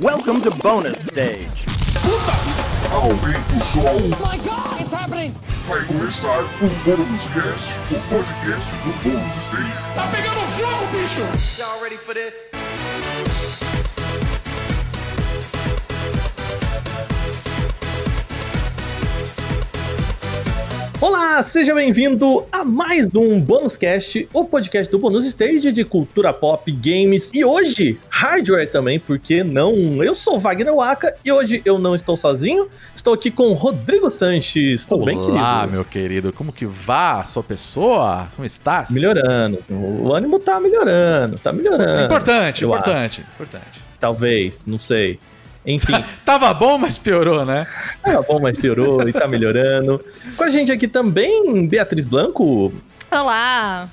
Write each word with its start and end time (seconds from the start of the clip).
Welcome 0.00 0.40
to 0.40 0.50
bonus 0.50 1.00
stage. 1.06 1.64
Aumenta 2.90 3.54
o 3.54 3.60
som, 3.60 4.08
my 4.18 4.36
god, 4.38 4.80
it's 4.80 4.92
happening! 4.92 5.32
vai 5.68 5.84
começar 5.84 6.40
o 6.40 6.68
Bônus 6.84 7.22
Cast, 7.32 7.94
o 7.94 8.00
podcast 8.08 8.70
do 8.82 8.92
Bônus 9.04 9.46
Stage. 9.46 9.94
Tá 9.94 10.08
pegando 10.08 10.40
fogo, 10.50 10.86
bicho! 10.90 11.22
Y'all 11.60 11.80
ready 11.80 11.96
for 11.96 12.12
this? 12.12 13.63
Olá, 21.06 21.42
seja 21.42 21.74
bem-vindo 21.74 22.46
a 22.50 22.64
mais 22.64 23.14
um 23.14 23.38
Bônus 23.38 23.76
Cast, 23.76 24.26
o 24.32 24.42
podcast 24.42 24.90
do 24.90 24.98
Bônus 24.98 25.26
Stage 25.26 25.70
de 25.70 25.84
cultura 25.84 26.32
pop, 26.32 26.72
games 26.72 27.30
e 27.34 27.44
hoje 27.44 27.98
hardware 28.08 28.72
também, 28.72 28.98
porque 28.98 29.44
não? 29.44 30.02
Eu 30.02 30.14
sou 30.14 30.38
Wagner 30.38 30.74
Waka 30.74 31.14
e 31.22 31.30
hoje 31.30 31.60
eu 31.62 31.78
não 31.78 31.94
estou 31.94 32.16
sozinho, 32.16 32.70
estou 32.96 33.12
aqui 33.12 33.30
com 33.30 33.52
Rodrigo 33.52 34.08
Sanches. 34.08 34.86
Tudo 34.86 35.04
bem, 35.04 35.18
querido? 35.18 35.36
Olá, 35.36 35.66
meu 35.66 35.84
querido. 35.84 36.32
Como 36.32 36.50
que 36.50 36.64
vá 36.64 37.20
a 37.20 37.24
sua 37.26 37.42
pessoa? 37.42 38.26
Como 38.34 38.46
estás? 38.46 38.90
Melhorando. 38.90 39.62
O 39.68 40.10
ânimo 40.10 40.38
tá 40.38 40.58
melhorando, 40.58 41.38
tá 41.38 41.52
melhorando. 41.52 42.06
Importante, 42.06 42.64
importante, 42.64 43.20
importante. 43.20 43.84
Talvez, 44.00 44.64
não 44.66 44.78
sei. 44.78 45.18
Enfim, 45.66 45.92
Tava 46.24 46.52
bom, 46.52 46.78
mas 46.78 46.98
piorou, 46.98 47.44
né? 47.44 47.66
tá 48.02 48.22
bom, 48.22 48.40
mas 48.40 48.58
piorou 48.58 49.08
e 49.08 49.12
tá 49.12 49.26
melhorando. 49.26 50.00
Com 50.36 50.44
a 50.44 50.50
gente 50.50 50.70
aqui 50.70 50.86
também, 50.86 51.66
Beatriz 51.66 52.04
Blanco. 52.04 52.72
Olá! 53.10 53.88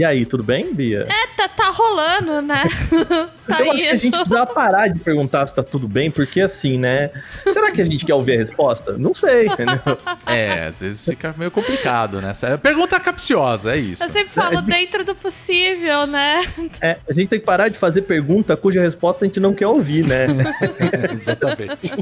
E 0.00 0.04
aí, 0.04 0.24
tudo 0.24 0.42
bem, 0.42 0.72
Bia? 0.72 1.06
É, 1.06 1.26
tá, 1.36 1.46
tá 1.46 1.68
rolando, 1.68 2.40
né? 2.40 2.64
tá 3.46 3.60
eu 3.60 3.72
acho 3.72 3.82
que 3.82 3.88
a 3.88 3.96
gente 3.96 4.16
precisava 4.16 4.50
parar 4.50 4.88
de 4.88 4.98
perguntar 4.98 5.46
se 5.46 5.54
tá 5.54 5.62
tudo 5.62 5.86
bem, 5.86 6.10
porque 6.10 6.40
assim, 6.40 6.78
né? 6.78 7.10
Será 7.46 7.70
que 7.70 7.82
a 7.82 7.84
gente 7.84 8.06
quer 8.06 8.14
ouvir 8.14 8.32
a 8.32 8.38
resposta? 8.38 8.96
Não 8.96 9.14
sei, 9.14 9.44
entendeu? 9.44 9.78
É, 10.24 10.68
às 10.68 10.80
vezes 10.80 11.04
fica 11.04 11.34
meio 11.36 11.50
complicado, 11.50 12.20
né? 12.22 12.32
Pergunta 12.62 12.98
capciosa, 12.98 13.74
é 13.74 13.78
isso. 13.78 14.02
Eu 14.02 14.08
sempre 14.08 14.30
falo 14.30 14.62
dentro 14.62 15.04
do 15.04 15.14
possível, 15.14 16.06
né? 16.06 16.46
É, 16.80 16.96
a 17.06 17.12
gente 17.12 17.28
tem 17.28 17.38
que 17.38 17.44
parar 17.44 17.68
de 17.68 17.76
fazer 17.76 18.02
pergunta 18.02 18.56
cuja 18.56 18.80
resposta 18.80 19.24
a 19.24 19.28
gente 19.28 19.40
não 19.40 19.52
quer 19.52 19.66
ouvir, 19.66 20.06
né? 20.06 20.28
Exatamente. 21.12 21.92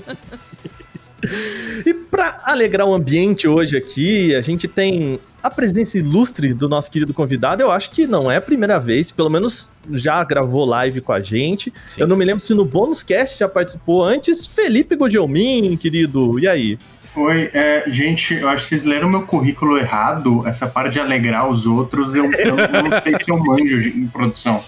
E 1.84 1.94
pra 1.94 2.38
alegrar 2.44 2.86
o 2.86 2.94
ambiente 2.94 3.48
hoje 3.48 3.76
aqui, 3.76 4.34
a 4.36 4.40
gente 4.40 4.68
tem 4.68 5.18
a 5.48 5.50
presença 5.50 5.98
ilustre 5.98 6.54
do 6.54 6.68
nosso 6.68 6.90
querido 6.90 7.12
convidado. 7.12 7.62
Eu 7.62 7.70
acho 7.70 7.90
que 7.90 8.06
não 8.06 8.30
é 8.30 8.36
a 8.36 8.40
primeira 8.40 8.78
vez, 8.78 9.10
pelo 9.10 9.28
menos 9.28 9.70
já 9.92 10.22
gravou 10.22 10.64
live 10.64 11.00
com 11.00 11.12
a 11.12 11.20
gente. 11.20 11.72
Sim. 11.86 12.02
Eu 12.02 12.06
não 12.06 12.16
me 12.16 12.24
lembro 12.24 12.42
se 12.42 12.54
no 12.54 12.64
bônus 12.64 13.02
cast 13.02 13.38
já 13.38 13.48
participou 13.48 14.04
antes. 14.04 14.46
Felipe 14.46 14.94
Gogelmin, 14.96 15.76
querido, 15.76 16.38
e 16.38 16.46
aí? 16.46 16.78
Oi, 17.16 17.50
é, 17.52 17.82
gente, 17.88 18.34
eu 18.34 18.48
acho 18.48 18.64
que 18.64 18.68
vocês 18.68 18.84
leram 18.84 19.08
meu 19.08 19.22
currículo 19.22 19.76
errado. 19.76 20.46
Essa 20.46 20.66
parte 20.68 20.92
de 20.92 21.00
alegrar 21.00 21.48
os 21.48 21.66
outros, 21.66 22.14
eu, 22.14 22.30
eu 22.32 22.54
não 22.54 23.00
sei 23.02 23.16
se 23.20 23.30
eu 23.30 23.38
manjo 23.38 23.80
de- 23.80 23.88
em 23.98 24.06
produção. 24.06 24.62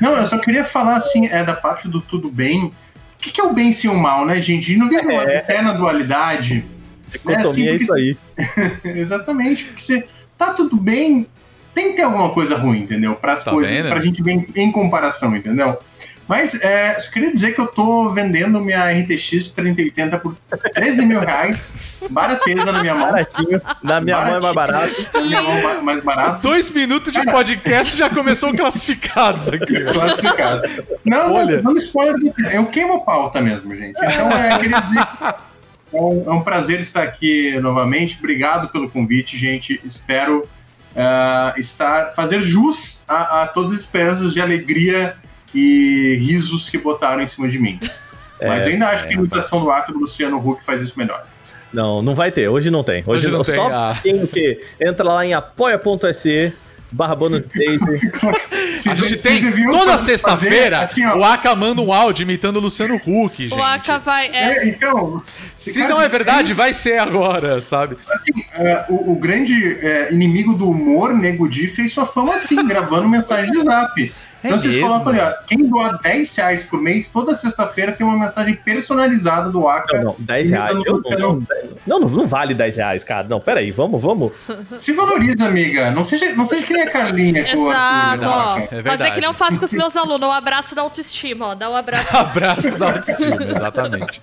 Não, 0.00 0.14
eu 0.14 0.26
só 0.26 0.36
queria 0.38 0.64
falar 0.64 0.96
assim, 0.96 1.26
é 1.28 1.42
da 1.42 1.54
parte 1.54 1.88
do 1.88 2.00
tudo 2.00 2.28
bem. 2.28 2.64
O 2.66 2.72
que, 3.20 3.30
que 3.30 3.40
é 3.40 3.44
o 3.44 3.54
bem 3.54 3.72
sem 3.72 3.88
o 3.88 3.94
mal, 3.94 4.26
né, 4.26 4.38
gente? 4.38 4.74
E 4.74 4.76
não 4.76 4.88
vive 4.88 5.06
uma 5.06 5.24
eterna 5.24 5.72
dualidade. 5.72 6.64
Dicotomia 7.08 7.70
é 7.70 7.74
assim, 7.76 7.84
isso 7.84 7.94
aí. 7.94 8.16
Exatamente, 8.84 9.64
porque 9.64 9.82
você 9.82 10.04
tá 10.38 10.52
tudo 10.54 10.76
bem, 10.76 11.26
tem 11.74 11.90
que 11.90 11.96
ter 11.96 12.02
alguma 12.02 12.30
coisa 12.30 12.56
ruim, 12.56 12.80
entendeu? 12.80 13.14
Para 13.14 13.32
as 13.34 13.44
Tá 13.44 13.50
coisas, 13.50 13.72
vendo? 13.72 13.88
pra 13.88 14.00
gente 14.00 14.22
ver 14.22 14.32
em, 14.32 14.46
em 14.56 14.72
comparação, 14.72 15.34
entendeu? 15.36 15.76
Mas 16.26 16.58
é, 16.62 16.98
só 16.98 17.10
queria 17.10 17.30
dizer 17.30 17.54
que 17.54 17.60
eu 17.60 17.66
tô 17.66 18.08
vendendo 18.08 18.58
minha 18.58 18.90
RTX 18.90 19.50
3080 19.50 20.16
por 20.20 20.34
13 20.72 21.04
mil 21.04 21.20
reais, 21.20 21.76
barateza 22.08 22.72
na 22.72 22.80
minha 22.80 22.94
mão. 22.94 23.10
Baratinho. 23.10 23.60
Na 23.82 24.00
minha 24.00 24.16
mão 24.24 24.36
é 24.36 24.40
mais 24.40 24.54
barato. 24.54 25.06
Na 25.12 25.20
minha 25.20 25.42
mão 25.42 25.62
ma- 25.62 25.82
mais 25.82 26.02
barato. 26.02 26.40
Dois 26.40 26.70
minutos 26.70 27.12
de 27.12 27.22
podcast 27.26 27.94
já 27.94 28.08
começou 28.08 28.54
classificados 28.56 29.50
aqui. 29.50 29.78
Classificado. 29.84 30.62
Não, 31.04 31.34
Olha. 31.34 31.60
não, 31.60 31.72
não 31.72 31.76
spoiler, 31.76 32.32
eu 32.54 32.64
queimo 32.66 32.94
a 32.94 33.00
pauta 33.00 33.42
mesmo, 33.42 33.76
gente. 33.76 33.94
Então, 34.02 34.30
é, 34.32 34.58
queria 34.60 34.80
dizer 34.80 35.06
é 35.94 36.00
um, 36.00 36.24
é 36.26 36.32
um 36.32 36.42
prazer 36.42 36.80
estar 36.80 37.02
aqui 37.02 37.58
novamente. 37.60 38.16
Obrigado 38.18 38.68
pelo 38.68 38.90
convite, 38.90 39.36
gente. 39.36 39.80
Espero 39.84 40.48
ah, 40.96 41.54
estar 41.56 42.12
fazer 42.12 42.40
jus 42.42 43.04
a, 43.08 43.42
a 43.42 43.46
todas 43.46 43.72
as 43.72 43.80
esperanças 43.80 44.32
de 44.32 44.40
alegria 44.40 45.14
e 45.54 46.16
risos 46.20 46.68
que 46.68 46.76
botaram 46.76 47.22
em 47.22 47.28
cima 47.28 47.48
de 47.48 47.58
mim. 47.58 47.78
Mas 48.42 48.66
eu 48.66 48.72
ainda 48.72 48.88
acho 48.88 49.04
que 49.06 49.10
a 49.10 49.16
imitação 49.16 49.60
do 49.60 49.70
ato 49.70 49.92
do 49.92 50.00
Luciano 50.00 50.36
Huck 50.38 50.62
faz 50.62 50.82
isso 50.82 50.98
melhor. 50.98 51.24
Não, 51.72 52.02
não 52.02 52.14
vai 52.14 52.30
ter. 52.30 52.48
Hoje 52.48 52.70
não 52.70 52.84
tem. 52.84 53.02
Hoje, 53.06 53.26
Hoje 53.26 53.28
não 53.28 53.38
não 53.38 53.44
tem, 53.44 53.54
Só 53.54 53.68
ah. 53.72 53.98
tem 54.02 54.22
o 54.22 54.28
quê? 54.28 54.64
Entra 54.80 55.04
lá 55.04 55.24
em 55.24 55.34
apoia.se 55.34 56.52
barra 56.94 57.14
bônus 57.14 57.44
stage. 57.44 58.88
A 58.88 58.94
gente 58.94 59.16
tem 59.16 59.66
toda 59.66 59.98
sexta-feira 59.98 60.80
assim, 60.80 61.04
o 61.04 61.24
Aka 61.24 61.54
manda 61.54 61.80
um 61.80 61.92
áudio 61.92 62.22
imitando 62.22 62.56
o 62.56 62.60
Luciano 62.60 62.94
Huck, 62.94 63.48
gente. 63.48 63.58
O 63.58 63.62
Aka 63.62 63.98
vai. 63.98 64.28
É, 64.28 64.58
é, 64.58 64.68
então, 64.68 65.22
Se 65.56 65.86
não 65.86 66.00
é 66.00 66.08
verdade, 66.08 66.52
vai 66.52 66.72
ser 66.72 66.98
agora, 66.98 67.60
sabe? 67.60 67.96
Assim, 68.10 68.32
é, 68.54 68.84
o, 68.88 69.12
o 69.12 69.16
grande 69.16 69.54
é, 69.80 70.12
inimigo 70.12 70.54
do 70.54 70.70
humor, 70.70 71.12
Nego 71.12 71.48
Di, 71.48 71.66
fez 71.66 71.92
sua 71.92 72.06
fama 72.06 72.34
assim, 72.34 72.56
gravando 72.66 73.08
mensagem 73.08 73.50
de 73.50 73.62
zap. 73.62 74.12
Então 74.44 74.58
vocês 74.58 74.74
mesmo? 74.74 74.88
colocam 74.88 75.12
ali, 75.12 75.20
ó, 75.20 75.32
quem 75.46 75.66
doar 75.66 75.98
10 76.02 76.36
reais 76.36 76.64
por 76.64 76.78
mês, 76.78 77.08
toda 77.08 77.34
sexta-feira 77.34 77.92
tem 77.92 78.06
uma 78.06 78.18
mensagem 78.18 78.54
personalizada 78.54 79.48
do 79.48 79.66
Aka. 79.66 79.96
Não, 79.96 80.04
não, 80.04 80.16
10 80.18 80.50
reais. 80.50 80.82
Eu, 80.84 81.02
não, 81.02 81.42
não, 81.86 82.00
não, 82.00 82.08
não 82.10 82.26
vale 82.28 82.52
10 82.52 82.76
reais, 82.76 83.02
cara. 83.02 83.26
Não, 83.26 83.40
peraí, 83.40 83.70
vamos, 83.70 84.02
vamos. 84.02 84.32
Se 84.76 84.92
valoriza, 84.92 85.46
amiga. 85.46 85.90
Não 85.90 86.04
seja, 86.04 86.34
não 86.34 86.44
seja 86.44 86.66
que 86.66 86.74
nem 86.74 86.82
a 86.82 86.90
Carlinha 86.90 87.40
Exato, 87.40 88.22
né, 88.22 88.28
ó. 88.28 88.58
É 88.58 88.82
Fazer 88.82 89.10
que 89.12 89.20
não 89.22 89.32
faço 89.32 89.58
com 89.58 89.64
os 89.64 89.72
meus 89.72 89.96
alunos, 89.96 90.28
o 90.28 90.32
abraço 90.32 90.74
da 90.74 90.82
autoestima, 90.82 91.48
ó. 91.48 91.54
Dá 91.54 91.70
um 91.70 91.76
abraço. 91.76 92.14
Abraço 92.14 92.78
da 92.78 92.86
autoestima, 92.92 93.42
exatamente. 93.48 94.20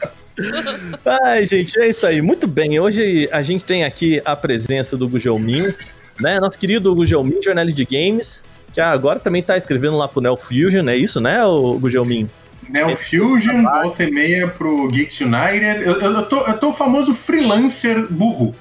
Ai, 1.24 1.48
gente, 1.48 1.80
é 1.80 1.90
isso 1.90 2.06
aí. 2.06 2.22
Muito 2.22 2.46
bem. 2.46 2.80
Hoje 2.80 3.28
a 3.32 3.42
gente 3.42 3.66
tem 3.66 3.84
aqui 3.84 4.22
a 4.24 4.36
presença 4.36 4.96
do 4.96 5.10
Gugelmin, 5.10 5.74
né? 6.20 6.40
Nosso 6.40 6.60
querido 6.60 6.94
Gugelmin, 6.94 7.42
jornalista 7.42 7.84
de 7.84 7.86
games, 7.86 8.44
que 8.74 8.82
agora 8.82 9.20
também 9.20 9.44
tá 9.44 9.58
escrevendo 9.58 9.98
lá 9.98 10.08
pro 10.08 10.22
Neo 10.22 10.36
Fusion, 10.36 10.88
é 10.88 10.96
isso, 10.96 11.20
né, 11.20 11.44
o 11.46 11.78
Gugelmin? 11.80 12.30
Neo 12.70 12.96
Fusion, 12.96 13.64
volta 13.64 14.04
e 14.04 14.12
meia 14.12 14.48
pro 14.48 14.88
Geeks 14.88 15.20
United. 15.20 15.84
Eu, 15.86 16.00
eu, 16.00 16.14
eu 16.14 16.26
tô, 16.26 16.40
eu 16.46 16.58
tô 16.58 16.70
o 16.70 16.74
famoso 16.74 17.14
freelancer 17.14 18.08
burro. 18.10 18.56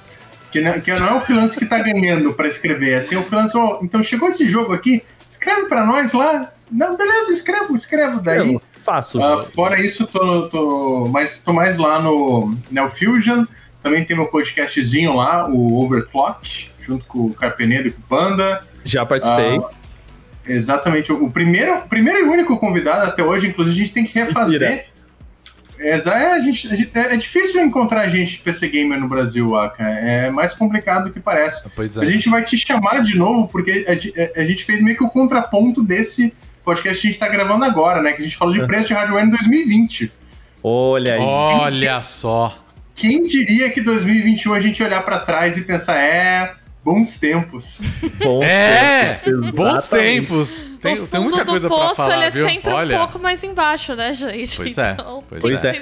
Que 0.51 0.59
não, 0.59 0.79
que 0.81 0.91
não 0.91 1.07
é 1.07 1.13
o 1.13 1.21
freelancer 1.21 1.57
que 1.59 1.65
tá 1.65 1.79
ganhando 1.79 2.33
pra 2.33 2.47
escrever. 2.47 2.95
Assim, 2.95 3.15
é 3.15 3.17
o 3.17 3.23
freelancer, 3.23 3.59
ó, 3.61 3.79
então 3.81 4.03
chegou 4.03 4.27
esse 4.27 4.45
jogo 4.45 4.73
aqui, 4.73 5.01
escreve 5.27 5.63
pra 5.67 5.85
nós 5.85 6.11
lá. 6.11 6.51
Não, 6.69 6.97
beleza, 6.97 7.31
escrevo, 7.31 7.73
escrevo. 7.75 8.19
Daí, 8.19 8.53
Eu 8.53 8.61
faço. 8.83 9.21
ah, 9.23 9.43
fora 9.43 9.79
isso, 9.79 10.05
tô, 10.05 10.49
tô, 10.49 11.05
mais, 11.07 11.37
tô 11.41 11.53
mais 11.53 11.77
lá 11.77 12.01
no 12.01 12.53
Neo 12.69 12.89
Fusion. 12.89 13.45
Também 13.81 14.03
tem 14.03 14.15
meu 14.15 14.27
podcastzinho 14.27 15.15
lá, 15.15 15.49
o 15.49 15.81
Overclock, 15.83 16.69
junto 16.81 17.05
com 17.05 17.19
o 17.27 17.33
Carpenedo 17.33 17.87
e 17.87 17.91
com 17.91 17.99
o 17.99 18.03
Panda. 18.03 18.61
Já 18.83 19.05
participei. 19.05 19.57
Ah, 19.57 19.69
Exatamente. 20.47 21.11
O 21.11 21.29
primeiro, 21.29 21.81
primeiro 21.89 22.19
e 22.19 22.23
único 22.29 22.57
convidado 22.57 23.05
até 23.09 23.23
hoje, 23.23 23.47
inclusive, 23.47 23.75
a 23.75 23.79
gente 23.85 23.93
tem 23.93 24.05
que 24.05 24.13
refazer. 24.17 24.85
É, 25.79 25.93
a 25.95 26.39
gente, 26.39 26.71
a 26.71 26.75
gente- 26.75 26.91
é, 26.93 27.13
é 27.13 27.17
difícil 27.17 27.59
encontrar 27.63 28.07
gente 28.07 28.37
PC 28.39 28.67
Gamer 28.67 28.99
no 28.99 29.07
Brasil, 29.07 29.55
Aka. 29.57 29.83
É 29.83 30.29
mais 30.29 30.53
complicado 30.53 31.05
do 31.05 31.11
que 31.11 31.19
parece. 31.19 31.69
Pois 31.75 31.97
é. 31.97 32.01
A 32.01 32.05
gente 32.05 32.29
vai 32.29 32.43
te 32.43 32.55
chamar 32.55 33.01
de 33.01 33.17
novo, 33.17 33.47
porque 33.47 33.83
a, 33.87 33.95
ge- 33.95 34.13
a 34.35 34.43
gente 34.43 34.63
fez 34.63 34.79
meio 34.83 34.95
que 34.95 35.03
o 35.03 35.09
contraponto 35.09 35.81
desse 35.81 36.33
podcast 36.63 37.01
que 37.01 37.07
a 37.07 37.11
gente 37.11 37.19
tá 37.19 37.27
gravando 37.27 37.65
agora, 37.65 37.99
né? 38.01 38.11
Que 38.11 38.21
a 38.21 38.23
gente 38.23 38.37
falou 38.37 38.53
de 38.53 38.63
preço 38.67 38.87
de 38.89 38.93
hardware 38.93 39.25
em 39.25 39.29
2020. 39.31 40.11
Olha 40.63 41.15
aí. 41.15 41.19
Olha 41.19 42.03
só. 42.03 42.63
Quem 42.93 43.23
diria 43.25 43.71
que 43.71 43.81
2021 43.81 44.53
a 44.53 44.59
gente 44.59 44.83
olhar 44.83 45.01
pra 45.01 45.17
trás 45.17 45.57
e 45.57 45.61
pensar, 45.61 45.97
é, 45.97 46.53
bons 46.83 47.17
tempos. 47.19 47.81
Bons 48.23 48.43
É, 48.45 49.15
tempos, 49.23 49.51
bons 49.51 49.87
tempos. 49.87 50.71
Tem, 50.81 50.99
o 50.99 51.07
tem 51.07 51.21
muita 51.21 51.43
do 51.45 51.51
coisa 51.51 51.67
pra 51.67 51.77
poço, 51.77 51.95
falar, 51.95 52.15
ele 52.15 52.25
é 52.25 52.29
viu? 52.29 52.49
sempre 52.49 52.71
Olha. 52.71 52.95
um 52.95 52.99
pouco 52.99 53.19
mais 53.19 53.43
embaixo, 53.43 53.95
né, 53.95 54.13
gente? 54.13 54.55
Pois 54.57 54.77
é, 54.77 54.91
Então, 54.91 55.23
pois 55.29 55.41
Pois 55.41 55.63
é. 55.63 55.81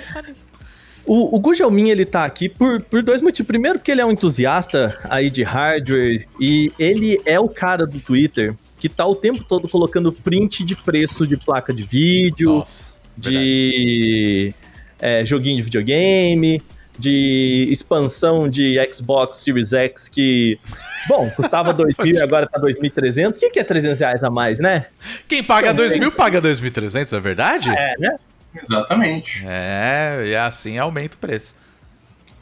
O, 1.06 1.36
o 1.36 1.40
Gugelmin, 1.40 1.90
ele 1.90 2.06
tá 2.06 2.24
aqui 2.24 2.48
por, 2.48 2.81
por 2.81 3.01
dois 3.01 3.22
motivos. 3.22 3.48
Primeiro, 3.48 3.80
que 3.80 3.90
ele 3.90 4.01
é 4.01 4.06
um 4.06 4.12
entusiasta 4.12 4.96
aí 5.10 5.30
de 5.31 5.42
hardware 5.42 6.28
e 6.40 6.72
ele 6.78 7.19
é 7.25 7.40
o 7.40 7.50
cara 7.50 7.88
do 7.88 8.00
Twitter 8.00 8.54
que 8.78 8.88
tá 8.88 9.06
o 9.06 9.16
tempo 9.16 9.44
todo 9.44 9.68
colocando 9.68 10.12
print 10.13 10.63
de 10.63 10.75
preço 10.75 11.25
de 11.28 11.36
placa 11.36 11.74
de 11.74 11.84
vídeo, 11.84 12.57
Nossa, 12.60 12.88
de 13.18 14.54
é, 15.00 15.25
joguinho 15.25 15.57
de 15.57 15.63
videogame, 15.63 16.62
de 17.00 17.68
expansão 17.69 18.50
de 18.50 18.78
Xbox 18.94 19.38
Series 19.38 19.72
X 19.72 20.10
que, 20.10 20.60
bom, 21.07 21.30
custava 21.31 21.72
2 21.74 21.96
mil 22.04 22.16
e 22.16 22.22
agora 22.22 22.46
tá 22.46 22.60
2.300. 22.60 23.38
O 23.38 23.40
que, 23.40 23.50
que 23.50 23.60
é 23.60 23.63
300 23.63 24.00
reais 24.00 24.24
a 24.24 24.30
mais, 24.30 24.60
né? 24.60 24.88
Quem 25.28 25.44
paga 25.44 25.74
2 25.74 25.96
mil 25.98 26.12
paga 26.12 26.42
2.300, 26.42 27.18
é 27.18 27.19
verdade? 27.19 27.69
É, 27.69 27.96
né? 27.98 28.16
Exatamente. 28.62 29.44
É, 29.48 30.24
e 30.28 30.36
assim 30.36 30.78
aumenta 30.78 31.16
o 31.16 31.19
preço. 31.19 31.56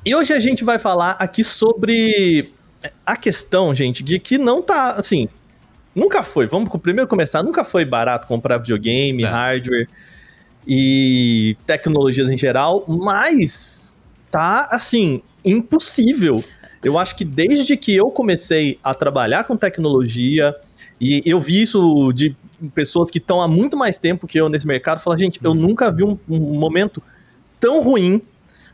E 0.04 0.16
hoje 0.16 0.34
a 0.34 0.40
gente 0.40 0.64
vai 0.64 0.80
falar 0.80 1.12
aqui 1.20 1.44
sobre 1.44 2.54
a 3.06 3.16
questão, 3.18 3.76
gente, 3.76 4.04
de 4.04 4.20
que 4.20 4.38
não 4.38 4.62
tá, 4.62 4.92
assim, 4.92 5.28
nunca 5.94 6.24
foi, 6.24 6.48
vamos 6.48 6.70
primeiro 6.82 7.10
começar, 7.10 7.44
nunca 7.44 7.66
foi 7.66 7.84
barato 7.84 8.28
comprar 8.28 8.58
videogame, 8.58 9.24
Não. 9.24 9.30
hardware 9.30 9.88
e 10.66 11.58
tecnologias 11.66 12.30
em 12.30 12.38
geral, 12.38 12.86
mas 12.88 13.97
tá, 14.38 14.68
assim, 14.70 15.24
impossível. 15.44 16.44
Eu 16.84 17.00
acho 17.00 17.16
que 17.16 17.26
desde 17.26 17.76
que 17.76 17.96
eu 17.96 18.12
comecei 18.12 18.78
a 18.84 18.94
trabalhar 18.94 19.44
com 19.46 19.58
tecnologia, 19.58 20.56
e 21.02 21.24
eu 21.26 21.40
vi 21.40 21.64
isso 21.64 22.14
de 22.14 22.36
pessoas 22.76 23.10
que 23.10 23.18
estão 23.18 23.42
há 23.42 23.48
muito 23.48 23.76
mais 23.76 23.98
tempo 23.98 24.28
que 24.28 24.40
eu 24.40 24.48
nesse 24.48 24.68
mercado, 24.68 25.02
falar, 25.02 25.18
gente, 25.18 25.40
eu 25.44 25.56
nunca 25.56 25.90
vi 25.90 26.04
um, 26.04 26.20
um 26.30 26.60
momento 26.60 27.02
tão 27.60 27.82
ruim 27.82 28.22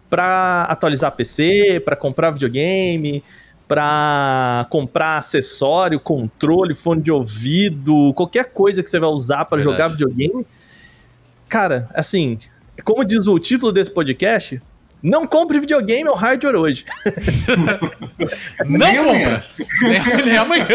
para 0.09 0.63
atualizar 0.63 1.13
PC, 1.13 1.79
para 1.79 1.95
comprar 1.95 2.31
videogame, 2.31 3.23
para 3.65 4.67
comprar 4.69 5.19
acessório, 5.19 5.97
controle, 5.97 6.75
fone 6.75 7.01
de 7.01 7.09
ouvido, 7.09 8.13
qualquer 8.15 8.51
coisa 8.51 8.83
que 8.83 8.89
você 8.89 8.99
vai 8.99 9.09
usar 9.09 9.45
para 9.45 9.61
jogar 9.61 9.87
videogame. 9.87 10.45
Cara, 11.47 11.89
assim, 11.93 12.37
como 12.83 13.05
diz 13.05 13.27
o 13.27 13.39
título 13.39 13.71
desse 13.71 13.89
podcast, 13.89 14.61
não 15.03 15.27
compre 15.27 15.59
videogame 15.59 16.09
ou 16.09 16.15
hardware 16.15 16.55
hoje. 16.55 16.85
Não 18.65 18.79
Nem 18.79 18.95
compra! 18.97 19.11
amanhã. 19.11 19.43
Nem, 19.81 20.25
nem 20.25 20.37
amanhã. 20.37 20.67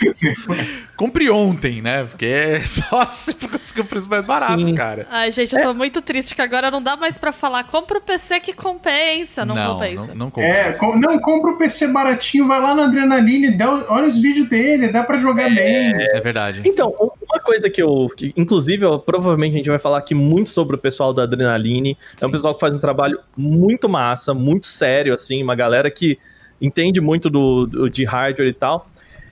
Compre 0.96 1.28
ontem, 1.30 1.82
né? 1.82 2.04
Porque 2.04 2.24
é 2.26 2.60
só 2.62 3.04
se 3.06 3.34
conseguir 3.34 3.80
o 3.82 3.84
preço 3.84 4.08
mais 4.08 4.26
barato, 4.26 4.58
Sim. 4.60 4.74
cara. 4.74 5.06
Ai, 5.10 5.30
gente, 5.32 5.54
eu 5.54 5.62
tô 5.62 5.74
muito 5.74 6.00
triste 6.00 6.34
que 6.34 6.40
agora 6.42 6.70
não 6.70 6.82
dá 6.82 6.96
mais 6.96 7.18
pra 7.18 7.32
falar. 7.32 7.64
Compra 7.64 7.98
o 7.98 8.00
PC 8.00 8.40
que 8.40 8.52
compensa, 8.52 9.44
não, 9.44 9.54
não, 9.54 9.74
compensa. 9.74 10.06
não, 10.08 10.14
não 10.14 10.30
compra. 10.30 10.48
É, 10.48 10.72
com- 10.72 10.98
não, 10.98 11.18
compra 11.18 11.50
o 11.52 11.58
PC 11.58 11.88
baratinho, 11.88 12.46
vai 12.46 12.60
lá 12.60 12.74
na 12.74 12.84
Adrenaline, 12.84 13.50
dá, 13.56 13.70
olha 13.88 14.06
os 14.08 14.18
vídeos 14.20 14.48
dele, 14.48 14.88
dá 14.88 15.02
pra 15.02 15.18
jogar 15.18 15.48
bem. 15.50 15.94
É 16.12 16.20
verdade. 16.20 16.62
Então, 16.64 16.94
uma 16.98 17.40
coisa 17.40 17.68
que 17.68 17.82
eu. 17.82 18.08
Que, 18.16 18.32
inclusive, 18.36 18.84
eu- 18.84 18.98
provavelmente 18.98 19.54
a 19.54 19.56
gente 19.58 19.68
vai 19.68 19.78
falar 19.78 19.98
aqui 19.98 20.14
muito 20.14 20.50
sobre 20.50 20.76
o 20.76 20.78
pessoal 20.78 21.12
da 21.12 21.24
Adrenaline. 21.24 21.96
É 22.20 22.26
um 22.26 22.30
pessoal 22.30 22.54
que 22.54 22.60
faz 22.60 22.72
um 22.74 22.78
trabalho 22.78 23.18
muito 23.36 23.88
massa, 23.88 24.32
muito 24.32 24.66
sério, 24.66 25.14
assim, 25.14 25.42
uma 25.42 25.54
galera 25.54 25.90
que 25.90 26.18
entende 26.60 27.00
muito 27.02 27.28
do, 27.28 27.66
do- 27.66 27.90
de 27.90 28.04
hardware 28.04 28.48
e 28.48 28.52
tal. 28.52 28.88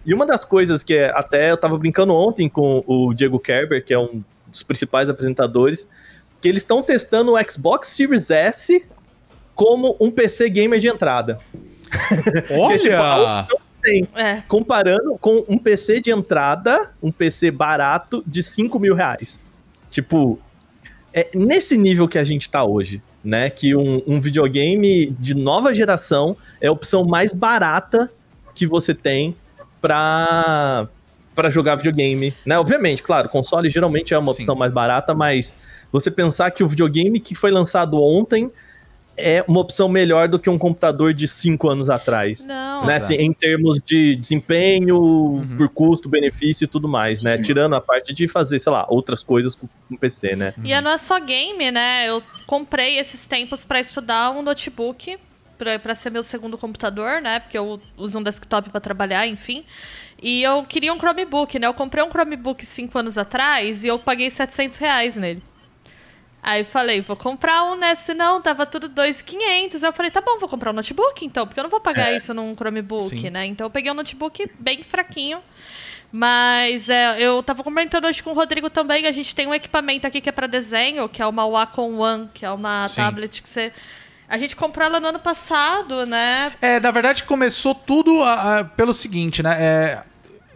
E 0.06 0.12
uma 0.12 0.26
das 0.26 0.44
coisas 0.44 0.82
que 0.82 0.94
é, 0.94 1.10
até 1.14 1.50
eu 1.50 1.56
tava 1.56 1.78
brincando 1.78 2.12
ontem 2.12 2.48
com 2.48 2.84
o 2.86 3.14
Diego 3.14 3.38
Kerber, 3.38 3.84
que 3.84 3.94
é 3.94 3.98
um 3.98 4.22
dos 4.48 4.62
principais 4.62 5.08
apresentadores, 5.08 5.88
que 6.40 6.48
eles 6.48 6.62
estão 6.62 6.82
testando 6.82 7.32
o 7.32 7.50
Xbox 7.50 7.88
Series 7.88 8.30
S 8.30 8.84
como 9.54 9.96
um 9.98 10.10
PC 10.10 10.50
gamer 10.50 10.78
de 10.78 10.88
entrada. 10.88 11.38
Olha! 12.50 12.78
tipo, 12.78 12.94
a 12.96 13.46
É. 14.14 14.42
comparando 14.48 15.16
com 15.20 15.44
um 15.48 15.58
PC 15.58 16.00
de 16.00 16.10
entrada, 16.10 16.92
um 17.02 17.12
PC 17.12 17.50
barato 17.50 18.22
de 18.26 18.42
5 18.42 18.78
mil 18.78 18.94
reais. 18.94 19.40
Tipo, 19.90 20.38
é 21.12 21.30
nesse 21.34 21.76
nível 21.76 22.08
que 22.08 22.18
a 22.18 22.24
gente 22.24 22.48
tá 22.50 22.64
hoje, 22.64 23.02
né? 23.22 23.48
Que 23.48 23.76
um, 23.76 24.02
um 24.06 24.20
videogame 24.20 25.06
de 25.06 25.34
nova 25.34 25.74
geração 25.74 26.36
é 26.60 26.66
a 26.66 26.72
opção 26.72 27.04
mais 27.04 27.32
barata 27.32 28.10
que 28.54 28.66
você 28.66 28.94
tem 28.94 29.36
pra, 29.84 30.88
pra 31.34 31.50
jogar 31.50 31.76
videogame, 31.76 32.32
né? 32.46 32.58
Obviamente, 32.58 33.02
claro, 33.02 33.28
console 33.28 33.68
geralmente 33.68 34.14
é 34.14 34.18
uma 34.18 34.32
Sim. 34.32 34.38
opção 34.40 34.56
mais 34.56 34.72
barata, 34.72 35.14
mas 35.14 35.52
você 35.92 36.10
pensar 36.10 36.50
que 36.50 36.64
o 36.64 36.68
videogame 36.68 37.20
que 37.20 37.34
foi 37.34 37.50
lançado 37.50 38.00
ontem 38.02 38.50
é 39.16 39.44
uma 39.46 39.60
opção 39.60 39.86
melhor 39.88 40.26
do 40.26 40.38
que 40.40 40.48
um 40.48 40.56
computador 40.58 41.12
de 41.12 41.28
5 41.28 41.68
anos 41.70 41.88
atrás 41.90 42.44
Não. 42.46 42.86
né, 42.86 42.96
assim, 42.96 43.14
em 43.14 43.32
termos 43.32 43.78
de 43.84 44.16
desempenho, 44.16 44.96
Uhum. 44.98 45.56
por 45.56 45.68
custo, 45.68 46.08
benefício 46.08 46.64
e 46.64 46.66
tudo 46.66 46.88
mais, 46.88 47.20
né? 47.20 47.36
Tirando 47.38 47.74
a 47.74 47.80
parte 47.80 48.14
de 48.14 48.26
fazer, 48.26 48.58
sei 48.58 48.72
lá, 48.72 48.86
outras 48.88 49.22
coisas 49.22 49.54
com 49.54 49.68
o 49.90 49.98
PC, 49.98 50.34
né? 50.34 50.54
E 50.64 50.80
não 50.80 50.90
é 50.92 50.96
só 50.98 51.20
game, 51.20 51.70
né? 51.70 52.08
Eu 52.08 52.22
comprei 52.46 52.98
esses 52.98 53.26
tempos 53.26 53.64
pra 53.66 53.78
estudar 53.78 54.30
um 54.30 54.40
notebook 54.42 55.16
pra 55.82 55.94
ser 55.94 56.10
meu 56.10 56.22
segundo 56.22 56.58
computador, 56.58 57.20
né? 57.20 57.40
Porque 57.40 57.56
eu 57.56 57.80
uso 57.96 58.18
um 58.18 58.22
desktop 58.22 58.70
pra 58.70 58.80
trabalhar, 58.80 59.26
enfim. 59.26 59.64
E 60.22 60.42
eu 60.42 60.64
queria 60.64 60.92
um 60.92 60.98
Chromebook, 60.98 61.58
né? 61.58 61.66
Eu 61.66 61.74
comprei 61.74 62.02
um 62.02 62.08
Chromebook 62.08 62.64
cinco 62.64 62.98
anos 62.98 63.18
atrás 63.18 63.84
e 63.84 63.88
eu 63.88 63.98
paguei 63.98 64.30
700 64.30 64.78
reais 64.78 65.16
nele. 65.16 65.42
Aí 66.42 66.62
falei, 66.62 67.00
vou 67.00 67.16
comprar 67.16 67.64
um, 67.64 67.74
né? 67.74 67.94
Senão 67.94 68.40
tava 68.40 68.66
tudo 68.66 68.86
2,500. 68.86 69.82
Aí 69.82 69.88
eu 69.88 69.92
falei, 69.94 70.10
tá 70.10 70.20
bom, 70.20 70.38
vou 70.38 70.48
comprar 70.48 70.70
um 70.70 70.74
notebook 70.74 71.24
então, 71.24 71.46
porque 71.46 71.58
eu 71.58 71.64
não 71.64 71.70
vou 71.70 71.80
pagar 71.80 72.12
isso 72.14 72.34
num 72.34 72.54
Chromebook, 72.54 73.18
Sim. 73.18 73.30
né? 73.30 73.46
Então 73.46 73.66
eu 73.66 73.70
peguei 73.70 73.90
um 73.90 73.94
notebook 73.94 74.50
bem 74.58 74.82
fraquinho. 74.82 75.40
Mas 76.12 76.88
é, 76.88 77.20
eu 77.20 77.42
tava 77.42 77.64
comentando 77.64 78.04
hoje 78.04 78.22
com 78.22 78.30
o 78.30 78.34
Rodrigo 78.34 78.70
também, 78.70 79.06
a 79.06 79.10
gente 79.10 79.34
tem 79.34 79.48
um 79.48 79.54
equipamento 79.54 80.06
aqui 80.06 80.20
que 80.20 80.28
é 80.28 80.32
pra 80.32 80.46
desenho, 80.46 81.08
que 81.08 81.20
é 81.20 81.26
uma 81.26 81.44
Wacom 81.44 81.98
One, 81.98 82.30
que 82.32 82.46
é 82.46 82.50
uma 82.50 82.86
Sim. 82.88 82.96
tablet 82.96 83.42
que 83.42 83.48
você... 83.48 83.72
A 84.34 84.38
gente 84.38 84.56
comprou 84.56 84.84
ela 84.84 84.98
no 84.98 85.06
ano 85.06 85.20
passado, 85.20 86.04
né? 86.04 86.52
É, 86.60 86.80
na 86.80 86.90
verdade 86.90 87.22
começou 87.22 87.72
tudo 87.72 88.20
a- 88.24 88.58
a- 88.58 88.64
pelo 88.64 88.92
seguinte, 88.92 89.44
né? 89.44 89.56
É, 89.60 90.02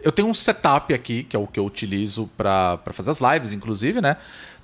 eu 0.03 0.11
tenho 0.11 0.27
um 0.27 0.33
setup 0.33 0.93
aqui, 0.93 1.23
que 1.23 1.33
é 1.33 1.39
o 1.39 1.47
que 1.47 1.57
eu 1.57 1.65
utilizo 1.65 2.29
pra 2.37 2.77
fazer 2.91 3.11
as 3.11 3.21
lives, 3.21 3.53
inclusive, 3.53 4.01
né? 4.01 4.17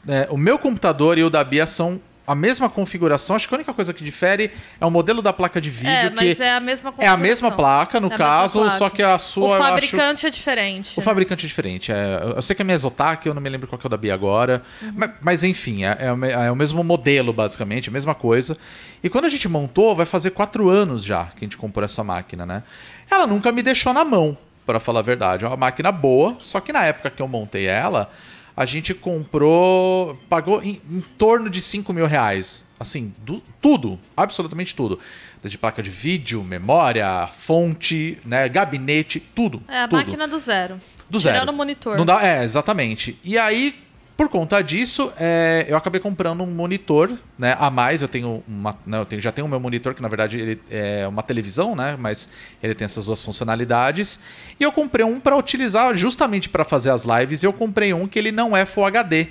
É, 0.06 0.28
o 0.30 0.36
meu 0.38 0.60
computador 0.60 1.18
e 1.18 1.24
o 1.24 1.30
da 1.30 1.46
Bia 1.46 1.66
são 1.66 2.02
a 2.28 2.34
mesma 2.36 2.70
configuração. 2.70 3.36
Acho 3.36 3.48
que 3.48 3.54
a 3.54 3.58
única 3.58 3.74
coisa 3.74 3.94
que 3.94 4.04
difere 4.04 4.52
é 4.80 4.86
o 4.86 4.90
modelo 4.92 5.22
da 5.22 5.32
placa 5.32 5.60
de 5.62 5.70
vídeo, 5.70 5.90
é, 5.92 6.10
mas 6.10 6.38
que 6.38 6.44
é 6.44 6.54
a 6.56 6.60
mesma 6.60 6.94
é 7.00 7.08
a 7.08 7.18
mesma 7.18 7.52
placa, 7.52 8.00
no 8.00 8.12
É 8.12 8.18
caso, 8.18 8.60
placa. 8.62 8.78
só 8.78 8.90
que 8.90 9.04
a 9.04 9.18
sua 9.20 9.44
O 9.44 9.48
eu 9.50 9.54
acho- 9.54 9.64
fabricante 9.64 10.26
é 10.26 10.30
diferente. 10.30 11.00
O 11.00 11.02
fabricante 11.02 11.46
é 11.46 11.48
diferente. 11.48 11.92
É, 11.92 12.34
eu 12.36 12.42
sei 12.42 12.56
que 12.56 12.62
a 12.62 12.66
minha 12.66 12.76
é 12.76 12.78
Zotac, 12.78 13.26
eu 13.28 13.34
não 13.34 13.42
me 13.42 13.50
lembro 13.50 13.68
qual 13.68 13.78
que 13.80 13.86
é 13.86 13.88
o 13.88 13.90
da 13.90 13.98
Bia 13.98 14.14
agora. 14.14 14.64
Uhum. 14.82 14.94
Mas, 14.96 15.12
mas, 15.22 15.44
enfim, 15.44 15.84
é, 15.86 15.98
é 16.00 16.46
é 16.46 16.52
o 16.52 16.56
mesmo 16.56 16.84
modelo, 16.84 17.32
basicamente, 17.34 17.90
a 17.90 17.92
mesma 17.92 18.16
coisa. 18.16 18.58
E 19.04 19.10
quando 19.10 19.26
a 19.26 19.30
gente 19.30 19.48
montou, 19.48 19.96
vai 19.96 20.06
fazer 20.06 20.32
quatro 20.32 20.70
anos 20.70 21.04
já 21.04 21.26
que 21.26 21.38
a 21.38 21.46
gente 21.46 21.58
comprou 21.58 21.86
essa 21.86 22.04
máquina, 22.04 22.46
né? 22.46 22.64
Ela 23.10 23.28
nunca 23.28 23.52
me 23.52 23.62
deixou 23.62 23.94
na 23.94 24.04
mão, 24.04 24.36
para 24.66 24.80
falar 24.80 25.00
a 25.00 25.04
verdade. 25.04 25.46
É 25.46 25.48
uma 25.48 25.56
máquina 25.58 25.92
boa, 25.92 26.38
só 26.40 26.60
que 26.60 26.74
na 26.74 26.84
época 26.86 27.12
que 27.12 27.22
eu 27.22 27.28
montei 27.28 27.68
ela, 27.68 28.10
a 28.56 28.66
gente 28.66 28.94
comprou. 28.94 30.18
pagou 30.30 30.62
em, 30.64 30.82
em 30.90 31.02
torno 31.18 31.50
de 31.50 31.62
5 31.62 31.92
mil 31.94 32.06
reais. 32.06 32.64
Assim, 32.80 33.14
du- 33.24 33.42
tudo, 33.62 34.00
absolutamente 34.18 34.76
tudo. 34.76 35.00
Desde 35.42 35.58
placa 35.58 35.82
de 35.82 35.90
vídeo, 35.90 36.44
memória, 36.44 37.28
fonte, 37.38 38.18
né, 38.26 38.50
gabinete, 38.50 39.20
tudo. 39.34 39.62
É 39.68 39.82
a 39.82 39.88
tudo. 39.88 40.00
máquina 40.00 40.28
do 40.28 40.38
zero. 40.40 40.82
Do 41.10 41.20
Tirando 41.20 41.40
zero. 41.40 41.52
o 41.52 41.56
monitor. 41.56 41.98
Não 41.98 42.06
dá, 42.06 42.22
é, 42.26 42.44
exatamente. 42.44 43.18
E 43.24 43.38
aí, 43.38 43.76
por 44.18 44.30
conta 44.30 44.62
disso, 44.62 45.12
é, 45.20 45.66
eu 45.68 45.76
acabei 45.76 46.00
comprando 46.00 46.42
um 46.42 46.48
monitor, 46.48 47.12
né? 47.38 47.56
A 47.60 47.70
mais, 47.70 48.02
eu 48.02 48.08
tenho 48.08 48.42
uma. 48.48 48.78
né, 48.86 49.00
eu 49.00 49.06
tenho- 49.06 49.22
já 49.22 49.32
tenho 49.32 49.46
o 49.46 49.50
meu 49.50 49.60
monitor, 49.60 49.94
que 49.94 50.02
na 50.02 50.08
verdade 50.08 50.40
ele 50.40 50.62
é 50.72 51.06
uma 51.08 51.22
televisão, 51.22 51.76
né? 51.76 51.96
Mas 52.00 52.30
ele 52.64 52.74
tem 52.74 52.86
essas 52.86 53.06
duas 53.08 53.22
funcionalidades. 53.22 54.20
E 54.60 54.64
eu 54.64 54.72
comprei 54.72 55.06
um 55.06 55.20
para 55.20 55.36
utilizar 55.36 55.94
justamente 55.96 56.48
para 56.48 56.64
fazer 56.64 56.92
as 56.92 57.04
lives. 57.04 57.44
E 57.44 57.46
eu 57.46 57.52
comprei 57.54 57.94
um 57.94 58.08
que 58.08 58.18
ele 58.18 58.32
não 58.32 58.56
é 58.56 58.66
Full 58.66 58.86
HD. 58.86 59.28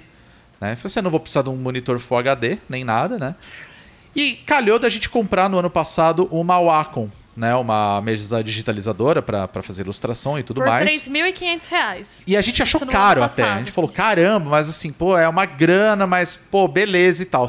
Né? 0.60 0.76
Falei 0.76 0.86
assim, 0.86 0.98
eu 0.98 1.02
não 1.04 1.10
vou 1.10 1.20
precisar 1.20 1.42
de 1.42 1.48
um 1.50 1.56
monitor 1.56 1.98
Full 1.98 2.18
HD, 2.18 2.58
nem 2.68 2.84
nada, 2.84 3.18
né? 3.18 3.34
E 4.14 4.32
calhou 4.46 4.78
da 4.78 4.88
gente 4.88 5.08
comprar 5.08 5.48
no 5.48 5.58
ano 5.58 5.68
passado 5.70 6.28
uma 6.30 6.60
Wacom, 6.60 7.10
né? 7.36 7.54
Uma 7.54 8.00
mesa 8.00 8.42
digitalizadora 8.42 9.20
para 9.22 9.48
fazer 9.62 9.82
ilustração 9.82 10.38
e 10.38 10.42
tudo 10.42 10.60
Por 10.60 10.66
mais. 10.68 11.08
3.500 11.08 11.68
reais. 11.70 12.22
E 12.26 12.36
a 12.36 12.40
gente 12.40 12.62
achou 12.62 12.80
Isso 12.80 12.90
caro 12.90 13.22
até. 13.22 13.42
A 13.42 13.58
gente 13.58 13.72
falou, 13.72 13.90
caramba, 13.90 14.50
mas 14.50 14.68
assim, 14.68 14.92
pô, 14.92 15.16
é 15.16 15.28
uma 15.28 15.44
grana, 15.46 16.06
mas, 16.06 16.36
pô, 16.36 16.68
beleza 16.68 17.22
e 17.22 17.26
tal. 17.26 17.46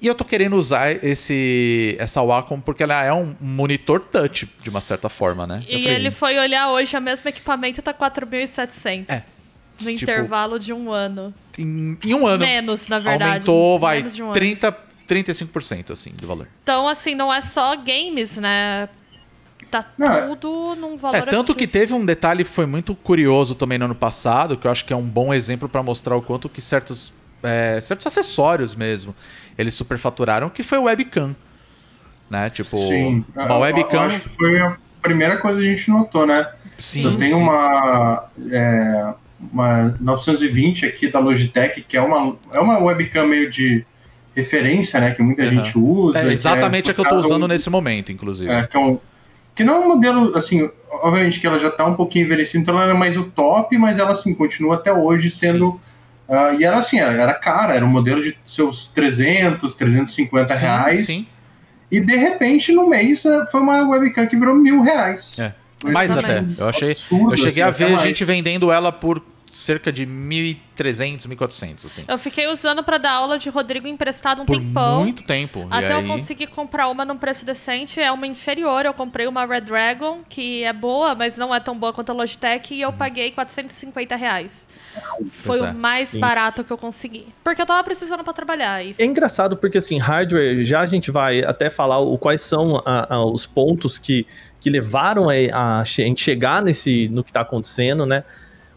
E 0.00 0.06
eu 0.06 0.14
tô 0.14 0.24
querendo 0.24 0.56
usar 0.56 0.92
esse, 1.04 1.96
essa 1.98 2.22
Wacom 2.22 2.60
porque 2.60 2.82
ela 2.82 3.02
é 3.02 3.12
um 3.12 3.34
monitor 3.40 4.00
touch, 4.00 4.46
de 4.62 4.68
uma 4.68 4.80
certa 4.82 5.08
forma, 5.08 5.46
né? 5.46 5.62
E 5.66 5.78
falei, 5.80 5.94
ele 5.94 6.10
foi 6.10 6.38
olhar 6.38 6.68
hoje, 6.70 6.94
o 6.96 7.00
mesmo 7.00 7.28
equipamento 7.28 7.80
tá 7.80 7.94
4.700. 7.94 9.04
É. 9.08 9.22
No 9.80 9.90
Tipo, 9.90 9.90
intervalo 9.90 10.58
de 10.58 10.72
um 10.72 10.90
ano. 10.90 11.34
em, 11.58 11.98
em 12.02 12.14
um 12.14 12.26
ano, 12.26 12.44
Menos, 12.44 12.88
na 12.88 12.98
verdade. 12.98 13.24
aumentou, 13.32 13.78
vai, 13.78 13.98
Menos 13.98 14.18
um 14.18 14.24
ano. 14.24 14.32
30, 14.32 14.76
35% 15.08 15.90
assim, 15.92 16.12
do 16.14 16.26
valor. 16.26 16.48
Então, 16.62 16.88
assim, 16.88 17.14
não 17.14 17.32
é 17.32 17.40
só 17.40 17.76
games, 17.76 18.36
né? 18.38 18.88
Tá 19.82 19.90
Não, 19.98 20.12
é- 20.12 20.36
tudo 20.36 20.74
num 20.76 20.96
valor 20.96 21.16
É, 21.16 21.20
tanto 21.20 21.36
absurdo. 21.36 21.54
que 21.58 21.66
teve 21.66 21.92
um 21.94 22.04
detalhe 22.04 22.44
que 22.44 22.50
foi 22.50 22.66
muito 22.66 22.94
curioso 22.94 23.54
também 23.54 23.78
no 23.78 23.84
ano 23.86 23.94
passado, 23.94 24.56
que 24.56 24.66
eu 24.66 24.70
acho 24.70 24.84
que 24.84 24.92
é 24.92 24.96
um 24.96 25.06
bom 25.06 25.32
exemplo 25.34 25.68
para 25.68 25.82
mostrar 25.82 26.16
o 26.16 26.22
quanto 26.22 26.48
que 26.48 26.60
certos, 26.60 27.12
é, 27.42 27.80
certos 27.80 28.06
acessórios 28.06 28.74
mesmo 28.74 29.14
eles 29.58 29.74
superfaturaram, 29.74 30.48
que 30.50 30.62
foi 30.62 30.78
o 30.78 30.82
webcam. 30.84 31.34
Né? 32.28 32.50
Tipo, 32.50 32.76
Sim. 32.76 33.24
uma 33.34 33.44
Eu- 33.44 33.48
Eu, 33.50 33.58
webcam. 33.60 34.00
acho 34.02 34.20
que 34.20 34.28
foi 34.30 34.58
a 34.60 34.76
primeira 35.00 35.36
coisa 35.38 35.60
que 35.60 35.66
a 35.66 35.74
gente 35.74 35.88
notou, 35.90 36.26
né? 36.26 36.46
Sim, 36.78 37.04
eu 37.04 37.16
tenho 37.16 37.36
sim. 37.36 37.42
uma. 37.42 38.24
é, 38.50 39.14
uma 39.52 39.94
920 40.00 40.86
aqui 40.86 41.08
da 41.08 41.18
Logitech, 41.20 41.82
que 41.82 41.96
é 41.96 42.00
uma, 42.00 42.36
é 42.52 42.58
uma 42.58 42.78
webcam 42.78 43.26
meio 43.26 43.48
de 43.50 43.84
referência, 44.34 44.98
né? 45.00 45.12
Que 45.12 45.22
muita 45.22 45.42
Uhum. 45.42 45.48
gente 45.50 45.78
usa. 45.78 46.18
É 46.20 46.32
exatamente 46.32 46.90
a 46.90 46.94
que 46.94 47.00
eu 47.00 47.04
tô 47.04 47.10
considerado 47.10 47.24
usando 47.32 47.44
um- 47.44 47.48
nesse 47.48 47.70
momento, 47.70 48.10
inclusive. 48.12 48.50
É, 48.50 48.66
que, 48.66 48.76
é 48.76 48.80
um, 48.80 48.98
que 49.56 49.64
não 49.64 49.74
é 49.74 49.78
um 49.80 49.88
modelo, 49.88 50.36
assim, 50.36 50.70
obviamente 50.90 51.40
que 51.40 51.46
ela 51.46 51.58
já 51.58 51.70
tá 51.70 51.84
um 51.86 51.94
pouquinho 51.94 52.26
envelhecida, 52.26 52.62
então 52.62 52.80
ela 52.80 52.92
é 52.92 52.94
mais 52.94 53.16
o 53.16 53.24
top, 53.24 53.76
mas 53.78 53.98
ela, 53.98 54.12
assim, 54.12 54.34
continua 54.34 54.76
até 54.76 54.92
hoje 54.92 55.30
sendo... 55.30 55.80
ah, 56.28 56.52
e 56.52 56.62
ela, 56.62 56.78
assim, 56.78 56.98
era, 57.00 57.14
era 57.14 57.34
cara, 57.34 57.74
era 57.74 57.84
um 57.84 57.88
modelo 57.88 58.20
de 58.20 58.38
seus 58.44 58.88
300, 58.88 59.74
350 59.74 60.54
Sim, 60.54 60.60
reais. 60.60 61.06
sim. 61.06 61.28
E, 61.90 62.00
de 62.00 62.16
repente, 62.16 62.72
no 62.72 62.88
mês, 62.88 63.24
eh, 63.24 63.46
foi 63.46 63.60
uma 63.60 63.88
webcam 63.88 64.26
que 64.26 64.36
virou 64.36 64.54
mil 64.54 64.82
reais. 64.82 65.38
É. 65.38 65.54
Mais 65.84 66.10
até. 66.10 66.44
Eu 66.58 66.68
achei. 66.68 66.90
absurdo, 66.92 67.32
Eu 67.32 67.36
cheguei 67.36 67.62
assim, 67.62 67.84
a 67.84 67.88
ver 67.88 67.98
gente 67.98 68.24
vendendo 68.24 68.72
ela 68.72 68.90
por 68.90 69.22
cerca 69.56 69.90
de 69.90 70.06
1.300, 70.06 71.26
1.400, 71.26 71.86
assim. 71.86 72.04
Eu 72.06 72.18
fiquei 72.18 72.46
usando 72.46 72.82
pra 72.84 72.98
dar 72.98 73.12
aula 73.12 73.38
de 73.38 73.48
Rodrigo 73.48 73.86
emprestado 73.88 74.42
um 74.42 74.44
Por 74.44 74.56
tempão. 74.58 75.00
muito 75.00 75.22
tempo. 75.22 75.66
Até 75.70 75.88
e 75.88 75.90
eu 75.92 75.96
aí... 75.98 76.06
conseguir 76.06 76.46
comprar 76.48 76.88
uma 76.88 77.04
num 77.04 77.16
preço 77.16 77.44
decente, 77.46 77.98
é 78.00 78.12
uma 78.12 78.26
inferior. 78.26 78.84
Eu 78.84 78.92
comprei 78.92 79.26
uma 79.26 79.46
Red 79.46 79.62
Dragon, 79.62 80.20
que 80.28 80.62
é 80.62 80.72
boa, 80.72 81.14
mas 81.14 81.38
não 81.38 81.54
é 81.54 81.58
tão 81.60 81.76
boa 81.78 81.92
quanto 81.92 82.10
a 82.10 82.12
Logitech, 82.14 82.74
e 82.74 82.82
eu 82.82 82.92
paguei 82.92 83.30
450 83.30 84.14
reais. 84.16 84.68
Foi 85.28 85.58
Pois 85.58 85.60
é, 85.62 85.78
o 85.78 85.80
mais 85.80 86.08
sim. 86.08 86.20
barato 86.20 86.62
que 86.62 86.70
eu 86.72 86.78
consegui. 86.78 87.28
Porque 87.42 87.60
eu 87.62 87.66
tava 87.66 87.82
precisando 87.82 88.22
pra 88.22 88.32
trabalhar. 88.32 88.84
E 88.84 88.94
É 88.98 89.04
engraçado 89.04 89.56
porque, 89.56 89.78
assim, 89.78 89.98
hardware, 89.98 90.62
já 90.64 90.80
a 90.80 90.86
gente 90.86 91.10
vai 91.10 91.42
até 91.42 91.70
falar 91.70 91.98
o, 91.98 92.18
quais 92.18 92.42
são 92.42 92.82
a- 92.84 93.14
a- 93.14 93.24
os 93.24 93.46
pontos 93.46 93.98
que, 93.98 94.26
que 94.60 94.68
levaram 94.68 95.28
a, 95.30 95.80
a 95.80 95.84
gente 95.84 96.20
chegar 96.22 96.62
nesse, 96.62 97.08
no 97.08 97.24
que 97.24 97.32
tá 97.32 97.40
acontecendo, 97.40 98.04
né? 98.04 98.22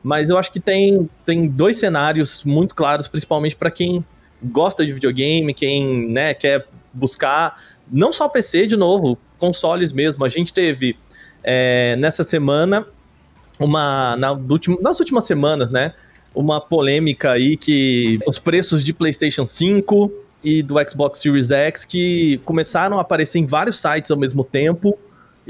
Mas 0.03 0.29
eu 0.29 0.37
acho 0.37 0.51
que 0.51 0.59
tem, 0.59 1.09
tem 1.25 1.47
dois 1.47 1.77
cenários 1.77 2.43
muito 2.43 2.73
claros, 2.73 3.07
principalmente 3.07 3.55
para 3.55 3.69
quem 3.69 4.03
gosta 4.43 4.85
de 4.85 4.93
videogame, 4.93 5.53
quem 5.53 6.09
né, 6.09 6.33
quer 6.33 6.65
buscar 6.93 7.61
não 7.91 8.13
só 8.13 8.29
PC, 8.29 8.67
de 8.67 8.77
novo, 8.77 9.17
consoles 9.37 9.91
mesmo. 9.91 10.23
A 10.23 10.29
gente 10.29 10.53
teve 10.53 10.95
é, 11.43 11.95
nessa 11.97 12.23
semana 12.23 12.85
uma. 13.59 14.15
Na, 14.15 14.31
último- 14.31 14.79
nas 14.81 14.99
últimas 14.99 15.25
semanas, 15.25 15.69
né? 15.69 15.93
Uma 16.33 16.61
polêmica 16.61 17.31
aí 17.31 17.57
que 17.57 18.19
os 18.27 18.37
preços 18.37 18.83
de 18.83 18.93
PlayStation 18.93 19.45
5 19.45 20.11
e 20.43 20.61
do 20.61 20.75
Xbox 20.87 21.19
Series 21.19 21.51
X 21.51 21.83
que 21.83 22.37
começaram 22.45 22.97
a 22.97 23.01
aparecer 23.01 23.39
em 23.39 23.45
vários 23.45 23.81
sites 23.81 24.11
ao 24.11 24.17
mesmo 24.17 24.43
tempo. 24.43 24.97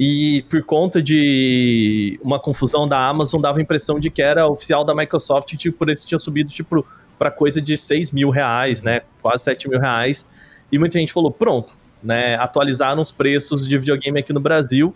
E 0.01 0.43
por 0.43 0.63
conta 0.63 1.03
de 1.03 2.17
uma 2.23 2.39
confusão 2.39 2.87
da 2.87 3.05
Amazon, 3.05 3.41
dava 3.41 3.59
a 3.59 3.61
impressão 3.61 3.99
de 3.99 4.09
que 4.09 4.21
era 4.21 4.47
oficial 4.47 4.85
da 4.85 4.95
Microsoft, 4.95 5.53
tipo, 5.57 5.77
por 5.77 5.89
isso 5.89 6.07
tinha 6.07 6.17
subido, 6.17 6.49
tipo, 6.53 6.87
para 7.17 7.29
coisa 7.29 7.61
de 7.61 7.75
6 7.75 8.11
mil 8.11 8.29
reais, 8.29 8.81
né? 8.81 9.01
Quase 9.21 9.43
7 9.43 9.67
mil 9.67 9.77
reais. 9.77 10.25
E 10.71 10.79
muita 10.79 10.97
gente 10.97 11.11
falou, 11.11 11.29
pronto, 11.29 11.75
né? 12.01 12.35
Atualizaram 12.35 13.01
os 13.01 13.11
preços 13.11 13.67
de 13.67 13.77
videogame 13.77 14.17
aqui 14.21 14.31
no 14.31 14.39
Brasil. 14.39 14.95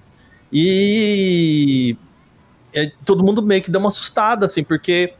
E 0.53 1.97
todo 3.03 3.25
mundo 3.25 3.43
meio 3.43 3.61
que 3.61 3.69
deu 3.69 3.81
uma 3.81 3.89
assustada, 3.89 4.45
assim, 4.45 4.63
porque 4.63 5.15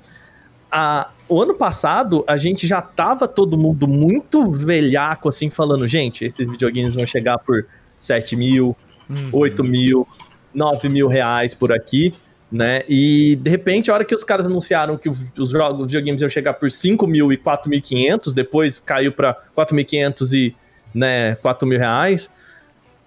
a, 0.72 1.10
o 1.28 1.42
ano 1.42 1.56
passado 1.56 2.24
a 2.26 2.38
gente 2.38 2.66
já 2.66 2.82
tava 2.82 3.28
todo 3.28 3.58
mundo 3.58 3.86
muito 3.86 4.50
velhaco, 4.50 5.28
assim, 5.28 5.50
falando, 5.50 5.86
gente, 5.86 6.24
esses 6.24 6.50
videogames 6.50 6.96
vão 6.96 7.06
chegar 7.06 7.38
por 7.40 7.66
7 8.00 8.38
mil, 8.38 8.78
Uhum. 9.10 9.30
8 9.32 9.64
mil, 9.64 10.08
9 10.54 10.90
mil 10.90 11.08
reais 11.08 11.54
por 11.54 11.72
aqui, 11.72 12.14
né? 12.52 12.84
E 12.88 13.36
de 13.42 13.50
repente, 13.50 13.90
a 13.90 13.94
hora 13.94 14.06
que 14.06 14.14
os 14.14 14.24
caras 14.24 14.46
anunciaram 14.46 14.98
que 14.98 15.10
os 15.10 15.22
os 15.38 15.50
jogos, 15.50 15.82
os 15.82 15.92
videogames 15.92 16.22
iam 16.22 16.30
chegar 16.30 16.54
por 16.54 16.72
5 16.72 17.06
mil 17.08 17.32
e 17.32 17.38
4.500, 17.38 18.34
depois 18.34 18.80
caiu 18.80 19.12
para 19.12 19.36
4.500 19.58 20.34
e 20.34 20.56
né, 20.94 21.36
4 21.36 21.68
mil 21.68 21.80
reais, 21.80 22.30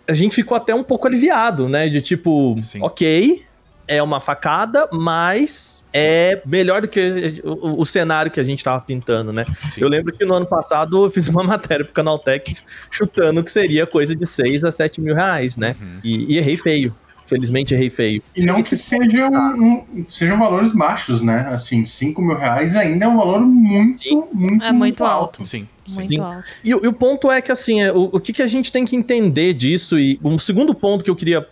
a 0.08 0.12
gente 0.12 0.34
ficou 0.34 0.56
até 0.56 0.74
um 0.74 0.82
pouco 0.82 1.06
aliviado, 1.06 1.68
né? 1.68 1.88
De 1.88 2.00
tipo, 2.00 2.56
Sim. 2.62 2.80
ok, 2.82 3.45
é 3.88 4.02
uma 4.02 4.20
facada, 4.20 4.88
mas 4.92 5.84
é 5.92 6.42
melhor 6.44 6.82
do 6.82 6.88
que 6.88 7.40
o, 7.44 7.80
o- 7.82 7.86
cenário 7.86 8.30
que 8.30 8.40
a 8.40 8.44
gente 8.44 8.62
tava 8.64 8.80
pintando, 8.80 9.32
né? 9.32 9.44
Sim. 9.70 9.80
Eu 9.80 9.88
lembro 9.88 10.12
que 10.12 10.24
no 10.24 10.34
ano 10.34 10.46
passado 10.46 11.04
eu 11.06 11.10
fiz 11.10 11.28
uma 11.28 11.42
matéria 11.44 11.84
pro 11.84 11.94
Canaltech 11.94 12.56
chutando 12.90 13.42
que 13.44 13.50
seria 13.50 13.86
coisa 13.86 14.14
de 14.14 14.26
6 14.26 14.64
a 14.64 14.72
7 14.72 15.00
mil 15.00 15.14
reais, 15.14 15.56
né? 15.56 15.76
Uhum. 15.80 16.00
E, 16.04 16.34
e 16.34 16.38
errei 16.38 16.56
feio. 16.56 16.94
Felizmente 17.26 17.74
errei 17.74 17.90
feio. 17.90 18.22
E 18.36 18.44
não 18.46 18.62
que 18.62 18.76
sejam, 18.76 19.28
um- 19.32 20.04
sejam 20.08 20.38
valores 20.38 20.72
baixos, 20.72 21.20
né? 21.22 21.48
Assim, 21.52 21.84
5 21.84 22.22
mil 22.22 22.36
reais 22.36 22.76
ainda 22.76 23.04
é 23.04 23.08
um 23.08 23.16
valor 23.16 23.40
muito, 23.40 24.28
muito, 24.32 24.64
É 24.64 24.70
muito 24.70 25.04
alto. 25.04 25.44
Sim. 25.44 25.66
muito 25.88 26.08
Sim. 26.08 26.20
alto. 26.20 26.44
E, 26.64 26.72
o- 26.74 26.84
e 26.84 26.86
o 26.86 26.92
ponto 26.92 27.28
é 27.30 27.40
que, 27.40 27.50
assim, 27.50 27.82
é, 27.82 27.90
o, 27.92 28.10
o 28.12 28.20
que, 28.20 28.32
que 28.32 28.42
a 28.42 28.46
gente 28.46 28.70
tem 28.70 28.84
que 28.84 28.94
entender 28.94 29.54
disso, 29.54 29.98
e 29.98 30.20
um 30.22 30.38
segundo 30.38 30.72
ponto 30.72 31.04
que 31.04 31.10
eu 31.10 31.16
queria 31.16 31.44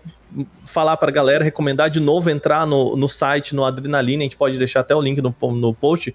falar 0.65 0.97
pra 0.97 1.11
galera, 1.11 1.45
recomendar 1.45 1.91
de 1.91 2.01
novo 2.01 2.31
entrar 2.31 2.67
no, 2.67 2.97
no 2.97 3.09
site, 3.09 3.55
no 3.55 3.65
Adrenaline, 3.65 4.23
a 4.23 4.27
gente 4.27 4.37
pode 4.37 4.59
deixar 4.59 4.81
até 4.81 4.95
o 4.95 5.01
link 5.01 5.21
no, 5.21 5.35
no 5.53 5.75
post. 5.75 6.15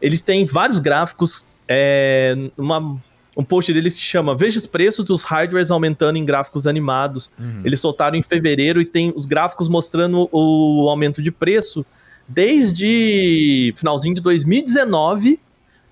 Eles 0.00 0.22
têm 0.22 0.44
vários 0.44 0.78
gráficos, 0.78 1.44
é, 1.68 2.36
uma, 2.56 2.98
um 3.36 3.44
post 3.44 3.72
deles 3.72 3.94
que 3.94 4.00
chama 4.00 4.34
Veja 4.34 4.58
os 4.58 4.66
preços 4.66 5.04
dos 5.04 5.24
hardwares 5.24 5.70
aumentando 5.70 6.16
em 6.16 6.24
gráficos 6.24 6.66
animados. 6.66 7.30
Uhum. 7.38 7.62
Eles 7.64 7.80
soltaram 7.80 8.16
em 8.16 8.22
fevereiro 8.22 8.80
e 8.80 8.84
tem 8.84 9.12
os 9.14 9.26
gráficos 9.26 9.68
mostrando 9.68 10.28
o 10.32 10.88
aumento 10.88 11.22
de 11.22 11.30
preço 11.30 11.84
desde 12.26 13.74
finalzinho 13.76 14.14
de 14.14 14.20
2019 14.20 15.40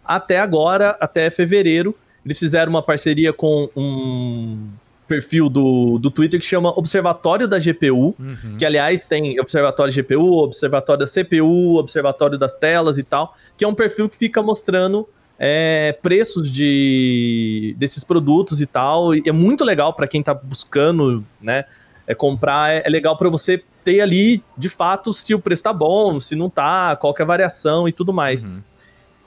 até 0.05 0.41
agora, 0.41 0.97
até 1.01 1.29
fevereiro. 1.31 1.95
Eles 2.25 2.39
fizeram 2.39 2.71
uma 2.71 2.83
parceria 2.83 3.33
com 3.33 3.69
um 3.77 4.69
perfil 5.09 5.49
do, 5.49 5.99
do 5.99 6.11
Twitter 6.11 6.39
que 6.39 6.47
chama 6.47 6.71
Observatório 6.79 7.49
da 7.49 7.59
GPU, 7.59 8.15
Uhum. 8.19 8.57
que 8.59 8.65
aliás 8.65 9.07
tem 9.07 9.41
Observatório 9.41 9.93
GPU, 9.93 10.45
Observatório 10.45 11.05
da 11.05 11.11
CPU, 11.11 11.77
Observatório 11.77 12.39
das 12.39 12.55
telas 12.55 12.99
e 12.99 13.03
tal, 13.03 13.35
que 13.57 13.65
é 13.65 13.69
um 13.69 13.75
perfil 13.75 14.09
que 14.09 14.17
fica 14.17 14.43
mostrando 14.43 15.09
é, 15.39 15.97
preços 16.03 16.51
de 16.51 17.75
desses 17.79 18.05
produtos 18.05 18.61
e 18.61 18.67
tal. 18.67 19.15
E 19.15 19.23
é 19.27 19.33
muito 19.33 19.65
legal 19.65 19.93
para 19.93 20.07
quem 20.07 20.23
tá 20.23 20.35
buscando, 20.35 21.25
né, 21.41 21.65
é, 22.07 22.15
comprar. 22.15 22.73
É, 22.73 22.83
é 22.85 22.89
legal 22.91 23.17
para 23.17 23.29
você 23.31 23.63
ter 23.85 24.01
ali, 24.01 24.43
de 24.57 24.69
fato, 24.69 25.13
se 25.15 25.35
o 25.35 25.39
preço 25.39 25.63
tá 25.63 25.73
bom, 25.73 26.21
se 26.21 26.35
não 26.35 26.51
tá, 26.51 26.95
qual 26.97 27.15
que 27.15 27.23
é 27.23 27.25
a 27.25 27.27
variação 27.27 27.89
e 27.89 27.93
tudo 27.93 28.13
mais. 28.13 28.45
Uhum. 28.45 28.61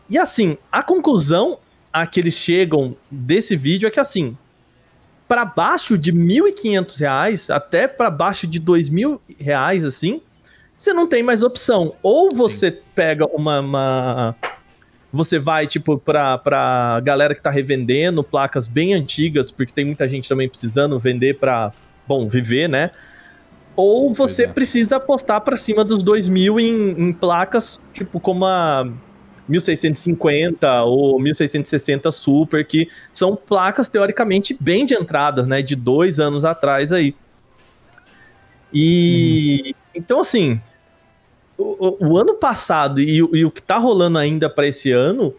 E 0.10 0.18
assim, 0.18 0.58
a 0.72 0.84
conclusão 0.84 1.58
a 1.92 2.06
que 2.06 2.20
eles 2.20 2.36
chegam 2.36 2.96
desse 3.10 3.56
vídeo 3.56 3.88
é 3.88 3.90
que 3.90 4.00
assim, 4.00 4.38
para 5.32 5.46
baixo 5.46 5.98
de 5.98 6.12
1.500 6.12 7.00
reais, 7.00 7.50
até 7.50 7.88
para 7.88 8.10
baixo 8.10 8.46
de 8.46 8.60
2.000 8.60 9.18
reais, 9.40 9.86
assim, 9.86 10.20
você 10.76 10.92
não 10.92 11.08
tem 11.08 11.24
mais 11.24 11.42
opção. 11.42 11.96
Ou 12.04 12.36
você 12.36 12.70
pega 12.70 13.26
uma, 13.28 13.62
uma- 13.62 14.36
Você 15.14 15.40
vai, 15.40 15.68
tipo, 15.68 15.98
pra, 15.98 16.38
pra 16.38 17.00
galera 17.00 17.34
que 17.34 17.42
tá 17.42 17.50
revendendo 17.50 18.26
placas 18.26 18.68
bem 18.68 18.94
antigas, 18.94 19.52
porque 19.52 19.72
tem 19.72 19.86
muita 19.86 20.10
gente 20.10 20.28
também 20.28 20.50
precisando 20.50 21.00
vender 21.00 21.38
pra, 21.40 21.72
bom, 22.06 22.28
viver, 22.28 22.68
né? 22.68 22.92
Ou 23.74 24.14
você 24.14 24.44
é. 24.44 24.48
precisa 24.50 24.98
apostar 24.98 25.40
pra 25.40 25.56
cima 25.56 25.86
dos 25.86 26.04
2 26.04 26.28
mil 26.28 26.60
em, 26.60 26.90
em 26.92 27.14
placas, 27.14 27.80
tipo, 27.94 28.20
como 28.20 28.46
a 28.46 28.86
1650 29.52 30.84
ou 30.84 31.20
1660 31.20 32.12
Super, 32.12 32.66
que 32.66 32.90
são 33.14 33.36
placas 33.36 33.88
teoricamente 33.88 34.56
bem 34.60 34.86
de 34.86 34.94
entradas, 34.96 35.46
né? 35.46 35.62
De 35.62 35.76
dois 35.76 36.20
anos 36.20 36.44
atrás 36.46 36.92
aí. 36.92 37.14
E 38.74 39.76
então, 39.94 40.22
assim, 40.22 40.60
o, 41.58 41.88
o- 42.06 42.08
o 42.12 42.18
ano 42.18 42.34
passado 42.36 43.02
e, 43.02 43.22
o- 43.22 43.36
e 43.36 43.44
o 43.46 43.52
que 43.52 43.62
tá 43.62 43.78
rolando 43.78 44.18
ainda 44.18 44.50
para 44.50 44.68
esse 44.68 44.92
ano 44.92 45.34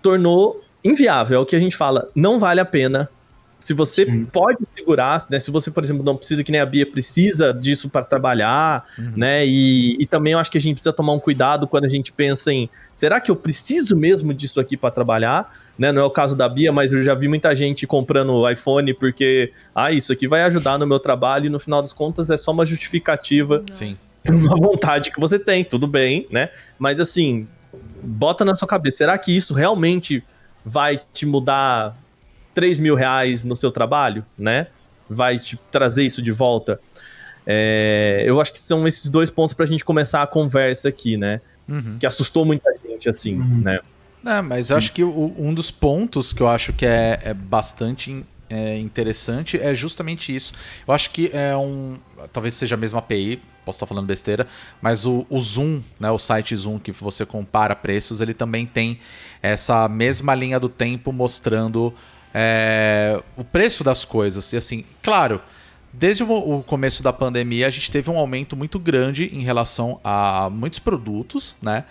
tornou 0.00 0.62
inviável. 0.84 1.38
É 1.38 1.42
o 1.42 1.46
que 1.46 1.56
a 1.56 1.60
gente 1.60 1.76
fala, 1.76 2.08
não 2.14 2.38
vale 2.38 2.60
a 2.60 2.64
pena. 2.64 3.08
Se 3.60 3.74
você 3.74 4.06
Sim. 4.06 4.24
pode 4.24 4.58
segurar, 4.66 5.26
né? 5.28 5.38
Se 5.38 5.50
você, 5.50 5.70
por 5.70 5.84
exemplo, 5.84 6.02
não 6.02 6.16
precisa, 6.16 6.42
que 6.42 6.50
nem 6.50 6.60
a 6.60 6.66
Bia 6.66 6.86
precisa 6.90 7.52
disso 7.52 7.90
para 7.90 8.02
trabalhar, 8.02 8.86
Uhum. 8.98 9.12
né? 9.16 9.46
E, 9.46 9.96
e 10.00 10.06
também 10.06 10.32
eu 10.32 10.38
acho 10.38 10.50
que 10.50 10.56
a 10.58 10.60
gente 10.60 10.74
precisa 10.74 10.92
tomar 10.92 11.12
um 11.12 11.18
cuidado 11.18 11.66
quando 11.66 11.84
a 11.84 11.88
gente 11.88 12.10
pensa 12.12 12.52
em 12.52 12.68
será 12.96 13.20
que 13.20 13.30
eu 13.30 13.36
preciso 13.36 13.96
mesmo 13.96 14.32
disso 14.32 14.58
aqui 14.60 14.76
para 14.76 14.90
trabalhar? 14.90 15.54
Né? 15.78 15.92
Não 15.92 16.02
é 16.02 16.04
o 16.04 16.10
caso 16.10 16.36
da 16.36 16.48
Bia, 16.48 16.72
mas 16.72 16.92
eu 16.92 17.02
já 17.02 17.14
vi 17.14 17.28
muita 17.28 17.54
gente 17.54 17.86
comprando 17.86 18.48
iPhone 18.50 18.92
porque 18.94 19.52
ah, 19.74 19.90
isso 19.92 20.12
aqui 20.12 20.26
vai 20.28 20.42
ajudar 20.42 20.78
no 20.78 20.86
meu 20.86 20.98
trabalho 20.98 21.46
e 21.46 21.48
no 21.48 21.58
final 21.58 21.80
das 21.80 21.92
contas 21.92 22.28
é 22.28 22.36
só 22.36 22.50
uma 22.52 22.66
justificativa 22.66 23.62
Sim. 23.70 23.96
por 24.24 24.34
uma 24.34 24.56
vontade 24.56 25.10
que 25.10 25.18
você 25.20 25.38
tem, 25.38 25.64
tudo 25.64 25.86
bem, 25.86 26.26
né? 26.30 26.50
Mas 26.78 27.00
assim, 27.00 27.46
bota 28.02 28.44
na 28.44 28.54
sua 28.54 28.68
cabeça, 28.68 28.98
será 28.98 29.16
que 29.16 29.34
isso 29.34 29.54
realmente 29.54 30.22
vai 30.64 31.00
te 31.14 31.24
mudar 31.24 31.96
3 32.54 32.78
mil 32.78 32.94
reais 32.94 33.44
no 33.44 33.54
seu 33.56 33.70
trabalho, 33.70 34.24
né? 34.38 34.66
Vai 35.08 35.38
te 35.38 35.56
trazer 35.70 36.04
isso 36.04 36.22
de 36.22 36.30
volta? 36.32 36.80
É, 37.46 38.22
eu 38.26 38.40
acho 38.40 38.52
que 38.52 38.58
são 38.60 38.86
esses 38.86 39.08
dois 39.08 39.30
pontos 39.30 39.54
pra 39.54 39.66
gente 39.66 39.84
começar 39.84 40.22
a 40.22 40.26
conversa 40.26 40.88
aqui, 40.88 41.16
né? 41.16 41.40
Uhum. 41.68 41.98
que 42.00 42.06
assustou 42.06 42.44
muita 42.44 42.68
gente, 42.84 43.08
assim, 43.08 43.36
Uhum. 43.38 43.60
né? 43.62 43.78
É, 44.26 44.42
mas 44.42 44.70
eu 44.70 44.76
acho 44.76 44.92
que 44.92 45.04
o- 45.04 45.34
um 45.38 45.54
dos 45.54 45.70
pontos 45.70 46.32
que 46.32 46.42
eu 46.42 46.48
acho 46.48 46.72
que 46.72 46.84
é, 46.84 47.20
é 47.22 47.32
bastante 47.32 48.24
é, 48.50 48.76
interessante 48.76 49.56
é 49.56 49.72
justamente 49.72 50.34
isso. 50.34 50.52
Eu 50.86 50.92
acho 50.92 51.10
que 51.10 51.30
é 51.32 51.56
um. 51.56 51.96
Talvez 52.32 52.54
seja 52.54 52.74
a 52.74 52.78
mesma 52.78 52.98
API, 52.98 53.40
posso 53.64 53.76
estar 53.76 53.86
falando 53.86 54.06
besteira, 54.06 54.48
mas 54.82 55.06
o, 55.06 55.24
o 55.30 55.38
Zoom, 55.40 55.80
né, 56.00 56.10
o 56.10 56.18
site 56.18 56.56
Zoom 56.56 56.80
que 56.80 56.90
você 56.90 57.24
compara 57.24 57.76
preços, 57.76 58.20
ele 58.20 58.34
também 58.34 58.66
tem 58.66 58.98
essa 59.40 59.88
mesma 59.88 60.34
linha 60.34 60.58
do 60.58 60.68
tempo 60.68 61.12
mostrando 61.12 61.94
é, 62.34 63.20
o 63.36 63.44
preço 63.44 63.82
das 63.82 64.04
coisas. 64.04 64.52
E 64.52 64.56
assim, 64.56 64.84
claro. 65.02 65.40
Desde 65.92 66.22
o 66.22 66.62
começo 66.62 67.02
da 67.02 67.12
pandemia, 67.12 67.66
a 67.66 67.70
gente 67.70 67.90
teve 67.90 68.08
um 68.08 68.16
aumento 68.16 68.56
muito 68.56 68.78
grande 68.78 69.28
em 69.34 69.40
relação 69.42 69.98
a 70.04 70.48
muitos 70.48 70.78
produtos, 70.78 71.56
né? 71.60 71.82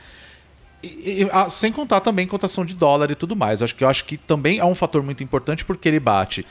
E- 0.82 1.24
e- 1.24 1.30
ah, 1.34 1.50
sem 1.50 1.70
contar 1.70 2.00
também 2.00 2.26
cotação 2.26 2.64
de 2.64 2.74
dólar 2.74 3.12
e 3.12 3.16
tudo 3.16 3.36
mais. 3.36 3.60
Eu 3.60 3.66
acho 3.66 3.76
que 3.76 3.84
eu 3.84 3.90
acho 3.90 4.06
que 4.06 4.16
também 4.16 4.60
é 4.60 4.64
um 4.64 4.74
fator 4.74 5.04
muito 5.04 5.22
importante 5.22 5.66
porque 5.66 5.90
ele 5.90 6.00
bate 6.00 6.46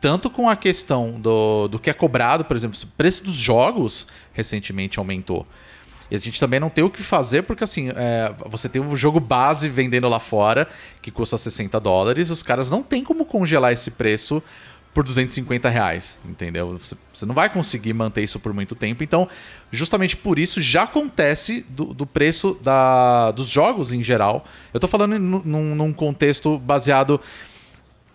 tanto 0.00 0.28
com 0.28 0.48
a 0.48 0.56
questão 0.56 1.20
do, 1.20 1.68
do 1.68 1.78
que 1.78 1.88
é 1.88 1.92
cobrado, 1.92 2.44
por 2.44 2.56
exemplo, 2.56 2.76
o 2.82 2.86
preço 2.96 3.22
dos 3.22 3.34
jogos 3.34 4.06
recentemente 4.32 4.98
aumentou. 4.98 5.46
E 6.10 6.16
a 6.16 6.18
gente 6.18 6.40
também 6.40 6.58
não 6.58 6.70
tem 6.70 6.82
o 6.84 6.90
que 6.90 7.02
fazer, 7.02 7.42
porque 7.42 7.64
assim, 7.64 7.90
é, 7.90 8.32
você 8.46 8.68
tem 8.68 8.80
um 8.80 8.96
jogo 8.96 9.20
base 9.20 9.68
vendendo 9.68 10.08
lá 10.08 10.18
fora, 10.20 10.68
que 11.02 11.10
custa 11.10 11.36
60 11.36 11.78
dólares, 11.78 12.30
os 12.30 12.42
caras 12.42 12.70
não 12.70 12.82
tem 12.82 13.04
como 13.04 13.24
congelar 13.26 13.72
esse 13.72 13.90
preço 13.90 14.42
por 14.94 15.04
250 15.04 15.68
reais, 15.68 16.18
entendeu? 16.24 16.78
Você, 17.12 17.26
não 17.26 17.34
vai 17.34 17.48
conseguir 17.48 17.92
manter 17.92 18.24
isso 18.24 18.40
por 18.40 18.52
muito 18.52 18.74
tempo. 18.74 19.04
Então, 19.04 19.28
justamente 19.70 20.16
por 20.16 20.38
isso, 20.38 20.60
já 20.60 20.84
acontece 20.84 21.64
do, 21.68 21.86
do 21.94 22.06
preço 22.06 22.58
da, 22.62 23.30
dos 23.30 23.48
jogos 23.48 23.92
em 23.92 24.02
geral. 24.02 24.44
Eu 24.72 24.80
tô 24.80 24.88
falando 24.88 25.18
num, 25.18 25.42
num- 25.44 25.74
num 25.74 25.92
contexto 25.92 26.58
baseado 26.58 27.20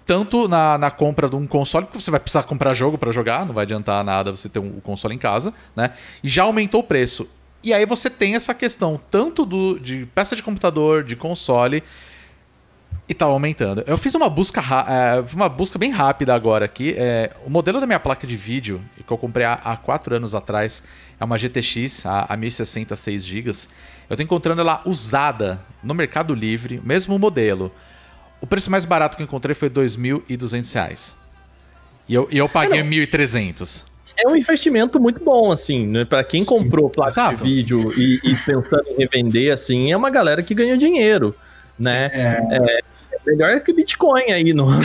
tanto 0.06 0.48
na, 0.48 0.78
na 0.78 0.92
compra 0.92 1.30
de 1.30 1.36
um 1.36 1.48
console, 1.48 1.86
porque 1.86 2.02
você 2.02 2.12
vai 2.12 2.20
precisar 2.20 2.44
comprar 2.44 2.74
jogo 2.74 2.98
para 2.98 3.12
jogar, 3.12 3.46
não 3.46 3.54
vai 3.54 3.64
adiantar 3.64 4.04
nada 4.04 4.32
você 4.32 4.50
ter 4.50 4.60
um, 4.60 4.78
o 4.78 4.82
console 4.82 5.16
em 5.16 5.18
casa, 5.18 5.54
né? 5.76 5.92
E 6.22 6.28
já 6.28 6.44
aumentou 6.44 6.82
o 6.82 6.84
preço. 6.84 7.30
E 7.64 7.74
aí 7.74 7.86
você 7.86 8.10
tem 8.10 8.36
essa 8.36 8.54
questão 8.54 9.00
tanto 9.10 9.46
do, 9.46 9.80
de 9.80 10.06
peça 10.14 10.36
de 10.36 10.44
computador, 10.44 11.04
de 11.04 11.16
console, 11.16 11.82
e 13.08 13.14
tá 13.14 13.26
aumentando. 13.26 13.84
Eu 13.86 13.98
fiz 13.98 14.16
uma 14.16 14.30
busca, 14.30 14.62
é, 14.62 15.24
uma 15.34 15.50
busca 15.50 15.78
bem 15.78 15.92
rápida 15.92 16.34
agora 16.34 16.66
aqui. 16.66 16.96
É, 16.98 17.32
o 17.46 17.50
modelo 17.50 17.80
da 17.80 17.86
minha 17.86 18.00
placa 18.00 18.26
de 18.26 18.36
vídeo, 18.36 18.82
que 19.06 19.12
eu 19.12 19.18
comprei 19.18 19.46
há, 19.46 19.78
4 19.78 20.16
anos 20.16 20.34
atrás, 20.34 20.84
é 21.20 21.24
uma 21.24 21.38
GTX, 21.38 22.06
a, 22.06 22.26
a 22.30 22.38
1060 22.38 22.96
6 22.96 23.24
GB. 23.24 23.52
Eu 24.10 24.18
tô 24.18 24.24
encontrando 24.24 24.62
ela 24.62 24.82
usada 24.86 25.62
no 25.82 25.94
Mercado 25.94 26.34
Livre, 26.34 26.82
mesmo 26.84 27.18
modelo. 27.18 27.72
O 28.42 28.48
preço 28.48 28.70
mais 28.70 28.86
barato 28.86 29.16
que 29.16 29.24
eu 29.24 29.26
encontrei 29.26 29.56
foi 29.56 29.70
2.200 29.70 30.74
reais. 30.74 31.16
E 32.08 32.14
eu, 32.14 32.28
e 32.32 32.38
eu 32.38 32.50
paguei 32.50 32.84
não. 32.84 32.90
1.300. 32.90 33.84
É 34.18 34.28
um 34.28 34.36
investimento 34.36 35.00
muito 35.00 35.24
bom, 35.24 35.52
assim, 35.52 35.88
né? 35.88 36.06
Pra 36.06 36.24
quem 36.24 36.46
comprou 36.46 36.90
placa 36.90 37.12
Exato. 37.12 37.44
de 37.44 37.44
vídeo 37.44 37.94
e, 37.98 38.20
e 38.24 38.36
pensando 38.36 38.84
em 38.90 38.96
revender, 38.98 39.52
assim, 39.52 39.92
é 39.92 39.98
uma 39.98 40.10
galera 40.10 40.44
que 40.44 40.54
ganha 40.54 40.78
dinheiro, 40.78 41.36
né? 41.78 42.12
É, 42.14 42.58
É 42.58 42.93
melhor 43.26 43.60
que 43.62 43.74
Bitcoin 43.74 44.24
aí 44.32 44.54
no, 44.54 44.66
no- 44.70 44.82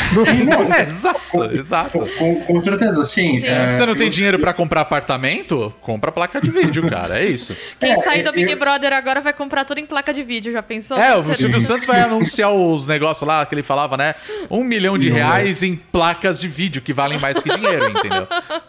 É, 0.74 0.82
exato, 0.88 1.44
exato. 1.52 1.98
com, 2.18 2.36
com 2.42 2.62
certeza, 2.62 3.02
assim. 3.02 3.40
Sim. 3.40 3.44
é, 3.46 3.70
Você 3.72 3.84
não 3.86 3.94
tem 3.94 4.06
eu- 4.06 4.12
dinheiro 4.12 4.38
pra 4.38 4.52
comprar 4.52 4.82
apartamento? 4.82 5.72
Compra 5.80 6.12
placa 6.12 6.40
de 6.40 6.50
vídeo, 6.50 6.86
cara. 6.90 7.18
É 7.18 7.26
isso. 7.26 7.56
Quem 7.80 7.92
É, 7.92 8.02
sair 8.02 8.22
do 8.22 8.28
eu- 8.30 8.32
Big 8.32 8.50
eu- 8.50 8.58
Brother 8.58 8.92
agora 8.92 9.20
vai 9.20 9.32
comprar 9.32 9.64
tudo 9.64 9.78
em 9.78 9.86
placa 9.86 10.12
de 10.12 10.22
vídeo, 10.22 10.52
já 10.52 10.62
pensou? 10.62 10.96
É, 10.96 11.16
o 11.16 11.22
Silvio 11.22 11.60
Santos 11.60 11.86
vai 11.86 12.00
anunciar 12.00 12.52
os 12.52 12.86
negócios 12.86 13.26
lá 13.26 13.44
que 13.44 13.54
ele 13.54 13.62
falava, 13.62 13.96
né? 13.96 14.14
Um 14.50 14.62
milhão 14.64 14.96
de 14.98 15.08
reais 15.10 15.62
em 15.62 15.74
placas 15.76 16.40
de 16.40 16.48
vídeo 16.48 16.80
que 16.82 16.92
valem 16.92 17.18
mais 17.18 17.40
que 17.42 17.48
dinheiro, 17.50 17.88
entendeu? 17.90 18.26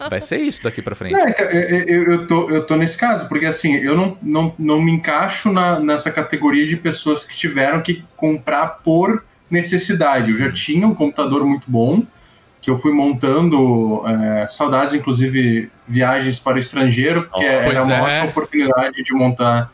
Vai 0.08 0.20
ser 0.20 0.38
isso 0.38 0.62
daqui 0.62 0.82
pra 0.82 0.94
frente. 0.94 1.12
Não, 1.12 1.26
é 1.26 1.84
eu, 1.88 2.04
eu 2.04 2.26
tô, 2.26 2.50
eu 2.50 2.64
tô 2.66 2.76
nesse 2.76 2.96
caso, 2.96 3.28
porque 3.28 3.46
assim, 3.46 3.74
eu 3.76 3.94
não, 3.96 4.16
não, 4.22 4.54
não 4.58 4.80
me 4.82 4.92
encaixo 4.92 5.50
na, 5.52 5.78
nessa 5.80 6.10
categoria 6.10 6.66
de 6.66 6.76
pessoas 6.76 7.24
que 7.24 7.36
tiveram 7.36 7.80
que 7.80 8.04
comprar 8.16 8.66
por 8.84 9.24
necessidade. 9.50 10.30
Eu 10.30 10.36
já 10.38 10.50
tinha 10.50 10.86
um 10.86 10.94
computador 10.94 11.44
muito 11.44 11.70
bom, 11.70 12.02
que 12.60 12.70
eu 12.70 12.78
fui 12.78 12.92
montando, 12.92 14.02
é, 14.06 14.46
saudades, 14.46 14.94
inclusive, 14.94 15.70
viagens 15.88 16.38
para 16.38 16.56
o 16.56 16.58
estrangeiro, 16.58 17.22
porque 17.22 17.44
Oh, 17.44 17.48
era 17.48 17.82
uma 17.82 17.96
é. 17.96 18.02
ótima 18.02 18.24
oportunidade 18.26 19.02
de 19.02 19.12
montar 19.14 19.72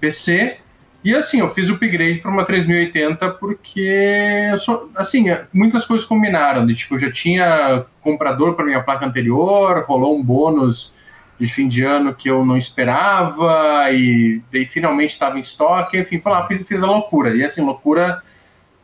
PC. 0.00 0.56
E 1.04 1.14
assim, 1.14 1.40
eu 1.40 1.50
fiz 1.50 1.68
o 1.68 1.74
upgrade 1.74 2.18
para 2.18 2.30
uma 2.30 2.44
3080 2.44 3.30
porque 3.30 4.52
sou, 4.58 4.90
assim, 4.94 5.30
é, 5.30 5.46
muitas 5.52 5.84
coisas 5.84 6.06
combinaram. 6.06 6.64
De, 6.64 6.74
tipo, 6.74 6.94
eu 6.94 6.98
já 6.98 7.10
tinha 7.10 7.84
comprador 8.00 8.54
para 8.54 8.64
minha 8.64 8.82
placa 8.82 9.04
anterior, 9.04 9.84
rolou 9.86 10.16
um 10.16 10.22
bônus 10.22 10.94
de 11.38 11.46
fim 11.48 11.66
de 11.66 11.82
ano 11.82 12.14
que 12.14 12.30
eu 12.30 12.46
não 12.46 12.56
esperava 12.56 13.90
e 13.90 14.40
daí 14.52 14.64
finalmente 14.64 15.10
estava 15.10 15.36
em 15.36 15.40
estoque, 15.40 15.98
enfim, 15.98 16.22
lá, 16.24 16.46
fiz, 16.46 16.66
fiz 16.66 16.82
a 16.82 16.86
loucura. 16.86 17.34
E 17.36 17.42
assim, 17.42 17.62
loucura 17.62 18.22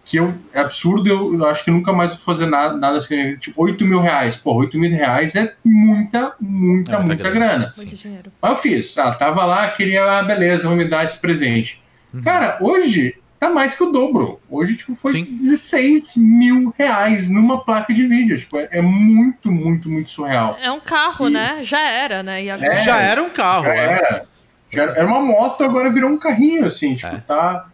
que 0.08 0.16
eu, 0.18 0.34
é 0.54 0.60
absurdo, 0.60 1.06
eu, 1.06 1.34
eu 1.34 1.46
acho 1.46 1.62
que 1.62 1.70
nunca 1.70 1.92
mais 1.92 2.14
vou 2.14 2.18
fazer 2.24 2.46
nada, 2.46 2.74
nada 2.74 2.96
assim, 2.96 3.36
tipo, 3.36 3.62
8 3.62 3.84
mil 3.84 4.00
reais. 4.00 4.36
Pô, 4.38 4.54
8 4.54 4.78
mil 4.78 4.90
reais 4.90 5.36
é 5.36 5.52
muita, 5.62 6.32
muita, 6.40 6.92
É 6.92 6.96
muita 6.96 6.98
muita, 7.00 7.30
grana. 7.30 7.46
grana. 7.58 7.70
Muito 7.76 7.94
dinheiro. 7.94 8.32
Mas 8.40 8.50
eu 8.52 8.56
fiz. 8.56 8.96
Ah, 8.96 9.12
tava 9.12 9.44
lá, 9.44 9.68
queria, 9.70 10.02
ah, 10.18 10.22
beleza, 10.22 10.66
vou 10.66 10.76
me 10.76 10.88
dar 10.88 11.04
esse 11.04 11.18
presente. 11.18 11.82
Uhum. 12.14 12.22
Cara, 12.22 12.56
hoje 12.62 13.16
tá 13.38 13.50
mais 13.50 13.74
que 13.74 13.82
o 13.84 13.92
dobro. 13.92 14.40
Hoje, 14.48 14.76
tipo, 14.78 14.94
foi 14.94 15.12
Sim. 15.12 15.24
16 15.24 16.16
mil 16.16 16.72
reais 16.78 17.28
numa 17.28 17.62
placa 17.62 17.92
de 17.92 18.04
vídeo. 18.06 18.38
Tipo, 18.38 18.56
é, 18.58 18.68
é 18.72 18.80
muito, 18.80 19.52
muito, 19.52 19.90
muito 19.90 20.10
surreal. 20.10 20.56
É 20.62 20.70
um 20.72 20.80
carro, 20.80 21.28
E- 21.28 21.32
né? 21.32 21.58
Já 21.62 21.80
era, 21.86 22.22
né? 22.22 22.42
E 22.44 22.50
agora... 22.50 22.72
É, 22.72 22.82
Já 22.82 22.98
era 22.98 23.22
um 23.22 23.28
carro, 23.28 23.64
Já 23.64 23.74
né? 23.74 23.76
era. 23.92 24.24
Já 24.70 24.82
era, 24.84 24.92
era 24.92 25.06
uma 25.06 25.20
moto, 25.20 25.62
agora 25.64 25.90
virou 25.92 26.10
um 26.10 26.18
carrinho, 26.18 26.64
assim. 26.64 26.94
Tipo, 26.94 27.14
É. 27.14 27.20
tá, 27.20 27.66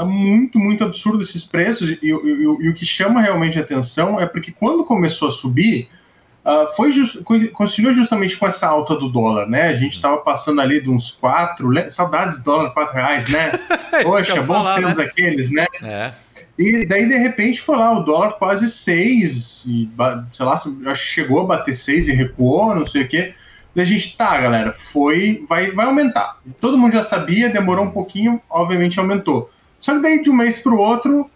tá 0.00 0.04
muito, 0.04 0.58
muito 0.58 0.82
absurdo 0.84 1.22
esses 1.22 1.44
preços. 1.44 1.88
E, 1.90 1.98
e- 2.02 2.06
e- 2.08 2.64
e 2.64 2.68
o 2.68 2.74
que 2.74 2.84
chama 2.86 3.20
realmente 3.20 3.58
a 3.58 3.62
atenção 3.62 4.18
é 4.20 4.26
porque 4.26 4.50
quando 4.52 4.84
começou 4.84 5.28
a 5.28 5.30
subir, 5.30 5.88
ah, 6.44 6.68
foi 6.74 6.90
just, 6.90 7.22
coincidiu 7.52 7.92
justamente 7.92 8.36
com 8.36 8.46
essa 8.46 8.66
alta 8.66 8.96
do 8.96 9.08
dólar, 9.10 9.46
né? 9.46 9.68
A 9.68 9.74
gente 9.74 10.00
tava 10.00 10.16
passando 10.18 10.60
ali 10.60 10.80
de 10.80 10.88
uns 10.88 11.10
4, 11.10 11.68
saudades 11.90 12.38
do 12.38 12.44
dólar, 12.44 12.70
4 12.70 12.94
reais, 12.94 13.28
né? 13.28 13.52
É 13.92 14.04
Poxa, 14.04 14.40
bons 14.40 14.54
falar, 14.64 14.74
tempos 14.76 14.90
né? 14.90 15.04
daqueles, 15.04 15.50
né? 15.50 15.66
É. 15.82 16.12
E 16.56 16.86
daí, 16.86 17.08
de 17.08 17.18
repente, 17.18 17.60
foi 17.60 17.76
lá, 17.76 17.98
o 17.98 18.04
dólar 18.04 18.34
quase 18.34 18.70
6, 18.70 19.64
e, 19.66 19.86
ba- 19.86 20.26
sei 20.32 20.46
lá, 20.46 20.54
acho 20.54 20.70
que 21.02 21.08
chegou 21.08 21.40
a 21.40 21.44
bater 21.44 21.74
6 21.74 22.06
e 22.06 22.12
recuou, 22.12 22.72
não 22.74 22.86
sei 22.86 23.02
o 23.02 23.08
quê. 23.08 23.34
Daí 23.74 23.84
a 23.84 23.86
gente, 23.86 24.16
tá, 24.16 24.38
galera, 24.40 24.72
foi, 24.72 25.44
vai, 25.48 25.72
vai 25.72 25.86
aumentar. 25.86 26.38
Todo 26.60 26.78
mundo 26.78 26.92
já 26.92 27.02
sabia, 27.02 27.48
demorou 27.48 27.84
um 27.84 27.90
pouquinho, 27.90 28.40
obviamente 28.48 28.98
aumentou. 29.00 29.50
Só 29.80 29.94
que 29.94 30.02
daí, 30.02 30.22
de 30.22 30.30
um 30.30 30.34
mês 30.36 30.58
para 30.58 30.72
o 30.74 30.78
outro, 30.78 31.28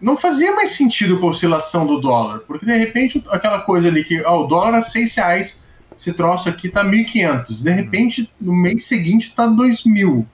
não 0.00 0.16
fazia 0.16 0.52
mais 0.54 0.70
sentido 0.72 1.18
com 1.20 1.28
a 1.28 1.30
oscilação 1.30 1.86
do 1.86 2.00
dólar, 2.00 2.40
porque 2.40 2.66
de 2.66 2.76
repente, 2.76 3.22
aquela 3.30 3.60
coisa 3.60 3.88
ali 3.88 4.02
que, 4.02 4.20
ó, 4.24 4.42
o 4.42 4.46
dólar 4.46 4.74
a 4.74 4.82
6 4.82 5.14
reais, 5.14 5.62
esse 5.98 6.12
troço 6.12 6.48
aqui 6.48 6.68
tá 6.68 6.82
1.500. 6.84 7.62
De 7.62 7.70
repente, 7.70 8.30
no 8.40 8.52
mês 8.52 8.84
seguinte, 8.84 9.32
tá 9.34 9.46
2.000. 9.46 10.24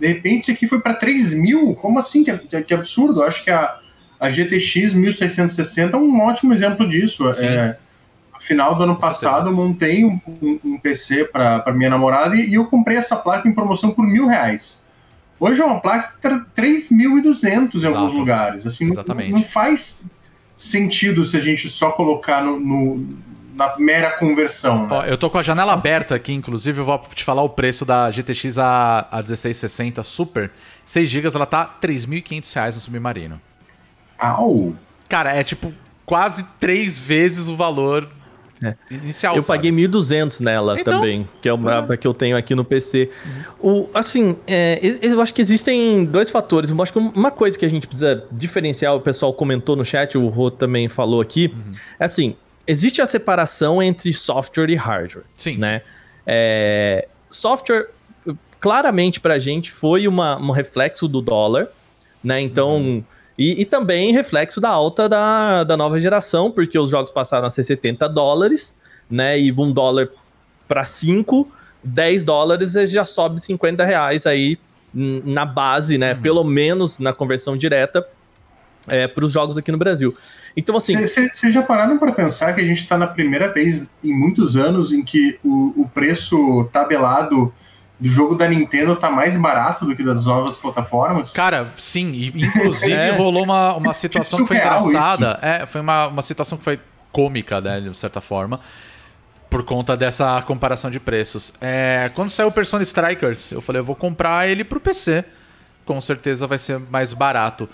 De 0.00 0.06
repente, 0.08 0.42
isso 0.42 0.50
aqui 0.50 0.66
foi 0.66 0.80
para 0.80 0.94
3 0.94 1.34
mil? 1.34 1.74
Como 1.76 1.96
assim? 2.00 2.24
Que, 2.24 2.62
que, 2.62 2.74
absurdo. 2.74 3.20
Eu 3.22 3.28
acho 3.28 3.44
que 3.44 3.50
a, 3.52 3.78
a 4.18 4.28
GTX 4.28 4.94
1660 4.94 5.96
é 5.96 6.00
um 6.00 6.20
ótimo 6.20 6.52
exemplo 6.52 6.88
disso. 6.88 7.28
É, 7.46 7.76
no 8.34 8.40
final 8.40 8.74
do 8.74 8.82
ano 8.82 8.96
passado, 8.96 9.48
eu 9.50 9.52
montei 9.54 10.04
um, 10.04 10.18
um- 10.42 10.58
um 10.64 10.78
PC 10.78 11.26
para 11.26 11.72
minha 11.72 11.88
namorada 11.90 12.34
e, 12.34 12.48
e 12.50 12.54
eu 12.54 12.64
comprei 12.64 12.96
essa 12.96 13.14
placa 13.14 13.48
em 13.48 13.54
promoção 13.54 13.92
por 13.92 14.04
mil 14.04 14.26
reais. 14.26 14.84
Hoje 15.44 15.60
é 15.60 15.64
uma 15.64 15.80
placa 15.80 16.12
que 16.14 16.20
tá 16.22 16.46
3.200 16.56 17.82
em 17.82 17.86
alguns 17.86 18.12
lugares. 18.14 18.64
Assim, 18.64 18.84
não- 18.84 18.92
Exatamente. 18.92 19.32
Não, 19.32 19.42
faz 19.42 20.04
sentido 20.54 21.24
se 21.24 21.36
a 21.36 21.40
gente 21.40 21.68
só 21.68 21.90
colocar 21.90 22.44
no, 22.44 22.60
no- 22.60 23.18
na 23.56 23.76
mera 23.76 24.12
conversão. 24.12 24.82
né? 24.86 24.88
Ó, 24.90 25.04
eu 25.04 25.18
tô 25.18 25.28
com 25.28 25.38
a 25.38 25.42
janela 25.42 25.72
aberta 25.72 26.14
aqui, 26.14 26.32
inclusive 26.32 26.80
eu 26.80 26.84
vou 26.84 26.96
te 27.12 27.24
falar 27.24 27.42
o 27.42 27.48
preço 27.48 27.84
da 27.84 28.08
GTX 28.10 28.56
a, 28.56 29.00
a 29.10 29.16
1660 29.16 30.04
Super. 30.04 30.52
6 30.84 31.08
GB, 31.08 31.28
ela 31.34 31.44
tá 31.44 31.66
3.500 31.82 32.52
reais 32.54 32.74
no 32.76 32.80
Submarino. 32.80 33.40
Au! 34.18 34.74
Cara, 35.08 35.32
é 35.34 35.42
tipo 35.42 35.72
quase 36.06 36.44
três 36.60 37.00
vezes 37.00 37.48
o 37.48 37.56
valor 37.56 38.08
É. 38.62 38.74
inicial. 38.90 39.36
Eu 39.36 39.42
sabe? 39.42 39.58
paguei 39.58 39.72
1.200 39.72 40.40
nela 40.40 40.80
Então, 40.80 40.94
também, 40.94 41.28
que 41.40 41.48
é 41.48 41.52
uma 41.52 41.82
pois 41.82 41.98
que 41.98 42.06
eu 42.06 42.14
tenho 42.14 42.36
aqui 42.36 42.54
no 42.54 42.64
PC. 42.64 43.10
O, 43.60 43.88
assim, 43.92 44.36
é, 44.46 44.78
eu 45.02 45.20
acho 45.20 45.34
que 45.34 45.40
existem 45.40 46.04
dois 46.04 46.30
fatores. 46.30 46.70
Eu 46.70 46.82
acho 46.82 46.92
que 46.92 46.98
uma 46.98 47.30
coisa 47.30 47.58
que 47.58 47.64
a 47.64 47.68
gente 47.68 47.86
precisa 47.86 48.24
diferenciar, 48.30 48.94
o 48.94 49.00
pessoal 49.00 49.32
comentou 49.32 49.74
no 49.76 49.84
chat, 49.84 50.16
o 50.16 50.28
Rô 50.28 50.50
também 50.50 50.88
falou 50.88 51.20
aqui, 51.20 51.54
é 51.98 52.04
assim, 52.04 52.36
existe 52.66 53.02
a 53.02 53.06
separação 53.06 53.82
entre 53.82 54.12
software 54.12 54.70
e 54.70 54.74
hardware, 54.76 55.24
Sim. 55.36 55.56
né? 55.56 55.82
É, 56.26 57.08
software, 57.28 57.88
claramente 58.60 59.20
pra 59.20 59.38
gente 59.38 59.70
foi 59.72 60.06
uma, 60.06 60.38
um 60.38 60.50
reflexo 60.50 61.08
do 61.08 61.20
dólar, 61.20 61.68
né? 62.22 62.40
Então. 62.40 62.76
Uhum. 62.76 63.04
E, 63.42 63.60
e, 63.60 63.64
também 63.64 64.12
reflexo 64.12 64.60
da 64.60 64.68
alta 64.68 65.08
da, 65.08 65.64
da 65.64 65.76
nova 65.76 65.98
geração, 65.98 66.48
porque 66.48 66.78
os 66.78 66.88
jogos 66.88 67.10
passaram 67.10 67.48
a 67.48 67.50
ser 67.50 67.64
70 67.64 68.08
dólares, 68.08 68.72
né? 69.10 69.36
E 69.36 69.50
um 69.50 69.72
dólar 69.72 70.10
para 70.68 70.84
5, 70.84 71.50
10 71.82 72.22
dólares 72.22 72.74
já 72.88 73.04
sobe 73.04 73.42
50 73.42 73.84
reais 73.84 74.28
aí 74.28 74.56
na 74.94 75.44
base, 75.44 75.98
né? 75.98 76.14
Uhum. 76.14 76.22
Pelo 76.22 76.44
menos 76.44 77.00
na 77.00 77.12
conversão 77.12 77.56
direta 77.56 78.06
é, 78.86 79.08
para 79.08 79.24
os 79.24 79.32
jogos 79.32 79.58
aqui 79.58 79.72
no 79.72 79.78
Brasil. 79.78 80.16
Então, 80.56 80.76
assim. 80.76 80.96
Vocês 80.96 81.52
já 81.52 81.62
pararam 81.62 81.98
para 81.98 82.12
pensar 82.12 82.52
que 82.52 82.60
a 82.60 82.64
gente 82.64 82.78
está 82.78 82.96
na 82.96 83.08
primeira 83.08 83.52
vez 83.52 83.84
em 84.04 84.16
muitos 84.16 84.54
anos 84.54 84.92
em 84.92 85.02
que 85.02 85.36
o, 85.42 85.82
o 85.82 85.90
preço 85.92 86.68
tabelado 86.72 87.52
do 88.02 88.08
jogo 88.08 88.34
da 88.34 88.48
Nintendo 88.48 88.96
tá 88.96 89.08
mais 89.08 89.36
barato 89.36 89.86
do 89.86 89.94
que 89.94 90.02
das 90.02 90.26
novas 90.26 90.56
plataformas? 90.56 91.32
Cara, 91.32 91.72
sim. 91.76 92.10
E, 92.10 92.28
inclusive 92.28 92.90
é. 92.92 93.12
rolou 93.12 93.44
uma, 93.44 93.74
uma 93.74 93.92
situação 93.92 94.40
que, 94.40 94.44
que 94.44 94.48
foi 94.48 94.56
engraçada. 94.56 95.38
Isso. 95.38 95.46
É, 95.46 95.66
foi 95.66 95.80
uma, 95.80 96.08
uma 96.08 96.22
situação 96.22 96.58
que 96.58 96.64
foi 96.64 96.80
cômica, 97.12 97.60
né, 97.60 97.80
de 97.80 97.96
certa 97.96 98.20
forma. 98.20 98.58
Por 99.48 99.62
conta 99.62 99.96
dessa 99.96 100.42
comparação 100.42 100.90
de 100.90 100.98
preços. 100.98 101.52
É, 101.60 102.10
quando 102.12 102.30
saiu 102.30 102.48
o 102.48 102.52
Persona 102.52 102.82
Strikers, 102.82 103.52
eu 103.52 103.60
falei, 103.60 103.78
eu 103.78 103.84
vou 103.84 103.94
comprar 103.94 104.48
ele 104.48 104.64
pro 104.64 104.80
PC. 104.80 105.24
Com 105.84 106.00
certeza 106.00 106.44
vai 106.44 106.58
ser 106.58 106.80
mais 106.90 107.12
barato 107.12 107.68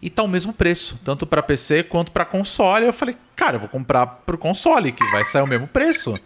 e 0.00 0.08
tá 0.08 0.22
o 0.22 0.28
mesmo 0.28 0.52
preço, 0.52 0.98
tanto 1.04 1.26
para 1.26 1.42
PC 1.42 1.82
quanto 1.82 2.12
para 2.12 2.24
console. 2.24 2.86
Eu 2.86 2.92
falei, 2.92 3.16
cara, 3.34 3.56
eu 3.56 3.60
vou 3.60 3.68
comprar 3.68 4.06
pro 4.06 4.38
console, 4.38 4.92
que 4.92 5.04
vai 5.10 5.24
sair 5.24 5.42
o 5.42 5.46
mesmo 5.46 5.66
preço. 5.66 6.16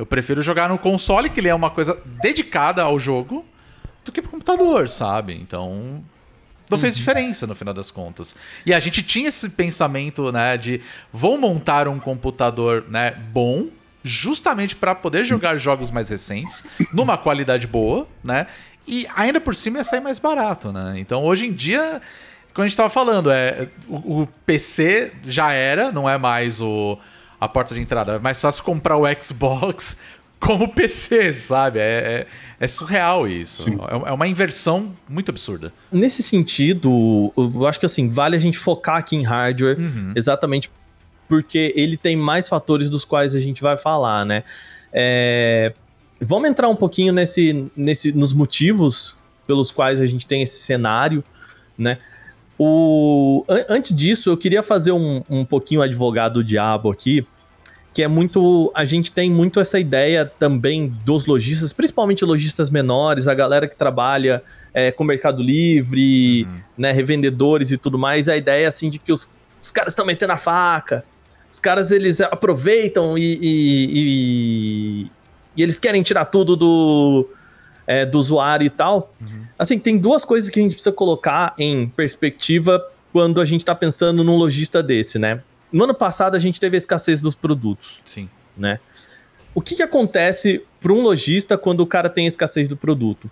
Eu 0.00 0.06
prefiro 0.06 0.40
jogar 0.40 0.66
no 0.70 0.78
console, 0.78 1.28
que 1.28 1.40
ele 1.40 1.50
é 1.50 1.54
uma 1.54 1.68
coisa 1.68 2.00
dedicada 2.22 2.82
ao 2.82 2.98
jogo, 2.98 3.44
do 4.02 4.10
que 4.10 4.22
pro 4.22 4.30
computador, 4.30 4.88
sabe? 4.88 5.34
Então, 5.34 6.02
não 6.70 6.78
fez 6.78 6.94
uhum. 6.94 7.00
diferença 7.00 7.46
no 7.46 7.54
final 7.54 7.74
das 7.74 7.90
contas. 7.90 8.34
E 8.64 8.72
a 8.72 8.80
gente 8.80 9.02
tinha 9.02 9.28
esse 9.28 9.50
pensamento, 9.50 10.32
né, 10.32 10.56
de 10.56 10.80
vou 11.12 11.36
montar 11.36 11.86
um 11.86 12.00
computador, 12.00 12.86
né, 12.88 13.10
bom, 13.10 13.66
justamente 14.02 14.74
para 14.74 14.94
poder 14.94 15.22
jogar 15.22 15.58
jogos 15.58 15.90
mais 15.90 16.08
recentes, 16.08 16.64
numa 16.94 17.18
qualidade 17.18 17.66
boa, 17.66 18.08
né? 18.24 18.46
E 18.88 19.06
ainda 19.14 19.38
por 19.38 19.54
cima 19.54 19.76
ia 19.76 19.84
sair 19.84 20.00
mais 20.00 20.18
barato, 20.18 20.72
né? 20.72 20.94
Então, 20.96 21.22
hoje 21.22 21.44
em 21.44 21.52
dia, 21.52 22.00
como 22.54 22.64
a 22.64 22.66
gente 22.66 22.72
estava 22.72 22.88
falando, 22.88 23.30
é, 23.30 23.68
o, 23.86 24.22
o, 24.22 24.28
PC 24.46 25.12
já 25.26 25.52
era, 25.52 25.92
não 25.92 26.08
é 26.08 26.16
mais 26.16 26.58
o, 26.58 26.98
a 27.40 27.48
porta 27.48 27.74
de 27.74 27.80
entrada. 27.80 28.12
É 28.12 28.18
mais 28.18 28.40
fácil 28.40 28.62
comprar 28.62 28.96
o 28.96 29.04
Xbox 29.20 29.98
como 30.38 30.68
PC, 30.68 31.32
sabe? 31.32 31.78
É, 31.78 32.26
é, 32.60 32.64
é 32.64 32.68
surreal 32.68 33.26
isso. 33.26 33.64
É, 33.68 34.10
é, 34.10 34.12
uma 34.12 34.28
inversão 34.28 34.94
muito 35.08 35.30
absurda. 35.30 35.72
Nesse 35.90 36.22
sentido, 36.22 37.32
eu 37.36 37.66
acho 37.66 37.80
que 37.80 37.86
assim, 37.86 38.08
vale 38.08 38.36
a 38.36 38.38
gente 38.38 38.58
focar 38.58 38.96
aqui 38.96 39.16
em 39.16 39.22
hardware, 39.22 39.78
uhum. 39.78 40.12
exatamente 40.14 40.70
porque 41.28 41.72
ele 41.76 41.96
tem 41.96 42.16
mais 42.16 42.48
fatores 42.48 42.90
dos 42.90 43.04
quais 43.04 43.36
a 43.36 43.40
gente 43.40 43.62
vai 43.62 43.76
falar, 43.76 44.26
né? 44.26 44.42
É, 44.92 45.72
vamos 46.20 46.50
entrar 46.50 46.68
um 46.68 46.74
pouquinho 46.74 47.12
nesse, 47.12 47.70
nesse, 47.76 48.10
nos 48.10 48.32
motivos 48.32 49.16
pelos 49.46 49.70
quais 49.70 50.00
a 50.00 50.06
gente 50.06 50.26
tem 50.26 50.42
esse 50.42 50.58
cenário, 50.58 51.22
né? 51.78 51.98
O, 52.62 53.42
antes 53.70 53.96
disso, 53.96 54.28
eu 54.28 54.36
queria 54.36 54.62
fazer 54.62 54.92
um, 54.92 55.22
um 55.30 55.46
pouquinho 55.46 55.80
advogado 55.80 56.34
do 56.34 56.44
diabo 56.44 56.90
aqui, 56.90 57.26
que 57.94 58.02
é 58.02 58.06
muito. 58.06 58.70
A 58.76 58.84
gente 58.84 59.10
tem 59.10 59.30
muito 59.30 59.58
essa 59.58 59.80
ideia 59.80 60.26
também 60.26 60.94
dos 61.02 61.24
lojistas, 61.24 61.72
principalmente 61.72 62.22
lojistas 62.22 62.68
menores, 62.68 63.26
a 63.26 63.32
galera 63.32 63.66
que 63.66 63.74
trabalha 63.74 64.42
é, 64.74 64.92
com 64.92 65.04
Mercado 65.04 65.42
Livre, 65.42 66.44
uhum. 66.44 66.60
né, 66.76 66.92
revendedores 66.92 67.70
e 67.70 67.78
tudo 67.78 67.98
mais, 67.98 68.28
a 68.28 68.36
ideia 68.36 68.68
assim 68.68 68.90
de 68.90 68.98
que 68.98 69.10
os, 69.10 69.32
os 69.58 69.70
caras 69.70 69.92
estão 69.92 70.04
metendo 70.04 70.34
a 70.34 70.36
faca, 70.36 71.02
os 71.50 71.58
caras 71.58 71.90
eles 71.90 72.20
aproveitam 72.20 73.16
e, 73.16 73.38
e, 73.40 73.88
e, 73.94 75.10
e 75.56 75.62
eles 75.62 75.78
querem 75.78 76.02
tirar 76.02 76.26
tudo 76.26 76.54
do, 76.54 77.26
é, 77.90 78.06
do 78.06 78.20
usuário 78.20 78.64
e 78.64 78.70
tal. 78.70 79.12
Uhum. 79.20 79.42
Assim, 79.58 79.76
tem 79.76 79.98
duas 79.98 80.24
coisas 80.24 80.48
que 80.48 80.60
a 80.60 80.62
gente 80.62 80.74
precisa 80.74 80.92
colocar 80.92 81.52
em 81.58 81.88
perspectiva 81.88 82.80
quando 83.12 83.40
a 83.40 83.44
gente 83.44 83.62
está 83.62 83.74
pensando 83.74 84.22
num 84.22 84.36
lojista 84.36 84.80
desse, 84.80 85.18
né? 85.18 85.42
No 85.72 85.82
ano 85.82 85.94
passado 85.94 86.36
a 86.36 86.38
gente 86.38 86.60
teve 86.60 86.76
a 86.76 86.78
escassez 86.78 87.20
dos 87.20 87.34
produtos. 87.34 87.98
Sim. 88.04 88.30
Né? 88.56 88.78
O 89.52 89.60
que, 89.60 89.74
que 89.74 89.82
acontece 89.82 90.62
para 90.80 90.92
um 90.92 91.02
lojista 91.02 91.58
quando 91.58 91.80
o 91.80 91.86
cara 91.86 92.08
tem 92.08 92.26
a 92.26 92.28
escassez 92.28 92.68
do 92.68 92.76
produto? 92.76 93.28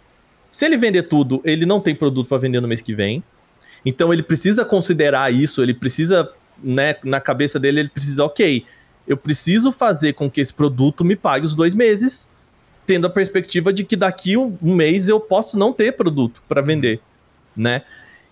Se 0.50 0.66
ele 0.66 0.76
vender 0.76 1.04
tudo, 1.04 1.40
ele 1.44 1.64
não 1.64 1.80
tem 1.80 1.94
produto 1.94 2.26
para 2.26 2.38
vender 2.38 2.60
no 2.60 2.66
mês 2.66 2.82
que 2.82 2.96
vem. 2.96 3.22
Então 3.86 4.12
ele 4.12 4.24
precisa 4.24 4.64
considerar 4.64 5.32
isso, 5.32 5.62
ele 5.62 5.72
precisa, 5.72 6.28
né, 6.60 6.96
na 7.04 7.20
cabeça 7.20 7.60
dele, 7.60 7.78
ele 7.78 7.90
precisa, 7.90 8.24
ok, 8.24 8.66
eu 9.06 9.16
preciso 9.16 9.70
fazer 9.70 10.14
com 10.14 10.28
que 10.28 10.40
esse 10.40 10.52
produto 10.52 11.04
me 11.04 11.14
pague 11.14 11.46
os 11.46 11.54
dois 11.54 11.74
meses 11.74 12.28
tendo 12.88 13.06
a 13.06 13.10
perspectiva 13.10 13.70
de 13.70 13.84
que 13.84 13.94
daqui 13.94 14.34
um 14.34 14.56
mês 14.62 15.08
eu 15.08 15.20
posso 15.20 15.58
não 15.58 15.74
ter 15.74 15.92
produto 15.92 16.42
para 16.48 16.62
vender, 16.62 16.98
né? 17.54 17.82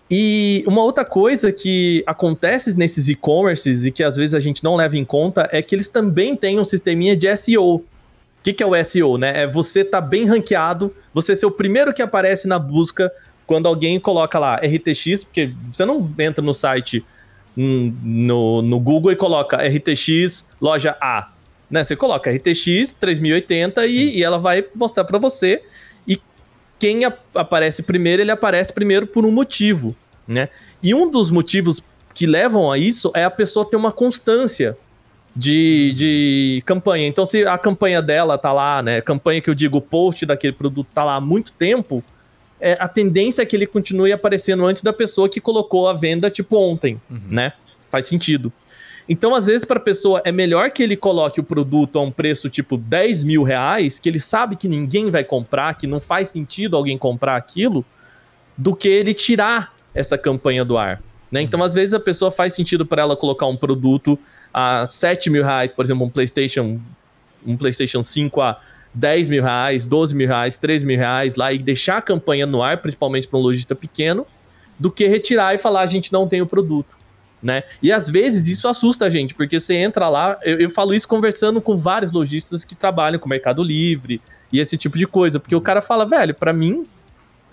E 0.09 0.63
uma 0.65 0.81
outra 0.81 1.05
coisa 1.05 1.51
que 1.51 2.03
acontece 2.07 2.75
nesses 2.75 3.07
e-commerces 3.07 3.85
e 3.85 3.91
que 3.91 4.03
às 4.03 4.15
vezes 4.15 4.33
a 4.33 4.39
gente 4.39 4.63
não 4.63 4.75
leva 4.75 4.97
em 4.97 5.05
conta 5.05 5.47
é 5.51 5.61
que 5.61 5.75
eles 5.75 5.87
também 5.87 6.35
têm 6.35 6.59
um 6.59 6.63
sisteminha 6.63 7.15
de 7.15 7.37
SEO. 7.37 7.75
O 7.75 7.85
que, 8.41 8.51
que 8.51 8.63
é 8.63 8.65
o 8.65 8.83
SEO, 8.83 9.19
né? 9.19 9.43
É 9.43 9.47
você 9.47 9.83
tá 9.83 10.01
bem 10.01 10.25
ranqueado, 10.25 10.91
você 11.13 11.35
ser 11.35 11.45
o 11.45 11.51
primeiro 11.51 11.93
que 11.93 12.01
aparece 12.01 12.47
na 12.47 12.57
busca 12.57 13.11
quando 13.45 13.67
alguém 13.67 13.99
coloca 13.99 14.39
lá 14.39 14.55
RTX, 14.55 15.23
porque 15.25 15.53
você 15.71 15.85
não 15.85 16.03
entra 16.17 16.43
no 16.43 16.53
site 16.53 17.05
hum, 17.55 17.93
no, 18.01 18.63
no 18.63 18.79
Google 18.79 19.11
e 19.11 19.15
coloca 19.15 19.57
RTX 19.57 20.47
loja 20.59 20.97
A. 20.99 21.36
Né? 21.69 21.83
Você 21.83 21.95
coloca 21.95 22.31
RTX 22.31 22.93
3080 22.93 23.85
e, 23.85 24.17
e, 24.17 24.23
ela 24.23 24.37
vai 24.37 24.65
mostrar 24.73 25.03
para 25.03 25.17
você. 25.17 25.61
E 26.07 26.21
quem 26.79 27.05
a, 27.05 27.13
aparece 27.35 27.83
primeiro, 27.83 28.21
ele 28.21 28.31
aparece 28.31 28.71
primeiro 28.71 29.05
por 29.05 29.25
um 29.25 29.31
motivo, 29.31 29.95
né? 30.27 30.49
E 30.81 30.93
um 30.93 31.09
dos 31.09 31.29
motivos 31.29 31.83
que 32.13 32.25
levam 32.25 32.71
a 32.71 32.77
isso 32.77 33.11
é 33.13 33.23
a 33.23 33.29
pessoa 33.29 33.69
ter 33.69 33.75
uma 33.75 33.91
constância 33.91 34.77
de, 35.35 35.93
de 35.95 36.63
campanha. 36.65 37.07
Então, 37.07 37.25
se 37.25 37.45
a 37.45 37.57
campanha 37.57 38.01
dela 38.01 38.37
tá 38.37 38.51
lá, 38.51 38.81
né? 38.81 39.01
Campanha 39.01 39.39
que 39.39 39.49
eu 39.49 39.53
digo, 39.53 39.77
o 39.77 39.81
post 39.81 40.25
daquele 40.25 40.53
produto 40.53 40.87
tá 40.93 41.03
lá 41.03 41.15
há 41.15 41.21
muito 41.21 41.51
tempo, 41.51 42.03
é, 42.59 42.75
a 42.79 42.87
tendência 42.87 43.43
é 43.43 43.45
que 43.45 43.55
ele 43.55 43.67
continue 43.67 44.11
aparecendo 44.11 44.65
antes 44.65 44.81
da 44.81 44.91
pessoa 44.91 45.29
que 45.29 45.39
colocou 45.39 45.87
a 45.87 45.93
venda, 45.93 46.29
tipo, 46.29 46.57
ontem, 46.57 46.99
uhum. 47.09 47.21
né? 47.29 47.53
Faz 47.89 48.07
sentido. 48.07 48.51
Então, 49.09 49.33
às 49.33 49.45
vezes, 49.45 49.63
para 49.63 49.77
a 49.77 49.81
pessoa, 49.81 50.21
é 50.25 50.31
melhor 50.31 50.69
que 50.71 50.83
ele 50.83 50.97
coloque 50.97 51.39
o 51.39 51.43
produto 51.43 51.97
a 51.97 52.01
um 52.01 52.11
preço 52.11 52.49
tipo 52.49 52.75
10 52.75 53.23
mil 53.23 53.41
reais, 53.41 53.99
que 53.99 54.09
ele 54.09 54.19
sabe 54.19 54.57
que 54.57 54.67
ninguém 54.67 55.09
vai 55.09 55.23
comprar, 55.23 55.75
que 55.75 55.87
não 55.87 56.01
faz 56.01 56.29
sentido 56.29 56.75
alguém 56.75 56.97
comprar 56.97 57.37
aquilo, 57.37 57.85
do 58.57 58.75
que 58.75 58.89
ele 58.89 59.13
tirar 59.13 59.73
essa 59.93 60.17
campanha 60.17 60.65
do 60.65 60.77
ar. 60.77 61.01
Né? 61.31 61.41
Então, 61.41 61.63
às 61.63 61.73
vezes, 61.73 61.93
a 61.93 61.99
pessoa 61.99 62.29
faz 62.29 62.53
sentido 62.53 62.85
para 62.85 63.01
ela 63.01 63.15
colocar 63.15 63.45
um 63.45 63.55
produto 63.55 64.19
a 64.53 64.85
7 64.85 65.29
mil 65.29 65.43
reais, 65.43 65.71
por 65.71 65.85
exemplo, 65.85 66.05
um 66.05 66.09
PlayStation, 66.09 66.79
um 67.45 67.55
PlayStation 67.55 68.03
5 68.03 68.41
a 68.41 68.59
10 68.93 69.29
mil 69.29 69.43
reais, 69.43 69.85
12 69.85 70.15
mil 70.15 70.27
reais, 70.27 70.57
3 70.57 70.83
mil 70.83 70.97
reais 70.97 71.35
lá 71.35 71.53
e 71.53 71.59
deixar 71.59 71.97
a 71.97 72.01
campanha 72.01 72.45
no 72.45 72.61
ar, 72.61 72.81
principalmente 72.81 73.27
para 73.27 73.39
um 73.39 73.41
lojista 73.41 73.73
pequeno, 73.75 74.25
do 74.77 74.91
que 74.91 75.07
retirar 75.07 75.53
e 75.55 75.57
falar 75.57 75.81
a 75.81 75.85
gente 75.85 76.11
não 76.11 76.27
tem 76.27 76.41
o 76.41 76.47
produto 76.47 76.96
né? 77.41 77.63
E 77.81 77.91
às 77.91 78.09
vezes 78.09 78.47
isso 78.47 78.67
assusta 78.67 79.05
a 79.05 79.09
gente, 79.09 79.33
porque 79.33 79.59
você 79.59 79.75
entra 79.75 80.09
lá, 80.09 80.37
eu, 80.43 80.59
eu 80.59 80.69
falo 80.69 80.93
isso 80.93 81.07
conversando 81.07 81.61
com 81.61 81.75
vários 81.75 82.11
lojistas 82.11 82.63
que 82.63 82.75
trabalham 82.75 83.19
com 83.19 83.29
Mercado 83.29 83.63
Livre 83.63 84.21
e 84.51 84.59
esse 84.59 84.77
tipo 84.77 84.97
de 84.97 85.05
coisa, 85.05 85.39
porque 85.39 85.55
o 85.55 85.61
cara 85.61 85.81
fala, 85.81 86.05
velho, 86.05 86.33
para 86.33 86.51
mim, 86.51 86.85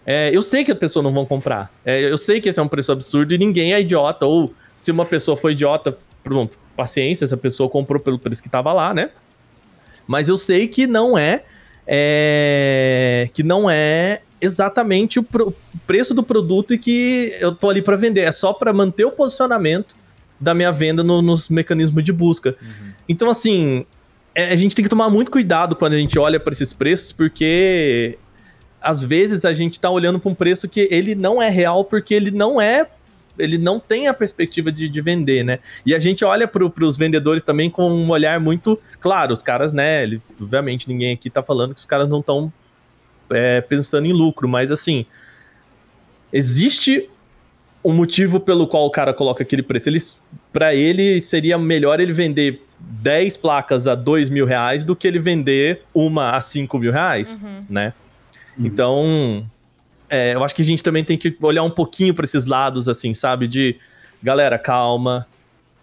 é, 0.06 0.30
eu 0.34 0.42
sei 0.42 0.64
que 0.64 0.72
a 0.72 0.76
pessoa 0.76 1.02
não 1.02 1.12
vão 1.12 1.26
comprar, 1.26 1.72
é, 1.84 2.00
eu 2.00 2.16
sei 2.16 2.40
que 2.40 2.48
esse 2.48 2.58
é 2.58 2.62
um 2.62 2.68
preço 2.68 2.92
absurdo 2.92 3.34
e 3.34 3.38
ninguém 3.38 3.74
é 3.74 3.80
idiota, 3.80 4.26
ou 4.26 4.54
se 4.78 4.90
uma 4.90 5.04
pessoa 5.04 5.36
foi 5.36 5.52
idiota, 5.52 5.96
pronto, 6.22 6.58
paciência, 6.76 7.24
essa 7.24 7.36
pessoa 7.36 7.68
comprou 7.68 8.00
pelo 8.00 8.18
preço 8.18 8.42
que 8.42 8.48
tava 8.48 8.72
lá, 8.72 8.92
né? 8.92 9.10
Mas 10.06 10.28
eu 10.28 10.36
sei 10.36 10.66
que 10.66 10.86
não 10.86 11.16
é, 11.16 11.44
é 11.86 13.28
que 13.32 13.42
não 13.42 13.70
é 13.70 14.20
exatamente 14.44 15.18
o, 15.18 15.22
pro, 15.22 15.54
preço 15.86 16.14
do 16.14 16.22
produto 16.22 16.74
e 16.74 16.78
que 16.78 17.34
eu 17.40 17.54
tô 17.54 17.70
ali 17.70 17.82
para 17.82 17.96
vender. 17.96 18.20
É 18.20 18.32
só 18.32 18.52
para 18.52 18.72
manter 18.72 19.04
o 19.04 19.10
posicionamento 19.10 19.94
da 20.40 20.54
minha 20.54 20.70
venda 20.70 21.02
no, 21.02 21.22
nos 21.22 21.48
mecanismos 21.48 22.04
de 22.04 22.12
busca. 22.12 22.56
Uhum. 22.60 22.92
Então, 23.08 23.30
assim, 23.30 23.86
é, 24.34 24.52
a 24.52 24.56
gente 24.56 24.74
tem 24.74 24.82
que 24.82 24.88
tomar 24.88 25.08
muito 25.08 25.30
cuidado 25.30 25.76
quando 25.76 25.94
a 25.94 25.98
gente 25.98 26.18
olha 26.18 26.38
para 26.38 26.52
esses 26.52 26.72
preços, 26.72 27.12
porque 27.12 28.18
às 28.80 29.02
vezes 29.02 29.44
a 29.44 29.54
gente 29.54 29.80
tá 29.80 29.88
olhando 29.88 30.18
para 30.18 30.30
um 30.30 30.34
preço 30.34 30.68
que 30.68 30.88
ele 30.90 31.14
não 31.14 31.40
é 31.40 31.48
real, 31.48 31.84
porque 31.84 32.14
ele 32.14 32.30
não 32.30 32.60
é. 32.60 32.86
Ele 33.36 33.58
não 33.58 33.80
tem 33.80 34.06
a 34.06 34.14
perspectiva 34.14 34.70
de, 34.70 34.88
de 34.88 35.00
vender, 35.00 35.42
né? 35.42 35.58
E 35.84 35.92
a 35.92 35.98
gente 35.98 36.24
olha 36.24 36.46
para 36.46 36.64
os 36.64 36.96
vendedores 36.96 37.42
também 37.42 37.68
com 37.68 37.90
um 37.90 38.10
olhar 38.10 38.38
muito. 38.38 38.78
Claro, 39.00 39.32
os 39.32 39.42
caras, 39.42 39.72
né? 39.72 40.04
Ele, 40.04 40.22
obviamente, 40.40 40.86
ninguém 40.86 41.14
aqui 41.14 41.28
tá 41.28 41.42
falando 41.42 41.74
que 41.74 41.80
os 41.80 41.86
caras 41.86 42.08
não 42.08 42.20
estão 42.20 42.52
é, 43.30 43.60
pensando 43.60 44.06
em 44.06 44.12
lucro, 44.12 44.48
mas 44.48 44.70
assim, 44.70 45.06
existe 46.32 47.08
um 47.84 47.92
motivo 47.92 48.40
pelo 48.40 48.66
qual 48.66 48.86
o 48.86 48.90
cara 48.90 49.12
coloca 49.12 49.42
aquele 49.42 49.62
preço. 49.62 49.88
Ele, 49.88 49.98
para 50.52 50.74
ele, 50.74 51.20
seria 51.20 51.58
melhor 51.58 52.00
ele 52.00 52.12
vender 52.12 52.62
10 52.80 53.36
placas 53.36 53.86
a 53.86 53.94
2 53.94 54.30
mil 54.30 54.46
reais 54.46 54.84
do 54.84 54.96
que 54.96 55.06
ele 55.06 55.18
vender 55.18 55.82
uma 55.94 56.30
a 56.30 56.40
5 56.40 56.78
mil 56.78 56.92
reais, 56.92 57.38
né? 57.68 57.92
Então, 58.58 59.44
é, 60.08 60.34
eu 60.34 60.42
acho 60.44 60.54
que 60.54 60.62
a 60.62 60.64
gente 60.64 60.82
também 60.82 61.04
tem 61.04 61.18
que 61.18 61.36
olhar 61.42 61.62
um 61.62 61.70
pouquinho 61.70 62.14
para 62.14 62.24
esses 62.24 62.46
lados, 62.46 62.88
assim, 62.88 63.12
sabe? 63.12 63.46
De, 63.48 63.76
galera, 64.22 64.58
calma, 64.58 65.26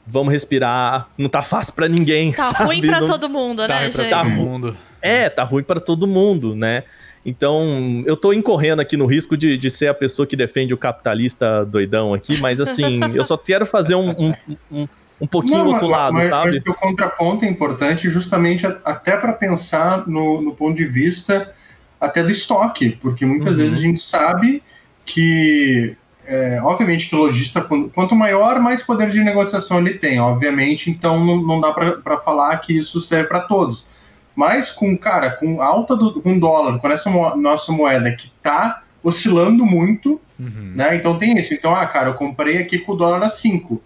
vamos 0.08 0.32
respirar, 0.32 1.08
não 1.18 1.30
tá 1.30 1.44
fácil 1.44 1.74
para 1.74 1.88
ninguém. 1.88 2.32
Tá 2.32 2.46
sabe? 2.52 2.64
ruim 2.66 2.82
pra 2.82 3.00
Não- 3.02 3.08
todo 3.08 3.30
mundo, 3.30 3.68
Tá, 3.68 3.68
né, 3.68 3.90
pra 3.90 4.04
gente? 4.04 4.12
Tá 4.12 4.24
todo 4.24 4.30
ruim. 4.30 4.36
mundo. 4.40 4.78
É, 5.02 5.30
tá 5.30 5.44
ruim 5.44 5.64
para 5.64 5.80
todo 5.80 6.08
mundo, 6.08 6.56
né? 6.56 6.84
Então, 7.24 8.04
eu 8.06 8.18
tô 8.18 8.34
incorrendo 8.34 8.82
aqui 8.82 8.98
no 8.98 9.06
risco 9.06 9.38
de, 9.38 9.56
de 9.56 9.70
ser 9.70 9.88
a 9.88 9.94
pessoa 9.94 10.28
que 10.28 10.36
defende 10.36 10.74
o 10.74 10.78
capitalista 10.78 11.64
doidão 11.66 12.14
aqui, 12.14 12.36
mas 12.42 12.60
assim, 12.60 13.12
eu 13.14 13.24
só 13.24 13.38
quero 13.38 13.66
fazer 13.66 13.94
um, 13.96 14.10
um, 14.10 14.32
um, 14.72 14.88
um 15.22 15.28
pouquinho 15.28 15.60
Não, 15.60 15.68
outro 15.68 15.88
mas, 15.88 15.98
lado, 15.98 16.14
mas, 16.16 16.30
sabe? 16.30 16.62
Mas 16.66 16.76
o 16.76 16.80
contraponto 16.80 17.46
é 17.46 17.48
importante 17.48 18.10
justamente 18.10 18.66
a- 18.66 18.80
até 18.84 19.16
para 19.16 19.34
pensar 19.34 20.08
no, 20.08 20.42
no 20.42 20.56
ponto 20.56 20.76
de 20.76 20.86
vista 20.86 21.52
até 22.00 22.24
do 22.24 22.32
estoque, 22.32 22.90
porque 23.00 23.24
muitas 23.26 23.58
Uhum. 23.58 23.64
vezes 23.64 23.78
a 23.78 23.82
gente 23.82 24.00
sabe 24.02 24.64
que, 25.06 25.96
é, 26.26 26.60
obviamente, 26.64 27.08
que 27.08 27.16
o 27.16 27.20
lojista, 27.20 27.62
quan- 27.62 27.90
quanto 27.90 28.16
maior, 28.16 28.60
mais 28.60 28.82
poder 28.82 29.10
de 29.12 29.24
negociação 29.24 29.78
ele 29.80 29.94
tem, 30.00 30.20
obviamente, 30.20 30.90
então 30.90 31.24
não, 31.24 31.38
não 31.42 31.62
dá 31.62 31.72
para 31.72 32.18
falar 32.22 32.58
que 32.58 32.74
isso 32.74 33.00
serve 33.00 33.28
para 33.28 33.42
todos. 33.42 33.86
Mas 34.36 34.72
com, 34.72 34.98
cara, 34.98 35.32
com 35.32 35.62
alta 35.62 35.96
do 35.96 36.22
com 36.22 36.40
dólar, 36.40 36.80
com 36.80 36.90
essa 36.90 37.10
mo- 37.10 37.36
nossa 37.36 37.72
moeda 37.72 38.12
que 38.12 38.32
tá 38.42 38.82
oscilando 39.04 39.66
muito, 39.66 40.20
Uhum. 40.40 40.74
né? 40.76 40.96
Então 40.96 41.18
tem 41.18 41.38
isso. 41.38 41.54
Então, 41.54 41.76
ah, 41.76 41.86
cara, 41.86 42.10
eu 42.10 42.14
comprei 42.16 42.58
aqui 42.58 42.80
com 42.80 42.94
o 42.94 42.96
dólar 42.96 43.24
a 43.24 43.30
5. 43.30 43.82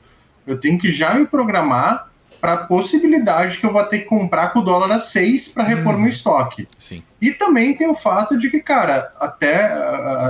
Eu 0.47 0.57
tenho 0.59 0.77
que 0.77 0.89
já 0.91 1.13
me 1.13 1.25
programar 1.25 2.07
para 2.39 2.53
a 2.53 2.57
possibilidade 2.57 3.57
que 3.57 3.65
eu 3.65 3.73
vou 3.73 3.83
ter 3.85 3.99
que 3.99 4.05
comprar 4.05 4.49
com 4.53 4.59
o 4.59 4.61
dólar 4.61 4.91
a 4.91 4.99
6 4.99 5.47
para 5.47 5.63
repor 5.63 5.97
meu 5.97 6.07
estoque. 6.09 6.67
Sim. 6.77 7.01
E 7.19 7.31
também 7.31 7.75
tem 7.75 7.89
o 7.89 7.95
fato 7.95 8.37
de 8.37 8.51
que, 8.51 8.59
cara, 8.59 9.11
até, 9.19 9.65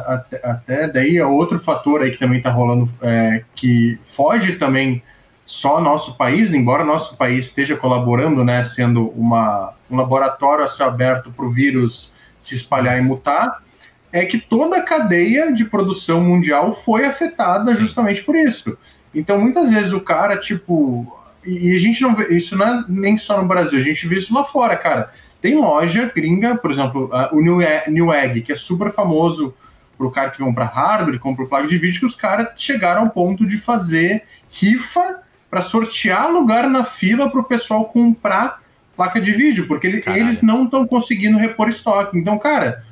até, 0.08 0.42
até 0.50 0.88
daí 0.88 1.18
é 1.18 1.26
outro 1.26 1.60
fator 1.60 2.02
aí 2.02 2.12
que 2.12 2.18
também 2.20 2.42
tá 2.42 2.50
rolando, 2.50 2.90
é, 3.02 3.44
que 3.54 4.00
foge 4.04 4.54
também 4.54 5.04
só 5.46 5.80
nosso 5.80 6.18
país, 6.18 6.54
embora 6.54 6.84
nosso 6.84 7.16
país 7.16 7.46
esteja 7.46 7.78
colaborando, 7.78 8.44
né, 8.44 8.64
sendo 8.64 9.10
uma, 9.10 9.74
um 9.90 9.96
laboratório 9.96 10.66
a 10.66 10.68
céu 10.68 10.88
aberto 10.88 11.32
para 11.32 11.46
o 11.46 11.52
vírus 11.52 12.14
se 12.40 12.56
espalhar 12.56 12.98
e 12.98 13.02
mutar, 13.02 13.64
é 14.12 14.26
que 14.26 14.40
toda 14.40 14.78
a 14.78 14.82
cadeia 14.82 15.54
de 15.54 15.66
produção 15.66 16.22
mundial 16.22 16.74
foi 16.74 17.06
afetada 17.06 17.76
justamente 17.76 18.24
por 18.24 18.36
isso. 18.36 18.78
Então, 19.14 19.40
muitas 19.40 19.72
vezes 19.72 19.94
o 19.94 20.02
cara, 20.02 20.38
tipo. 20.38 21.16
E 21.46 21.76
a 21.76 21.78
gente 21.78 22.02
não 22.02 22.16
vê. 22.16 22.30
Isso 22.30 22.58
não 22.58 22.66
é 22.66 22.86
nem 22.88 23.18
só 23.18 23.42
no 23.42 23.48
Brasil, 23.48 23.78
a 23.78 23.84
gente 23.84 24.08
vê 24.08 24.16
isso 24.16 24.34
lá 24.34 24.44
fora, 24.44 24.76
cara. 24.76 25.12
Tem 25.42 25.56
loja 25.56 26.12
gringa, 26.16 26.56
por 26.56 26.72
exemplo, 26.72 27.10
o 27.32 27.42
New 27.42 27.62
Egg, 27.62 27.92
New 27.92 28.12
Egg, 28.12 28.42
que 28.42 28.52
é 28.52 28.56
super 28.56 28.92
famoso 28.92 29.54
pro 29.98 30.10
cara 30.10 30.32
que 30.32 30.40
compra 30.40 30.66
hardware, 30.66 31.20
compra 31.20 31.46
placa 31.46 31.68
de 31.68 31.78
vídeo, 31.78 32.00
que 32.00 32.06
os 32.06 32.16
caras 32.16 32.50
chegaram 32.58 33.04
ao 33.04 33.10
ponto 33.10 33.46
de 33.46 33.58
fazer 33.58 34.24
rifa 34.50 35.25
para 35.56 35.62
sortear 35.62 36.30
lugar 36.30 36.70
na 36.70 36.84
fila 36.84 37.30
pro 37.30 37.42
pessoal 37.46 37.86
comprar 37.86 38.62
placa 38.94 39.22
de 39.22 39.32
vídeo, 39.32 39.68
porque 39.70 39.88
ele- 39.88 40.04
eles 40.08 40.42
não 40.42 40.66
estão 40.66 40.86
conseguindo 40.86 41.38
repor 41.38 41.70
estoque. 41.70 42.20
Então, 42.20 42.38
cara, 42.38 42.84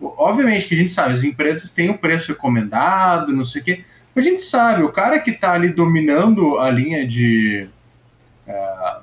obviamente 0.00 0.66
que 0.68 0.74
a 0.74 0.76
gente 0.76 0.92
sabe, 0.92 1.14
as 1.14 1.24
empresas 1.24 1.70
têm 1.70 1.90
o 1.90 1.98
preço 1.98 2.28
recomendado, 2.28 3.32
não 3.32 3.44
sei 3.44 3.60
o 3.60 3.64
quê. 3.64 3.84
Mas 4.14 4.24
a 4.24 4.28
gente 4.30 4.42
sabe, 4.44 4.84
o 4.84 4.88
cara 4.92 5.18
que 5.18 5.32
está 5.32 5.50
ali 5.52 5.70
dominando 5.70 6.58
a 6.60 6.70
linha 6.70 7.04
de. 7.04 7.68
eh, 8.46 8.96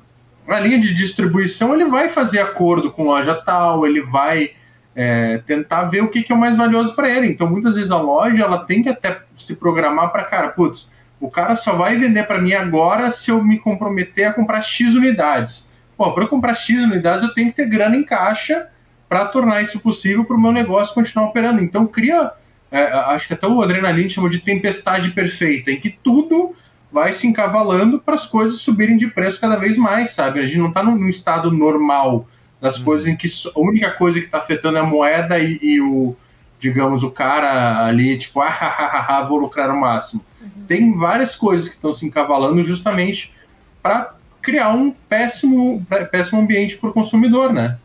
a 0.48 0.60
linha 0.62 0.80
de 0.80 0.94
distribuição, 0.96 1.74
ele 1.74 1.86
vai 1.86 2.08
fazer 2.08 2.40
acordo 2.40 2.90
com 2.90 3.04
loja 3.04 3.36
tal, 3.36 3.86
ele 3.86 4.02
vai 4.02 4.52
eh, 4.96 5.42
tentar 5.46 5.84
ver 5.84 6.04
o 6.04 6.10
que, 6.10 6.24
que 6.24 6.32
é 6.32 6.36
o 6.36 6.40
mais 6.40 6.56
valioso 6.56 6.96
para 6.96 7.10
ele. 7.10 7.28
Então, 7.28 7.50
muitas 7.50 7.76
vezes 7.76 7.92
a 7.92 7.98
loja 8.02 8.44
ela 8.44 8.60
tem 8.66 8.82
que 8.82 8.88
até 8.90 9.22
se 9.36 9.58
programar 9.58 10.10
para, 10.10 10.24
cara, 10.24 10.50
putz, 10.50 10.90
o 11.20 11.30
cara 11.30 11.56
só 11.56 11.74
vai 11.74 11.98
vender 11.98 12.24
para 12.24 12.42
mim 12.42 12.54
agora 12.54 13.12
se 13.12 13.32
eu 13.32 13.44
me 13.44 13.60
comprometer 13.60 14.28
a 14.28 14.34
comprar 14.34 14.62
X 14.62 14.94
unidades. 14.96 15.70
Pô, 15.98 16.12
para 16.14 16.24
eu 16.24 16.28
comprar 16.28 16.54
X 16.54 16.82
unidades, 16.82 17.24
eu 17.24 17.34
tenho 17.34 17.50
que 17.50 17.58
ter 17.58 17.68
grana 17.68 17.96
em 17.96 18.04
caixa 18.04 18.68
para 19.08 19.26
tornar 19.26 19.62
isso 19.62 19.80
possível 19.80 20.24
para 20.24 20.38
o 20.38 20.42
meu 20.42 20.52
negócio 20.52 20.94
continuar 20.94 21.28
operando. 21.28 21.62
Então, 21.62 21.86
cria 21.86 22.32
é, 22.72 22.84
acho 22.84 23.28
que 23.28 23.34
até 23.34 23.48
o 23.48 23.62
Adrenaline 23.62 24.10
chamou 24.10 24.30
de 24.30 24.40
tempestade 24.40 25.12
perfeita, 25.12 25.72
em 25.72 25.80
que 25.80 25.90
tudo 25.90 26.56
vai 26.92 27.12
se 27.14 27.28
encavalando 27.28 28.00
para 28.00 28.16
as 28.16 28.26
coisas 28.26 28.62
subirem 28.62 28.98
de 28.98 29.08
preço 29.08 29.40
cada 29.40 29.56
vez 29.56 29.78
mais, 29.78 30.12
sabe? 30.12 30.40
A 30.40 30.46
gente 30.46 30.60
não 30.60 30.70
está 30.70 30.84
num, 30.84 31.10
estado 31.10 31.52
normal 31.52 32.28
das 32.62 32.78
coisas 32.78 33.08
em 33.08 33.16
que 33.16 33.28
a 33.28 33.60
única 33.60 33.92
coisa 33.92 34.20
que 34.20 34.26
está 34.26 34.40
afetando 34.40 34.78
é 34.78 34.82
a 34.82 34.86
moeda 34.86 35.40
e, 35.40 35.60
e 35.62 35.82
o, 35.82 36.16
digamos, 36.60 37.04
o 37.04 37.12
cara 37.12 37.86
ali, 37.86 38.18
tipo, 38.18 38.42
ah, 38.42 38.58
ah, 38.60 38.78
ah, 38.78 39.18
ah, 39.18 39.24
vou 39.24 39.38
lucrar 39.38 39.70
o 39.70 39.80
máximo. 39.80 40.24
Tem 40.68 40.98
várias 40.98 41.36
coisas 41.36 41.68
que 41.68 41.76
estão 41.76 41.94
se 41.94 42.06
encavalando 42.06 42.62
justamente 42.64 43.34
para 43.82 44.16
criar 44.42 44.70
um 44.70 44.92
péssimo, 44.92 45.86
péssimo 46.12 46.40
ambiente 46.40 46.78
para 46.78 46.90
o 46.90 46.94
consumidor, 46.94 47.52
né? 47.52 47.78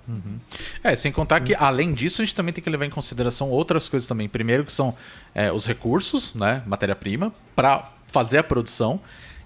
É, 0.82 0.94
sem 0.94 1.10
contar 1.10 1.40
que, 1.40 1.54
além 1.54 1.92
disso, 1.92 2.22
a 2.22 2.24
gente 2.24 2.34
também 2.34 2.52
tem 2.52 2.62
que 2.62 2.70
levar 2.70 2.84
em 2.84 2.90
consideração 2.90 3.50
outras 3.50 3.88
coisas 3.88 4.06
também. 4.06 4.28
Primeiro, 4.28 4.64
que 4.64 4.72
são 4.72 4.94
é, 5.34 5.50
os 5.50 5.66
recursos, 5.66 6.34
né? 6.34 6.62
Matéria-prima, 6.66 7.32
para 7.56 7.90
fazer 8.06 8.38
a 8.38 8.44
produção 8.44 9.00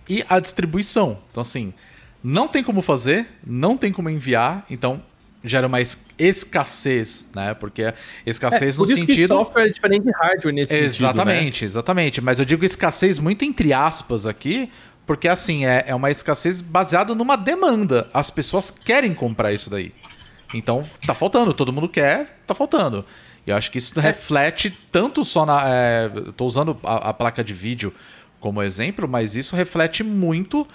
e 0.08 0.24
a 0.28 0.38
distribuição. 0.38 1.18
Então, 1.30 1.40
assim, 1.40 1.72
não 2.22 2.48
tem 2.48 2.62
como 2.62 2.82
fazer, 2.82 3.26
não 3.46 3.76
tem 3.76 3.92
como 3.92 4.10
enviar, 4.10 4.66
então 4.68 5.02
gera 5.44 5.66
uma 5.66 5.80
es- 5.80 5.98
escassez, 6.18 7.26
né? 7.34 7.54
Porque 7.54 7.92
escassez 8.26 8.76
É, 8.76 8.78
no 8.78 8.84
isso 8.84 8.94
que 8.94 9.00
sentido. 9.06 9.28
software 9.28 9.66
é 9.66 9.70
diferente 9.70 10.04
de 10.04 10.10
hardware 10.12 10.54
nesse 10.54 10.70
sentido, 10.70 10.82
né? 10.84 10.86
Exatamente, 10.86 11.64
exatamente. 11.64 12.20
Mas 12.20 12.38
eu 12.38 12.44
digo 12.44 12.64
escassez 12.64 13.18
muito 13.18 13.44
entre 13.44 13.72
aspas 13.72 14.26
aqui, 14.26 14.70
porque 15.06 15.28
assim, 15.28 15.64
é, 15.64 15.84
é 15.88 15.94
uma 15.94 16.10
escassez 16.10 16.60
baseada 16.60 17.14
numa 17.14 17.36
demanda. 17.36 18.08
As 18.12 18.30
pessoas 18.30 18.70
querem 18.70 19.14
comprar 19.14 19.52
isso 19.52 19.70
daí. 19.70 19.92
Então, 20.54 20.82
tá 21.06 21.14
faltando, 21.14 21.52
todo 21.52 21.72
mundo 21.72 21.88
quer, 21.88 22.40
tá 22.46 22.54
faltando. 22.54 23.04
E 23.46 23.50
eu 23.50 23.56
acho 23.56 23.70
que 23.70 23.78
isso 23.78 23.98
reflete 24.00 24.70
tanto 24.90 25.24
só 25.24 25.46
na. 25.46 25.62
É, 25.66 26.10
tô 26.36 26.44
usando 26.46 26.76
a, 26.82 27.10
a 27.10 27.14
placa 27.14 27.44
de 27.44 27.52
vídeo 27.54 27.94
como 28.40 28.62
exemplo, 28.62 29.06
mas 29.08 29.34
isso 29.36 29.54
reflete 29.56 30.02
muito 30.04 30.66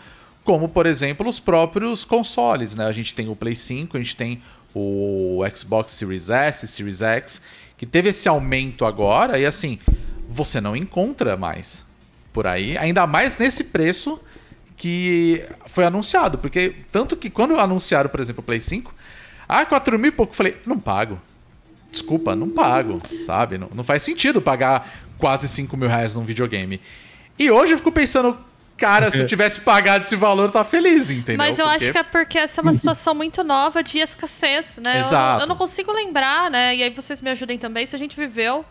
como, 0.43 0.67
por 0.67 0.85
exemplo, 0.85 1.27
os 1.27 1.39
próprios 1.39 2.03
consoles, 2.03 2.75
né? 2.75 2.85
A 2.85 2.91
gente 2.91 3.13
tem 3.13 3.29
o 3.29 3.35
Play 3.35 3.55
5, 3.55 3.95
a 3.95 3.99
gente 3.99 4.15
tem 4.15 4.41
o 4.75 5.41
Xbox 5.55 5.93
Series 5.93 6.29
S, 6.29 6.67
Series 6.67 7.01
X, 7.01 7.41
que 7.77 7.85
teve 7.85 8.09
esse 8.09 8.27
aumento 8.27 8.85
agora 8.85 9.37
e 9.39 9.45
assim, 9.45 9.79
você 10.29 10.59
não 10.59 10.75
encontra 10.75 11.37
mais 11.37 11.85
por 12.31 12.47
aí, 12.47 12.77
ainda 12.77 13.05
mais 13.05 13.37
nesse 13.37 13.65
preço 13.65 14.19
que 14.75 15.45
foi 15.67 15.85
anunciado, 15.85 16.37
porque 16.39 16.75
tanto 16.91 17.15
que 17.15 17.29
quando 17.29 17.55
anunciaram, 17.59 18.09
por 18.09 18.19
exemplo, 18.19 18.41
o 18.41 18.43
Play 18.43 18.59
5, 18.59 18.93
ah, 19.47 19.65
4 19.65 19.99
mil 19.99 20.09
e 20.09 20.11
pouco, 20.11 20.33
eu 20.33 20.37
falei, 20.37 20.57
não 20.65 20.79
pago. 20.79 21.21
Desculpa, 21.91 22.35
não 22.35 22.49
pago, 22.49 22.99
sabe? 23.23 23.57
Não, 23.57 23.69
não 23.73 23.83
faz 23.83 24.01
sentido 24.01 24.41
pagar 24.41 24.91
quase 25.19 25.47
5 25.47 25.77
mil 25.77 25.87
reais 25.87 26.15
num 26.15 26.25
videogame. 26.25 26.81
E 27.37 27.51
hoje 27.51 27.73
eu 27.73 27.77
fico 27.77 27.91
pensando, 27.91 28.35
cara, 28.85 29.09
se 29.11 29.19
eu 29.19 29.27
tivesse 29.27 29.61
pagado 29.61 30.03
esse 30.03 30.15
valor, 30.15 30.43
eu 30.43 30.51
tava 30.51 30.65
feliz, 30.65 31.09
entendeu? 31.09 31.37
Mas 31.37 31.57
eu 31.57 31.65
Porque- 31.65 31.83
acho 31.85 31.91
que 31.91 31.97
é 31.97 32.03
porque 32.03 32.37
essa 32.37 32.59
é 32.59 32.63
uma 32.63 32.73
situação 32.73 33.15
muito 33.15 33.43
nova 33.43 33.81
de 33.81 33.99
escassez, 33.99 34.79
né? 34.83 34.97
Eu- 34.97 35.01
Exato. 35.01 35.43
Eu, 35.43 35.47
não 35.47 35.55
consigo 35.55 35.91
lembrar, 35.91 36.49
né? 36.51 36.75
E 36.75 36.83
aí 36.83 36.89
vocês 36.89 37.21
me 37.21 37.29
ajudem 37.29 37.57
também, 37.57 37.85
se 37.85 37.95
a 37.95 37.99
gente 37.99 38.15
viveu 38.17 38.65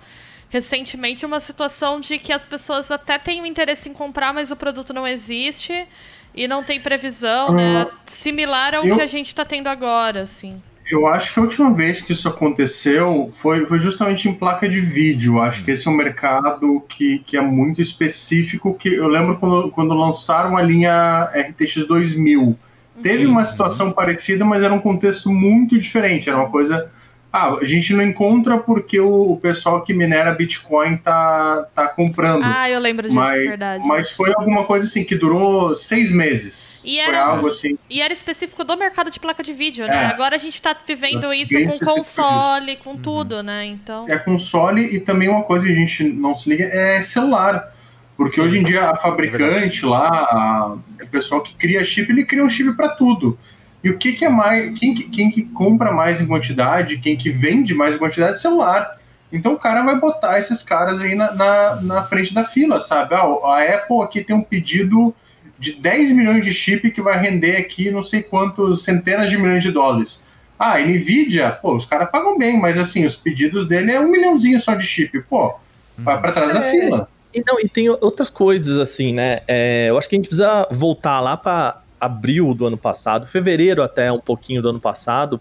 recentemente 0.49 1.25
uma 1.25 1.41
situação 1.41 1.99
de 2.01 2.19
que 2.19 2.33
as 2.33 2.47
pessoas 2.47 2.91
até 2.91 3.19
têm 3.19 3.41
o 3.41 3.47
interesse 3.47 3.89
em 3.89 3.93
comprar, 3.95 4.35
mas 4.35 4.51
o 4.51 4.57
produto 4.57 4.93
não 4.93 5.09
existe 5.09 5.87
e 6.35 6.47
não 6.47 6.63
tem 6.63 6.79
previsão, 6.81 7.53
né? 7.55 7.87
Similar 8.07 8.75
ao 8.75 8.85
eu- 8.87 8.97
que 8.97 9.03
a 9.03 9.07
gente 9.07 9.35
tá 9.35 9.45
tendo 9.45 9.69
agora, 9.69 10.23
assim. 10.23 10.63
Eu 10.93 11.07
acho 11.07 11.33
que 11.33 11.41
a 11.41 11.43
última 11.43 11.73
vez 11.73 12.03
que 12.03 12.13
isso 12.13 12.29
aconteceu 12.29 13.33
foi, 13.39 13.65
foi 13.65 13.79
justamente 13.79 14.29
em 14.29 14.35
placa 14.35 14.69
de 14.69 14.79
vídeo. 14.79 15.41
Acho 15.41 15.65
que 15.65 15.71
esse 15.71 15.89
é 15.89 15.91
um 15.91 15.97
mercado 15.97 16.85
que, 16.87 17.21
que 17.21 17.35
é 17.35 17.41
muito 17.41 17.81
específico. 17.81 18.75
Que 18.75 18.93
eu 18.93 19.09
lembro 19.09 19.39
quando, 19.39 19.71
quando 19.71 19.95
lançaram 19.95 20.55
a 20.55 20.61
linha 20.61 21.31
RTX 21.35 21.87
2000. 21.87 22.59
Teve 23.03 23.25
uma 23.25 23.43
situação 23.43 23.91
parecida, 23.91 24.45
mas 24.45 24.63
era 24.63 24.75
um 24.75 24.79
contexto 24.79 25.31
muito 25.31 25.81
diferente. 25.81 26.29
Era 26.29 26.37
uma 26.37 26.51
coisa 26.51 26.93
Ah, 27.35 27.55
a 27.55 27.65
gente 27.65 27.95
não 27.95 28.03
encontra 28.03 28.59
porque 28.59 29.01
o, 29.01 29.33
o 29.33 29.37
pessoal 29.41 29.83
que 29.83 29.95
minera 29.95 30.33
Bitcoin 30.33 30.99
tá, 30.99 31.67
tá 31.75 31.89
comprando. 31.89 32.43
Ah, 32.45 32.69
eu 32.69 32.79
lembro 32.79 33.05
disso, 33.09 33.15
mas, 33.15 33.43
verdade. 33.43 33.87
mas 33.87 34.11
foi 34.11 34.31
alguma 34.37 34.65
coisa 34.67 34.87
assim 34.87 35.03
que 35.03 35.15
durou 35.17 35.75
seis 35.75 36.11
meses. 36.13 36.83
E 36.85 36.97
Foi 37.03 37.09
era- 37.15 37.25
algo 37.25 37.49
assim. 37.49 37.79
E 37.89 38.03
era 38.03 38.13
específico 38.13 38.63
do 38.65 38.77
mercado 38.77 39.11
de 39.11 39.19
placa 39.19 39.43
de 39.43 39.55
vídeo, 39.55 39.87
né? 39.87 40.03
É. 40.03 40.07
Agora 40.09 40.37
a 40.37 40.39
gente 40.39 40.61
tá 40.61 40.77
vivendo 40.87 41.33
É, 41.33 41.37
isso 41.39 41.55
com 41.79 41.79
console, 41.79 42.77
com 42.77 42.97
tudo, 42.99 43.43
né? 43.43 43.65
Então. 43.65 44.05
É 44.11 44.19
console 44.19 44.83
e 44.95 45.01
também 45.01 45.29
uma 45.31 45.43
coisa 45.43 45.65
que 45.65 45.73
a 45.73 45.75
gente 45.75 46.05
não 46.05 46.35
se 46.35 46.51
liga 46.51 46.65
é 46.65 47.01
celular. 47.01 47.73
Porque 48.15 48.41
hoje 48.43 48.59
em 48.59 48.63
dia 48.63 48.91
a 48.91 48.95
fabricante 48.95 49.87
lá, 49.87 50.07
a- 50.09 50.77
o 51.03 51.07
pessoal 51.09 51.41
que 51.41 51.55
cria 51.55 51.83
chip, 51.83 52.13
ele 52.13 52.27
cria 52.27 52.45
um 52.45 52.51
chip 52.51 52.77
para 52.77 52.91
tudo. 52.91 53.39
E 53.83 53.91
o 53.91 53.99
que, 53.99 54.13
que 54.13 54.25
é 54.25 54.29
mais. 54.29 54.79
Quem, 54.79 54.95
que- 54.95 55.09
quem 55.09 55.31
que 55.31 55.43
compra 55.45 55.93
mais 55.93 56.21
em 56.21 56.27
quantidade, 56.27 56.99
quem 56.99 57.17
que 57.17 57.31
vende 57.31 57.75
mais 57.75 57.95
em 57.95 57.99
quantidade, 57.99 58.41
celular. 58.41 58.99
Então 59.33 59.55
o 59.55 59.59
cara 59.59 59.83
vai 59.83 59.99
botar 59.99 60.39
esses 60.39 60.63
caras 60.63 61.01
aí 61.01 61.15
na, 61.15 61.33
na, 61.35 61.77
na 61.81 62.03
frente 62.03 62.35
da 62.35 62.45
fila, 62.45 62.79
sabe? 62.79 63.15
Ah, 63.15 63.23
a 63.23 63.63
Apple 63.63 64.03
aqui 64.03 64.23
tem 64.23 64.37
um 64.37 64.43
pedido 64.43 65.15
de 65.59 65.73
10 65.73 66.13
milhões 66.13 66.45
de 66.45 66.53
chip 66.53 66.91
que 66.91 67.01
vai 67.01 67.19
render 67.19 67.57
aqui 67.57 67.91
não 67.91 68.03
sei 68.03 68.23
quantos 68.23 68.85
centenas 68.85 69.31
de 69.31 69.39
milhões 69.39 69.63
de 69.63 69.71
dólares. 69.71 70.23
Ah, 70.59 70.79
Nvidia, 70.79 71.51
pô, 71.51 71.75
os 71.75 71.85
caras 71.87 72.11
pagam 72.11 72.37
bem, 72.39 72.61
mas 72.61 72.77
assim, 72.79 73.05
os 73.07 73.17
pedidos 73.17 73.67
dele 73.67 73.91
é 73.91 73.99
um 74.01 74.09
milhãozinho 74.11 74.61
só 74.61 74.75
de 74.75 74.87
chip. 74.87 75.21
Pô, 75.23 75.55
vai 75.99 76.21
pra 76.21 76.31
trás 76.31 76.53
da 76.53 76.65
É. 76.65 76.71
fila. 76.71 77.09
E, 77.35 77.43
não, 77.47 77.59
e 77.59 77.67
tem 77.67 77.89
outras 77.89 78.29
coisas, 78.29 78.77
assim, 78.77 79.15
né? 79.15 79.41
É, 79.49 79.87
eu 79.89 79.97
acho 79.97 80.09
que 80.09 80.15
a 80.15 80.19
gente 80.19 80.27
precisa 80.29 80.69
voltar 80.71 81.19
lá 81.21 81.37
para 81.37 81.81
abril 82.03 82.53
do 82.55 82.67
ano 82.67 82.77
passado, 82.77 83.27
fevereiro 83.27 83.83
até 83.83 84.11
um 84.11 84.19
pouquinho 84.21 84.61
do 84.61 84.69
ano 84.71 84.81
passado. 84.81 85.41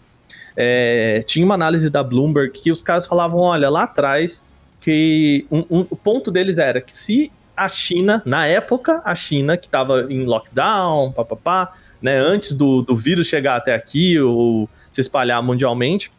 É, 0.56 1.24
tinha 1.26 1.46
uma 1.46 1.56
análise 1.56 1.90
da 1.90 2.04
Bloomberg 2.04 2.52
que 2.52 2.72
os 2.72 2.84
caras 2.84 3.08
falavam: 3.08 3.40
olha, 3.40 3.70
lá 3.70 3.84
atrás, 3.84 4.44
que 4.80 5.46
um- 5.52 5.66
um- 5.70 5.88
o 5.90 5.96
ponto 5.96 6.30
deles 6.30 6.58
era 6.58 6.80
que 6.82 6.94
se 6.94 7.32
a 7.56 7.68
China, 7.68 8.22
na 8.26 8.46
época, 8.48 9.02
a 9.04 9.14
China, 9.16 9.58
que 9.58 9.66
estava 9.66 10.08
em 10.10 10.26
lockdown, 10.26 11.12
papapá, 11.12 11.74
né, 12.02 12.18
antes 12.18 12.54
do, 12.54 12.82
do 12.82 12.96
vírus 12.96 13.28
chegar 13.28 13.56
até 13.56 13.76
aqui 13.76 14.20
ou 14.20 14.68
se 14.92 15.02
espalhar 15.02 15.42
mundialmente, 15.44 16.12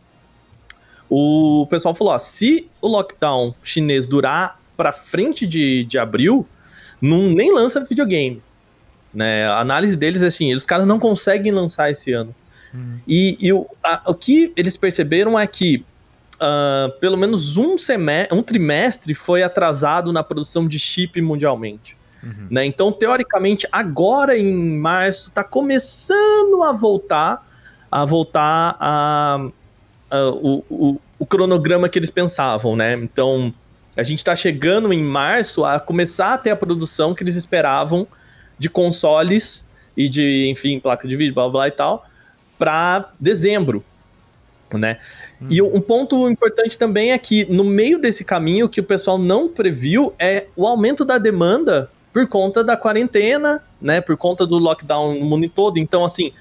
o 1.08 1.66
pessoal 1.68 1.94
falou: 1.94 2.12
ó, 2.14 2.18
se 2.18 2.68
o 2.80 2.88
lockdown 2.88 3.54
chinês 3.62 4.06
durar 4.06 4.58
para 4.76 4.92
frente 4.92 5.46
de, 5.46 5.84
de 5.84 5.98
abril, 5.98 6.46
não, 7.00 7.28
nem 7.28 7.52
lança 7.52 7.84
videogame. 7.84 8.42
Né? 9.14 9.46
A 9.46 9.60
análise 9.60 9.96
deles 9.96 10.22
é 10.22 10.26
assim: 10.26 10.54
os 10.54 10.64
caras 10.66 10.86
não 10.86 10.98
conseguem 10.98 11.52
lançar 11.52 11.90
esse 11.90 12.12
ano. 12.12 12.34
E, 13.06 13.36
e 13.40 13.52
o, 13.52 13.66
a- 13.84 14.02
o 14.06 14.14
que 14.14 14.52
eles 14.56 14.76
perceberam 14.76 15.38
é 15.38 15.46
que 15.46 15.84
ah, 16.40 16.88
pelo 17.00 17.16
menos 17.18 17.56
um, 17.56 17.76
semestre, 17.76 18.34
um 18.36 18.42
trimestre 18.42 19.14
foi 19.14 19.42
atrasado 19.42 20.12
na 20.12 20.22
produção 20.22 20.66
de 20.66 20.78
chip 20.78 21.20
mundialmente. 21.20 21.96
Né? 22.50 22.64
Então, 22.64 22.90
teoricamente, 22.92 23.66
agora 23.70 24.38
em 24.38 24.76
março 24.78 25.28
está 25.28 25.42
começando 25.44 26.62
a 26.62 26.72
voltar 26.72 27.46
a 27.90 28.04
voltar 28.06 28.76
a, 28.80 29.46
a- 30.10 30.30
o, 30.30 30.64
o, 30.70 31.00
o 31.18 31.26
cronograma 31.26 31.88
que 31.90 31.98
eles 31.98 32.10
pensavam, 32.10 32.74
né? 32.74 32.94
Então, 32.94 33.52
a 33.94 34.02
gente 34.02 34.18
está 34.20 34.34
chegando 34.34 34.90
em 34.94 35.02
março 35.02 35.62
a 35.64 35.78
começar 35.78 36.32
a 36.32 36.38
ter 36.38 36.50
a 36.50 36.56
produção 36.56 37.14
que 37.14 37.22
eles 37.22 37.36
esperavam 37.36 38.06
de 38.62 38.70
consoles 38.70 39.64
e 39.96 40.08
de, 40.08 40.48
enfim, 40.48 40.78
placa 40.78 41.08
de 41.08 41.16
vídeo, 41.16 41.34
blá 41.34 41.48
blá 41.48 41.66
e 41.66 41.72
tal, 41.72 42.06
para 42.56 43.10
dezembro, 43.18 43.84
né? 44.72 45.00
E 45.50 45.60
um 45.60 45.80
ponto 45.80 46.30
importante 46.30 46.78
também 46.78 47.10
é 47.10 47.18
que 47.18 47.44
no 47.52 47.64
meio 47.64 47.98
desse 47.98 48.22
caminho 48.22 48.68
que 48.68 48.78
o 48.78 48.84
pessoal 48.84 49.18
não 49.18 49.48
previu 49.48 50.14
é 50.16 50.46
o 50.54 50.64
aumento 50.64 51.04
da 51.04 51.18
demanda 51.18 51.90
por 52.12 52.28
conta 52.28 52.62
da 52.62 52.76
quarentena, 52.76 53.60
né? 53.80 54.00
Por 54.00 54.16
conta 54.16 54.46
do 54.46 54.58
lockdown 54.58 55.18
no 55.18 55.26
mundo 55.26 55.48
todo. 55.48 55.78
Então, 55.78 56.04
assim, 56.04 56.32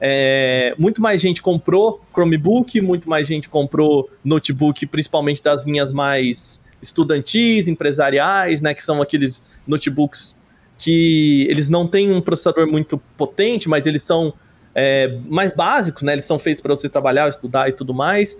é, 0.00 0.74
muito 0.78 1.02
mais 1.02 1.20
gente 1.20 1.42
comprou 1.42 2.00
Chromebook, 2.14 2.80
muito 2.80 3.10
mais 3.10 3.26
gente 3.26 3.46
comprou 3.46 4.08
notebook, 4.24 4.86
principalmente 4.86 5.42
das 5.42 5.66
linhas 5.66 5.92
mais 5.92 6.58
estudantis, 6.80 7.68
empresariais, 7.68 8.62
né? 8.62 8.72
Que 8.72 8.82
são 8.82 9.02
aqueles 9.02 9.42
notebooks 9.66 10.34
que 10.78 11.46
eles 11.50 11.68
não 11.68 11.86
têm 11.86 12.12
um 12.12 12.20
processador 12.20 12.66
muito 12.66 12.98
potente, 13.16 13.68
mas 13.68 13.86
eles 13.86 14.02
são 14.02 14.32
é, 14.74 15.16
mais 15.26 15.52
básicos, 15.52 16.02
né? 16.02 16.12
Eles 16.12 16.24
são 16.24 16.38
feitos 16.38 16.60
para 16.60 16.74
você 16.76 16.88
trabalhar, 16.88 17.28
estudar 17.28 17.68
e 17.68 17.72
tudo 17.72 17.94
mais. 17.94 18.34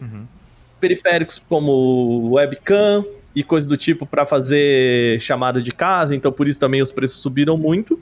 Periféricos 0.81 1.40
como 1.49 2.35
webcam 2.35 3.05
e 3.35 3.42
coisa 3.42 3.66
do 3.66 3.77
tipo 3.77 4.05
para 4.07 4.27
fazer 4.27 5.18
chamada 5.20 5.61
de 5.62 5.72
casa, 5.72 6.14
então 6.14 6.31
por 6.31 6.46
isso 6.46 6.59
também 6.61 6.83
os 6.83 6.92
preços 6.92 7.20
subiram 7.20 7.57
muito. 7.57 7.99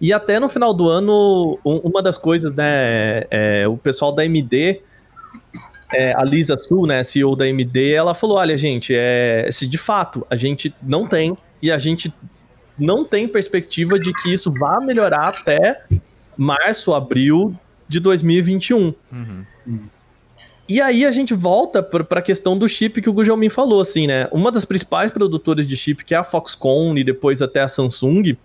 E 0.00 0.12
até 0.14 0.40
no 0.40 0.48
final 0.48 0.72
do 0.72 0.88
ano, 0.88 1.58
um- 1.64 1.76
uma 1.78 2.02
das 2.02 2.16
coisas, 2.16 2.54
né, 2.54 3.24
é, 3.30 3.68
o 3.68 3.76
pessoal 3.76 4.12
da 4.12 4.24
MD, 4.24 4.80
é, 5.92 6.14
a 6.16 6.24
Lisa 6.24 6.56
Su, 6.56 6.86
né, 6.86 7.02
CEO 7.04 7.36
da 7.36 7.46
MD, 7.46 7.92
ela 7.92 8.14
falou: 8.14 8.38
olha, 8.38 8.56
gente, 8.56 8.94
é, 8.96 9.46
se 9.52 9.66
de 9.66 9.76
fato 9.76 10.26
a 10.30 10.36
gente 10.36 10.74
não 10.82 11.06
tem 11.06 11.36
e 11.60 11.70
a 11.70 11.76
gente 11.76 12.10
não 12.80 13.04
tem 13.04 13.28
perspectiva 13.28 13.98
de 13.98 14.12
que 14.12 14.32
isso 14.32 14.52
vá 14.52 14.80
melhorar 14.80 15.28
até 15.28 15.82
março, 16.36 16.94
abril 16.94 17.54
de 17.86 18.00
2021. 18.00 18.94
E 20.68 20.80
aí 20.80 21.04
a 21.04 21.10
gente 21.10 21.34
volta 21.34 21.82
para 21.82 22.20
a 22.20 22.22
questão 22.22 22.56
do 22.56 22.68
chip 22.68 23.02
que 23.02 23.10
o 23.10 23.12
Gujalmin 23.12 23.48
falou, 23.48 23.80
assim, 23.80 24.06
né? 24.06 24.28
Uma 24.30 24.52
das 24.52 24.64
principais 24.64 25.10
produtoras 25.10 25.66
de 25.68 25.76
chip, 25.76 26.04
que 26.04 26.14
é 26.14 26.16
a 26.16 26.24
Foxconn 26.24 26.96
e 26.96 27.04
depois 27.04 27.42
até 27.42 27.60
a 27.60 27.68
Samsung, 27.68 28.36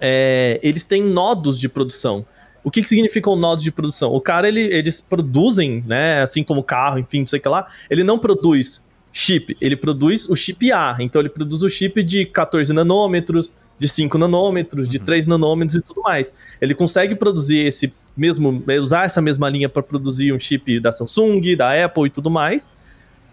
é, 0.00 0.58
eles 0.62 0.84
têm 0.84 1.02
nodos 1.02 1.60
de 1.60 1.68
produção. 1.68 2.24
O 2.64 2.70
que, 2.70 2.82
que 2.82 2.88
significam 2.88 3.36
nodos 3.36 3.62
de 3.62 3.70
produção? 3.70 4.14
O 4.14 4.22
cara, 4.22 4.48
ele, 4.48 4.62
eles 4.62 5.02
produzem, 5.02 5.84
né? 5.86 6.22
Assim 6.22 6.42
como 6.42 6.62
carro, 6.62 6.98
enfim, 6.98 7.20
não 7.20 7.26
sei 7.26 7.38
o 7.38 7.42
que 7.42 7.48
lá. 7.48 7.68
Ele 7.90 8.02
não 8.02 8.18
produz 8.18 8.82
chip, 9.16 9.56
ele 9.60 9.76
produz 9.76 10.28
o 10.28 10.34
chip 10.34 10.72
A. 10.72 10.96
Então 10.98 11.22
ele 11.22 11.28
produz 11.28 11.62
o 11.62 11.68
chip 11.70 12.02
de 12.02 12.26
14 12.26 12.72
nanômetros, 12.72 13.50
de 13.78 13.88
5 13.88 14.18
nanômetros, 14.18 14.88
de 14.88 14.98
3 14.98 15.26
nanômetros 15.26 15.76
e 15.76 15.80
tudo 15.80 16.02
mais. 16.02 16.32
Ele 16.60 16.74
consegue 16.74 17.14
produzir 17.14 17.58
esse 17.58 17.94
mesmo, 18.16 18.62
usar 18.80 19.04
essa 19.06 19.22
mesma 19.22 19.48
linha 19.48 19.68
para 19.68 19.82
produzir 19.82 20.32
um 20.32 20.40
chip 20.40 20.80
da 20.80 20.90
Samsung, 20.90 21.54
da 21.56 21.84
Apple 21.84 22.06
e 22.06 22.10
tudo 22.10 22.28
mais. 22.28 22.72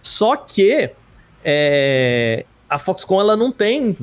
Só 0.04 0.36
que 0.36 0.92
é, 1.44 2.46
a 2.70 2.78
Foxconn 2.78 3.20
ela 3.20 3.36
não 3.36 3.52
tem 3.52 3.98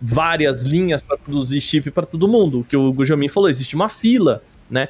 várias 0.00 0.62
linhas 0.62 1.02
para 1.02 1.18
produzir 1.18 1.60
chip 1.60 1.90
para 1.90 2.06
todo 2.06 2.28
mundo. 2.28 2.60
O 2.60 2.64
que 2.64 2.76
o 2.76 2.92
Gujamin 2.92 3.28
falou, 3.28 3.50
existe 3.50 3.74
uma 3.74 3.88
fila, 3.88 4.42
né? 4.70 4.88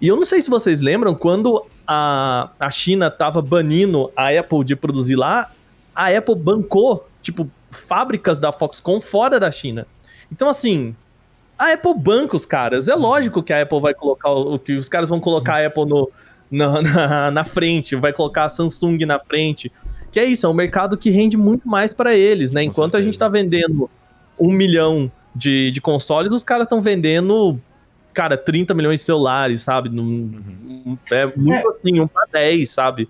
E 0.00 0.08
eu 0.08 0.16
não 0.16 0.24
sei 0.24 0.40
se 0.40 0.50
vocês 0.50 0.80
lembram, 0.80 1.14
quando 1.14 1.64
a, 1.86 2.50
a 2.58 2.70
China 2.70 3.10
tava 3.10 3.40
banindo 3.42 4.12
a 4.16 4.28
Apple 4.30 4.64
de 4.64 4.76
produzir 4.76 5.16
lá, 5.16 5.52
a 5.98 6.16
Apple 6.16 6.36
bancou, 6.36 7.08
tipo, 7.20 7.50
fábricas 7.72 8.38
da 8.38 8.52
Foxconn 8.52 9.00
fora 9.00 9.40
da 9.40 9.50
China. 9.50 9.84
Então, 10.30 10.48
assim, 10.48 10.94
a 11.58 11.72
Apple 11.72 11.92
banca 11.94 12.36
os 12.36 12.46
caras. 12.46 12.86
É 12.86 12.94
lógico 12.94 13.42
que 13.42 13.52
a 13.52 13.62
Apple 13.62 13.80
vai 13.80 13.92
colocar, 13.94 14.30
o 14.30 14.58
que 14.60 14.74
os 14.74 14.88
caras 14.88 15.08
vão 15.08 15.18
colocar 15.18 15.54
a 15.56 15.66
Apple 15.66 15.86
no, 15.86 16.08
na, 16.48 16.80
na, 16.82 17.30
na 17.32 17.44
frente, 17.44 17.96
vai 17.96 18.12
colocar 18.12 18.44
a 18.44 18.48
Samsung 18.48 18.98
na 19.04 19.18
frente. 19.18 19.72
Que 20.12 20.20
é 20.20 20.24
isso, 20.24 20.46
é 20.46 20.48
um 20.48 20.54
mercado 20.54 20.96
que 20.96 21.10
rende 21.10 21.36
muito 21.36 21.68
mais 21.68 21.92
para 21.92 22.14
eles, 22.14 22.52
né? 22.52 22.62
Com 22.64 22.70
Enquanto 22.70 22.96
a 22.96 23.02
gente 23.02 23.18
tá 23.18 23.28
vendendo 23.28 23.90
um 24.38 24.52
milhão 24.52 25.10
de, 25.34 25.70
de 25.72 25.80
consoles, 25.80 26.32
os 26.32 26.44
caras 26.44 26.62
estão 26.64 26.80
vendendo, 26.80 27.60
cara, 28.14 28.36
30 28.36 28.72
milhões 28.72 29.00
de 29.00 29.06
celulares, 29.06 29.62
sabe? 29.62 29.88
Num- 29.88 30.96
É 31.10 31.26
muito 31.36 31.68
assim, 31.70 31.98
um 32.00 32.06
pra 32.06 32.24
10, 32.32 32.70
sabe? 32.70 33.08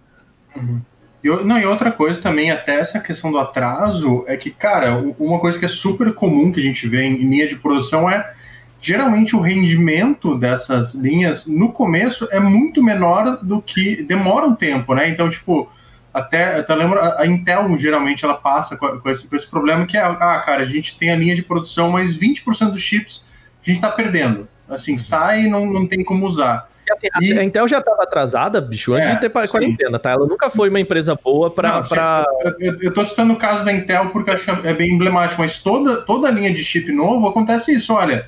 E, 1.22 1.28
não, 1.28 1.58
e 1.58 1.66
outra 1.66 1.90
coisa 1.90 2.20
também, 2.20 2.50
até 2.50 2.78
essa 2.78 3.00
questão 3.00 3.30
do 3.32 3.38
atraso, 3.38 4.24
é 4.26 4.36
que, 4.36 4.50
cara, 4.50 4.96
uma 5.18 5.38
coisa 5.38 5.58
que 5.58 5.64
é 5.64 5.68
super 5.68 6.14
comum 6.14 6.52
que 6.52 6.60
a 6.60 6.62
gente 6.62 6.86
vê 6.88 7.02
em, 7.04 7.16
linha 7.16 7.48
de 7.48 7.56
produção 7.56 8.08
é 8.08 8.32
geralmente 8.80 9.34
o 9.34 9.40
rendimento 9.40 10.36
dessas 10.36 10.94
linhas 10.94 11.46
no 11.46 11.72
começo 11.72 12.28
é 12.30 12.38
muito 12.38 12.82
menor 12.82 13.38
do 13.42 13.60
que 13.60 14.02
demora 14.04 14.46
um 14.46 14.54
tempo, 14.54 14.94
né? 14.94 15.08
Então, 15.08 15.28
tipo, 15.28 15.68
até, 16.14 16.60
até 16.60 16.74
lembro, 16.74 17.00
a 17.00 17.26
Intel 17.26 17.76
geralmente 17.76 18.24
ela 18.24 18.34
passa 18.34 18.76
com, 18.76 19.00
com 19.00 19.10
esse, 19.10 19.26
com 19.26 19.34
esse 19.34 19.48
problema 19.48 19.84
que 19.84 19.96
é, 19.96 20.02
ah, 20.02 20.42
cara, 20.44 20.62
a 20.62 20.66
gente 20.66 20.96
tem 20.96 21.10
a 21.10 21.16
linha 21.16 21.34
de 21.34 21.42
produção, 21.42 21.90
mas 21.90 22.16
20% 22.16 22.70
dos 22.70 22.80
chips 22.80 23.26
a 23.60 23.70
gente 23.70 23.80
tá 23.80 23.90
perdendo. 23.90 24.48
Assim, 24.68 24.96
sai 24.96 25.44
e 25.44 25.48
não, 25.48 25.66
não 25.66 25.86
tem 25.86 26.04
como 26.04 26.26
usar. 26.26 26.68
E, 26.88 26.92
assim, 26.92 27.06
a- 27.12 27.22
E- 27.22 27.38
a 27.38 27.44
Intel 27.44 27.68
já 27.68 27.80
tava 27.80 28.02
atrasada, 28.02 28.60
bicho, 28.60 28.94
antes 28.94 29.08
É, 29.08 29.14
de 29.14 29.20
ter 29.20 29.30
sim. 29.46 29.48
quarentena, 29.48 29.98
tá? 29.98 30.10
Ela 30.10 30.26
nunca 30.26 30.48
foi 30.50 30.68
uma 30.68 30.80
empresa 30.80 31.14
boa. 31.22 31.48
Não, 31.48 31.82
pra... 31.82 32.26
Eu, 32.58 32.76
eu- 32.80 32.92
tô 32.92 33.04
citando 33.04 33.32
o 33.32 33.36
caso 33.36 33.64
da 33.64 33.72
Intel 33.72 34.10
porque 34.10 34.30
acho 34.30 34.44
que 34.44 34.66
é 34.66 34.72
bem 34.74 34.92
emblemático, 34.94 35.40
mas 35.40 35.62
toda, 35.62 36.02
toda 36.02 36.28
a 36.28 36.30
linha 36.30 36.52
de 36.52 36.64
chip 36.64 36.90
novo 36.92 37.28
acontece 37.28 37.74
isso. 37.74 37.92
Olha, 37.94 38.26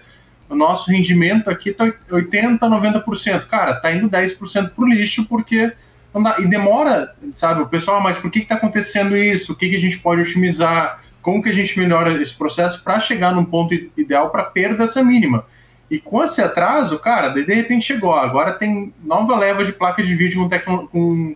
o 0.49 0.55
nosso 0.55 0.91
rendimento 0.91 1.49
aqui 1.49 1.73
tá 1.73 1.85
80%, 2.11 2.69
90%. 2.69 3.47
Cara, 3.47 3.75
tá 3.75 3.93
indo 3.93 4.09
10% 4.09 4.71
pro 4.75 4.87
lixo 4.87 5.27
porque 5.29 5.73
Não 6.13 6.21
dá. 6.25 6.41
E 6.41 6.47
demora, 6.49 7.15
sabe? 7.37 7.63
O 7.63 7.67
pessoal, 7.69 7.99
"Ah, 7.99 8.01
mas 8.03 8.17
por 8.17 8.33
que 8.33 8.41
está 8.41 8.57
acontecendo 8.57 9.17
isso? 9.17 9.53
O 9.53 9.55
que, 9.55 9.69
que 9.71 9.77
a 9.77 9.79
gente 9.79 9.97
pode 10.01 10.21
otimizar? 10.23 10.99
Como 11.23 11.41
que 11.41 11.49
a 11.49 11.53
gente 11.53 11.79
melhora 11.79 12.21
esse 12.21 12.35
processo 12.37 12.83
para 12.83 12.99
chegar 12.99 13.33
num 13.33 13.45
ponto 13.45 13.73
ideal 13.97 14.29
para 14.29 14.43
perda 14.43 14.83
essa 14.83 15.05
mínima? 15.05 15.45
E 15.91 15.99
com 15.99 16.22
esse 16.22 16.41
atraso, 16.41 16.99
cara, 17.01 17.30
de, 17.30 17.45
de 17.45 17.53
repente 17.53 17.84
chegou. 17.84 18.14
Agora 18.14 18.53
tem 18.53 18.95
nova 19.03 19.36
leva 19.36 19.64
de 19.64 19.72
placas 19.72 20.07
de 20.07 20.14
vídeo 20.14 20.41
com, 20.41 20.49
tecno, 20.49 20.86
com 20.88 21.34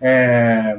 é, 0.00 0.76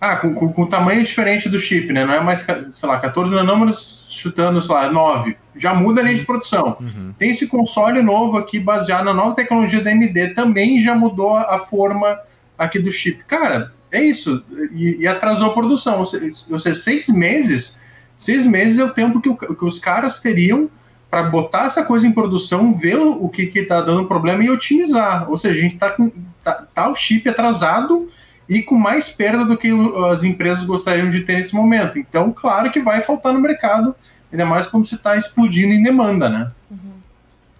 ah, 0.00 0.16
com, 0.16 0.32
com, 0.32 0.52
com 0.52 0.66
tamanho 0.66 1.02
diferente 1.02 1.48
do 1.48 1.58
chip, 1.58 1.92
né? 1.92 2.04
Não 2.04 2.14
é 2.14 2.20
mais, 2.20 2.46
sei 2.72 2.88
lá, 2.88 2.98
14 3.00 3.34
nanômetros 3.34 4.06
chutando, 4.08 4.62
sei 4.62 4.72
lá, 4.74 4.90
9. 4.90 5.36
Já 5.56 5.74
muda 5.74 6.00
a 6.00 6.04
linha 6.04 6.16
de 6.16 6.24
produção. 6.24 6.76
Uhum. 6.80 7.12
Tem 7.18 7.30
esse 7.30 7.48
console 7.48 8.00
novo 8.00 8.36
aqui 8.36 8.60
baseado 8.60 9.04
na 9.04 9.12
nova 9.12 9.34
tecnologia 9.34 9.80
da 9.80 9.90
AMD, 9.90 10.34
também 10.34 10.80
já 10.80 10.94
mudou 10.94 11.34
a 11.36 11.58
forma 11.58 12.16
aqui 12.56 12.78
do 12.78 12.92
chip. 12.92 13.24
Cara, 13.24 13.72
é 13.90 14.00
isso. 14.00 14.44
E, 14.72 14.98
e 15.00 15.06
atrasou 15.08 15.48
a 15.50 15.52
produção. 15.52 15.98
Ou 15.98 16.06
seja, 16.06 16.74
seis 16.78 17.08
meses, 17.08 17.80
seis 18.16 18.46
meses 18.46 18.78
é 18.78 18.84
o 18.84 18.90
tempo 18.94 19.20
que, 19.20 19.28
o- 19.28 19.36
que 19.36 19.64
os 19.64 19.80
caras 19.80 20.20
teriam 20.20 20.70
para 21.10 21.22
botar 21.22 21.64
essa 21.64 21.84
coisa 21.84 22.06
em 22.06 22.12
produção, 22.12 22.74
ver 22.74 22.98
o, 22.98 23.28
que, 23.28 23.46
que 23.46 23.62
tá 23.62 23.80
dando 23.80 24.06
problema 24.06 24.44
e 24.44 24.50
otimizar. 24.50 25.28
Ou 25.30 25.36
seja, 25.36 25.58
a 25.58 25.62
gente 25.62 25.78
tá 25.78 25.90
com 25.90 26.10
tá, 26.42 26.66
tá 26.74 26.88
o 26.88 26.94
chip 26.94 27.28
atrasado 27.28 28.10
e 28.48 28.62
com 28.62 28.74
mais 28.74 29.08
perda 29.08 29.44
do 29.44 29.56
que 29.56 29.70
as 30.10 30.22
empresas 30.22 30.64
gostariam 30.64 31.10
de 31.10 31.20
ter 31.20 31.36
nesse 31.36 31.54
momento. 31.54 31.98
Então, 31.98 32.32
claro 32.32 32.70
que 32.70 32.80
vai 32.80 33.00
faltar 33.02 33.32
no 33.32 33.40
mercado, 33.40 33.94
ainda 34.30 34.44
mais 34.44 34.66
quando 34.66 34.86
você 34.86 34.96
está 34.96 35.16
explodindo 35.16 35.72
em 35.72 35.82
demanda, 35.82 36.28
né? 36.28 36.50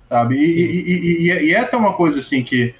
Sabe? 0.08 0.36
E, 0.36 0.60
e, 0.60 1.28
e, 1.28 1.48
e- 1.48 1.52
é 1.52 1.60
até 1.60 1.76
uma 1.76 1.92
coisa 1.92 2.20
assim 2.20 2.42
que. 2.42 2.74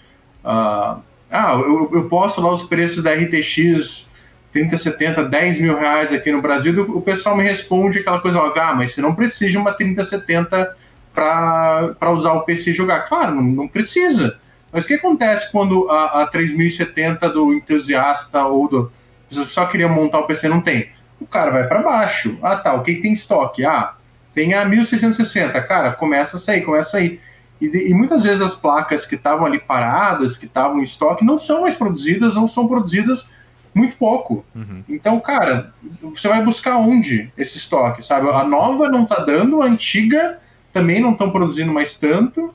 ah, 0.45 0.99
ah, 1.31 1.53
eu, 1.53 1.91
eu 1.93 2.09
posto 2.09 2.41
lá 2.41 2.53
os 2.53 2.63
preços 2.63 3.03
da 3.03 3.13
RTX 3.13 4.11
3070, 4.53 5.25
10 5.25 5.61
mil 5.61 5.79
reais 5.79 6.13
aqui 6.13 6.33
no 6.33 6.41
Brasil, 6.41 6.75
o 6.95 7.03
pessoal 7.03 7.37
me 7.37 7.43
responde 7.43 7.99
aquela 7.99 8.21
coisa, 8.21 8.39
ó, 8.39 8.53
ah, 8.57 8.75
mas 8.75 8.93
você 8.93 9.03
não 9.03 9.15
precisa 9.15 9.51
de 9.51 9.59
uma 9.59 9.73
3070 9.73 10.75
para 11.15 12.11
usar 12.13 12.33
o 12.33 12.43
PC 12.43 12.71
e 12.71 12.75
jogar. 12.75 13.01
Claro, 13.09 13.35
não, 13.35 13.43
não 13.43 13.69
precisa. 13.69 14.39
Mas 14.73 14.85
o 14.85 14.87
que 14.87 14.95
acontece 14.95 15.51
quando 15.51 15.89
a, 15.91 16.23
a 16.23 16.27
3070 16.27 17.29
do 17.31 17.53
entusiasta 17.53 18.45
ou 18.45 18.69
do. 18.69 18.93
só 19.31 19.67
queria 19.67 19.89
montar 19.89 20.21
o 20.21 20.27
PC 20.27 20.49
não 20.49 20.61
tem? 20.61 20.91
O 21.21 21.27
cara 21.27 21.51
vai 21.51 21.67
para 21.67 21.83
baixo. 21.83 22.39
Ah, 22.43 22.57
tá, 22.57 22.75
o 22.75 22.83
que, 22.83 22.95
tem 22.97 23.11
em 23.11 23.15
estoque? 23.15 23.65
Ah, 23.65 23.95
tem 24.33 24.55
a 24.55 24.65
1660. 24.65 25.61
Cara, 25.63 25.93
começa 25.93 26.37
a 26.37 26.41
sair, 26.41 26.63
começa 26.63 26.89
a 26.89 26.93
sair. 26.93 27.21
E, 27.61 27.91
e 27.91 27.95
muitas 27.95 28.23
vezes 28.23 28.41
as 28.41 28.55
placas 28.55 29.05
que 29.05 29.17
estavam 29.17 29.47
ali 29.47 29.59
paradas, 29.59 30.37
que 30.37 30.47
estavam 30.47 30.79
em 30.79 30.85
estoque, 30.85 31.25
não 31.25 31.39
são 31.39 31.63
mais 31.63 31.75
produzidas 31.75 32.37
ou 32.37 32.47
são 32.47 32.69
produzidas 32.69 33.31
muito 33.79 33.97
pouco. 33.97 34.45
Uhum. 34.55 34.83
Então, 34.89 35.19
cara, 35.21 35.73
você 36.03 36.29
vai 36.29 36.43
buscar 36.45 36.77
onde 36.77 37.33
esse 37.39 37.57
estoque, 37.57 38.05
sabe? 38.05 38.29
A 38.29 38.45
nova 38.45 38.89
não 38.89 39.07
tá 39.07 39.21
dando, 39.21 39.63
a 39.63 39.67
antiga 39.67 40.39
também 40.73 41.01
não 41.01 41.13
estão 41.13 41.31
produzindo 41.31 41.73
mais 41.73 41.95
tanto. 41.95 42.53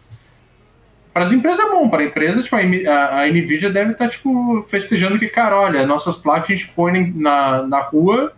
Para 1.14 1.24
as 1.24 1.32
empresas 1.32 1.66
é 1.66 1.70
bom, 1.70 1.90
para 1.90 2.02
a 2.02 2.06
empresa, 2.06 2.42
tipo, 2.42 2.56
a, 2.56 3.28
Nvidia 3.28 3.70
deve 3.70 3.92
estar, 3.92 4.10
tipo, 4.10 4.64
festejando 4.64 5.20
que, 5.20 5.28
cara, 5.28 5.60
olha, 5.60 5.86
nossas 5.86 6.16
placas 6.16 6.50
a 6.50 6.56
gente 6.56 6.70
põe 6.70 7.14
na, 7.16 7.64
na 7.64 7.80
rua 7.80 8.34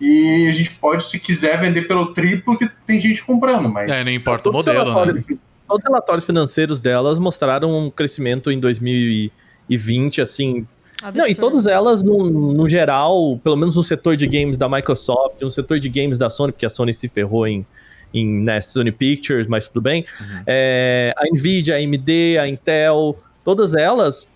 e 0.00 0.46
a 0.48 0.52
gente 0.52 0.70
pode, 0.72 1.04
se 1.04 1.18
quiser, 1.18 1.60
vender 1.60 1.82
pelo 1.82 2.12
triplo, 2.12 2.58
que 2.58 2.68
tem 2.86 2.98
gente 2.98 3.22
comprando, 3.22 3.68
mas... 3.68 3.90
É, 3.90 4.02
não 4.02 4.12
importa 4.12 4.48
o 4.48 4.52
modelo, 4.52 5.06
né? 5.06 5.22
Todos 5.66 5.82
os 5.82 5.84
relatórios 5.84 6.24
financeiros 6.24 6.80
delas 6.80 7.18
mostraram 7.18 7.76
um 7.76 7.90
crescimento 7.90 8.50
em 8.50 8.60
2020, 8.60 10.20
assim. 10.20 10.66
Não, 11.14 11.26
e 11.26 11.30
Absurdo. 11.32 11.40
todas 11.40 11.66
elas, 11.66 12.02
no, 12.02 12.30
no 12.52 12.68
geral, 12.68 13.38
pelo 13.42 13.56
menos 13.56 13.76
no 13.76 13.82
setor 13.82 14.16
de 14.16 14.26
games 14.26 14.56
da 14.56 14.68
Microsoft, 14.68 15.40
no 15.42 15.50
setor 15.50 15.78
de 15.78 15.88
games 15.88 16.18
da 16.18 16.28
Sony, 16.30 16.52
porque 16.52 16.66
a 16.66 16.70
Sony 16.70 16.92
se 16.94 17.08
ferrou 17.08 17.46
em, 17.46 17.64
em 18.12 18.26
né, 18.42 18.60
Sony 18.60 18.90
Pictures, 18.92 19.46
mas 19.46 19.68
tudo 19.68 19.80
bem. 19.82 20.04
É, 20.46 21.12
a 21.16 21.24
Nvidia, 21.32 21.74
a 21.76 21.78
AMD, 21.78 22.38
a 22.40 22.48
Intel, 22.48 23.18
todas 23.44 23.74
elas, 23.74 24.28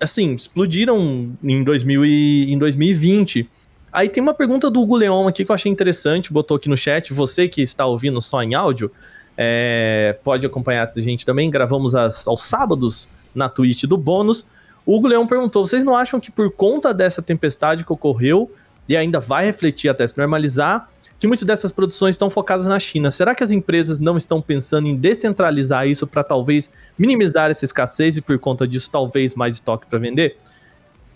assim, 0.00 0.34
explodiram 0.34 1.32
em, 1.42 1.64
2000 1.64 2.04
e, 2.04 2.52
em 2.52 2.58
2020. 2.58 3.48
Aí 3.92 4.08
tem 4.08 4.22
uma 4.22 4.34
pergunta 4.34 4.70
do 4.70 4.80
Hugo 4.82 4.96
Leon 4.96 5.26
aqui 5.26 5.44
que 5.44 5.50
eu 5.50 5.54
achei 5.54 5.72
interessante, 5.72 6.32
botou 6.32 6.56
aqui 6.56 6.68
no 6.68 6.76
chat. 6.76 7.12
Você 7.12 7.48
que 7.48 7.62
está 7.62 7.86
ouvindo 7.86 8.20
só 8.20 8.42
em 8.42 8.54
áudio, 8.54 8.90
é, 9.38 10.16
pode 10.22 10.44
acompanhar 10.46 10.90
a 10.94 11.00
gente 11.00 11.24
também. 11.24 11.48
Gravamos 11.50 11.94
as- 11.94 12.26
aos 12.28 12.42
sábados 12.42 13.08
na 13.34 13.48
Twitch 13.48 13.84
do 13.84 13.96
bônus. 13.96 14.46
Hugo 14.86 15.08
Leão 15.08 15.26
perguntou: 15.26 15.66
vocês 15.66 15.82
não 15.82 15.96
acham 15.96 16.20
que 16.20 16.30
por 16.30 16.50
conta 16.50 16.94
dessa 16.94 17.20
tempestade 17.20 17.84
que 17.84 17.92
ocorreu 17.92 18.50
e 18.88 18.96
ainda 18.96 19.18
vai 19.18 19.44
refletir 19.44 19.88
até 19.88 20.06
se 20.06 20.16
normalizar, 20.16 20.88
que 21.18 21.26
muitas 21.26 21.44
dessas 21.44 21.72
produções 21.72 22.14
estão 22.14 22.30
focadas 22.30 22.66
na 22.66 22.78
China? 22.78 23.10
Será 23.10 23.34
que 23.34 23.42
as 23.42 23.50
empresas 23.50 23.98
não 23.98 24.16
estão 24.16 24.40
pensando 24.40 24.86
em 24.86 24.94
descentralizar 24.94 25.88
isso 25.88 26.06
para 26.06 26.22
talvez 26.22 26.70
minimizar 26.96 27.50
essa 27.50 27.64
escassez 27.64 28.16
e 28.16 28.22
por 28.22 28.38
conta 28.38 28.68
disso 28.68 28.88
talvez 28.90 29.34
mais 29.34 29.56
estoque 29.56 29.86
para 29.86 29.98
vender? 29.98 30.36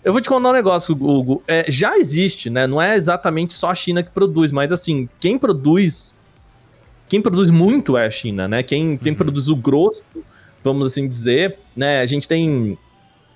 Eu 0.03 0.11
vou 0.11 0.21
te 0.21 0.27
contar 0.27 0.49
um 0.49 0.53
negócio, 0.53 0.95
Hugo. 0.99 1.43
É, 1.47 1.71
já 1.71 1.95
existe, 1.95 2.49
né? 2.49 2.65
Não 2.65 2.81
é 2.81 2.95
exatamente 2.95 3.53
só 3.53 3.69
a 3.69 3.75
China 3.75 4.01
que 4.01 4.09
produz, 4.09 4.51
mas 4.51 4.71
assim, 4.71 5.07
quem 5.19 5.37
produz. 5.37 6.15
Quem 7.07 7.21
produz 7.21 7.49
muito 7.49 7.95
é 7.95 8.07
a 8.07 8.09
China, 8.09 8.47
né? 8.47 8.63
Quem, 8.63 8.97
quem 8.97 9.13
produz 9.13 9.47
o 9.47 9.55
grosso, 9.55 10.03
vamos 10.63 10.87
assim 10.87 11.07
dizer, 11.07 11.59
né? 11.75 12.01
A 12.01 12.05
gente 12.05 12.27
tem 12.27 12.77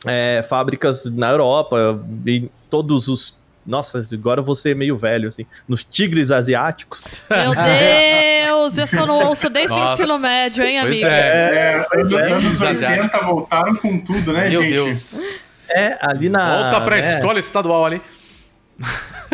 é, 0.05 0.43
fábricas 0.47 1.05
na 1.11 1.29
Europa 1.31 1.99
e 2.25 2.49
todos 2.69 3.07
os. 3.07 3.37
Nossa, 3.65 4.03
agora 4.13 4.41
eu 4.41 4.43
vou 4.43 4.53
ser 4.55 4.75
meio 4.75 4.95
velho, 4.95 5.27
assim. 5.27 5.45
Nos 5.67 5.83
tigres 5.83 6.29
asiáticos. 6.29 7.07
Meu 7.29 7.51
Deus, 8.75 8.93
eu 8.93 9.07
não 9.07 9.25
ouço 9.25 9.49
desde 9.49 9.73
o 9.73 9.93
ensino 9.93 10.19
médio, 10.19 10.63
hein, 10.63 10.77
Pois 10.81 11.03
amigo? 11.03 11.07
é. 11.07 11.87
É, 11.91 11.99
anos, 11.99 12.13
É, 12.13 12.31
anos 12.31 12.61
asiático. 12.61 13.03
80 13.05 13.25
voltaram 13.25 13.75
com 13.75 13.99
tudo, 13.99 14.31
né, 14.33 14.49
Meu 14.49 14.61
gente? 14.61 14.73
Deus. 14.73 15.19
É, 15.67 15.97
ali 15.99 16.29
na. 16.29 16.61
Volta 16.61 16.81
pra 16.81 16.95
né? 16.97 17.15
escola 17.15 17.39
estadual 17.39 17.85
ali. 17.85 18.01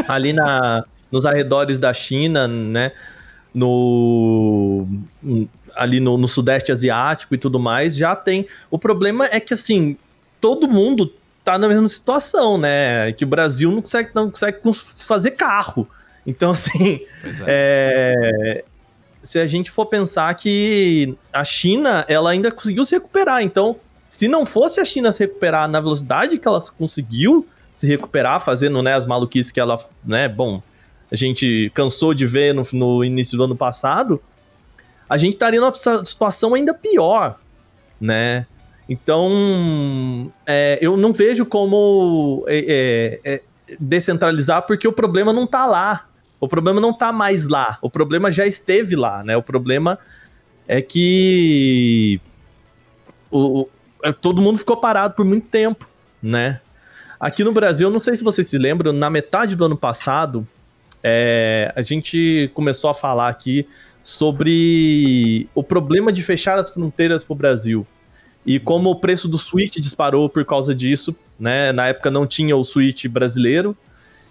ali 0.07 0.32
na, 0.32 0.86
nos 1.11 1.26
arredores 1.26 1.78
da 1.78 1.93
China, 1.93 2.47
né? 2.47 2.93
No. 3.53 4.88
Ali 5.76 5.99
no, 5.99 6.17
no 6.17 6.28
Sudeste 6.28 6.72
Asiático 6.72 7.34
e 7.36 7.38
tudo 7.38 7.59
mais, 7.59 7.95
já 7.95 8.15
tem. 8.15 8.47
O 8.69 8.78
problema 8.80 9.26
é 9.32 9.39
que, 9.41 9.53
assim, 9.53 9.97
todo 10.42 10.68
mundo 10.68 11.14
tá 11.44 11.58
na 11.58 11.68
mesma 11.70 11.88
situação, 11.88 12.58
né? 12.58 13.12
Que 13.14 13.24
o 13.24 13.28
Brasil 13.28 13.72
não 13.72 13.82
consegue, 13.82 14.10
não 14.14 14.30
consegue 14.30 14.60
cons- 14.60 14.94
fazer 14.98 15.32
carro. 15.32 15.88
Então, 16.26 16.52
assim, 16.52 17.00
é. 17.46 18.64
é, 18.64 18.64
se 19.22 19.39
a 19.39 19.46
gente 19.48 19.72
for 19.72 19.86
pensar 19.86 20.34
que 20.36 21.16
a 21.32 21.44
China, 21.44 22.04
ela 22.08 22.32
ainda 22.32 22.52
conseguiu 22.52 22.84
se 22.84 22.96
recuperar. 22.96 23.42
Então, 23.44 23.78
se 24.10 24.28
não 24.28 24.46
fosse 24.46 24.82
a 24.82 24.86
China 24.86 25.12
se 25.12 25.20
recuperar 25.20 25.70
na 25.70 25.80
velocidade 25.80 26.38
que 26.38 26.48
ela 26.48 26.60
conseguiu 26.78 27.48
se 27.76 27.88
recuperar, 27.88 28.42
fazendo 28.42 28.82
né, 28.84 28.94
as 28.94 29.06
maluquices 29.06 29.52
que 29.52 29.60
ela, 29.60 29.78
né, 30.04 30.28
bom, 30.28 30.62
a 31.12 31.16
gente 31.16 31.72
cansou 31.74 32.14
de 32.14 32.26
ver 32.26 32.54
no, 32.54 32.64
no 32.74 33.04
início 33.04 33.38
do 33.38 33.44
ano 33.44 33.56
passado, 33.56 34.22
a 35.10 35.18
gente 35.18 35.34
estaria 35.34 35.60
numa 35.60 35.74
situação 35.74 36.54
ainda 36.54 36.74
pior, 36.74 37.39
né? 38.00 38.46
Então, 38.92 40.34
é, 40.46 40.78
eu 40.82 40.98
não 40.98 41.14
vejo 41.14 41.46
como 41.46 42.44
é, 42.46 43.20
é, 43.24 43.36
é, 43.36 43.42
descentralizar, 43.80 44.64
porque 44.68 44.86
o 44.86 44.92
problema 44.92 45.32
não 45.32 45.48
tá 45.48 45.66
lá. 45.66 46.10
O 46.42 46.46
problema 46.48 46.82
não 46.82 46.92
tá 46.92 47.14
mais 47.14 47.48
lá. 47.48 47.78
O 47.82 47.89
problema 47.89 48.30
já 48.30 48.46
esteve 48.46 48.98
lá, 48.98 49.24
né? 49.24 49.38
O 49.38 49.42
problema 49.42 49.98
é 50.68 50.82
que 50.82 52.20
o, 53.32 53.62
o- 53.62 53.70
é, 54.04 54.12
todo 54.12 54.42
mundo 54.42 54.58
ficou 54.60 54.76
parado 54.76 55.14
por 55.16 55.24
muito 55.24 55.48
tempo, 55.48 55.88
né? 56.22 56.60
Aqui 57.18 57.46
no 57.46 57.54
Brasil, 57.54 57.89
não 57.89 58.00
sei 58.00 58.14
se 58.18 58.24
vocês 58.26 58.50
se 58.50 58.58
lembram, 58.58 58.92
na 58.92 59.10
metade 59.10 59.56
do 59.56 59.64
ano 59.64 59.78
passado, 59.78 60.46
é, 61.02 61.72
a 61.78 61.82
gente 61.82 62.52
começou 62.54 62.89
a 62.89 62.94
falar 62.94 63.30
aqui 63.30 63.66
sobre 64.04 65.48
o 65.56 65.64
problema 65.64 66.12
de 66.12 66.22
fechar 66.22 66.58
as 66.58 66.72
fronteiras 66.72 67.24
para 67.24 67.34
o 67.34 67.38
Brasil. 67.38 67.88
E 68.46 68.60
como 68.60 68.89
o 68.89 68.96
preço 68.96 69.28
do 69.28 69.38
Switch 69.38 69.78
disparou 69.78 70.28
por 70.28 70.44
causa 70.46 70.74
disso, 70.74 71.16
né? 71.39 71.72
Na 71.72 71.88
época 71.88 72.10
não 72.10 72.26
tinha 72.26 72.56
o 72.56 72.64
Switch 72.64 73.06
brasileiro. 73.08 73.76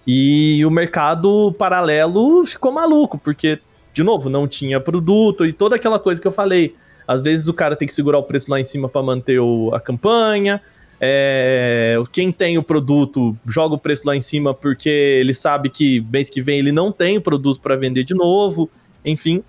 E 0.07 0.65
o 0.65 0.71
mercado 0.71 1.55
paralelo 1.59 2.45
ficou 2.45 2.73
maluco, 2.73 3.19
porque, 3.19 3.61
de 3.93 4.03
novo, 4.03 4.29
não 4.29 4.49
tinha 4.49 4.81
produto 4.81 5.47
e 5.47 5.53
toda 5.53 5.77
aquela 5.77 5.99
coisa 5.99 6.21
que 6.21 6.27
eu 6.27 6.33
falei. 6.33 6.75
Às 7.07 7.23
vezes 7.23 7.49
o 7.49 7.55
cara 7.55 7.77
tem 7.77 7.87
que 7.87 7.95
segurar 7.95 8.19
o 8.19 8.23
preço 8.23 8.51
lá 8.51 8.61
em 8.61 8.65
cima 8.65 8.89
para 8.89 9.03
manter 9.03 9.39
o- 9.41 9.71
a 9.75 9.81
campanha. 9.81 10.61
É, 11.01 11.97
quem 12.13 12.31
tem 12.31 12.59
o 12.59 12.63
produto 12.63 13.37
joga 13.47 13.75
o 13.75 13.79
preço 13.79 14.07
lá 14.07 14.15
em 14.15 14.21
cima 14.21 14.53
porque 14.53 14.89
ele 14.89 15.33
sabe 15.33 15.71
que 15.71 16.01
mês 16.13 16.29
que 16.29 16.43
vem 16.43 16.59
ele 16.59 16.73
não 16.73 16.93
tem 16.93 17.19
produto 17.21 17.61
para 17.61 17.77
vender 17.77 18.05
de 18.05 18.15
novo. 18.15 18.69
Enfim. 19.05 19.43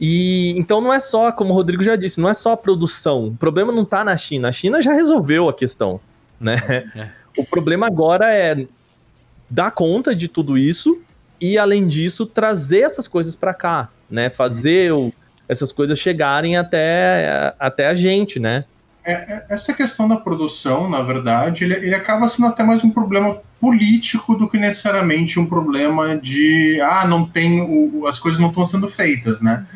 E 0.00 0.54
então 0.58 0.80
não 0.80 0.92
é 0.92 0.98
só, 1.00 1.30
como 1.32 1.50
o 1.50 1.54
Rodrigo 1.54 1.82
já 1.82 1.96
disse, 1.96 2.20
não 2.20 2.28
é 2.28 2.34
só 2.34 2.52
a 2.52 2.56
produção. 2.56 3.28
O 3.28 3.36
problema 3.36 3.72
não 3.72 3.84
tá 3.84 4.04
na 4.04 4.16
China. 4.16 4.48
A 4.48 4.52
China 4.52 4.82
já 4.82 4.92
resolveu 4.92 5.48
a 5.48 5.54
questão. 5.54 6.00
né? 6.40 6.56
É. 6.94 7.08
O 7.36 7.44
problema 7.44 7.88
agora 7.88 8.32
é 8.32 8.64
dar 9.50 9.72
conta 9.72 10.14
de 10.14 10.28
tudo 10.28 10.56
isso 10.56 11.00
e, 11.40 11.58
além 11.58 11.84
disso, 11.84 12.24
trazer 12.26 12.82
essas 12.82 13.08
coisas 13.08 13.34
para 13.34 13.52
cá, 13.52 13.88
né? 14.08 14.30
Fazer 14.30 14.92
o- 14.92 15.12
essas 15.48 15.72
coisas 15.72 15.98
chegarem 15.98 16.56
até, 16.56 17.52
até 17.58 17.88
a 17.88 17.94
gente, 17.96 18.38
né? 18.38 18.64
É, 19.04 19.12
é, 19.14 19.46
essa 19.50 19.74
questão 19.74 20.06
da 20.08 20.16
produção, 20.16 20.88
na 20.88 21.02
verdade, 21.02 21.64
ele, 21.64 21.74
ele 21.74 21.94
acaba 21.96 22.28
sendo 22.28 22.46
até 22.46 22.62
mais 22.62 22.84
um 22.84 22.90
problema 22.90 23.38
político 23.60 24.36
do 24.36 24.48
que 24.48 24.56
necessariamente 24.56 25.40
um 25.40 25.44
problema 25.46 26.16
de 26.16 26.80
ah, 26.80 27.04
não 27.04 27.26
tem 27.26 27.60
o, 27.62 28.02
o- 28.02 28.06
as 28.06 28.20
coisas 28.20 28.40
não 28.40 28.50
estão 28.50 28.64
sendo 28.64 28.86
feitas, 28.86 29.40
né? 29.40 29.66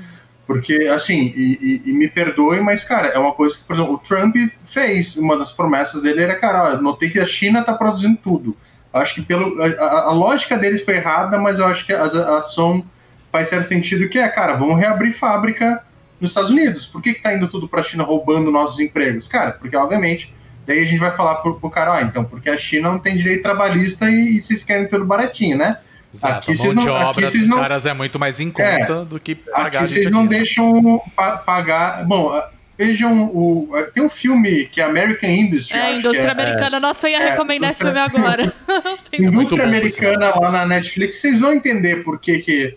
Porque, 0.48 0.90
assim, 0.92 1.30
e, 1.36 1.82
e- 1.84 1.90
e 1.90 1.92
me 1.92 2.08
perdoe, 2.08 2.58
mas, 2.62 2.82
cara, 2.82 3.08
é 3.08 3.18
uma 3.18 3.32
coisa 3.34 3.54
que, 3.56 3.64
por 3.64 3.74
exemplo, 3.76 3.92
o 3.94 3.98
Trump 3.98 4.34
fez, 4.64 5.14
uma 5.18 5.36
das 5.36 5.52
promessas 5.52 6.00
dele 6.02 6.22
era, 6.22 6.34
cara, 6.34 6.72
ó, 6.74 6.76
notei 6.82 7.10
que 7.10 7.20
a 7.20 7.26
China 7.26 7.62
tá 7.62 7.74
produzindo 7.74 8.16
tudo. 8.16 8.56
Acho 8.90 9.14
que 9.16 9.22
pelo, 9.22 9.62
a, 9.62 9.66
a- 9.66 10.00
a 10.08 10.10
lógica 10.10 10.56
deles 10.56 10.82
foi 10.82 10.96
errada, 10.96 11.38
mas 11.38 11.58
eu 11.58 11.66
acho 11.66 11.84
que 11.84 11.92
a, 11.92 12.02
a 12.02 12.38
ação 12.38 12.82
faz 13.30 13.50
certo 13.50 13.66
sentido 13.68 14.08
que 14.08 14.18
é, 14.18 14.26
cara, 14.26 14.54
vamos 14.54 14.78
reabrir 14.78 15.12
fábrica 15.12 15.84
nos 16.18 16.30
Estados 16.30 16.50
Unidos. 16.50 16.86
Por 16.86 17.02
que, 17.02 17.12
tá 17.12 17.34
indo 17.34 17.46
tudo 17.46 17.68
pra 17.68 17.82
China 17.82 18.02
roubando 18.02 18.50
nossos 18.50 18.80
empregos? 18.80 19.28
Cara, 19.28 19.52
porque 19.52 19.76
obviamente, 19.76 20.34
daí 20.66 20.80
a 20.82 20.86
gente 20.86 20.98
vai 20.98 21.10
falar 21.12 21.36
pro, 21.36 21.60
pro 21.60 21.68
cara, 21.70 21.92
ó, 21.92 22.00
então, 22.00 22.24
porque 22.24 22.48
a 22.48 22.56
China 22.56 22.90
não 22.90 22.98
tem 22.98 23.16
direito 23.18 23.42
trabalhista 23.42 24.10
e, 24.10 24.38
e 24.38 24.40
vocês 24.40 24.64
querem 24.64 24.88
tudo 24.88 25.04
baratinho, 25.04 25.58
né? 25.58 25.76
Exato, 26.14 26.38
Aqui 26.38 26.52
a 26.52 26.54
vocês 26.54 26.74
mão 26.74 26.82
de 26.84 26.88
não- 26.88 26.96
aqui 26.96 27.04
obra 27.06 27.30
dos 27.30 27.48
não- 27.48 27.58
caras 27.60 27.86
é 27.86 27.92
muito 27.92 28.18
mais 28.18 28.40
em 28.40 28.50
conta 28.50 29.04
do 29.04 29.20
que 29.20 29.34
pagar 29.34 29.80
Aqui 29.80 29.88
vocês 29.88 30.06
de 30.06 30.10
não 30.12 30.26
deixam 30.26 31.00
pa- 31.14 31.36
pagar. 31.36 32.02
Bom, 32.06 32.32
vejam 32.78 33.24
o. 33.24 33.68
Tem 33.92 34.02
um 34.02 34.08
filme 34.08 34.64
que 34.66 34.80
é 34.80 34.84
American 34.84 35.28
Industry. 35.28 35.76
É, 35.76 35.82
acho 35.90 35.98
indústria 36.00 36.34
que 36.34 36.40
é, 36.40 36.44
americana. 36.44 36.80
Nossa, 36.80 37.06
eu 37.08 37.12
ia 37.12 37.18
É, 37.22 37.30
recomendar 37.30 37.70
esse 37.70 37.78
filme 37.80 37.98
agora. 37.98 38.52
Indústria 39.12 39.64
americana 39.64 40.32
lá 40.40 40.50
na 40.50 40.66
Netflix, 40.66 41.16
vocês 41.20 41.40
vão 41.40 41.52
entender 41.52 42.02
por 42.02 42.18
que, 42.18 42.38
que 42.38 42.76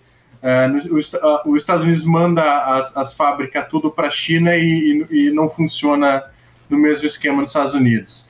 nos- 0.69 0.85
os, 0.85 1.13
ah, 1.15 1.43
os 1.45 1.61
Estados 1.61 1.85
Unidos 1.85 2.03
manda 2.03 2.43
as, 2.63 2.95
as 2.97 3.13
fábricas 3.13 3.65
tudo 3.69 3.89
para 3.91 4.07
a 4.07 4.11
China 4.11 4.55
e, 4.57 5.05
e- 5.09 5.27
e 5.27 5.31
não 5.31 5.49
funciona 5.49 6.23
no 6.69 6.77
mesmo 6.77 7.05
esquema 7.07 7.41
nos 7.41 7.51
Estados 7.51 7.73
Unidos. 7.73 8.27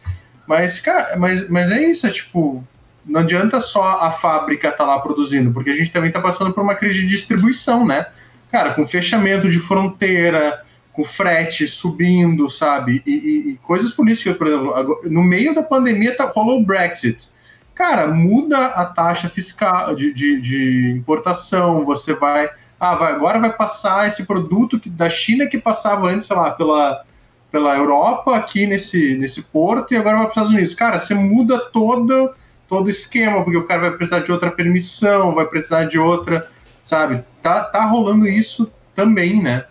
Mas, 0.48 0.80
cara, 0.80 1.16
mas, 1.18 1.48
mas 1.50 1.72
é 1.72 1.82
isso, 1.90 2.06
é 2.06 2.10
tipo, 2.10 2.64
não 3.06 3.22
adianta 3.22 3.60
só 3.62 4.00
a 4.02 4.12
fábrica 4.12 4.70
estar 4.70 4.86
lá 4.86 5.00
produzindo, 5.00 5.52
porque 5.52 5.70
a 5.72 5.74
gente 5.76 5.92
também 5.92 6.10
está 6.10 6.22
passando 6.22 6.54
por 6.54 6.64
uma 6.64 6.76
crise 6.76 7.00
de 7.00 7.08
distribuição, 7.08 7.86
né? 7.86 8.08
Cara, 8.52 8.74
com 8.74 8.86
fechamento 8.86 9.50
de 9.50 9.60
fronteira, 9.60 10.62
com 10.94 11.04
frete 11.04 11.68
subindo, 11.68 12.50
sabe? 12.50 13.02
E, 13.06 13.12
e- 13.12 13.50
e 13.52 13.58
coisas 13.64 13.92
políticas, 13.92 14.36
por 14.38 14.48
exemplo, 14.48 15.00
no 15.06 15.24
meio 15.24 15.56
da 15.56 15.64
pandemia 15.64 16.16
tá, 16.16 16.26
rolou 16.26 16.60
o 16.60 16.66
Brexit. 16.66 17.30
Cara, 17.74 18.08
muda 18.08 18.68
a 18.68 18.86
taxa 18.86 19.30
fiscal 19.30 19.96
de, 19.96 20.14
de, 20.14 20.40
de 20.42 20.92
importação, 20.98 21.86
você 21.86 22.14
vai. 22.14 22.50
Ah, 22.80 22.96
vai, 22.96 23.14
agora 23.14 23.40
vai 23.40 23.54
passar 23.56 24.08
esse 24.08 24.26
produto 24.26 24.80
que, 24.80 24.90
da 24.90 25.10
China 25.10 25.48
que 25.48 25.58
passava 25.58 26.10
antes, 26.10 26.28
sei 26.28 26.36
lá, 26.36 26.52
pela, 26.52 27.04
pela 27.52 27.76
Europa, 27.76 28.36
aqui 28.36 28.68
nesse, 28.68 29.16
nesse 29.16 29.44
porto, 29.44 29.94
e 29.94 29.98
agora 29.98 30.18
vai 30.18 30.26
para 30.26 30.30
os 30.30 30.32
Estados 30.36 30.52
Unidos. 30.52 30.76
Cara, 30.76 31.00
você 31.00 31.14
muda 31.14 31.60
todo 31.72 32.32
todo 32.72 32.88
o 32.88 32.90
esquema, 32.90 33.44
porque 33.44 33.58
o 33.58 33.66
cara 33.66 33.82
vai 33.82 33.92
precisar 33.98 34.22
de 34.22 34.32
outra 34.32 34.50
permissão, 34.50 35.36
vai 35.36 35.46
precisar 35.46 35.84
de 35.84 36.00
outra, 36.00 36.48
sabe? 36.82 37.22
Tá, 37.42 37.66
tá 37.66 37.86
rolando 37.86 38.26
isso 38.26 38.72
também, 38.96 39.44
né? 39.44 39.66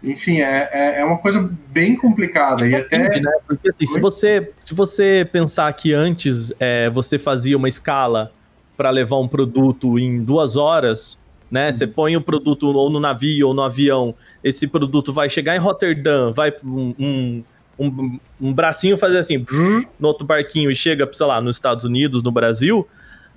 Enfim, 0.00 0.40
é, 0.40 0.70
é, 0.72 1.00
é 1.00 1.04
uma 1.04 1.18
coisa 1.18 1.50
bem 1.66 1.96
complicada. 1.96 2.68
E 2.68 2.72
até. 2.72 2.98
Depende, 2.98 3.24
né? 3.24 3.32
Porque 3.48 3.68
assim, 3.68 3.84
se 3.84 3.98
você, 3.98 4.48
se 4.60 4.72
você 4.74 5.28
pensar 5.32 5.72
que 5.72 5.92
antes 5.92 6.54
é, 6.60 6.88
você 6.90 7.18
fazia 7.18 7.56
uma 7.56 7.68
escala 7.68 8.32
para 8.76 8.90
levar 8.90 9.18
um 9.18 9.26
produto 9.26 9.98
em 9.98 10.22
duas 10.22 10.54
horas, 10.54 11.18
né? 11.50 11.72
Você 11.72 11.84
põe 11.84 12.16
o 12.16 12.20
produto 12.20 12.68
ou 12.68 12.88
no 12.88 13.00
navio 13.00 13.48
ou 13.48 13.54
no 13.54 13.62
avião, 13.62 14.14
esse 14.44 14.68
produto 14.68 15.12
vai 15.12 15.28
chegar 15.28 15.56
em 15.56 15.58
Rotterdam, 15.58 16.32
vai 16.32 16.54
um, 16.64 16.94
um, 16.96 17.44
um, 17.80 18.20
um 18.38 18.52
bracinho 18.52 18.98
fazer 18.98 19.18
assim, 19.18 19.44
no 19.98 20.08
outro 20.08 20.26
barquinho 20.26 20.70
e 20.70 20.76
chega, 20.76 21.08
sei 21.10 21.26
lá, 21.26 21.40
nos 21.40 21.56
Estados 21.56 21.84
Unidos, 21.84 22.22
no 22.22 22.30
Brasil. 22.30 22.86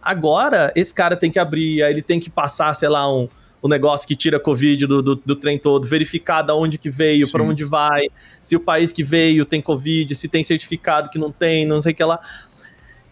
Agora, 0.02 0.72
esse 0.76 0.94
cara 0.94 1.16
tem 1.16 1.32
que 1.32 1.40
abrir, 1.40 1.82
aí 1.82 1.94
ele 1.94 2.02
tem 2.02 2.20
que 2.20 2.30
passar, 2.30 2.74
sei 2.74 2.90
lá, 2.90 3.10
um, 3.12 3.30
um 3.64 3.70
negócio 3.70 4.06
que 4.06 4.18
tira 4.18 4.38
Covid 4.38 4.86
do, 4.86 5.02
do, 5.02 5.16
do 5.16 5.36
trem 5.38 5.58
todo, 5.58 5.88
verificar 5.88 6.42
da 6.42 6.54
onde 6.54 6.78
que 6.78 6.90
veio, 6.90 7.32
para 7.32 7.42
onde 7.42 7.64
vai, 7.64 8.08
se 8.42 8.58
o 8.58 8.60
país 8.60 8.92
que 8.92 9.02
veio 9.02 9.46
tem 9.46 9.62
Covid, 9.62 10.14
se 10.14 10.28
tem 10.28 10.44
certificado 10.44 11.10
que 11.10 11.18
não 11.18 11.32
tem, 11.32 11.66
não 11.66 11.82
sei 11.82 11.94
o 11.94 11.96
que 11.96 12.04
lá. 12.04 12.20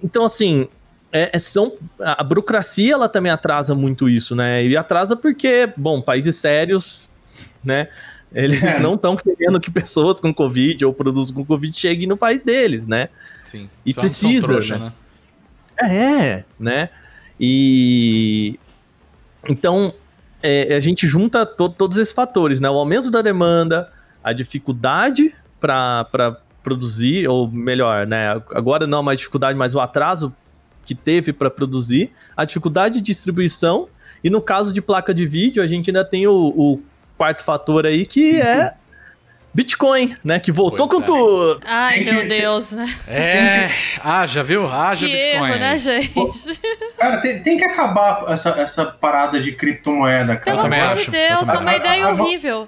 Então, 0.04 0.26
assim, 0.26 0.68
é, 1.14 1.30
é- 1.34 1.40
são, 1.40 1.78
a 1.98 2.22
burocracia 2.22 2.94
ela 2.94 3.08
também 3.08 3.32
atrasa 3.32 3.74
muito 3.74 4.10
isso, 4.10 4.36
né? 4.36 4.66
E 4.66 4.76
atrasa 4.76 5.16
porque, 5.16 5.72
bom, 5.78 6.02
países 6.02 6.36
sérios, 6.36 7.10
né? 7.64 7.88
Eles 8.34 8.64
É. 8.64 8.80
não 8.80 8.94
estão 8.96 9.16
querendo 9.16 9.60
que 9.60 9.70
pessoas 9.70 10.20
com 10.20 10.34
Covid 10.34 10.86
ou 10.86 10.94
produtos 10.94 11.32
com 11.32 11.44
Covid 11.46 11.78
cheguem 11.78 12.08
no 12.08 12.16
país 12.16 12.44
deles, 12.44 12.88
né? 12.88 13.10
Sim. 13.46 13.70
E 13.86 13.94
Só 13.94 14.02
precisa, 14.02 14.48
trouxa, 14.48 14.78
né? 14.78 14.94
né? 15.82 15.96
É, 16.38 16.44
né? 16.60 16.90
E 17.40 18.58
então 19.50 19.94
é, 20.44 20.76
a 20.76 20.80
gente 20.80 21.08
junta 21.08 21.46
to- 21.46 21.70
todos 21.70 21.98
esses 21.98 22.14
fatores, 22.14 22.60
né? 22.60 22.70
O 22.70 22.76
aumento 22.78 23.12
da 23.12 23.22
demanda, 23.22 23.92
a 24.24 24.32
dificuldade 24.34 25.34
para 25.60 26.38
produzir, 26.64 27.28
ou 27.28 27.50
melhor, 27.50 28.08
né? 28.08 28.30
Agora 28.54 28.88
não 28.88 29.00
é 29.00 29.02
mais 29.02 29.18
dificuldade, 29.18 29.58
mas 29.58 29.76
o 29.76 29.80
atraso 29.80 30.34
que 30.86 30.96
teve 30.96 31.34
para 31.34 31.50
produzir, 31.50 32.12
a 32.36 32.46
dificuldade 32.46 32.96
de 32.96 33.02
distribuição, 33.02 33.88
e 34.24 34.30
no 34.30 34.42
caso 34.42 34.72
de 34.74 34.82
placa 34.82 35.14
de 35.14 35.28
vídeo, 35.28 35.62
a 35.62 35.68
gente 35.68 35.90
ainda 35.90 36.06
tem 36.06 36.26
o, 36.28 36.34
o 36.56 36.82
quarto 37.22 37.44
fator 37.44 37.86
aí 37.86 38.04
que 38.04 38.42
é 38.42 38.74
Bitcoin, 39.54 40.16
né? 40.24 40.40
Que 40.40 40.52
voltou 40.52 40.88
Pois 40.88 40.98
com 41.00 41.04
é. 41.04 41.06
tudo. 41.06 41.62
Ai, 41.66 42.00
meu 42.04 42.26
Deus, 42.28 42.72
né? 42.72 42.96
É. 43.08 43.70
Ah, 44.04 44.26
já 44.26 44.42
viu? 44.42 44.66
Haja 44.68 45.06
Que 45.06 45.12
Bitcoin. 45.14 45.50
erro, 45.52 45.60
né, 45.60 45.78
gente? 45.78 46.60
Cara, 46.98 47.18
tem, 47.18 47.44
tem 47.44 47.58
que 47.58 47.64
acabar 47.66 48.26
essa, 48.30 48.50
essa 48.52 48.86
parada 48.86 49.40
de 49.40 49.52
criptomoeda, 49.52 50.36
cara. 50.38 50.44
Pelo 50.58 50.62
também 50.64 50.80
amor 50.80 50.94
acho, 50.94 51.12
de 51.12 51.18
eu 51.18 51.28
Deus, 51.38 51.50
é 51.50 51.58
uma 51.60 51.76
ideia 51.76 52.08
Agora- 52.08 52.24
horrível. 52.24 52.68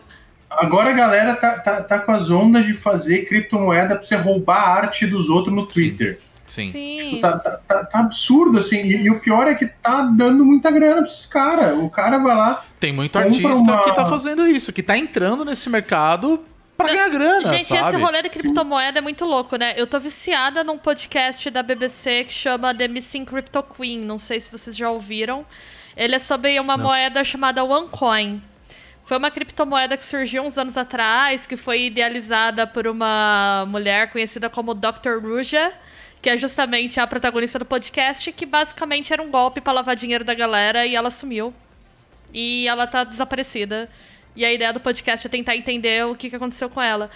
Agora 0.52 0.90
a 0.92 0.94
galera 0.94 1.36
tá, 1.36 1.58
tá, 1.60 1.82
tá 1.82 1.98
com 2.00 2.12
as 2.12 2.30
ondas 2.30 2.64
de 2.64 2.74
fazer 2.76 3.26
criptomoeda 3.26 3.96
pra 3.96 4.04
você 4.04 4.16
roubar 4.16 4.58
a 4.62 4.70
arte 4.76 5.08
dos 5.08 5.28
outros 5.30 5.56
no 5.56 5.66
Twitter. 5.66 6.20
Sim. 6.22 6.28
Sim. 6.72 7.20
Tá, 7.22 7.38
tá, 7.38 7.58
tá- 7.68 7.84
tá 7.86 8.00
absurdo, 8.00 8.60
assim. 8.60 8.78
E, 8.78 9.04
e 9.04 9.10
o 9.10 9.20
pior 9.20 9.48
é 9.48 9.56
que 9.56 9.66
tá 9.68 10.04
dando 10.04 10.46
muita 10.46 10.70
grana 10.72 10.98
pra 10.98 11.06
esses 11.06 11.26
caras. 11.26 11.78
O 11.78 11.90
cara 11.90 12.18
vai 12.18 12.36
lá. 12.36 12.64
Tem 12.80 12.92
muito 12.94 13.18
artista 13.18 13.48
uma- 13.50 13.84
que 13.84 13.96
tá 13.96 14.06
fazendo 14.06 14.46
isso, 14.48 14.72
que 14.74 14.84
tá 14.84 14.98
entrando 14.98 15.44
nesse 15.46 15.70
mercado 15.70 16.44
pra 16.78 16.88
ganhar 16.88 17.10
grana, 17.10 17.50
Gente, 17.50 17.66
sabe? 17.66 17.88
esse 17.88 17.98
rolê 18.04 18.22
da 18.22 18.30
criptomoeda 18.30 18.98
é 19.00 19.02
muito 19.02 19.26
louco, 19.26 19.56
né? 19.56 19.74
Eu 19.78 19.88
tô 19.88 20.00
viciada 20.00 20.64
num 20.64 20.78
podcast 20.78 21.50
da 21.50 21.64
BBC 21.64 22.24
que 22.26 22.34
chama 22.34 22.74
The 22.74 22.88
Missing 22.88 23.26
Crypto 23.26 23.64
Queen. 23.64 24.00
Não 24.00 24.18
sei 24.18 24.40
se 24.40 24.52
vocês 24.52 24.76
já 24.76 24.90
ouviram. 24.90 25.46
Ele 25.96 26.16
é 26.16 26.20
sobre 26.20 26.60
uma 26.60 26.76
moeda 26.78 27.24
chamada 27.24 27.64
OneCoin. 27.64 28.42
Foi 29.06 29.18
uma 29.18 29.30
criptomoeda 29.30 29.98
que 29.98 30.06
surgiu 30.06 30.44
uns 30.44 30.58
anos 30.58 30.78
atrás, 30.78 31.46
que 31.46 31.56
foi 31.58 31.84
idealizada 31.88 32.66
por 32.66 32.88
uma 32.88 33.66
mulher 33.68 34.10
conhecida 34.12 34.50
como 34.50 34.74
Dr. 34.74 35.20
Ruja, 35.22 35.72
que 36.24 36.30
é 36.30 36.38
justamente 36.38 37.02
a 37.02 37.06
protagonista 37.06 37.60
do 37.60 37.66
podcast, 37.66 38.32
que 38.32 38.46
basicamente 38.46 39.12
era 39.12 39.22
um 39.22 39.30
golpe 39.30 39.60
pra 39.60 39.74
lavar 39.74 39.94
dinheiro 39.94 40.24
da 40.24 40.34
galera 40.34 40.86
e 40.86 40.96
ela 40.96 41.10
sumiu. 41.10 41.54
E 42.34 42.66
ela 42.66 42.88
tá 42.88 43.04
desaparecida. 43.04 43.90
E 44.34 44.46
a 44.46 44.52
ideia 44.52 44.72
do 44.72 44.80
podcast 44.80 45.28
é 45.28 45.30
tentar 45.30 45.54
entender 45.58 46.06
o 46.06 46.16
que, 46.16 46.30
que 46.30 46.36
aconteceu 46.38 46.70
com 46.70 46.82
ela. 46.82 47.12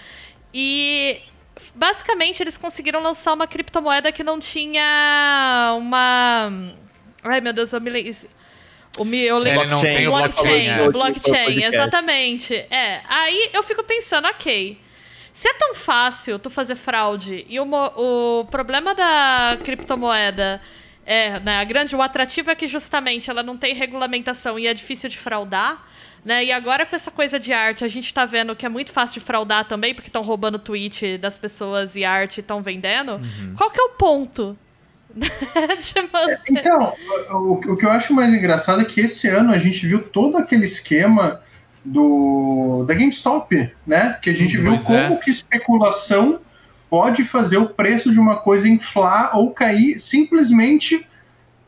E 0.52 1.22
basicamente 1.74 2.42
eles 2.42 2.58
conseguiram 2.58 3.02
lançar 3.02 3.32
uma 3.32 3.46
criptomoeda 3.46 4.12
que 4.12 4.22
não 4.22 4.38
tinha 4.38 5.74
uma. 5.78 6.52
Ai 7.24 7.40
meu 7.40 7.54
Deus, 7.54 7.72
eu 7.72 7.80
me 7.80 7.88
lembro. 7.88 8.14
O 8.98 9.06
me, 9.06 9.22
eu 9.22 9.38
lembro. 9.38 9.62
Ele 9.62 9.70
não 9.70 9.80
tem 9.80 10.06
o 10.06 10.10
blockchain, 10.10 10.44
blockchain. 10.44 10.68
é. 10.68 10.90
blockchain, 10.90 11.44
Podcast. 11.46 11.76
exatamente. 11.76 12.54
É, 12.70 13.00
aí 13.08 13.50
eu 13.54 13.62
fico 13.62 13.82
pensando, 13.84 14.28
ok. 14.28 14.78
Se 15.38 15.46
é 15.46 15.54
tão 15.54 15.72
fácil 15.72 16.36
tu 16.36 16.50
fazer 16.50 16.74
fraude 16.74 17.46
e 17.48 17.60
o, 17.60 17.64
o 17.64 18.44
problema 18.46 18.92
da 18.92 19.56
criptomoeda 19.62 20.60
é, 21.06 21.38
né, 21.38 21.60
a 21.60 21.64
grande, 21.64 21.94
o 21.94 22.02
atrativo 22.02 22.50
é 22.50 22.56
que 22.56 22.66
justamente 22.66 23.30
ela 23.30 23.40
não 23.40 23.56
tem 23.56 23.72
regulamentação 23.72 24.58
e 24.58 24.66
é 24.66 24.74
difícil 24.74 25.08
de 25.08 25.16
fraudar, 25.16 25.86
né? 26.24 26.44
E 26.44 26.50
agora 26.50 26.84
com 26.84 26.96
essa 26.96 27.12
coisa 27.12 27.38
de 27.38 27.52
arte, 27.52 27.84
a 27.84 27.88
gente 27.88 28.12
tá 28.12 28.24
vendo 28.24 28.56
que 28.56 28.66
é 28.66 28.68
muito 28.68 28.90
fácil 28.90 29.20
de 29.20 29.24
fraudar 29.24 29.64
também, 29.64 29.94
porque 29.94 30.08
estão 30.08 30.22
roubando 30.22 30.58
tweet 30.58 31.16
das 31.18 31.38
pessoas 31.38 31.94
e 31.94 32.04
arte 32.04 32.40
estão 32.40 32.60
vendendo. 32.60 33.12
Uhum. 33.12 33.54
Qual 33.56 33.70
que 33.70 33.80
é 33.80 33.84
o 33.84 33.90
ponto? 33.90 34.58
Então, 36.50 36.94
o, 37.30 37.52
o 37.52 37.76
que 37.76 37.86
eu 37.86 37.90
acho 37.92 38.12
mais 38.12 38.34
engraçado 38.34 38.82
é 38.82 38.84
que 38.84 39.02
esse 39.02 39.28
ano 39.28 39.52
a 39.52 39.58
gente 39.58 39.86
viu 39.86 40.02
todo 40.02 40.36
aquele 40.36 40.64
esquema 40.64 41.40
do 41.92 42.84
da 42.86 42.94
GameStop, 42.94 43.70
né? 43.86 44.18
Que 44.22 44.30
a 44.30 44.34
gente 44.34 44.56
viu 44.56 44.70
Pois 44.70 44.84
como 44.84 44.98
é. 44.98 45.16
que 45.16 45.30
especulação 45.30 46.40
pode 46.90 47.24
fazer 47.24 47.56
o 47.58 47.68
preço 47.68 48.10
de 48.12 48.18
uma 48.20 48.36
coisa 48.36 48.68
inflar 48.68 49.36
ou 49.36 49.50
cair 49.50 49.98
simplesmente 50.00 51.06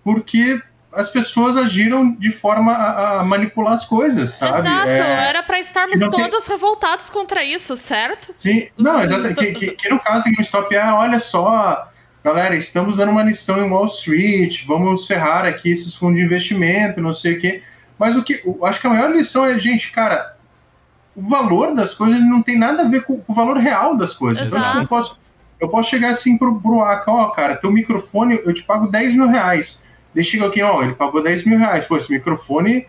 porque 0.03 0.61
as 0.93 1.09
pessoas 1.09 1.57
agiram 1.57 2.13
de 2.15 2.33
forma 2.33 2.73
a, 2.73 3.21
a 3.21 3.25
manipular 3.25 3.75
as 3.75 3.85
coisas, 3.85 4.33
sabe? 4.33 4.59
Exato, 4.59 4.89
É, 4.89 5.29
era 5.29 5.43
pra 5.43 5.61
estarmos 5.61 6.01
não 6.01 6.11
tem- 6.11 6.29
todos 6.29 6.49
revoltados 6.49 7.09
contra 7.09 7.45
isso, 7.45 7.77
certo? 7.77 8.33
Sim, 8.33 8.69
não, 8.77 9.03
exatamente. 9.05 9.35
Que, 9.37 9.53
que, 9.53 9.71
que 9.73 9.89
no 9.89 10.01
caso 10.01 10.25
da 10.25 10.31
GameStop, 10.31 10.77
ah, 10.77 10.97
olha 10.97 11.19
só, 11.21 11.87
galera, 12.25 12.57
estamos 12.57 12.97
dando 12.97 13.13
uma 13.13 13.23
lição 13.23 13.65
em 13.65 13.71
Wall 13.71 13.85
Street, 13.87 14.65
vamos 14.67 15.07
ferrar 15.07 15.45
aqui 15.45 15.71
esses 15.71 15.95
fundos 15.95 16.19
de 16.19 16.25
investimento, 16.25 17.01
não 17.01 17.13
sei 17.13 17.35
o 17.37 17.41
quê. 17.41 17.63
Mas 18.01 18.17
o 18.17 18.23
que 18.23 18.41
eu 18.43 18.65
acho 18.65 18.81
que 18.81 18.87
a 18.87 18.91
maior 18.91 19.13
lição 19.13 19.45
é, 19.45 19.59
gente, 19.59 19.93
cara, 19.93 20.35
o 21.15 21.21
valor 21.21 21.75
das 21.75 21.93
coisas 21.93 22.19
não 22.19 22.41
tem 22.41 22.59
nada 22.59 22.83
a 22.83 22.89
ver 22.89 23.05
com, 23.05 23.21
com 23.21 23.31
o 23.31 23.37
valor 23.37 23.59
real 23.59 23.95
das 23.95 24.15
coisas. 24.15 24.49
Então, 24.49 24.59
tipo, 24.59 24.71
eu, 24.71 24.81
Exato. 24.81 24.89
posso, 24.89 25.19
eu 25.61 25.69
posso 25.69 25.91
chegar 25.91 26.09
assim 26.09 26.39
pro, 26.39 26.59
pro 26.59 26.81
Aka, 26.81 27.13
ó, 27.13 27.29
cara, 27.29 27.57
teu 27.57 27.71
microfone 27.71 28.41
eu 28.43 28.55
te 28.55 28.63
pago 28.63 28.87
10 28.87 29.17
mil 29.17 29.29
reais. 29.29 29.85
Daí 30.15 30.25
chega 30.25 30.47
aqui, 30.47 30.63
ó, 30.63 30.83
ele 30.83 30.95
pagou 30.95 31.23
10 31.23 31.45
mil 31.45 31.59
reais. 31.59 31.85
Pô, 31.85 31.95
esse 31.95 32.11
microfone 32.11 32.87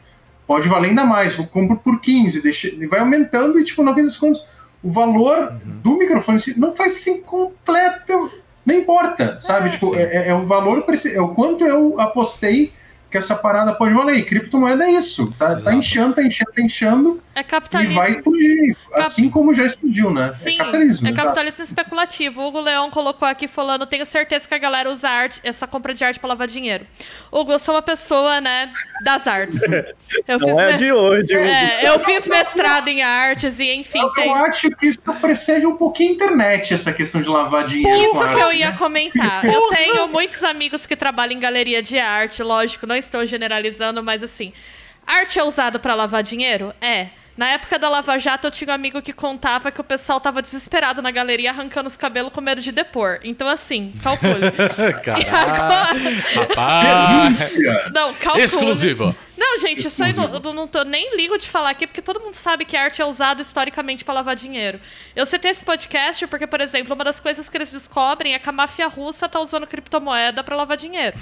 pode 0.47 0.69
valer 0.69 0.87
ainda 0.87 1.03
mais, 1.03 1.37
eu 1.37 1.45
compro 1.45 1.75
por 1.75 1.99
15, 1.99 2.41
deixa, 2.41 2.67
ele 2.67 2.87
vai 2.87 3.01
aumentando 3.01 3.59
e, 3.59 3.65
tipo, 3.65 3.83
fim 3.93 4.03
das 4.03 4.15
contas, 4.15 4.41
o 4.81 4.89
valor 4.89 5.59
do 5.65 5.97
microfone 5.97 6.41
não 6.55 6.73
faz 6.73 6.93
sim 6.93 7.21
completo, 7.21 8.31
não 8.65 8.75
importa, 8.75 9.37
sabe? 9.41 9.67
É, 9.67 9.71
tipo, 9.73 9.89
sim. 9.89 9.97
é, 9.97 10.29
é 10.29 10.33
o 10.33 10.45
valor, 10.45 10.85
é 11.13 11.21
o 11.21 11.29
quanto 11.35 11.65
eu 11.65 11.99
apostei 11.99 12.71
que 13.11 13.17
essa 13.17 13.35
parada 13.35 13.73
pode 13.73 13.93
valer. 13.93 14.15
E 14.15 14.23
criptomoeda 14.23 14.85
é 14.85 14.91
isso, 14.93 15.33
tá, 15.37 15.55
tá 15.55 15.73
inchando, 15.73 16.15
tá 16.15 16.23
inchando, 16.23 16.51
tá 16.55 16.61
inchando 16.61 17.21
É 17.35 17.41
e 17.41 17.43
capitalismo. 17.43 17.95
vai 17.95 18.11
explodir, 18.11 18.77
assim 18.93 19.29
como 19.29 19.53
já 19.53 19.65
explodiu, 19.65 20.11
né? 20.11 20.31
Sim, 20.31 20.55
é 20.55 20.57
capitalismo. 20.57 21.07
é 21.07 21.11
exato. 21.11 21.25
capitalismo 21.27 21.63
especulativo. 21.65 22.41
O 22.41 22.47
Hugo 22.47 22.61
Leão 22.61 22.89
colocou 22.89 23.27
aqui 23.27 23.47
falando: 23.47 23.85
tenho 23.85 24.05
certeza 24.05 24.47
que 24.47 24.53
a 24.53 24.57
galera 24.57 24.89
usa 24.89 25.09
arte, 25.09 25.39
essa 25.43 25.67
compra 25.67 25.93
de 25.93 26.03
arte 26.03 26.19
pra 26.19 26.29
lavar 26.29 26.47
dinheiro. 26.47 26.85
Hugo, 27.31 27.51
eu 27.51 27.59
sou 27.59 27.75
uma 27.75 27.81
pessoa, 27.81 28.39
né, 28.39 28.71
das 29.03 29.27
artes. 29.27 29.59
Eu 30.27 30.39
Não 30.39 30.59
é 30.59 30.73
me- 30.73 30.77
de 30.77 30.91
hoje. 30.91 31.33
É, 31.33 31.87
eu 31.87 31.99
fiz 32.01 32.27
mestrado 32.27 32.87
em 32.89 33.01
artes 33.01 33.59
e, 33.59 33.73
enfim, 33.75 33.99
Eu, 33.99 34.09
tem. 34.09 34.27
eu 34.27 34.33
acho 34.35 34.69
que 34.71 34.87
isso 34.87 34.99
precede 35.21 35.65
um 35.65 35.75
pouquinho 35.77 36.11
a 36.11 36.13
internet, 36.15 36.73
essa 36.73 36.91
questão 36.91 37.21
de 37.21 37.29
lavar 37.29 37.65
dinheiro. 37.65 37.97
Isso 37.97 38.11
com 38.13 38.19
que 38.19 38.39
eu 38.39 38.47
arte, 38.47 38.57
ia 38.59 38.69
né? 38.71 38.77
comentar. 38.77 39.45
Eu 39.45 39.69
tenho 39.69 40.07
muitos 40.09 40.43
amigos 40.43 40.85
que 40.85 40.95
trabalham 40.97 41.33
em 41.37 41.39
galeria 41.39 41.81
de 41.81 41.97
arte, 41.97 42.43
lógico, 42.43 42.85
não 42.85 42.95
estou 43.01 43.25
generalizando, 43.25 44.01
mas 44.01 44.23
assim, 44.23 44.53
arte 45.05 45.37
é 45.37 45.43
usado 45.43 45.79
pra 45.79 45.93
lavar 45.93 46.23
dinheiro? 46.23 46.73
É. 46.81 47.09
Na 47.37 47.47
época 47.49 47.79
da 47.79 47.89
Lava 47.89 48.19
Jato, 48.19 48.47
eu 48.47 48.51
tinha 48.51 48.69
um 48.69 48.73
amigo 48.73 49.01
que 49.01 49.13
contava 49.13 49.71
que 49.71 49.79
o 49.79 49.83
pessoal 49.83 50.19
tava 50.19 50.41
desesperado 50.41 51.01
na 51.01 51.09
galeria, 51.11 51.49
arrancando 51.49 51.87
os 51.87 51.95
cabelos 51.95 52.31
com 52.33 52.41
medo 52.41 52.61
de 52.61 52.71
depor. 52.71 53.19
Então, 53.23 53.47
assim, 53.47 53.93
calcule. 54.03 54.51
Caraca. 55.01 55.95
Rapaz. 56.35 57.39
Denúncia. 57.39 57.91
Não, 57.93 58.13
calcule. 58.13 58.43
Exclusivo. 58.43 59.15
Não, 59.37 59.57
gente, 59.59 59.87
isso 59.87 60.03
aí 60.03 60.13
não, 60.13 60.25
eu 60.25 60.53
não 60.53 60.67
tô, 60.67 60.83
nem 60.83 61.15
ligo 61.15 61.37
de 61.37 61.49
falar 61.49 61.71
aqui, 61.71 61.87
porque 61.87 62.01
todo 62.01 62.19
mundo 62.19 62.35
sabe 62.35 62.63
que 62.63 62.77
arte 62.77 63.01
é 63.01 63.05
usada 63.05 63.41
historicamente 63.41 64.05
pra 64.05 64.13
lavar 64.13 64.35
dinheiro. 64.35 64.79
Eu 65.15 65.25
citei 65.25 65.49
esse 65.49 65.65
podcast 65.65 66.27
porque, 66.27 66.45
por 66.45 66.61
exemplo, 66.61 66.93
uma 66.93 67.03
das 67.03 67.19
coisas 67.19 67.49
que 67.49 67.57
eles 67.57 67.71
descobrem 67.71 68.35
é 68.35 68.39
que 68.39 68.49
a 68.49 68.51
máfia 68.51 68.87
russa 68.87 69.27
tá 69.27 69.39
usando 69.39 69.65
criptomoeda 69.65 70.43
pra 70.43 70.55
lavar 70.55 70.77
dinheiro. 70.77 71.17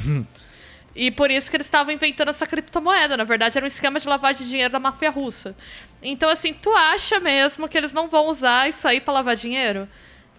E 0.96 1.12
por 1.12 1.32
isso 1.32 1.50
que 1.50 1.58
eles 1.58 1.68
estavam 1.68 1.94
inventando 1.94 2.30
essa 2.30 2.46
criptomoeda. 2.48 3.16
Na 3.16 3.24
verdade, 3.24 3.58
era 3.58 3.66
um 3.66 3.68
esquema 3.68 4.00
de 4.00 4.08
lavagem 4.08 4.44
de 4.44 4.50
dinheiro 4.50 4.72
da 4.72 4.80
máfia 4.80 5.10
russa. 5.10 5.56
Então, 6.02 6.30
assim, 6.30 6.54
tu 6.54 6.72
acha 6.76 7.20
mesmo 7.20 7.68
que 7.68 7.78
eles 7.78 7.94
não 7.94 8.08
vão 8.08 8.28
usar 8.28 8.68
isso 8.68 8.88
aí 8.88 9.00
pra 9.00 9.14
lavar 9.14 9.36
dinheiro? 9.36 9.88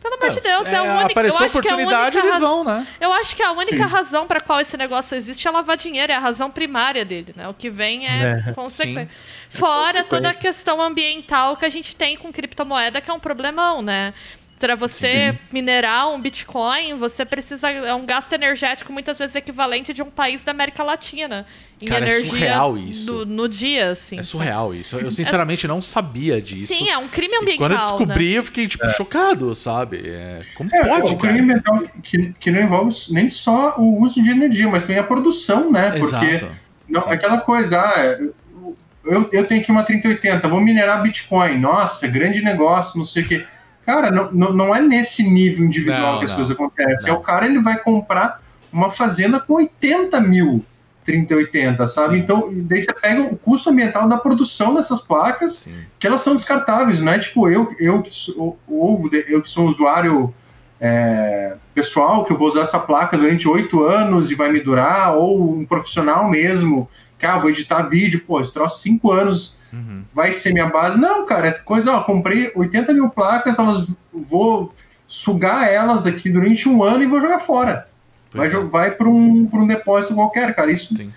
Pelo 0.00 0.14
amor 0.14 0.30
de 0.30 0.40
Deus, 0.40 0.66
é, 0.66 0.76
a 0.76 0.82
única. 0.82 1.06
Apareceu 1.12 1.38
eu 1.38 1.44
acho 1.44 1.60
que 1.60 1.68
é 1.68 1.70
a 1.70 1.74
oportunidade, 1.74 2.16
única 2.16 2.28
eles 2.28 2.40
vão, 2.40 2.64
né? 2.64 2.86
eu 3.00 3.12
acho 3.12 3.36
que 3.36 3.42
a 3.42 3.52
única 3.52 3.76
Sim. 3.76 3.94
razão 3.94 4.26
para 4.26 4.40
qual 4.40 4.58
esse 4.58 4.74
negócio 4.76 5.14
existe 5.14 5.46
é 5.46 5.50
lavar 5.50 5.76
dinheiro, 5.76 6.10
é 6.10 6.16
a 6.16 6.18
razão 6.18 6.50
primária 6.50 7.04
dele, 7.04 7.34
né? 7.36 7.46
O 7.48 7.54
que 7.54 7.68
vem 7.68 8.06
é, 8.06 8.42
É, 8.48 8.52
consequência. 8.52 9.10
Fora 9.50 10.02
toda 10.02 10.30
a 10.30 10.34
questão 10.34 10.80
ambiental 10.80 11.54
que 11.56 11.66
a 11.66 11.68
gente 11.68 11.94
tem 11.94 12.16
com 12.16 12.32
criptomoeda, 12.32 13.00
que 13.00 13.10
é 13.10 13.12
um 13.12 13.20
problemão, 13.20 13.82
né? 13.82 14.14
Para 14.60 14.74
você 14.74 15.38
minerar 15.50 16.10
um 16.10 16.20
Bitcoin, 16.20 16.94
você 16.94 17.24
precisa. 17.24 17.70
É 17.70 17.94
um 17.94 18.04
gasto 18.04 18.30
energético 18.34 18.92
muitas 18.92 19.18
vezes 19.18 19.34
equivalente 19.34 19.94
de 19.94 20.02
um 20.02 20.10
país 20.10 20.44
da 20.44 20.52
América 20.52 20.84
Latina. 20.84 21.46
Em 21.80 21.86
Cara, 21.86 22.04
é 22.04 22.08
energia 22.10 22.28
surreal 22.30 22.76
isso. 22.76 23.06
do- 23.06 23.24
no 23.26 23.48
dia, 23.48 23.90
assim. 23.92 24.18
É 24.18 24.22
surreal 24.22 24.74
isso. 24.74 24.98
Eu 24.98 25.10
sinceramente 25.10 25.66
não 25.66 25.80
sabia 25.80 26.42
disso. 26.42 26.66
Sim, 26.74 26.90
é 26.90 26.98
um 26.98 27.08
crime 27.08 27.32
E 27.34 27.38
ambiental. 27.38 27.58
quando 27.58 27.72
eu 27.72 27.78
descobri, 27.78 28.32
né? 28.32 28.38
eu 28.38 28.44
fiquei, 28.44 28.68
tipo, 28.68 28.86
chocado, 28.90 29.54
sabe? 29.54 30.02
É, 30.04 30.42
como 30.54 30.68
É, 30.74 30.84
pode, 30.84 31.14
o 31.14 31.16
crime 31.16 31.38
cara? 31.38 31.42
ambiental 31.78 32.00
que, 32.02 32.34
que 32.38 32.50
não 32.50 32.60
envolve 32.60 32.94
nem 33.12 33.30
só 33.30 33.76
o 33.78 34.02
uso 34.02 34.22
de 34.22 34.30
energia, 34.30 34.68
mas 34.68 34.82
também 34.82 34.98
a 34.98 35.04
produção, 35.04 35.72
né? 35.72 35.90
Porque 35.98 36.04
Exato. 36.26 36.50
não, 36.86 37.00
Sim. 37.00 37.08
aquela 37.10 37.38
coisa, 37.40 37.80
ah, 37.80 38.18
eu, 39.06 39.26
eu 39.32 39.46
tenho 39.46 39.62
aqui 39.62 39.70
uma 39.72 39.82
3080, 39.82 40.46
vou 40.48 40.60
minerar 40.60 41.02
Bitcoin, 41.02 41.58
nossa, 41.58 42.06
grande 42.06 42.42
negócio, 42.42 42.98
não 42.98 43.06
sei 43.06 43.22
o 43.22 43.26
quê. 43.26 43.46
Cara, 43.84 44.10
não, 44.10 44.52
não, 44.52 44.74
é 44.74 44.80
nesse 44.80 45.22
nível 45.22 45.66
individual 45.66 46.12
Não, 46.12 46.18
que 46.18 46.26
as 46.26 46.30
não. 46.30 46.36
coisas 46.36 46.54
acontecem. 46.54 47.10
É 47.10 47.12
o 47.12 47.20
cara, 47.20 47.46
ele 47.46 47.60
vai 47.60 47.78
comprar 47.78 48.40
uma 48.72 48.90
fazenda 48.90 49.40
com 49.40 49.54
80 49.54 50.20
mil 50.20 50.64
3080, 51.04 51.86
sabe? 51.86 52.14
Sim. 52.14 52.20
Então, 52.20 52.48
daí 52.52 52.82
você 52.82 52.92
pega 52.92 53.22
o 53.22 53.36
custo 53.36 53.70
ambiental 53.70 54.08
da 54.08 54.18
produção 54.18 54.74
dessas 54.74 55.00
placas, 55.00 55.60
Sim. 55.60 55.74
que 55.98 56.06
elas 56.06 56.20
são 56.20 56.36
descartáveis, 56.36 57.00
não 57.00 57.12
é 57.12 57.18
tipo 57.18 57.48
eu, 57.48 57.74
eu, 57.78 58.02
que, 58.02 58.14
sou, 58.14 58.58
ou 58.68 59.10
eu 59.28 59.42
que 59.42 59.50
sou 59.50 59.68
usuário 59.68 60.32
é, 60.80 61.54
pessoal, 61.74 62.24
que 62.24 62.32
eu 62.32 62.36
vou 62.36 62.48
usar 62.48 62.62
essa 62.62 62.78
placa 62.78 63.16
durante 63.16 63.48
oito 63.48 63.82
anos 63.82 64.30
e 64.30 64.34
vai 64.34 64.52
me 64.52 64.60
durar, 64.60 65.14
ou 65.14 65.52
um 65.52 65.64
profissional 65.64 66.28
mesmo, 66.28 66.88
ah, 67.26 67.38
vou 67.38 67.50
editar 67.50 67.82
vídeo, 67.82 68.22
pô, 68.26 68.40
esse 68.40 68.52
troço 68.52 68.80
cinco 68.80 69.10
anos 69.10 69.58
Uhum. 69.72 70.02
vai 70.12 70.32
ser 70.32 70.52
minha 70.52 70.66
base. 70.66 70.98
Não, 70.98 71.24
cara, 71.26 71.46
é 71.48 71.52
coisa, 71.52 71.92
ó, 71.92 72.02
comprei 72.02 72.50
80 72.56 72.92
mil 72.92 73.08
placas, 73.08 73.58
elas 73.58 73.86
vou 74.12 74.74
sugar 75.06 75.68
elas 75.68 76.06
aqui 76.06 76.28
durante 76.30 76.68
um 76.68 76.82
ano 76.82 77.02
e 77.02 77.06
vou 77.06 77.20
jogar 77.20 77.38
fora. 77.38 77.86
Vai, 78.32 78.48
Pois 78.48 78.54
é. 78.54 78.56
jo- 78.56 78.68
vai 78.68 78.90
para 78.92 79.08
um, 79.08 79.46
pra 79.46 79.60
um 79.60 79.66
depósito 79.66 80.14
qualquer, 80.14 80.54
cara. 80.54 80.70
Isso 80.72 80.96
Sim. 80.96 81.12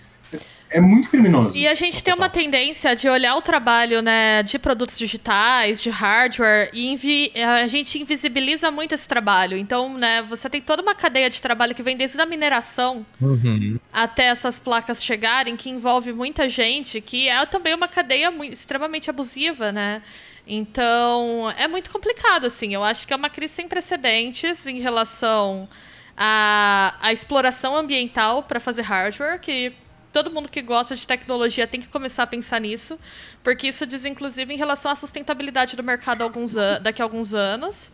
É 0.70 0.82
muito 0.82 1.08
criminoso. 1.10 1.56
E 1.56 1.68
a 1.68 1.74
gente 1.76 2.04
tem 2.04 2.14
uma 2.16 2.30
tendência 2.30 2.96
de 2.96 3.08
olhar 3.08 3.36
o 3.36 3.42
trabalho 3.42 4.02
né, 4.02 4.42
de 4.42 4.58
produtos 4.58 4.98
digitais, 4.98 5.80
de 5.82 5.90
hardware, 5.92 6.70
e 6.74 7.32
a 7.44 7.68
gente 7.68 8.00
invisibiliza 8.02 8.72
muito 8.72 8.94
esse 8.96 9.08
trabalho. 9.08 9.56
Então, 9.56 9.96
né, 9.98 10.24
você 10.24 10.50
tem 10.50 10.60
toda 10.62 10.82
uma 10.82 10.96
cadeia 10.96 11.30
de 11.30 11.40
trabalho 11.42 11.76
que 11.76 11.84
vem 11.84 11.96
desde 11.96 12.20
a 12.20 12.26
mineração 12.26 13.06
Uhum. 13.22 13.80
até 13.92 14.26
essas 14.26 14.58
placas 14.58 15.04
chegarem, 15.04 15.56
que 15.56 15.70
envolve 15.70 16.12
muita 16.12 16.50
gente, 16.50 17.00
que 17.02 17.30
é 17.30 17.46
também 17.46 17.76
uma 17.76 17.88
cadeia 17.88 18.32
mui- 18.32 18.50
extremamente 18.50 19.10
abusiva, 19.10 19.72
né? 19.72 20.02
Então, 20.48 21.52
é 21.58 21.68
muito 21.68 21.90
complicado, 21.92 22.46
assim. 22.48 22.74
Eu 22.74 22.84
acho 22.84 23.06
que 23.08 23.14
é 23.14 23.16
uma 23.16 23.30
crise 23.30 23.54
sem 23.54 23.68
precedentes 23.68 24.66
em 24.68 24.80
relação 24.80 25.70
à, 26.18 26.96
à 27.02 27.12
exploração 27.14 27.76
ambiental 27.76 28.44
para 28.44 28.60
fazer 28.60 28.82
hardware, 28.82 29.40
que 29.40 29.74
todo 30.14 30.32
mundo 30.32 30.48
que 30.48 30.62
gosta 30.62 30.96
de 30.96 31.06
tecnologia 31.06 31.66
tem 31.68 31.82
que 31.82 31.90
começar 31.90 32.24
a 32.24 32.28
pensar 32.28 32.62
nisso, 32.62 32.98
porque 33.44 33.68
isso 33.68 33.86
diz, 33.86 34.06
inclusive, 34.06 34.54
em 34.54 34.58
relação 34.58 34.92
à 34.92 34.96
sustentabilidade 34.96 35.76
do 35.76 35.84
mercado 35.84 36.22
alguns 36.22 36.54
daqui 36.82 37.02
a 37.02 37.06
alguns 37.06 37.34
anos. 37.34 37.92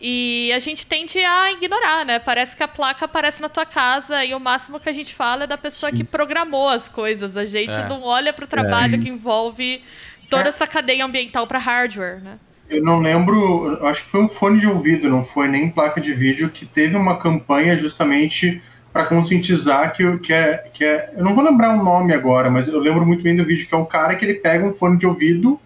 E 0.00 0.50
a 0.52 0.58
gente 0.58 0.84
tende 0.84 1.18
a 1.20 1.52
ignorar, 1.52 2.04
né? 2.04 2.18
Parece 2.18 2.56
que 2.56 2.62
a 2.62 2.66
placa 2.66 3.04
aparece 3.04 3.40
na 3.40 3.48
tua 3.48 3.64
casa 3.64 4.24
e 4.24 4.34
o 4.34 4.40
máximo 4.40 4.80
que 4.80 4.88
a 4.88 4.92
gente 4.92 5.14
fala 5.14 5.44
é 5.44 5.46
da 5.46 5.56
pessoa 5.56 5.92
que 5.92 6.02
programou 6.02 6.68
as 6.68 6.88
coisas. 6.88 7.36
A 7.36 7.44
gente 7.44 7.70
É. 7.70 7.88
não 7.88 8.02
olha 8.02 8.32
para 8.32 8.44
o 8.44 8.48
trabalho 8.48 9.00
que 9.00 9.08
envolve 9.08 9.80
toda 10.28 10.48
essa 10.48 10.66
cadeia 10.66 11.04
ambiental 11.04 11.46
para 11.46 11.58
hardware, 11.60 12.20
né? 12.20 12.38
Eu 12.68 12.82
não 12.82 12.98
lembro, 13.00 13.78
acho 13.86 14.02
que 14.02 14.10
foi 14.10 14.22
um 14.22 14.28
fone 14.28 14.58
de 14.58 14.66
ouvido, 14.66 15.08
não 15.08 15.24
foi 15.24 15.46
nem 15.46 15.70
placa 15.70 16.00
de 16.00 16.14
vídeo, 16.14 16.48
que 16.48 16.64
teve 16.64 16.96
uma 16.96 17.18
campanha 17.18 17.76
justamente 17.76 18.60
para 18.92 19.06
conscientizar 19.06 19.92
que, 19.92 20.18
que, 20.18 20.32
é, 20.32 20.70
que 20.72 20.84
é. 20.84 21.12
Eu 21.16 21.24
não 21.24 21.34
vou 21.34 21.42
lembrar 21.42 21.74
o 21.74 21.82
nome 21.82 22.12
agora, 22.12 22.50
mas 22.50 22.68
eu 22.68 22.78
lembro 22.78 23.06
muito 23.06 23.22
bem 23.22 23.34
do 23.34 23.44
vídeo, 23.44 23.66
que 23.66 23.74
é 23.74 23.78
um 23.78 23.84
cara 23.84 24.14
que 24.14 24.24
ele 24.24 24.34
pega 24.34 24.66
um 24.66 24.74
fone 24.74 24.98
de 24.98 25.06
ouvido 25.06 25.58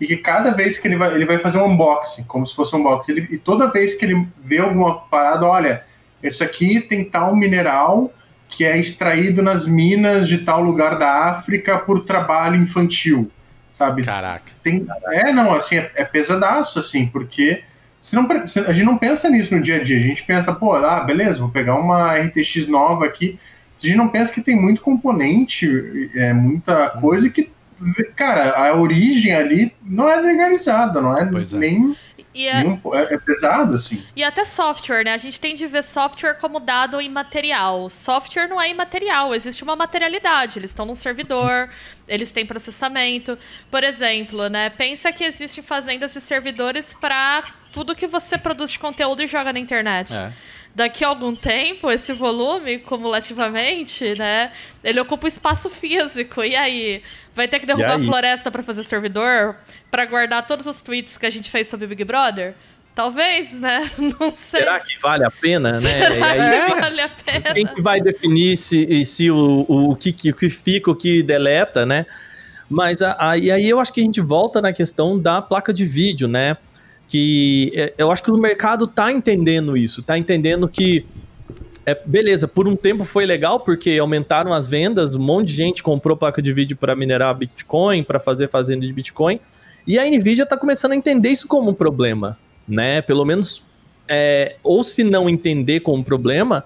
e 0.00 0.06
que 0.06 0.16
cada 0.16 0.50
vez 0.50 0.76
que 0.76 0.88
ele 0.88 0.96
vai, 0.96 1.14
ele 1.14 1.24
vai 1.24 1.38
fazer 1.38 1.58
um 1.58 1.66
unboxing, 1.66 2.24
como 2.24 2.46
se 2.46 2.54
fosse 2.54 2.74
um 2.74 2.80
unboxing, 2.80 3.12
ele, 3.12 3.28
e 3.30 3.38
toda 3.38 3.70
vez 3.70 3.94
que 3.94 4.04
ele 4.04 4.26
vê 4.42 4.58
alguma 4.58 4.98
parada, 4.98 5.46
olha, 5.46 5.84
isso 6.22 6.42
aqui 6.42 6.80
tem 6.80 7.04
tal 7.04 7.34
mineral 7.36 8.12
que 8.48 8.64
é 8.64 8.76
extraído 8.76 9.42
nas 9.42 9.66
minas 9.66 10.28
de 10.28 10.38
tal 10.38 10.60
lugar 10.60 10.98
da 10.98 11.30
África 11.30 11.78
por 11.78 12.04
trabalho 12.04 12.56
infantil, 12.56 13.30
sabe? 13.72 14.04
Caraca. 14.04 14.52
tem 14.62 14.86
é 15.12 15.32
não 15.32 15.54
assim 15.54 15.76
é, 15.76 15.90
é 15.94 16.04
pesadaço 16.04 16.78
assim 16.78 17.06
porque 17.06 17.62
não, 18.14 18.28
a 18.66 18.72
gente 18.72 18.84
não 18.84 18.96
pensa 18.96 19.28
nisso 19.28 19.54
no 19.54 19.62
dia 19.62 19.76
a 19.76 19.82
dia 19.82 19.96
a 19.96 20.00
gente 20.00 20.22
pensa 20.22 20.52
pô 20.52 20.74
ah 20.74 21.00
beleza 21.00 21.40
vou 21.40 21.48
pegar 21.48 21.74
uma 21.74 22.16
RTX 22.16 22.68
nova 22.68 23.06
aqui 23.06 23.38
a 23.82 23.86
gente 23.86 23.96
não 23.96 24.08
pensa 24.08 24.32
que 24.32 24.40
tem 24.40 24.56
muito 24.56 24.80
componente 24.80 26.10
é 26.14 26.32
muita 26.32 26.90
coisa 26.90 27.28
que 27.28 27.50
cara 28.14 28.52
a 28.52 28.74
origem 28.74 29.34
ali 29.34 29.74
não 29.82 30.08
é 30.08 30.16
legalizada 30.16 31.00
não 31.00 31.16
é 31.16 31.26
Pois 31.26 31.52
é. 31.52 31.58
nem 31.58 31.96
E 32.36 32.48
é, 32.48 32.60
é, 32.60 33.14
é 33.14 33.18
pesado, 33.18 33.74
assim. 33.74 34.04
e 34.14 34.22
até 34.22 34.44
software, 34.44 35.04
né? 35.04 35.14
A 35.14 35.18
gente 35.18 35.40
tem 35.40 35.54
de 35.54 35.66
ver 35.66 35.82
software 35.82 36.34
como 36.34 36.60
dado 36.60 37.00
imaterial. 37.00 37.88
Software 37.88 38.46
não 38.46 38.60
é 38.60 38.68
imaterial, 38.68 39.34
existe 39.34 39.64
uma 39.64 39.74
materialidade. 39.74 40.58
Eles 40.58 40.70
estão 40.70 40.84
num 40.84 40.94
servidor, 40.94 41.70
eles 42.06 42.32
têm 42.32 42.44
processamento. 42.44 43.38
Por 43.70 43.82
exemplo, 43.82 44.50
né? 44.50 44.68
Pensa 44.68 45.10
que 45.12 45.24
existem 45.24 45.64
fazendas 45.64 46.12
de 46.12 46.20
servidores 46.20 46.92
para 46.92 47.42
tudo 47.76 47.94
que 47.94 48.06
você 48.06 48.38
produz 48.38 48.70
de 48.72 48.78
conteúdo 48.78 49.22
e 49.22 49.26
joga 49.26 49.52
na 49.52 49.58
internet. 49.58 50.14
É. 50.14 50.32
Daqui 50.74 51.04
a 51.04 51.08
algum 51.08 51.36
tempo, 51.36 51.90
esse 51.90 52.10
volume, 52.14 52.78
cumulativamente, 52.78 54.14
né? 54.18 54.50
Ele 54.82 54.98
ocupa 54.98 55.28
espaço 55.28 55.68
físico. 55.68 56.42
E 56.42 56.56
aí? 56.56 57.02
Vai 57.34 57.46
ter 57.46 57.60
que 57.60 57.66
derrubar 57.66 57.96
a 57.96 57.98
floresta 58.00 58.50
para 58.50 58.62
fazer 58.62 58.82
servidor? 58.82 59.56
Para 59.90 60.06
guardar 60.06 60.46
todos 60.46 60.64
os 60.66 60.80
tweets 60.80 61.18
que 61.18 61.26
a 61.26 61.30
gente 61.30 61.50
fez 61.50 61.68
sobre 61.68 61.86
Big 61.86 62.02
Brother? 62.02 62.54
Talvez, 62.94 63.52
né? 63.52 63.90
Não 64.18 64.34
sei. 64.34 64.60
Será 64.60 64.80
que 64.80 64.98
vale 64.98 65.24
a 65.26 65.30
pena, 65.30 65.78
né? 65.80 66.00
E 66.00 66.22
aí, 66.22 66.40
Será 66.40 66.66
que 66.74 66.80
vale 66.80 67.00
a 67.02 67.08
Quem 67.10 67.40
pena? 67.42 67.74
que 67.74 67.82
vai 67.82 68.00
definir 68.00 68.56
se, 68.56 69.04
se 69.04 69.30
o, 69.30 69.66
o, 69.68 69.90
o 69.92 69.96
que, 69.96 70.14
que, 70.14 70.30
o 70.30 70.34
que 70.34 70.48
fica, 70.48 70.90
o 70.90 70.96
que 70.96 71.22
deleta, 71.22 71.84
né? 71.84 72.06
Mas 72.70 73.02
a, 73.02 73.16
a- 73.32 73.36
e 73.38 73.50
aí 73.50 73.68
eu 73.68 73.78
acho 73.78 73.92
que 73.92 74.00
a 74.00 74.04
gente 74.04 74.20
volta 74.22 74.62
na 74.62 74.72
questão 74.72 75.18
da 75.18 75.42
placa 75.42 75.74
de 75.74 75.84
vídeo, 75.84 76.26
né? 76.26 76.56
Que 77.08 77.72
é, 77.74 77.94
eu 77.98 78.10
acho 78.10 78.22
que 78.22 78.30
o 78.30 78.36
mercado 78.36 78.86
tá 78.86 79.12
entendendo 79.12 79.76
isso, 79.76 80.02
tá 80.02 80.18
entendendo 80.18 80.68
que 80.68 81.04
é, 81.86 81.94
beleza, 82.04 82.48
por 82.48 82.66
um 82.66 82.74
tempo 82.74 83.04
foi 83.04 83.24
legal 83.24 83.60
porque 83.60 83.96
aumentaram 83.96 84.52
as 84.52 84.66
vendas, 84.66 85.14
um 85.14 85.22
monte 85.22 85.48
de 85.48 85.54
gente 85.54 85.82
comprou 85.84 86.16
placa 86.16 86.42
de 86.42 86.52
vídeo 86.52 86.76
para 86.76 86.96
minerar 86.96 87.32
Bitcoin, 87.32 88.02
para 88.02 88.18
fazer 88.18 88.48
fazenda 88.48 88.84
de 88.84 88.92
Bitcoin, 88.92 89.38
e 89.86 89.96
a 89.96 90.04
Nvidia 90.04 90.44
tá 90.44 90.56
começando 90.56 90.92
a 90.92 90.96
entender 90.96 91.28
isso 91.28 91.46
como 91.46 91.70
um 91.70 91.74
problema, 91.74 92.36
né? 92.66 93.00
Pelo 93.00 93.24
menos, 93.24 93.64
é, 94.08 94.56
ou 94.64 94.82
se 94.82 95.04
não 95.04 95.28
entender 95.28 95.78
como 95.78 95.98
um 95.98 96.02
problema, 96.02 96.64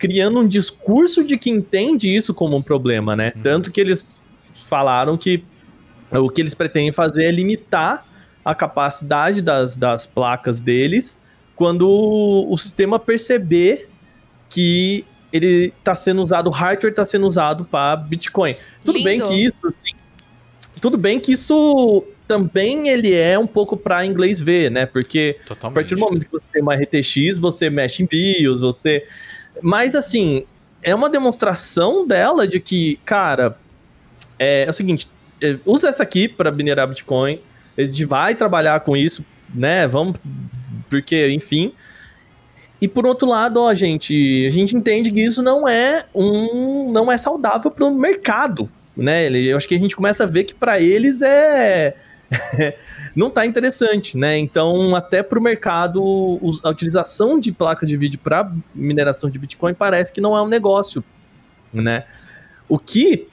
criando 0.00 0.40
um 0.40 0.48
discurso 0.48 1.22
de 1.22 1.38
que 1.38 1.48
entende 1.48 2.12
isso 2.12 2.34
como 2.34 2.56
um 2.56 2.62
problema, 2.62 3.14
né? 3.14 3.32
Tanto 3.44 3.70
que 3.70 3.80
eles 3.80 4.20
falaram 4.66 5.16
que 5.16 5.44
o 6.10 6.28
que 6.28 6.40
eles 6.40 6.54
pretendem 6.54 6.92
fazer 6.92 7.26
é 7.26 7.30
limitar 7.30 8.04
a 8.46 8.54
capacidade 8.54 9.42
das, 9.42 9.74
das 9.74 10.06
placas 10.06 10.60
deles 10.60 11.18
quando 11.56 11.88
o, 11.88 12.52
o 12.52 12.56
sistema 12.56 12.96
perceber 12.96 13.88
que 14.48 15.04
ele 15.32 15.72
está 15.76 15.96
sendo 15.96 16.22
usado, 16.22 16.46
o 16.46 16.52
hardware 16.52 16.92
está 16.92 17.04
sendo 17.04 17.26
usado 17.26 17.64
para 17.64 17.96
Bitcoin. 17.96 18.54
Tudo 18.84 19.02
bem 19.02 19.18
Lindo. 19.18 19.28
que 19.28 19.46
isso, 19.46 19.66
assim, 19.66 19.96
tudo 20.80 20.96
bem 20.96 21.18
que 21.18 21.32
isso 21.32 22.06
também 22.28 22.88
ele 22.88 23.12
é 23.12 23.36
um 23.36 23.48
pouco 23.48 23.76
para 23.76 24.06
inglês 24.06 24.40
ver, 24.40 24.70
né? 24.70 24.86
Porque 24.86 25.38
a 25.42 25.48
Totalmente. 25.48 25.74
partir 25.74 25.94
do 25.96 26.00
momento 26.02 26.26
que 26.26 26.32
você 26.32 26.46
tem 26.52 26.62
uma 26.62 26.76
RTX, 26.76 27.40
você 27.40 27.68
mexe 27.68 28.04
em 28.04 28.06
BIOS, 28.06 28.60
você. 28.60 29.08
Mas 29.60 29.96
assim, 29.96 30.44
é 30.84 30.94
uma 30.94 31.10
demonstração 31.10 32.06
dela 32.06 32.46
de 32.46 32.60
que, 32.60 33.00
cara, 33.04 33.58
é, 34.38 34.64
é 34.66 34.70
o 34.70 34.72
seguinte: 34.72 35.08
é, 35.42 35.56
usa 35.66 35.88
essa 35.88 36.04
aqui 36.04 36.28
para 36.28 36.52
minerar 36.52 36.86
Bitcoin, 36.86 37.40
a 37.76 37.84
gente 37.84 38.04
vai 38.04 38.34
trabalhar 38.34 38.80
com 38.80 38.96
isso, 38.96 39.24
né? 39.54 39.86
Vamos. 39.86 40.16
Porque, 40.88 41.28
enfim. 41.30 41.72
E 42.80 42.86
por 42.86 43.06
outro 43.06 43.28
lado, 43.28 43.60
ó, 43.60 43.72
gente, 43.72 44.46
a 44.46 44.50
gente 44.50 44.76
entende 44.76 45.10
que 45.10 45.20
isso 45.20 45.42
não 45.42 45.66
é 45.66 46.04
um. 46.14 46.90
não 46.92 47.10
é 47.10 47.16
saudável 47.16 47.70
para 47.70 47.84
o 47.84 47.94
mercado. 47.94 48.68
Né? 48.96 49.28
Eu 49.30 49.56
acho 49.56 49.68
que 49.68 49.74
a 49.74 49.78
gente 49.78 49.94
começa 49.94 50.24
a 50.24 50.26
ver 50.26 50.44
que 50.44 50.54
para 50.54 50.80
eles 50.80 51.20
é 51.20 51.94
não 53.14 53.30
tá 53.30 53.46
interessante, 53.46 54.16
né? 54.16 54.38
Então, 54.38 54.94
até 54.94 55.22
para 55.22 55.38
o 55.38 55.42
mercado, 55.42 56.00
a 56.62 56.68
utilização 56.70 57.38
de 57.38 57.52
placa 57.52 57.86
de 57.86 57.96
vídeo 57.96 58.18
para 58.18 58.50
mineração 58.74 59.30
de 59.30 59.38
Bitcoin 59.38 59.74
parece 59.74 60.12
que 60.12 60.20
não 60.20 60.36
é 60.36 60.42
um 60.42 60.48
negócio, 60.48 61.04
né? 61.72 62.04
O 62.68 62.78
que 62.78 63.28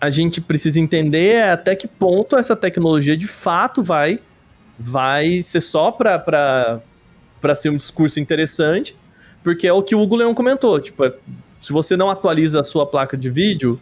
a 0.00 0.10
gente 0.10 0.40
precisa 0.40 0.78
entender 0.78 1.34
é 1.36 1.50
até 1.50 1.74
que 1.74 1.88
ponto 1.88 2.36
essa 2.36 2.54
tecnologia 2.54 3.16
de 3.16 3.26
fato 3.26 3.82
vai 3.82 4.18
vai 4.78 5.40
ser 5.42 5.60
só 5.60 5.90
para 5.90 6.80
para 7.40 7.54
ser 7.54 7.70
um 7.70 7.76
discurso 7.76 8.18
interessante, 8.18 8.96
porque 9.44 9.66
é 9.66 9.72
o 9.72 9.82
que 9.82 9.94
o 9.94 10.00
Hugo 10.00 10.16
Leão 10.16 10.34
comentou, 10.34 10.80
tipo, 10.80 11.04
é, 11.04 11.12
se 11.60 11.72
você 11.72 11.96
não 11.96 12.10
atualiza 12.10 12.60
a 12.60 12.64
sua 12.64 12.84
placa 12.86 13.16
de 13.16 13.30
vídeo, 13.30 13.78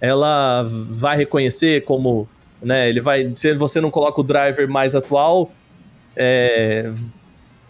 ela 0.00 0.62
vai 0.68 1.16
reconhecer 1.16 1.84
como, 1.84 2.28
né, 2.62 2.88
ele 2.88 3.00
vai, 3.00 3.32
se 3.34 3.54
você 3.54 3.80
não 3.80 3.90
coloca 3.90 4.20
o 4.20 4.24
driver 4.24 4.68
mais 4.68 4.94
atual, 4.94 5.50
é, 6.14 6.92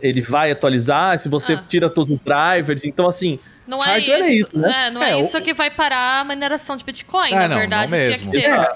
ele 0.00 0.20
vai 0.20 0.50
atualizar, 0.50 1.18
se 1.18 1.28
você 1.28 1.54
Ah. 1.54 1.64
tira 1.66 1.88
todos 1.88 2.10
os 2.12 2.20
drivers, 2.20 2.84
então 2.84 3.06
assim, 3.06 3.38
Não 3.66 3.82
é 3.82 3.86
Hardware 3.86 4.22
é 4.22 4.28
isso, 4.32 4.48
isso, 4.48 4.58
né? 4.58 4.86
é, 4.86 4.90
não 4.90 5.02
é, 5.02 5.10
É, 5.10 5.16
o- 5.16 5.20
isso 5.20 5.40
que 5.42 5.52
vai 5.52 5.70
parar 5.70 6.20
a 6.20 6.24
mineração 6.24 6.76
de 6.76 6.84
Bitcoin. 6.84 7.30
É, 7.32 7.34
Na 7.34 7.48
não, 7.48 7.56
verdade, 7.56 7.90
não 7.92 7.98
tinha 8.00 8.18
que 8.18 8.30
ter 8.30 8.44
É, 8.44 8.68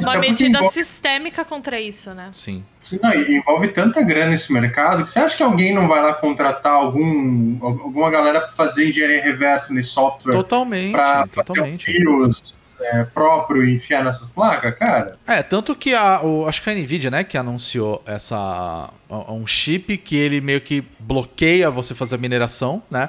uma 0.00 0.16
medida 0.18 0.58
envolve- 0.58 0.74
sistêmica 0.74 1.44
contra 1.44 1.80
isso, 1.80 2.12
né? 2.14 2.30
Sim. 2.32 2.64
Sim, 2.80 2.98
não, 3.02 3.14
envolve 3.14 3.68
tanta 3.68 4.02
grana 4.02 4.30
nesse 4.32 4.52
mercado 4.52 5.04
que 5.04 5.10
você 5.10 5.18
acha 5.20 5.36
que 5.36 5.42
alguém 5.42 5.72
não 5.74 5.86
vai 5.88 6.02
lá 6.02 6.12
contratar 6.14 6.72
algum, 6.72 7.56
alguma 7.64 8.10
galera 8.10 8.40
para 8.40 8.50
fazer 8.50 8.88
engenharia 8.88 9.22
reversa 9.22 9.72
nesse 9.72 9.90
software 9.90 10.32
Totalmente. 10.32 10.92
para 10.92 11.26
fazer 11.26 11.40
um 11.40 11.44
totalmente. 11.44 11.86
vírus 11.90 12.54
é, 12.80 13.04
próprio 13.04 13.64
e 13.64 13.72
enfiar 13.74 14.04
nessas 14.04 14.28
placas, 14.30 14.76
cara? 14.76 15.16
É, 15.26 15.42
tanto 15.42 15.74
que 15.74 15.94
a, 15.94 16.20
o, 16.22 16.46
acho 16.46 16.60
que 16.60 16.64
foi 16.64 16.72
a 16.74 16.76
Nvidia, 16.76 17.10
né, 17.10 17.24
que 17.24 17.38
anunciou 17.38 18.02
essa 18.04 18.90
um 19.08 19.46
chip 19.46 19.96
que 19.96 20.16
ele 20.16 20.40
meio 20.40 20.60
que 20.60 20.84
bloqueia 20.98 21.70
você 21.70 21.94
fazer 21.94 22.16
a 22.16 22.18
mineração, 22.18 22.82
né? 22.90 23.08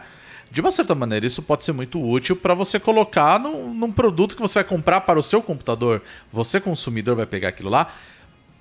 De 0.52 0.62
uma 0.62 0.72
certa 0.72 0.96
maneira, 0.96 1.26
isso 1.26 1.42
pode 1.42 1.64
ser 1.64 1.74
muito 1.74 2.02
útil 2.02 2.36
para 2.36 2.54
você 2.54 2.80
colocar 2.80 3.40
num, 3.40 3.74
num 3.74 3.92
produto 3.92 4.36
que 4.36 4.42
você 4.42 4.56
vai 4.56 4.64
comprar 4.64 5.02
para 5.02 5.20
o 5.20 5.24
seu 5.24 5.42
computador. 5.42 6.02
Você, 6.32 6.62
consumidor, 6.62 7.16
vai 7.16 7.26
pegar 7.26 7.50
aquilo 7.50 7.70
lá. 7.70 7.92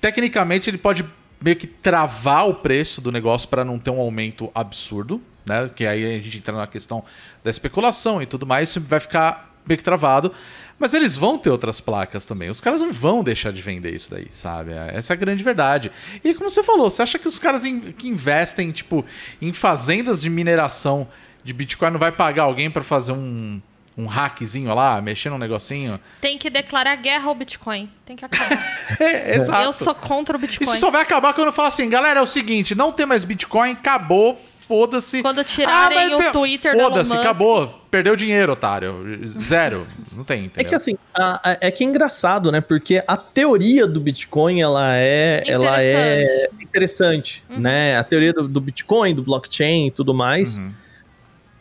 Tecnicamente, 0.01 0.69
ele 0.69 0.79
pode 0.79 1.05
meio 1.41 1.57
que 1.57 1.67
travar 1.67 2.49
o 2.49 2.55
preço 2.55 3.01
do 3.01 3.13
negócio 3.13 3.49
para 3.49 3.65
não 3.65 3.79
ter 3.79 3.91
um 3.91 4.01
aumento 4.01 4.51
absurdo, 4.55 5.21
né? 5.47 5.71
Que 5.75 5.87
aí 5.87 6.17
a 6.17 6.21
gente 6.21 6.39
entra 6.39 6.57
na 6.57 6.67
questão 6.67 7.05
da 7.43 7.51
especulação 7.51 8.21
e 8.23 8.27
tudo 8.27 8.47
mais, 8.47 8.71
isso 8.71 8.81
vai 8.81 8.99
ficar 8.99 9.55
meio 9.67 9.79
que 9.79 9.85
travado. 9.85 10.33
Mas 10.79 10.93
eles 10.95 11.17
vão 11.17 11.39
ter 11.39 11.51
outras 11.51 11.81
placas 11.81 12.27
também. 12.27 12.51
Os 12.51 12.61
caras 12.61 12.81
não 12.81 12.93
vão 12.93 13.23
deixar 13.23 13.53
de 13.53 13.63
vender 13.63 13.95
isso 13.95 14.11
daí, 14.11 14.27
sabe? 14.31 14.73
Essa 14.73 15.13
é 15.13 15.15
a 15.15 15.17
grande 15.17 15.45
verdade. 15.45 15.93
E 16.25 16.35
como 16.35 16.51
você 16.51 16.63
falou, 16.63 16.91
você 16.91 17.03
acha 17.03 17.19
que 17.19 17.29
os 17.29 17.39
caras 17.39 17.65
in- 17.65 17.93
que 17.93 18.09
investem, 18.09 18.73
tipo, 18.73 19.05
em 19.41 19.53
fazendas 19.53 20.21
de 20.23 20.29
mineração 20.29 21.07
de 21.45 21.53
Bitcoin 21.53 21.91
não 21.91 21.99
vai 22.01 22.11
pagar 22.11 22.45
alguém 22.45 22.71
para 22.71 22.83
fazer 22.83 23.13
um, 23.13 23.61
um 23.97 24.07
hackzinho 24.07 24.75
lá, 24.75 25.01
mexer 25.01 25.31
num 25.31 25.39
negocinho? 25.39 26.01
Tem 26.21 26.39
que 26.39 26.49
declarar 26.51 26.97
guerra 26.97 27.29
ao 27.29 27.35
Bitcoin. 27.35 27.91
Tem 28.07 28.17
que 28.17 28.25
acabar. 28.25 28.49
É, 29.01 29.37
exato. 29.37 29.63
Eu 29.65 29.73
sou 29.73 29.95
contra 29.95 30.37
o 30.37 30.39
Bitcoin. 30.39 30.67
Isso 30.69 30.79
só 30.79 30.91
vai 30.91 31.03
acabar 31.03 31.33
quando 31.35 31.49
eu 31.49 31.53
falar 31.53 31.69
assim, 31.69 31.89
galera, 31.89 32.21
é 32.21 32.23
o 32.23 32.27
seguinte, 32.27 32.75
não 32.75 32.93
tem 32.93 33.07
mais 33.07 33.25
Bitcoin, 33.25 33.73
acabou, 33.73 34.41
foda-se. 34.61 35.21
Quando 35.23 35.43
tirarem 35.43 35.97
mas 35.97 36.13
o 36.13 36.19
tem- 36.19 36.33
Twitter 36.33 36.73
do 36.75 36.79
Elon 36.81 36.91
Foda-se, 36.91 37.11
Musk. 37.11 37.21
acabou. 37.21 37.81
Perdeu 37.91 38.15
dinheiro, 38.17 38.53
otário. 38.53 39.21
Zero. 39.41 39.87
Não 40.17 40.25
tem, 40.25 40.47
entendeu? 40.47 40.61
É 40.61 40.65
que 40.69 40.75
assim, 40.75 40.97
a- 41.15 41.41
a- 41.53 41.59
é 41.61 41.71
que 41.71 41.83
é 41.85 41.87
engraçado, 41.87 42.51
né? 42.53 42.61
Porque 42.61 43.03
a 43.07 43.17
teoria 43.17 43.87
do 43.87 44.01
Bitcoin, 44.01 44.61
ela 44.61 44.95
é, 44.97 45.43
ela 45.47 45.81
é 45.83 46.49
interessante, 46.61 47.43
né? 47.49 47.97
A 47.97 48.05
teoria 48.05 48.33
do, 48.33 48.47
do 48.49 48.61
Bitcoin, 48.61 49.15
do 49.15 49.23
blockchain 49.23 49.87
e 49.87 49.91
tudo 49.91 50.13
mais. 50.13 50.59
Uhum. 50.59 50.73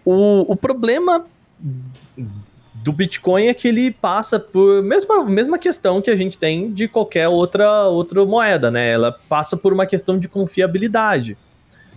O, 0.06 0.52
o 0.52 0.56
problema 0.56 1.26
do 2.74 2.92
Bitcoin 2.92 3.48
é 3.48 3.54
que 3.54 3.68
ele 3.68 3.92
passa 3.92 4.40
por 4.40 4.84
mesma, 4.84 5.24
mesma 5.26 5.58
questão 5.58 6.02
que 6.02 6.10
a 6.10 6.16
gente 6.16 6.38
tem 6.38 6.72
de 6.72 6.88
qualquer 6.88 7.28
outra, 7.30 7.84
outra 7.88 8.26
moeda, 8.26 8.70
né? 8.70 8.92
Ela 8.92 9.12
passa 9.30 9.56
por 9.56 9.72
uma 9.72 9.86
questão 9.86 10.20
de 10.20 10.28
confiabilidade, 10.28 11.38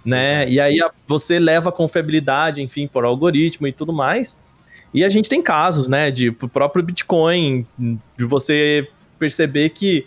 né? 0.05 0.49
E 0.49 0.61
aí 0.61 0.81
a- 0.81 0.91
você 1.09 1.39
leva 1.41 1.71
a 1.71 1.73
confiabilidade, 1.73 2.63
enfim, 2.63 2.87
por 2.87 3.05
algoritmo 3.05 3.67
e 3.67 3.73
tudo 3.73 3.93
mais. 3.93 4.39
E 4.95 5.05
a 5.05 5.09
gente 5.09 5.29
tem 5.29 5.43
casos, 5.43 5.89
né, 5.89 6.11
de 6.11 6.31
pro 6.31 6.49
próprio 6.49 6.85
Bitcoin, 6.85 7.67
de 7.79 8.25
você 8.25 8.89
perceber 9.19 9.71
que 9.71 10.07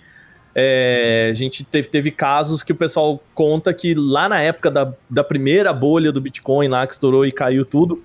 é, 0.56 1.30
a 1.32 1.34
gente 1.34 1.64
teve, 1.64 1.88
teve 1.88 2.12
casos 2.12 2.64
que 2.64 2.72
o 2.72 2.76
pessoal 2.76 3.22
conta 3.34 3.74
que 3.74 3.94
lá 3.94 4.28
na 4.28 4.42
época 4.42 4.72
da, 4.72 4.94
da 5.10 5.24
primeira 5.24 5.72
bolha 5.72 6.12
do 6.12 6.20
Bitcoin, 6.20 6.68
lá 6.68 6.86
que 6.88 6.94
estourou 6.94 7.26
e 7.26 7.32
caiu 7.32 7.66
tudo, 7.66 8.02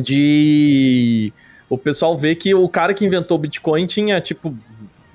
de 0.00 1.32
o 1.68 1.78
pessoal 1.78 2.16
vê 2.16 2.34
que 2.34 2.54
o 2.54 2.68
cara 2.68 2.94
que 2.94 3.04
inventou 3.04 3.36
o 3.36 3.40
Bitcoin 3.40 3.86
tinha 3.86 4.20
tipo 4.20 4.56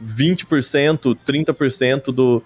20%, 0.03 1.17
30% 1.25 2.11
do, 2.11 2.43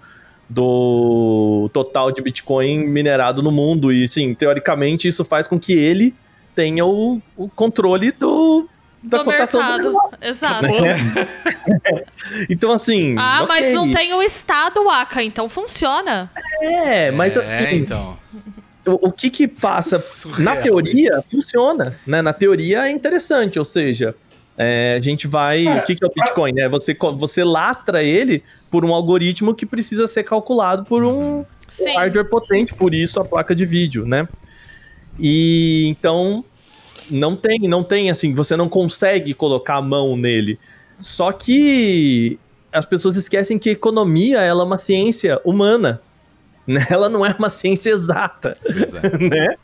do 0.50 1.70
total 1.74 2.12
de 2.12 2.22
Bitcoin 2.22 2.86
minerado 2.88 3.42
no 3.42 3.52
mundo. 3.52 3.92
E 3.92 4.08
sim, 4.08 4.34
teoricamente 4.34 5.08
isso 5.08 5.24
faz 5.24 5.48
com 5.48 5.60
que 5.60 5.74
ele 5.74 6.14
tenha 6.56 6.86
o, 6.86 7.22
o 7.36 7.50
controle 7.50 8.12
do, 8.12 8.68
da 9.04 9.18
do 9.18 9.26
cotação 9.26 9.62
do 9.80 9.92
mercado. 9.94 10.18
Exato. 10.22 10.68
Então, 12.50 12.72
assim. 12.72 13.16
Ah, 13.18 13.44
ok. 13.44 13.48
mas 13.48 13.74
não 13.74 13.92
tem 13.92 14.14
o 14.14 14.22
Estado, 14.22 14.90
Aka, 14.90 15.22
então 15.24 15.50
funciona. 15.50 16.32
É, 16.62 17.12
mas 17.12 17.36
É, 17.36 17.40
assim, 17.40 17.76
então. 17.76 18.18
o, 18.86 19.10
o 19.10 19.12
que 19.12 19.30
que 19.30 19.48
passa? 19.48 20.00
Surreal 20.00 20.56
Na 20.56 20.62
teoria, 20.62 21.18
isso. 21.18 21.28
funciona, 21.30 21.96
né? 22.08 22.22
Na 22.22 22.34
teoria 22.34 22.88
é 22.88 22.92
interessante, 22.92 23.60
ou 23.60 23.66
seja, 23.66 24.16
é, 24.58 24.96
a 24.98 25.02
gente 25.02 25.28
vai. 25.28 25.66
Cara, 25.66 25.80
o 25.80 25.84
que, 25.84 25.96
que 25.96 26.04
é 26.04 26.08
o 26.08 26.12
Bitcoin, 26.14 26.54
né? 26.54 26.70
Você, 26.70 26.96
você 27.18 27.44
lastra 27.44 28.04
ele 28.04 28.44
por 28.72 28.86
um 28.86 28.94
algoritmo 28.94 29.54
que 29.54 29.66
precisa 29.66 30.08
ser 30.08 30.24
calculado 30.24 30.86
por 30.86 31.04
um, 31.04 31.40
um 31.40 31.46
Sim. 31.70 31.96
hardware 31.96 32.30
potente, 32.30 32.74
por 32.74 32.94
isso 32.94 33.20
a 33.20 33.26
placa 33.26 33.54
de 33.54 33.66
vídeo, 33.66 34.06
né? 34.06 34.28
E 35.20 35.88
então 35.90 36.44
não 37.10 37.36
tem, 37.36 37.60
não 37.62 37.84
tem 37.84 38.10
assim, 38.10 38.34
você 38.34 38.56
não 38.56 38.68
consegue 38.70 39.34
colocar 39.34 39.76
a 39.76 39.82
mão 39.82 40.16
nele. 40.18 40.60
Só 41.00 41.32
que 41.32 42.40
as 42.72 42.86
pessoas 42.86 43.16
esquecem 43.16 43.60
que 43.60 43.70
economia 43.70 44.40
ela 44.42 44.64
é 44.64 44.66
uma 44.66 44.78
ciência 44.78 45.40
humana. 45.46 46.02
Né? 46.66 46.86
Ela 46.90 47.10
não 47.10 47.26
é 47.26 47.36
uma 47.38 47.50
ciência 47.50 47.90
exata, 47.90 48.56
Pois 48.64 48.94
é. 48.94 49.02
né? 49.20 49.56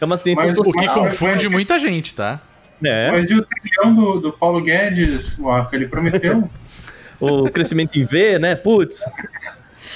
É 0.00 0.04
uma 0.04 0.16
ciência 0.16 0.46
Mas 0.46 0.56
O 0.58 0.64
social. 0.64 0.82
que 0.82 0.88
Ah, 0.88 0.94
confunde 0.94 1.44
mas- 1.44 1.50
muita 1.52 1.78
gente, 1.78 2.14
tá? 2.14 2.40
né? 2.80 3.10
Mas 3.10 3.30
e 3.30 3.34
o 3.34 3.44
trilhão 3.44 3.94
do, 3.94 4.18
do 4.20 4.32
Paulo 4.32 4.62
Guedes, 4.62 5.36
Waka, 5.38 5.76
ele 5.76 5.86
prometeu? 5.88 6.48
O 7.20 7.50
crescimento 7.50 7.98
em 7.98 8.04
V, 8.04 8.38
né? 8.38 8.54
Putz. 8.54 9.04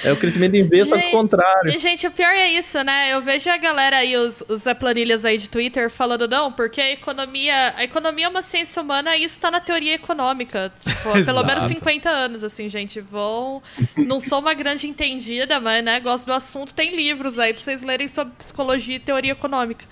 É 0.05 0.13
o 0.13 0.17
crescimento 0.17 0.55
em 0.55 0.67
V, 0.67 0.85
só 0.85 0.97
que 0.97 1.01
o 1.01 1.03
Gente, 1.03 1.13
contrário. 1.13 1.75
E, 1.75 1.79
gente, 1.79 2.07
o 2.07 2.11
pior 2.11 2.33
é 2.33 2.51
isso, 2.51 2.83
né? 2.83 3.13
Eu 3.13 3.23
vejo 3.23 3.49
a 3.49 3.57
galera 3.57 3.99
aí, 3.99 4.17
os, 4.17 4.43
os 4.49 4.63
Zé 4.63 4.75
Planilhas 4.75 5.25
aí 5.25 5.39
de 5.39 5.49
Twitter, 5.49 5.89
falando, 5.91 6.27
não, 6.27 6.51
porque 6.53 6.81
a 6.81 6.91
economia. 6.91 7.75
A 7.77 7.85
economia 7.85 8.27
é 8.27 8.29
uma 8.29 8.43
ciência 8.43 8.83
humana 8.83 9.17
e 9.17 9.25
isso 9.25 9.39
tá 9.39 9.51
na 9.51 9.61
teoria 9.61 9.95
econômica. 9.95 10.73
Tipo, 10.85 11.09
há 11.11 11.25
pelo 11.25 11.45
menos 11.45 11.65
Exato. 11.65 11.75
50 11.75 12.11
anos, 12.11 12.45
assim, 12.45 12.69
gente. 12.69 13.01
Vão. 13.01 13.63
Não 13.97 14.19
sou 14.19 14.41
uma 14.41 14.55
grande 14.55 14.87
entendida, 14.87 15.61
mas, 15.61 15.85
né, 15.85 16.01
gosto 16.01 16.27
do 16.27 16.33
assunto. 16.33 16.75
Tem 16.75 16.95
livros 16.95 17.39
aí 17.39 17.53
pra 17.53 17.63
vocês 17.63 17.83
lerem 17.83 18.09
sobre 18.09 18.35
psicologia 18.35 18.97
e 18.97 19.01
teoria 19.01 19.33
econômica. 19.33 19.85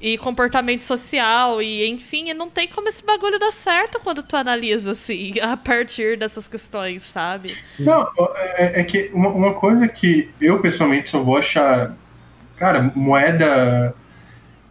E 0.00 0.16
comportamento 0.16 0.80
social, 0.80 1.60
e 1.60 1.86
enfim, 1.86 2.30
e 2.30 2.34
não 2.34 2.48
tem 2.48 2.66
como 2.66 2.88
esse 2.88 3.04
bagulho 3.04 3.38
dar 3.38 3.52
certo 3.52 4.00
quando 4.02 4.22
tu 4.22 4.34
analisa, 4.34 4.92
assim, 4.92 5.34
a 5.42 5.56
partir 5.58 6.16
dessas 6.16 6.48
questões, 6.48 7.02
sabe? 7.02 7.54
Não, 7.78 8.08
é, 8.56 8.80
é 8.80 8.84
que 8.84 9.10
uma, 9.12 9.28
uma 9.28 9.54
coisa 9.54 9.86
que 9.86 10.30
eu 10.40 10.58
pessoalmente 10.60 11.10
só 11.10 11.22
vou 11.22 11.36
achar. 11.36 11.94
Cara, 12.56 12.90
moeda. 12.94 13.94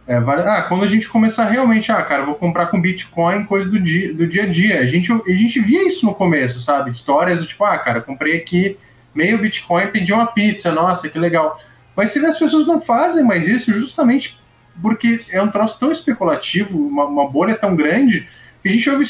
é, 0.06 0.18
vale- 0.20 0.42
ah, 0.42 0.62
quando 0.62 0.82
a 0.84 0.88
gente 0.88 1.08
começar 1.08 1.44
realmente, 1.48 1.92
ah, 1.92 2.02
cara, 2.02 2.22
eu 2.22 2.26
vou 2.26 2.34
comprar 2.34 2.66
com 2.66 2.80
Bitcoin 2.80 3.44
coisa 3.44 3.70
do 3.70 3.78
dia, 3.78 4.12
do 4.12 4.26
dia 4.26 4.42
a 4.44 4.46
dia. 4.46 4.80
A 4.80 4.86
gente, 4.86 5.12
a 5.12 5.32
gente 5.34 5.60
via 5.60 5.86
isso 5.86 6.04
no 6.06 6.14
começo, 6.14 6.60
sabe? 6.60 6.90
Histórias 6.90 7.40
do 7.40 7.46
tipo, 7.46 7.64
ah, 7.64 7.78
cara, 7.78 8.00
comprei 8.00 8.36
aqui 8.36 8.76
meio 9.14 9.38
Bitcoin 9.38 9.84
e 9.84 9.88
pedi 9.88 10.12
uma 10.12 10.26
pizza, 10.26 10.72
nossa, 10.72 11.08
que 11.08 11.18
legal. 11.18 11.56
Mas 11.94 12.10
se 12.10 12.24
as 12.24 12.38
pessoas 12.38 12.66
não 12.66 12.80
fazem 12.80 13.24
mais 13.24 13.46
isso, 13.48 13.72
justamente 13.72 14.39
porque 14.80 15.20
é 15.30 15.40
um 15.42 15.48
troço 15.48 15.78
tão 15.78 15.92
especulativo, 15.92 16.78
uma, 16.78 17.04
uma 17.04 17.28
bolha 17.28 17.54
tão 17.54 17.76
grande, 17.76 18.28
que 18.62 18.68
a 18.68 18.72
gente 18.72 18.88
ouve 18.90 19.04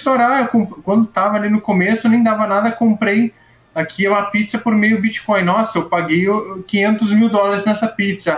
comp- 0.51 0.83
quando 0.83 1.07
tava 1.07 1.37
ali 1.37 1.49
no 1.49 1.61
começo, 1.61 2.07
eu 2.07 2.11
nem 2.11 2.23
dava 2.23 2.47
nada, 2.47 2.71
comprei 2.71 3.33
aqui 3.75 4.07
uma 4.07 4.23
pizza 4.31 4.59
por 4.59 4.75
meio 4.75 5.01
Bitcoin. 5.01 5.43
Nossa, 5.43 5.79
eu 5.79 5.89
paguei 5.89 6.29
uh, 6.29 6.63
500 6.67 7.13
mil 7.13 7.29
dólares 7.29 7.65
nessa 7.65 7.87
pizza. 7.89 8.37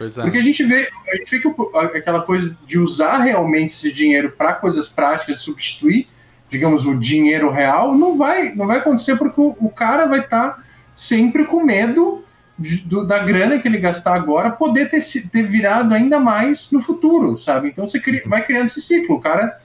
É. 0.00 0.22
Porque 0.22 0.38
a 0.38 0.42
gente 0.42 0.62
vê, 0.64 0.88
a 1.10 1.16
gente 1.16 1.30
vê 1.30 1.40
que 1.40 1.98
aquela 1.98 2.22
coisa 2.22 2.56
de 2.66 2.78
usar 2.78 3.18
realmente 3.18 3.74
esse 3.74 3.92
dinheiro 3.92 4.32
para 4.36 4.54
coisas 4.54 4.88
práticas, 4.88 5.40
substituir, 5.40 6.08
digamos, 6.48 6.86
o 6.86 6.96
dinheiro 6.96 7.50
real, 7.50 7.94
não 7.94 8.16
vai, 8.16 8.54
não 8.54 8.66
vai 8.66 8.78
acontecer 8.78 9.16
porque 9.16 9.40
o, 9.40 9.56
o 9.58 9.68
cara 9.68 10.06
vai 10.06 10.20
estar 10.20 10.62
sempre 10.94 11.44
com 11.44 11.64
medo 11.64 12.23
do- 12.58 13.04
da 13.06 13.18
grana 13.18 13.58
que 13.58 13.66
ele 13.66 13.78
gastar 13.78 14.14
agora 14.14 14.50
poder 14.50 14.88
ter, 14.90 15.00
se- 15.00 15.28
ter 15.28 15.42
virado 15.42 15.92
ainda 15.94 16.20
mais 16.20 16.70
no 16.70 16.80
futuro, 16.80 17.36
sabe? 17.36 17.68
Então 17.68 17.86
você 17.86 17.98
cria- 18.00 18.22
vai 18.26 18.44
criando 18.44 18.66
esse 18.66 18.80
ciclo. 18.80 19.16
O 19.16 19.20
cara, 19.20 19.58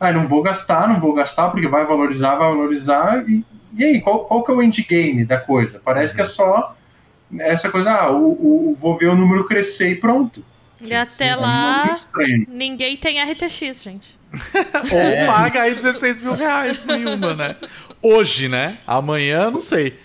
ah, 0.00 0.12
não 0.12 0.26
vou 0.26 0.42
gastar, 0.42 0.88
não 0.88 0.98
vou 1.00 1.14
gastar 1.14 1.50
porque 1.50 1.68
vai 1.68 1.84
valorizar, 1.86 2.34
vai 2.34 2.48
valorizar. 2.48 3.24
E, 3.28 3.44
e 3.78 3.84
aí, 3.84 4.00
qual, 4.00 4.24
qual 4.24 4.42
que 4.44 4.50
é 4.50 4.54
o 4.54 4.62
endgame 4.62 5.24
da 5.24 5.38
coisa? 5.38 5.80
Parece 5.84 6.14
que 6.14 6.20
é 6.20 6.24
só 6.24 6.76
essa 7.38 7.70
coisa, 7.70 7.90
ah, 7.92 8.10
o, 8.10 8.70
o- 8.70 8.74
vou 8.76 8.98
ver 8.98 9.06
o 9.08 9.14
número 9.16 9.44
crescer 9.46 9.90
e 9.92 9.96
pronto. 9.96 10.44
E 10.84 10.92
até 10.92 11.28
É 11.28 11.36
lá, 11.36 11.94
ninguém 12.48 12.96
tem 12.96 13.20
RTX, 13.22 13.82
gente. 13.84 14.18
Ou 14.90 15.26
paga 15.32 15.62
aí 15.62 15.74
16 15.76 16.20
mil 16.20 16.34
reais 16.34 16.82
nenhuma, 16.84 17.34
né? 17.34 17.54
Hoje, 18.02 18.48
né? 18.48 18.78
Amanhã, 18.84 19.48
não 19.50 19.60
sei. 19.60 19.96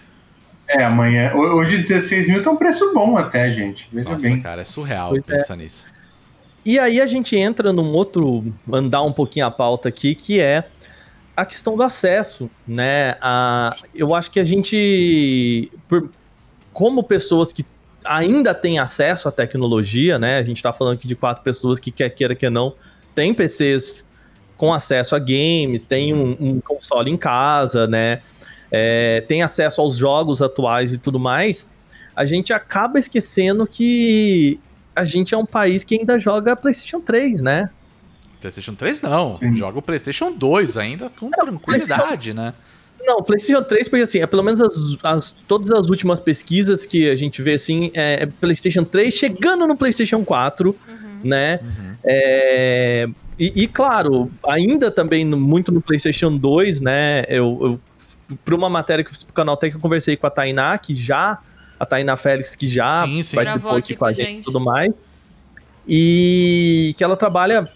É, 0.68 0.84
amanhã. 0.84 1.32
ho- 1.34 1.56
Hoje 1.58 1.78
16 1.78 2.28
mil 2.28 2.44
tá 2.44 2.52
um 2.52 2.58
preço 2.58 2.94
bom 2.94 3.18
até, 3.18 3.50
gente. 3.50 3.88
Veja 3.92 4.10
Nossa, 4.12 4.28
bem. 4.28 4.42
cara, 4.42 4.62
é 4.62 4.66
surreal 4.66 5.10
Pois 5.10 5.24
é. 5.30 5.38
pensar 5.38 5.56
nisso. 5.56 5.86
E 6.66 6.78
aí 6.78 7.00
a 7.00 7.06
gente 7.06 7.36
entra 7.38 7.72
num 7.72 7.94
outro 7.94 8.54
andar 8.72 9.02
um 9.04 9.14
pouquinho 9.14 9.46
a 9.46 9.52
pauta 9.52 9.88
aqui, 9.88 10.14
que 10.14 10.40
é 10.42 10.66
a 11.36 11.46
questão 11.46 11.78
do 11.78 11.84
acesso, 11.84 12.50
né? 12.68 13.16
A, 13.22 13.74
eu 13.96 14.14
acho 14.14 14.30
que 14.30 14.40
a 14.40 14.44
gente, 14.44 15.72
por- 15.88 16.10
como 16.74 17.02
pessoas 17.04 17.54
que 17.54 17.66
ainda 18.04 18.54
têm 18.54 18.80
acesso 18.80 19.30
à 19.30 19.32
tecnologia, 19.32 20.20
né? 20.20 20.38
A 20.40 20.44
gente 20.44 20.62
tá 20.62 20.74
falando 20.74 20.96
aqui 20.96 21.08
de 21.08 21.16
quatro 21.16 21.44
pessoas 21.44 21.80
que 21.80 21.92
quer 21.92 22.10
queira 22.10 22.36
que 22.36 22.50
não, 22.50 22.74
tem 23.16 23.34
PCs 23.34 24.04
com 24.58 24.74
acesso 24.74 25.16
a 25.16 25.20
games, 25.20 25.84
tem 25.84 26.14
um, 26.14 26.36
um 26.40 26.60
console 26.60 27.10
em 27.12 27.18
casa, 27.18 27.88
né? 27.88 28.22
É, 28.72 29.24
tem 29.28 29.42
acesso 29.44 29.80
aos 29.82 29.96
jogos 29.98 30.42
atuais 30.42 30.92
e 30.94 30.98
tudo 30.98 31.20
mais. 31.20 31.66
A 32.16 32.26
gente 32.26 32.52
acaba 32.52 33.00
esquecendo 33.00 33.66
que 33.68 34.60
a 34.96 35.06
gente 35.06 35.34
é 35.34 35.38
um 35.38 35.46
país 35.46 35.84
que 35.84 35.96
ainda 36.00 36.18
joga 36.20 36.56
PlayStation 36.56 37.00
3, 37.00 37.42
né? 37.42 37.70
PlayStation 38.42 38.74
3 38.76 39.02
não. 39.02 39.38
Sim. 39.38 39.54
Joga 39.54 39.80
o 39.80 39.82
PlayStation 39.82 40.32
2 40.32 40.78
ainda 40.78 41.10
com 41.10 41.30
tranquilidade, 41.30 42.34
né? 42.34 42.54
Não, 43.00 43.18
PlayStation 43.24 43.62
3, 43.64 43.88
porque 43.88 44.04
assim, 44.04 44.20
é 44.20 44.28
pelo 44.28 44.44
menos 44.44 44.60
as, 44.60 44.98
as- 45.04 45.32
todas 45.48 45.72
as 45.72 45.88
últimas 45.90 46.20
pesquisas 46.20 46.86
que 46.86 47.10
a 47.10 47.16
gente 47.16 47.42
vê 47.42 47.54
assim, 47.54 47.90
é, 47.94 48.24
é 48.24 48.26
PlayStation 48.26 48.84
3 48.84 49.14
chegando 49.14 49.66
no 49.68 49.78
PlayStation 49.78 50.26
4, 50.26 50.76
né? 51.24 51.60
É, 52.04 53.08
e, 53.40 53.64
e, 53.64 53.68
claro, 53.68 54.32
ainda 54.48 54.90
também 54.92 55.24
no- 55.24 55.38
muito 55.40 55.72
no 55.72 55.80
PlayStation 55.82 56.36
2, 56.38 56.82
né? 56.82 57.24
Eu, 57.30 57.58
eu 57.62 57.80
para 58.44 58.56
uma 58.56 58.70
matéria 58.70 59.04
que 59.04 59.10
eu 59.10 59.14
fiz 59.14 59.24
pro 59.24 59.34
canal 59.34 59.56
Tech, 59.58 59.74
eu 59.74 59.82
conversei 59.82 60.18
com 60.18 60.28
a 60.28 60.30
Tainá, 60.30 60.78
que 60.78 60.94
já, 60.96 61.40
a 61.80 61.86
Tainá 61.86 62.16
Félix, 62.16 62.56
que 62.56 62.68
já 62.68 63.06
Sim, 63.06 63.24
sim. 63.24 63.36
participou 63.36 63.72
aqui 63.72 63.96
com 63.96 64.06
a 64.06 64.12
gente 64.14 64.40
e 64.42 64.44
tudo 64.44 64.60
mais. 64.60 65.04
E 65.88 66.94
que 66.98 67.04
ela 67.04 67.16
trabalha 67.16 67.70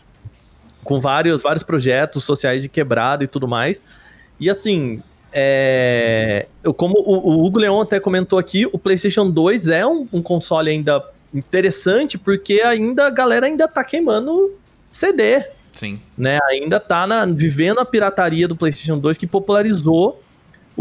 com 0.84 0.99
vários, 0.99 1.41
vários 1.41 1.64
projetos 1.64 2.24
sociais 2.24 2.62
de 2.62 2.68
quebrada 2.70 3.24
e 3.24 3.28
tudo 3.28 3.47
mais. 3.47 3.82
E 4.39 4.49
assim, 4.49 5.02
é, 5.32 6.47
eu, 6.64 6.74
como 6.74 6.95
o, 6.99 7.39
o 7.39 7.45
Hugo 7.45 7.60
Leon 7.60 7.80
até 7.82 7.99
comentou 7.99 8.38
aqui, 8.38 8.66
o 8.66 8.78
PlayStation 8.78 9.30
2 9.30 9.68
é 9.68 9.86
um, 9.86 10.08
um 10.12 10.22
console 10.22 10.70
ainda 10.70 11.04
interessante, 11.34 12.18
porque 12.18 12.62
ainda 12.62 13.08
a 13.08 13.10
galera 13.10 13.45
ainda 13.45 13.68
tá 13.68 13.84
queimando 13.84 14.54
CD, 14.89 15.41
Sim. 15.72 16.02
né? 16.18 16.39
Ainda 16.49 16.80
tá 16.80 17.08
na- 17.08 17.26
vivendo 17.26 17.80
a 17.80 17.86
pirataria 17.86 18.47
do 18.47 18.56
PlayStation 18.58 18.97
2 18.97 19.18
que 19.18 19.26
popularizou 19.26 20.20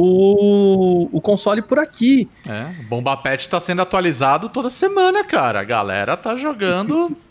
o, 0.03 1.09
o 1.13 1.21
console 1.21 1.63
por 1.63 1.79
aqui. 1.79 2.29
É, 2.49 2.81
o 2.81 2.85
Bomba 2.85 3.17
Pet 3.17 3.49
tá 3.49 3.61
sendo 3.61 3.83
atualizado 3.83 4.49
toda 4.49 4.71
semana, 4.71 5.23
cara. 5.25 5.61
A 5.61 5.65
galera 5.65 6.17
tá 6.17 6.37
jogando 6.37 7.15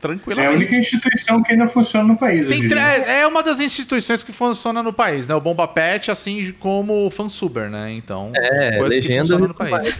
tranquilamente. 0.00 0.54
única 0.54 0.76
instituição 0.76 1.42
que 1.42 1.50
ainda 1.52 1.66
funciona 1.68 2.06
no 2.06 2.16
país. 2.16 2.46
Tem 2.46 2.68
tre- 2.68 2.78
é 2.80 3.26
uma 3.26 3.42
das 3.42 3.58
instituições 3.58 4.22
que 4.22 4.30
funciona 4.32 4.80
no 4.80 4.92
país, 4.92 5.26
né? 5.26 5.34
O 5.34 5.40
Bomba 5.40 5.66
Pet, 5.66 6.08
assim 6.08 6.54
como 6.60 7.04
o 7.06 7.10
Fansuber, 7.10 7.68
né? 7.68 7.90
Então, 7.94 8.30
É, 8.36 8.80
legendas 8.80 9.40
e 9.40 9.42
no 9.42 9.52
país. 9.52 9.92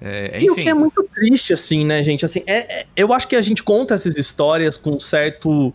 É, 0.00 0.38
E 0.40 0.48
o 0.50 0.54
que 0.54 0.68
é 0.68 0.74
muito 0.74 1.02
triste, 1.12 1.52
assim, 1.52 1.84
né, 1.84 2.04
gente? 2.04 2.24
Assim, 2.24 2.44
é, 2.46 2.82
é- 2.82 2.86
eu 2.94 3.12
acho 3.12 3.26
que 3.26 3.34
a 3.34 3.42
gente 3.42 3.60
conta 3.60 3.94
essas 3.94 4.16
histórias 4.16 4.76
com 4.76 5.00
certo. 5.00 5.74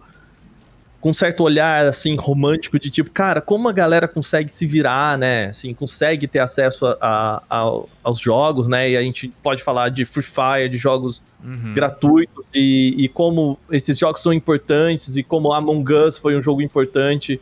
Com 1.02 1.14
certo 1.14 1.43
olhar, 1.43 1.86
assim, 1.88 2.16
romântico, 2.18 2.78
de 2.78 2.89
tipo, 2.89 3.10
cara, 3.12 3.39
como 3.39 3.70
a 3.70 3.72
galera 3.72 4.08
consegue 4.08 4.54
se 4.54 4.66
virar, 4.66 5.18
né? 5.18 5.47
Assim, 5.47 5.74
consegue 5.74 6.28
ter 6.28 6.39
acesso 6.39 6.86
a, 6.86 6.97
a- 7.00 7.41
a- 7.50 7.84
aos 8.04 8.20
jogos, 8.20 8.68
né? 8.68 8.89
E 8.91 8.97
a 8.97 9.02
gente 9.02 9.30
pode 9.41 9.64
falar 9.64 9.89
de 9.89 10.04
Free 10.04 10.22
Fire, 10.24 10.68
de 10.70 10.78
jogos 10.78 11.24
uhum. 11.43 11.74
gratuitos, 11.74 12.45
e, 12.54 12.95
e 12.97 13.08
como 13.08 13.58
esses 13.72 13.97
jogos 13.97 14.22
são 14.22 14.34
importantes, 14.34 15.16
e 15.16 15.24
como 15.24 15.54
Among 15.54 15.93
Us 15.93 16.18
foi 16.18 16.38
um 16.38 16.41
jogo 16.43 16.62
importante 16.62 17.39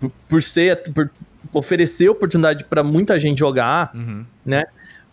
por, 0.00 0.10
por 0.28 0.42
ser. 0.42 0.82
por 0.92 1.10
oferecer 1.54 2.08
oportunidade 2.08 2.64
para 2.64 2.82
muita 2.82 3.18
gente 3.20 3.38
jogar 3.38 3.92
Uhum. 3.94 4.24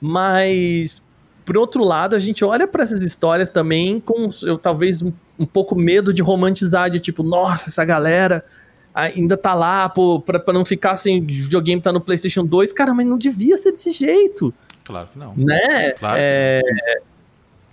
mas 0.02 1.02
por 1.46 1.58
outro 1.58 1.84
lado 1.84 2.16
a 2.16 2.20
gente 2.20 2.44
olha 2.44 2.68
para 2.68 2.84
essas 2.84 3.04
histórias 3.04 3.50
também 3.50 4.00
com 4.00 4.30
eu 4.42 4.58
talvez 4.58 5.02
um, 5.04 5.14
um 5.38 5.46
pouco 5.46 5.76
medo 5.76 6.14
de 6.14 6.22
romantizar 6.22 6.90
de 6.90 7.00
tipo 7.00 7.24
nossa 7.24 7.70
essa 7.70 7.84
galera 7.84 8.46
ainda 8.94 9.36
tá 9.36 9.54
lá, 9.54 9.90
pô, 9.90 10.20
pra, 10.20 10.40
pra 10.40 10.54
não 10.54 10.64
ficar 10.64 10.98
sem 10.98 11.26
videogame 11.26 11.82
tá 11.82 11.92
no 11.92 12.00
PlayStation 12.00 12.46
2. 12.46 12.72
Cara, 12.74 12.94
mas 12.94 13.06
não 13.06 13.18
devia 13.18 13.58
ser 13.58 13.72
desse 13.72 13.92
jeito, 13.92 14.54
Claro 14.84 15.10
que 15.12 15.18
não. 15.18 15.34
né? 15.36 15.92
Claro. 15.92 16.18
É, 16.20 16.62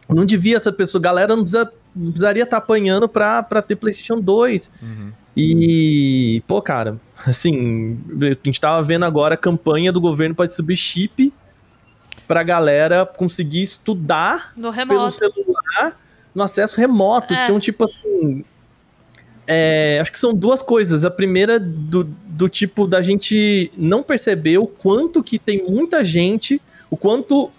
não 0.09 0.25
devia 0.25 0.57
essa 0.57 0.73
pessoa, 0.73 1.01
galera 1.01 1.37
não, 1.37 1.43
precisa, 1.43 1.71
não 1.95 2.11
precisaria 2.11 2.45
estar 2.45 2.57
apanhando 2.57 3.09
pra, 3.09 3.43
pra 3.43 3.61
ter 3.61 3.77
PlayStation 3.77 4.19
2. 4.21 4.73
Uhum. 4.83 5.13
E, 5.37 6.43
pô, 6.47 6.61
cara, 6.63 6.99
assim, 7.27 7.99
a 8.23 8.45
gente 8.45 8.61
tava 8.61 8.83
vendo 8.83 9.05
agora 9.05 9.35
a 9.35 9.39
campanha 9.39 9.93
do 9.93 10.01
governo 10.01 10.35
para 10.35 10.47
distribuir 10.47 10.77
chip 10.77 11.33
pra 12.27 12.43
galera 12.43 13.05
conseguir 13.05 13.63
estudar 13.63 14.53
No 14.57 14.73
pelo 14.73 15.11
celular 15.11 15.99
no 16.35 16.43
acesso 16.43 16.81
remoto. 16.81 17.33
É. 17.35 17.45
Tinha 17.47 17.57
um 17.57 17.61
tipo 17.61 17.85
assim. 17.85 18.45
é, 19.47 19.99
acho 20.01 20.13
que 20.13 20.19
são 20.19 20.33
duas 20.35 20.63
coisas. 20.63 21.05
A 21.05 21.11
primeira, 21.11 21.59
do, 21.59 22.05
do 22.05 22.49
tipo 22.49 22.87
da 22.87 23.03
gente 23.03 23.71
não 23.77 24.03
perceber 24.03 24.59
o 24.59 24.67
quanto 24.67 25.23
que 25.23 25.39
tem 25.39 25.65
muita 25.69 26.05
gente, 26.05 26.61
o 26.91 26.97
quanto 26.97 27.51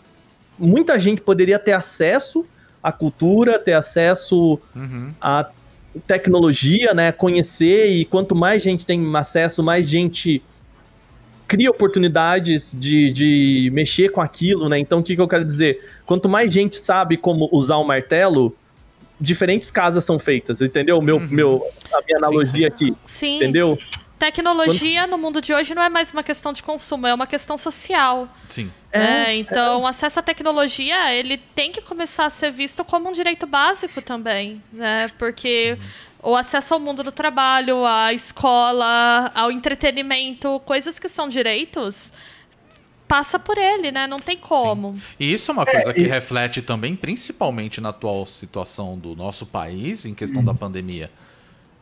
muita 0.57 0.99
gente 0.99 1.21
poderia 1.21 1.59
ter 1.59 1.73
acesso 1.73 2.45
à 2.81 2.91
cultura, 2.91 3.59
ter 3.59 3.73
acesso 3.73 4.59
Uhum. 4.75 5.11
a 5.19 5.49
tecnologia, 6.07 6.93
né? 6.93 7.11
Conhecer 7.11 7.87
e 7.87 8.05
quanto 8.05 8.33
mais 8.35 8.63
gente 8.63 8.85
tem 8.85 9.15
acesso, 9.15 9.61
mais 9.61 9.89
gente 9.89 10.41
cria 11.47 11.69
oportunidades 11.69 12.73
de, 12.79 13.11
de 13.11 13.69
mexer 13.73 14.09
com 14.09 14.21
aquilo, 14.21 14.69
né? 14.69 14.79
Então, 14.79 14.99
o 14.99 15.03
que, 15.03 15.15
que 15.15 15.21
eu 15.21 15.27
quero 15.27 15.43
dizer? 15.43 15.85
Quanto 16.05 16.29
mais 16.29 16.53
gente 16.53 16.77
sabe 16.77 17.17
como 17.17 17.49
usar 17.51 17.75
o 17.75 17.83
martelo, 17.83 18.55
diferentes 19.21 19.69
casas 19.69 20.03
são 20.03 20.17
feitas, 20.17 20.59
entendeu? 20.59 20.99
Meu, 21.01 21.19
meu, 21.19 21.63
a 21.93 22.01
minha 22.01 22.17
analogia 22.17 22.67
aqui, 22.67 22.93
Sim. 23.05 23.37
entendeu? 23.37 23.77
Tecnologia 24.17 25.07
no 25.07 25.17
mundo 25.17 25.41
de 25.41 25.51
hoje 25.53 25.73
não 25.73 25.81
é 25.81 25.89
mais 25.89 26.11
uma 26.11 26.21
questão 26.21 26.53
de 26.53 26.61
consumo, 26.61 27.07
é 27.07 27.13
uma 27.13 27.25
questão 27.25 27.57
social. 27.57 28.27
Sim. 28.49 28.71
É, 28.91 29.35
então, 29.35 29.81
o 29.81 29.87
acesso 29.87 30.19
à 30.19 30.21
tecnologia, 30.21 31.15
ele 31.15 31.37
tem 31.37 31.71
que 31.71 31.81
começar 31.81 32.25
a 32.25 32.29
ser 32.29 32.51
visto 32.51 32.83
como 32.83 33.09
um 33.09 33.11
direito 33.11 33.47
básico 33.47 33.99
também, 34.01 34.61
né? 34.71 35.09
Porque 35.17 35.77
o 36.21 36.35
acesso 36.35 36.75
ao 36.75 36.79
mundo 36.79 37.01
do 37.01 37.11
trabalho, 37.11 37.83
à 37.83 38.13
escola, 38.13 39.31
ao 39.33 39.51
entretenimento, 39.51 40.61
coisas 40.65 40.99
que 40.99 41.09
são 41.09 41.27
direitos, 41.27 42.13
passa 43.11 43.37
por 43.37 43.57
ele, 43.57 43.91
né? 43.91 44.07
Não 44.07 44.17
tem 44.17 44.37
como. 44.37 44.97
E 45.19 45.33
isso 45.33 45.51
é 45.51 45.53
uma 45.53 45.65
coisa 45.65 45.93
que 45.93 46.01
reflete 46.07 46.61
também, 46.61 46.95
principalmente 46.95 47.81
na 47.81 47.89
atual 47.89 48.25
situação 48.25 48.97
do 48.97 49.15
nosso 49.17 49.45
país, 49.45 50.05
em 50.05 50.13
questão 50.13 50.41
da 50.43 50.53
pandemia. 50.53 51.11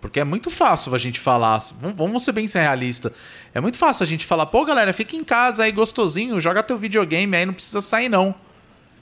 Porque 0.02 0.20
é 0.20 0.24
muito 0.24 0.50
fácil 0.50 0.96
a 0.96 0.98
gente 0.98 1.20
falar, 1.20 1.60
vamos- 1.80 1.96
vamos 1.98 2.24
ser 2.24 2.32
bem 2.32 2.48
realista, 2.48 3.14
é 3.54 3.60
muito 3.62 3.78
fácil 3.78 4.04
a 4.04 4.08
gente 4.08 4.26
falar, 4.26 4.46
pô 4.48 4.64
galera, 4.66 4.92
fica 4.94 5.16
em 5.16 5.24
casa 5.24 5.64
aí 5.66 5.72
gostosinho, 5.72 6.40
joga 6.40 6.64
teu 6.64 6.78
videogame 6.78 7.36
aí, 7.36 7.46
não 7.46 7.54
precisa 7.54 7.82
sair 7.82 8.10
não. 8.10 8.34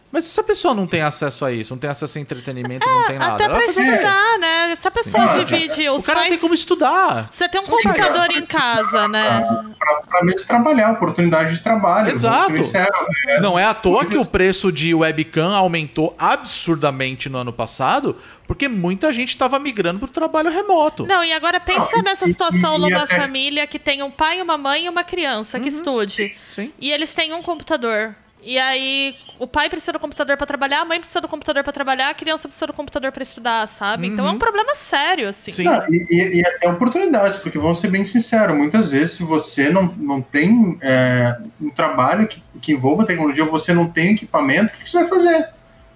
Mas 0.09 0.23
se 0.23 0.39
a 0.39 0.43
pessoa 0.43 0.73
não 0.73 0.87
tem 0.87 1.01
acesso 1.01 1.43
a 1.43 1.51
isso, 1.51 1.73
não 1.73 1.79
tem 1.79 1.89
acesso 1.89 2.17
a 2.17 2.21
entretenimento, 2.21 2.87
não 2.87 3.05
tem 3.05 3.19
nada, 3.19 3.33
Até 3.35 3.49
pra 3.49 3.65
estudar, 3.65 4.39
né? 4.39 4.75
Se 4.79 4.87
a 4.87 4.91
pessoa 4.91 5.33
Sim. 5.33 5.43
divide 5.43 5.89
os 5.89 6.01
O 6.01 6.05
cara 6.05 6.19
pais... 6.19 6.29
tem 6.29 6.37
como 6.39 6.53
estudar. 6.53 7.27
Você 7.29 7.49
tem 7.49 7.59
um 7.59 7.65
computador 7.65 8.31
em 8.31 8.45
casa, 8.45 9.07
né? 9.09 9.41
Pra, 9.77 9.95
pra 10.07 10.23
mesmo 10.23 10.47
trabalhar, 10.47 10.91
oportunidade 10.91 11.55
de 11.55 11.59
trabalho. 11.59 12.09
Exato. 12.09 12.53
vamos 12.53 12.67
ser 12.67 12.85
sinceros, 12.85 13.17
é, 13.27 13.41
Não 13.41 13.59
é 13.59 13.65
à 13.65 13.73
toa 13.73 14.05
que 14.05 14.17
o 14.17 14.25
preço 14.25 14.71
de 14.71 14.93
webcam 14.93 15.53
aumentou 15.53 16.15
absurdamente 16.17 17.27
no 17.29 17.37
ano 17.39 17.51
passado, 17.51 18.15
porque 18.47 18.67
muita 18.69 19.11
gente 19.11 19.29
estava 19.29 19.59
migrando 19.59 19.99
para 19.99 20.05
o 20.07 20.11
trabalho 20.11 20.49
remoto. 20.49 21.05
Não, 21.05 21.23
e 21.23 21.33
agora 21.33 21.59
pensa 21.59 21.89
Não, 21.93 21.99
e- 21.99 22.03
nessa 22.03 22.25
e- 22.29 22.31
situação 22.31 22.75
e 22.75 22.79
numa 22.79 23.03
até- 23.03 23.17
família 23.17 23.67
que 23.67 23.77
tem 23.77 24.01
um 24.01 24.09
pai, 24.11 24.41
uma 24.41 24.57
mãe 24.57 24.85
e 24.85 24.89
uma 24.89 25.03
criança 25.03 25.59
que 25.59 25.67
estude. 25.67 26.33
Sim. 26.49 26.71
E 26.79 26.89
eles 26.91 27.13
têm 27.13 27.33
um 27.33 27.41
computador. 27.41 28.15
E 28.47 28.57
aí, 28.57 29.13
o 29.37 29.45
pai 29.45 29.69
precisa 29.69 29.91
do 29.91 29.99
computador 29.99 30.37
pra 30.37 30.47
trabalhar, 30.47 30.79
a 30.79 30.85
mãe 30.85 30.99
precisa 31.01 31.19
do 31.19 31.27
computador 31.27 31.65
pra 31.65 31.73
trabalhar, 31.73 32.11
a 32.11 32.13
criança 32.13 32.47
precisa 32.47 32.65
do 32.67 32.71
computador 32.71 33.11
pra 33.11 33.21
estudar, 33.21 33.67
sabe? 33.67 34.07
Então 34.07 34.25
é 34.25 34.31
um 34.31 34.39
problema 34.39 34.73
sério, 34.73 35.27
assim. 35.27 35.51
Sim. 35.51 35.65
Não, 35.65 35.83
e, 35.89 36.07
e- 36.09 36.39
e 36.39 36.47
até 36.47 36.69
oportunidades, 36.69 37.39
porque 37.39 37.59
vamos 37.59 37.81
ser 37.81 37.89
bem 37.89 38.05
sinceros, 38.05 38.55
muitas 38.55 38.91
vezes 38.91 39.17
se 39.17 39.23
você 39.23 39.69
não, 39.69 39.93
não 39.97 40.21
tem 40.21 40.77
é, 40.81 41.35
um 41.59 41.69
trabalho 41.69 42.25
que, 42.25 42.41
que 42.61 42.71
envolva 42.71 43.05
tecnologia, 43.05 43.43
ou 43.43 43.51
você 43.51 43.73
não 43.73 43.85
tem 43.85 44.13
equipamento, 44.13 44.71
o 44.73 44.77
que, 44.77 44.83
que 44.83 44.89
você 44.89 44.99
vai 44.99 45.09
fazer? 45.09 45.49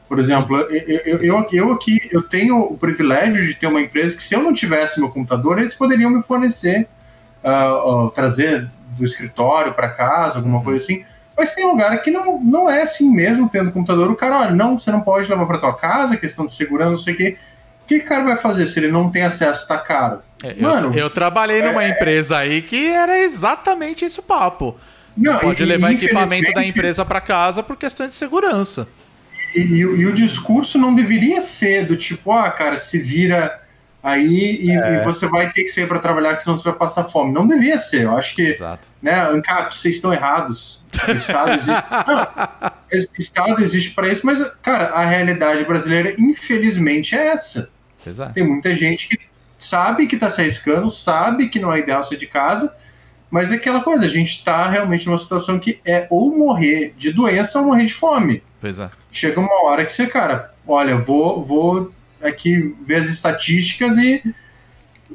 Por 0.10 0.20
exemplo, 0.20 0.58
eu, 0.58 1.00
eu, 1.06 1.18
eu, 1.24 1.50
eu 1.54 1.72
aqui 1.72 2.02
eu 2.12 2.22
tenho 2.22 2.60
o 2.60 2.78
privilégio 2.78 3.46
de 3.48 3.56
ter 3.56 3.68
uma 3.68 3.80
empresa 3.80 4.14
que 4.14 4.22
se 4.22 4.36
eu 4.36 4.44
não 4.44 4.52
tivesse 4.52 5.00
meu 5.00 5.08
computador, 5.08 5.58
eles 5.58 5.74
poderiam 5.74 6.10
me 6.10 6.22
fornecer, 6.22 6.86
ah, 7.42 7.50
ah, 7.50 8.12
trazer 8.14 8.70
do 8.98 9.06
escritório 9.06 9.74
para 9.74 9.88
casa, 9.88 10.38
alguma 10.38 10.62
coisa 10.62 10.84
assim. 10.84 11.06
Mas 11.42 11.56
tem 11.56 11.66
lugar 11.66 12.00
que 12.04 12.12
não, 12.12 12.40
não 12.40 12.70
é 12.70 12.84
assim 12.84 13.12
mesmo, 13.12 13.50
tendo 13.50 13.72
computador, 13.72 14.12
o 14.12 14.16
cara, 14.16 14.38
olha, 14.42 14.52
não, 14.52 14.78
você 14.78 14.92
não 14.92 15.02
pode 15.02 15.28
levar 15.28 15.48
para 15.48 15.58
tua 15.58 15.76
casa, 15.76 16.16
questão 16.16 16.46
de 16.46 16.54
segurança, 16.54 16.92
não 16.92 16.98
sei 17.00 17.16
o 17.16 17.18
quê. 17.18 17.38
O 17.84 17.88
que 17.88 17.98
o 17.98 18.06
cara 18.06 18.24
vai 18.24 18.38
fazer 18.38 18.68
se 18.68 18.78
ele 18.80 18.92
não 18.92 19.10
tem 19.10 19.24
acesso, 19.24 19.68
tá 19.68 19.80
caro? 19.80 20.20
É, 20.44 20.52
eu- 20.56 20.62
Mano, 20.62 20.96
eu, 20.96 21.10
trabalhei 21.10 21.64
numa 21.64 21.88
empresa 21.88 22.38
aí 22.38 22.62
que 22.62 22.86
era 22.90 23.20
exatamente 23.20 24.06
esse 24.06 24.22
papo. 24.22 24.78
não, 25.18 25.40
Pode 25.40 25.64
e- 25.64 25.66
levar 25.66 25.92
e, 25.92 25.96
equipamento 25.96 26.54
da 26.54 26.64
empresa 26.64 27.04
para 27.04 27.20
casa 27.20 27.64
por 27.64 27.76
questões 27.76 28.12
de 28.12 28.16
segurança. 28.18 28.88
E, 29.56 29.84
o- 29.84 29.98
e 29.98 30.06
o 30.06 30.14
discurso 30.14 30.78
não 30.78 30.94
deveria 30.94 31.42
ser 31.42 31.88
do 31.88 31.98
tipo, 31.98 32.32
ah, 32.32 32.52
cara, 32.52 32.78
se 32.78 33.00
vira 33.00 33.60
aí 34.04 34.60
e, 34.62 34.72
e 34.72 35.04
você 35.04 35.28
vai 35.28 35.52
ter 35.52 35.64
que 35.64 35.70
sair 35.70 35.88
para 35.88 36.00
trabalhar, 36.00 36.34
que 36.34 36.42
senão 36.42 36.58
você 36.58 36.70
vai 36.70 36.78
passar 36.78 37.04
fome. 37.04 37.32
Não 37.32 37.48
devia 37.48 37.78
ser. 37.78 38.04
Eu 38.04 38.18
acho 38.18 38.36
que, 38.36 38.50
Exato. 38.50 38.88
né, 39.02 39.22
ANCAP, 39.30 39.74
vocês 39.74 39.96
estão 39.96 40.14
errados. 40.14 40.84
O 41.08 41.12
Estado 41.12 41.52
existe. 41.52 41.72
Não, 42.08 42.72
esse 42.92 43.22
Estado 43.22 43.62
existe 43.62 43.92
para 43.92 44.08
isso, 44.10 44.26
mas, 44.26 44.44
cara, 44.62 44.88
a 44.88 45.06
realidade 45.06 45.64
brasileira, 45.64 46.16
infelizmente, 46.18 47.16
é 47.16 47.28
essa. 47.28 47.70
Exato. 48.06 48.34
Tem 48.34 48.44
muita 48.44 48.76
gente 48.76 49.08
que 49.08 49.20
sabe 49.58 50.08
que 50.08 50.16
está 50.16 50.30
se 50.30 50.42
arriscando, 50.42 50.90
sabe 50.90 51.50
que 51.50 51.60
não 51.60 51.72
é 51.72 51.80
ideal 51.80 52.04
sair 52.04 52.18
de 52.18 52.26
casa, 52.26 52.76
mas 53.30 53.52
é 53.52 53.56
aquela 53.56 53.82
coisa, 53.82 54.06
a 54.06 54.10
gente 54.10 54.32
está 54.32 54.68
realmente 54.68 55.06
numa 55.06 55.18
situação 55.18 55.60
que 55.60 55.80
é 55.86 56.08
ou 56.10 56.38
morrer 56.38 56.94
de 56.98 57.14
doença 57.14 57.60
ou 57.60 57.66
morrer 57.68 57.86
de 57.86 57.94
fome. 57.94 58.44
Pois 58.60 58.78
é. 58.80 58.90
Chega 59.12 59.40
uma 59.40 59.64
hora 59.66 59.86
que 59.86 59.94
você, 59.94 60.08
cara, 60.08 60.54
olha, 60.68 60.98
vou, 60.98 61.44
vou 61.44 61.92
aqui 62.24 62.76
ver 62.86 62.96
as 62.96 63.08
estatísticas 63.08 63.98
e, 63.98 64.22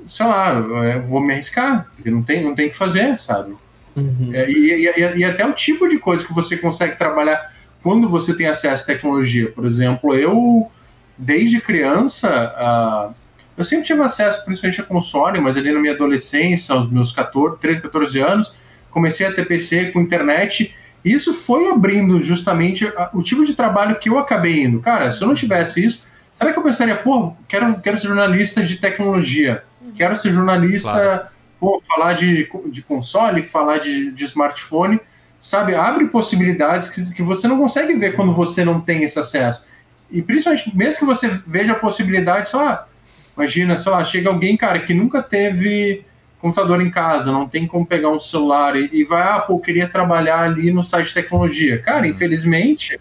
sei 0.08 0.26
lá, 0.26 0.52
é, 0.84 0.98
vou 0.98 1.20
me 1.20 1.32
arriscar, 1.32 1.88
porque 1.94 2.10
não 2.10 2.22
tem, 2.22 2.42
não 2.44 2.54
tem 2.54 2.66
o 2.68 2.70
que 2.70 2.76
fazer, 2.76 3.16
sabe? 3.18 3.54
Uhum. 3.94 4.30
É, 4.32 4.50
e, 4.50 4.86
e- 4.86 5.18
e 5.18 5.24
até 5.24 5.46
o 5.46 5.52
tipo 5.52 5.88
de 5.88 5.98
coisa 5.98 6.24
que 6.24 6.32
você 6.34 6.56
consegue 6.56 6.96
trabalhar 6.98 7.52
quando 7.82 8.08
você 8.08 8.34
tem 8.34 8.46
acesso 8.46 8.82
à 8.82 8.86
tecnologia. 8.86 9.50
Por 9.50 9.64
exemplo, 9.64 10.14
eu, 10.14 10.70
desde 11.16 11.60
criança, 11.60 12.28
ah, 12.56 13.10
eu 13.56 13.64
sempre 13.64 13.86
tive 13.86 14.02
acesso 14.02 14.44
principalmente 14.44 14.80
a 14.80 14.84
console, 14.84 15.40
mas 15.40 15.56
ali 15.56 15.72
na 15.72 15.80
minha 15.80 15.94
adolescência, 15.94 16.74
aos 16.74 16.90
meus 16.90 17.10
14, 17.12 17.58
13, 17.58 17.80
14 17.80 18.18
anos, 18.20 18.54
comecei 18.90 19.26
a 19.26 19.32
ter 19.32 19.46
PC 19.46 19.86
com 19.92 20.00
internet. 20.00 20.74
Isso 21.04 21.32
foi 21.32 21.68
abrindo 21.70 22.18
justamente 22.20 22.84
o 23.14 23.22
tipo 23.22 23.44
de 23.46 23.54
trabalho 23.54 23.96
que 23.98 24.08
eu 24.08 24.18
acabei 24.18 24.64
indo. 24.64 24.80
Cara, 24.80 25.10
se 25.12 25.22
eu 25.22 25.28
não 25.28 25.34
tivesse 25.34 25.82
isso, 25.84 26.04
será 26.36 26.52
que 26.52 26.58
eu 26.58 26.62
pensaria, 26.62 26.94
pô, 26.94 27.32
quero, 27.48 27.80
quero 27.80 27.96
ser 27.96 28.08
jornalista 28.08 28.62
de 28.62 28.76
tecnologia, 28.76 29.64
quero 29.96 30.14
ser 30.16 30.30
jornalista 30.30 30.90
Claro. 30.90 31.28
pô, 31.58 31.82
falar 31.88 32.12
de, 32.12 32.46
de 32.70 32.82
console, 32.82 33.42
falar 33.42 33.78
de, 33.78 34.12
de 34.12 34.24
smartphone, 34.24 35.00
sabe? 35.40 35.74
Abre 35.74 36.08
possibilidades 36.08 36.90
que, 36.90 37.14
que 37.14 37.22
você 37.22 37.48
não 37.48 37.58
consegue 37.58 37.94
ver 37.94 38.14
quando 38.14 38.34
você 38.34 38.66
não 38.66 38.82
tem 38.82 39.02
esse 39.02 39.18
acesso. 39.18 39.64
E 40.10 40.20
principalmente, 40.20 40.76
mesmo 40.76 40.98
que 40.98 41.04
você 41.06 41.40
veja 41.46 41.72
a 41.72 41.76
possibilidade, 41.76 42.50
sei 42.50 42.58
lá, 42.58 42.86
imagina, 43.34 43.74
sei 43.74 43.92
lá, 43.92 44.04
chega 44.04 44.28
alguém, 44.28 44.58
cara, 44.58 44.78
que 44.80 44.92
nunca 44.92 45.22
teve 45.22 46.04
computador 46.38 46.82
em 46.82 46.90
casa, 46.90 47.32
não 47.32 47.48
tem 47.48 47.66
como 47.66 47.86
pegar 47.86 48.10
um 48.10 48.20
celular 48.20 48.76
e, 48.76 48.90
e 48.92 49.04
vai, 49.04 49.22
ah, 49.22 49.40
pô, 49.40 49.54
eu 49.54 49.58
queria 49.58 49.88
trabalhar 49.88 50.40
ali 50.40 50.70
no 50.70 50.84
site 50.84 51.08
de 51.08 51.14
tecnologia. 51.14 51.80
Cara, 51.80 52.06
infelizmente, 52.06 53.00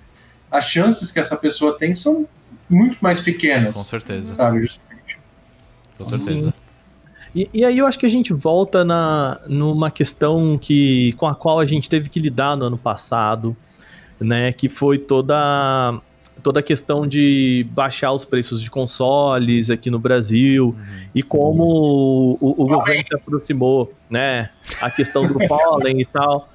as 0.49 0.69
chances 0.69 1.11
que 1.11 1.19
essa 1.19 1.35
pessoa 1.35 1.77
tem 1.77 1.93
são 1.93 2.25
muito 2.69 2.97
mais 3.01 3.19
pequenas. 3.19 3.75
Com 3.75 3.83
certeza. 3.83 4.33
Sabe? 4.35 4.59
Justamente. 4.61 5.17
Com 5.97 6.05
certeza. 6.05 6.53
E, 7.35 7.49
e 7.53 7.65
aí 7.65 7.77
eu 7.77 7.85
acho 7.85 7.99
que 7.99 8.05
a 8.05 8.09
gente 8.09 8.31
volta 8.33 8.85
na, 8.85 9.39
numa 9.47 9.91
questão 9.91 10.57
que, 10.57 11.11
com 11.13 11.27
a 11.27 11.35
qual 11.35 11.59
a 11.59 11.65
gente 11.65 11.89
teve 11.89 12.07
que 12.09 12.19
lidar 12.19 12.55
no 12.55 12.65
ano 12.65 12.77
passado, 12.77 13.55
né? 14.19 14.53
Que 14.53 14.69
foi 14.69 14.97
toda, 14.97 15.99
toda 16.41 16.61
a 16.61 16.63
questão 16.63 17.05
de 17.05 17.67
baixar 17.71 18.13
os 18.13 18.23
preços 18.23 18.61
de 18.61 18.71
consoles 18.71 19.69
aqui 19.69 19.89
no 19.91 19.99
Brasil 19.99 20.73
e 21.13 21.21
como 21.21 22.37
o, 22.39 22.63
o 22.63 22.67
governo 22.67 23.03
se 23.05 23.13
aproximou, 23.15 23.93
né? 24.09 24.49
A 24.81 24.89
questão 24.89 25.27
do 25.27 25.33
pólen 25.45 25.99
e 25.99 26.05
tal. 26.05 26.49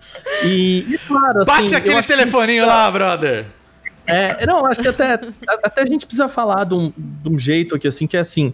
E, 0.45 0.87
e 0.95 0.99
claro, 1.07 1.41
assim, 1.41 1.47
Bate 1.63 1.75
aquele 1.75 1.95
acho 1.97 2.09
que- 2.09 2.15
telefoninho 2.17 2.67
lá, 2.67 2.91
brother. 2.91 3.47
É, 4.11 4.47
não, 4.47 4.67
acho 4.67 4.81
que 4.81 4.89
até, 4.89 5.15
a- 5.15 5.21
até 5.65 5.83
a 5.83 5.87
gente 5.87 6.07
precisa 6.07 6.29
falar 6.29 6.65
de 6.65 6.75
um, 6.75 6.93
de 6.97 7.29
um 7.29 7.39
jeito 7.39 7.75
aqui, 7.75 7.89
assim, 7.89 8.07
que 8.07 8.17
é 8.17 8.21
assim. 8.21 8.53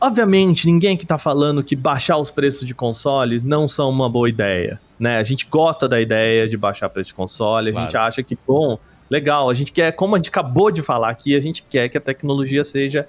Obviamente, 0.00 0.66
ninguém 0.66 0.96
que 0.96 1.04
tá 1.04 1.18
falando 1.18 1.62
que 1.62 1.76
baixar 1.76 2.16
os 2.16 2.30
preços 2.30 2.66
de 2.66 2.74
consoles 2.74 3.42
não 3.42 3.68
são 3.68 3.90
uma 3.90 4.08
boa 4.08 4.28
ideia, 4.30 4.80
né? 4.98 5.18
A 5.18 5.22
gente 5.24 5.46
gosta 5.50 5.86
da 5.86 6.00
ideia 6.00 6.48
de 6.48 6.56
baixar 6.56 6.88
preço 6.88 7.08
de 7.08 7.14
console, 7.14 7.68
a 7.68 7.72
Claro. 7.72 7.86
gente 7.86 7.96
acha 7.98 8.22
que, 8.22 8.38
bom, 8.46 8.78
legal, 9.10 9.50
a 9.50 9.54
gente 9.54 9.72
quer, 9.72 9.92
como 9.92 10.14
a 10.14 10.18
gente 10.18 10.30
acabou 10.30 10.70
de 10.70 10.80
falar 10.80 11.10
aqui, 11.10 11.36
a 11.36 11.40
gente 11.40 11.62
quer 11.68 11.88
que 11.90 11.98
a 11.98 12.00
tecnologia 12.00 12.64
seja 12.64 13.06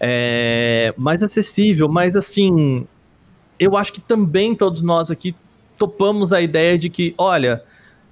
é, 0.00 0.92
mais 0.96 1.22
acessível, 1.22 1.88
mas 1.88 2.16
assim, 2.16 2.84
eu 3.58 3.76
acho 3.76 3.92
que 3.92 4.00
também 4.00 4.56
todos 4.56 4.82
nós 4.82 5.10
aqui 5.12 5.34
topamos 5.78 6.32
a 6.32 6.40
ideia 6.40 6.76
de 6.76 6.88
que, 6.90 7.14
olha, 7.16 7.62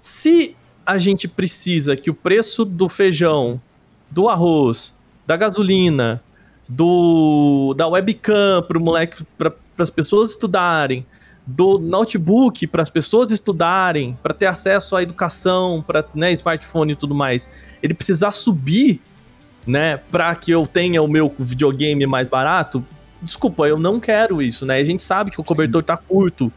se 0.01 0.55
a 0.87 0.99
gente 0.99 1.27
precisa 1.27 1.97
que 1.97 2.09
o 2.09 2.15
preço 2.15 2.65
do 2.65 2.89
feijão, 2.89 3.61
do 4.09 4.29
arroz, 4.29 4.95
da 5.27 5.37
gasolina, 5.37 6.23
do 6.69 7.75
da 7.77 7.89
webcam 7.89 8.63
para 8.67 8.79
o 8.79 8.81
moleque, 8.81 9.25
para 9.37 9.53
as 9.79 9.91
pessoas 9.91 10.31
estudarem, 10.31 11.05
do 11.47 11.79
notebook 11.79 12.67
para 12.67 12.83
as 12.83 12.91
pessoas 12.91 13.31
estudarem, 13.31 14.19
para 14.23 14.35
ter 14.35 14.47
acesso 14.47 14.97
à 14.97 15.03
educação, 15.03 15.83
para 15.87 16.05
né, 16.15 16.33
smartphone 16.33 16.93
e 16.93 16.97
tudo 16.97 17.15
mais, 17.15 17.49
ele 17.83 17.95
precisar 17.95 18.33
subir, 18.33 19.01
né, 19.67 19.99
para 20.11 20.35
que 20.35 20.51
eu 20.51 20.67
tenha 20.67 21.01
o 21.01 21.09
meu 21.09 21.33
videogame 21.39 22.05
mais 22.07 22.29
barato. 22.29 22.85
Desculpa, 23.23 23.67
eu 23.67 23.79
não 23.79 24.01
quero 24.01 24.43
isso, 24.43 24.67
né? 24.67 24.77
A 24.79 24.85
gente 24.85 25.03
sabe 25.03 25.31
que 25.31 25.41
o 25.41 25.45
cobertor 25.45 25.83
tá 25.83 25.97
curto. 25.97 26.53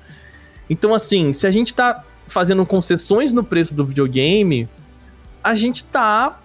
Então, 0.70 0.94
assim, 0.94 1.34
se 1.34 1.48
a 1.48 1.52
gente 1.52 1.74
tá 1.74 2.04
fazendo 2.30 2.66
concessões 2.66 3.34
no 3.34 3.44
preço 3.44 3.74
do 3.74 3.84
videogame, 3.84 4.68
a 5.44 5.56
gente 5.56 5.84
tá 5.84 6.40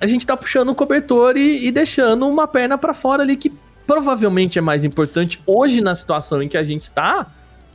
a 0.00 0.06
gente 0.06 0.26
tá 0.26 0.36
puxando 0.36 0.70
o 0.70 0.74
cobertor 0.74 1.36
e, 1.36 1.66
e 1.66 1.70
deixando 1.70 2.26
uma 2.26 2.48
perna 2.48 2.78
pra 2.78 2.94
fora 2.94 3.22
ali 3.22 3.36
que 3.36 3.52
provavelmente 3.86 4.58
é 4.58 4.62
mais 4.62 4.82
importante 4.84 5.40
hoje 5.46 5.80
na 5.80 5.94
situação 5.94 6.42
em 6.42 6.48
que 6.48 6.56
a 6.56 6.62
gente 6.64 6.82
está 6.82 7.26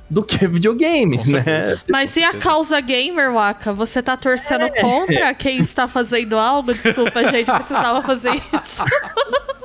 do 0.09 0.24
que 0.24 0.45
videogame, 0.47 1.18
né? 1.18 1.80
Mas 1.89 2.16
e 2.16 2.24
a 2.24 2.34
causa 2.34 2.80
gamer, 2.80 3.34
Waka? 3.34 3.74
Você 3.74 4.01
tá 4.01 4.18
torcendo 4.18 4.72
contra 4.80 5.34
quem 5.34 5.59
está 5.59 5.88
fazendo 5.88 6.38
algo? 6.38 6.74
Desculpa, 6.74 7.26
gente, 7.26 7.51
precisava 7.51 8.01
fazer 8.01 8.32
isso. 8.59 8.84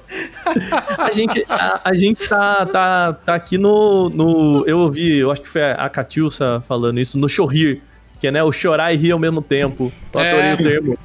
A 0.99 1.13
gente, 1.13 1.47
a, 1.49 1.81
a 1.85 1.95
gente 1.95 2.27
tá, 2.29 2.67
tá, 2.67 3.13
tá 3.13 3.35
aqui 3.37 3.57
no, 3.57 4.11
no. 4.11 4.65
Eu 4.67 4.79
ouvi, 4.81 5.19
eu 5.19 5.31
acho 5.31 5.41
que 5.41 5.49
foi 5.49 5.63
a 5.63 5.89
Catiúça 5.89 6.63
falando 6.67 6.99
isso, 6.99 7.17
no 7.17 7.29
Chorrir, 7.29 7.81
que 8.21 8.27
é 8.27 8.31
né, 8.31 8.43
o 8.43 8.53
chorar 8.53 8.93
e 8.93 8.97
rir 8.97 9.12
ao 9.12 9.18
mesmo 9.18 9.41
tempo. 9.41 9.93
Eu 10.12 10.21
É. 10.21 10.55
o 10.55 10.57
termo. 10.57 10.99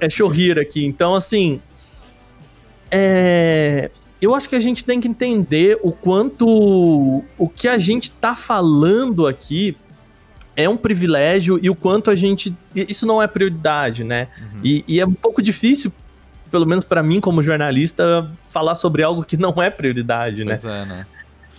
É 0.00 0.08
chorrir 0.10 0.58
aqui. 0.58 0.84
Então, 0.84 1.14
assim. 1.14 1.60
É. 2.90 3.90
Eu 4.20 4.34
acho 4.34 4.48
que 4.48 4.56
a 4.56 4.60
gente 4.60 4.84
tem 4.84 5.00
que 5.00 5.08
entender 5.08 5.78
o 5.82 5.92
quanto 5.92 6.46
o 7.36 7.48
que 7.48 7.68
a 7.68 7.76
gente 7.78 8.10
tá 8.10 8.34
falando 8.34 9.26
aqui 9.26 9.76
é 10.56 10.66
um 10.66 10.76
privilégio 10.76 11.58
e 11.62 11.68
o 11.68 11.74
quanto 11.74 12.10
a 12.10 12.16
gente. 12.16 12.54
Isso 12.74 13.06
não 13.06 13.22
é 13.22 13.26
prioridade, 13.26 14.02
né? 14.04 14.28
E, 14.64 14.84
e 14.88 15.00
é 15.00 15.06
um 15.06 15.12
pouco 15.12 15.42
difícil, 15.42 15.92
pelo 16.50 16.66
menos 16.66 16.84
pra 16.84 17.02
mim, 17.02 17.20
como 17.20 17.42
jornalista, 17.42 18.30
falar 18.46 18.74
sobre 18.74 19.02
algo 19.02 19.22
que 19.22 19.36
não 19.36 19.62
é 19.62 19.68
prioridade, 19.68 20.44
né? 20.44 20.58
Pois 20.60 20.74
é, 20.74 20.84
né? 20.86 21.06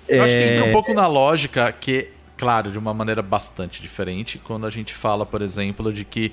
Eu 0.07 0.23
acho 0.23 0.33
que 0.33 0.43
entra 0.43 0.65
um 0.65 0.71
pouco 0.71 0.93
na 0.93 1.05
lógica 1.05 1.71
que, 1.71 2.09
claro, 2.37 2.71
de 2.71 2.77
uma 2.79 2.93
maneira 2.93 3.21
bastante 3.21 3.81
diferente, 3.81 4.39
quando 4.43 4.65
a 4.65 4.69
gente 4.69 4.93
fala, 4.93 5.25
por 5.25 5.41
exemplo, 5.41 5.91
de 5.91 6.05
que 6.05 6.31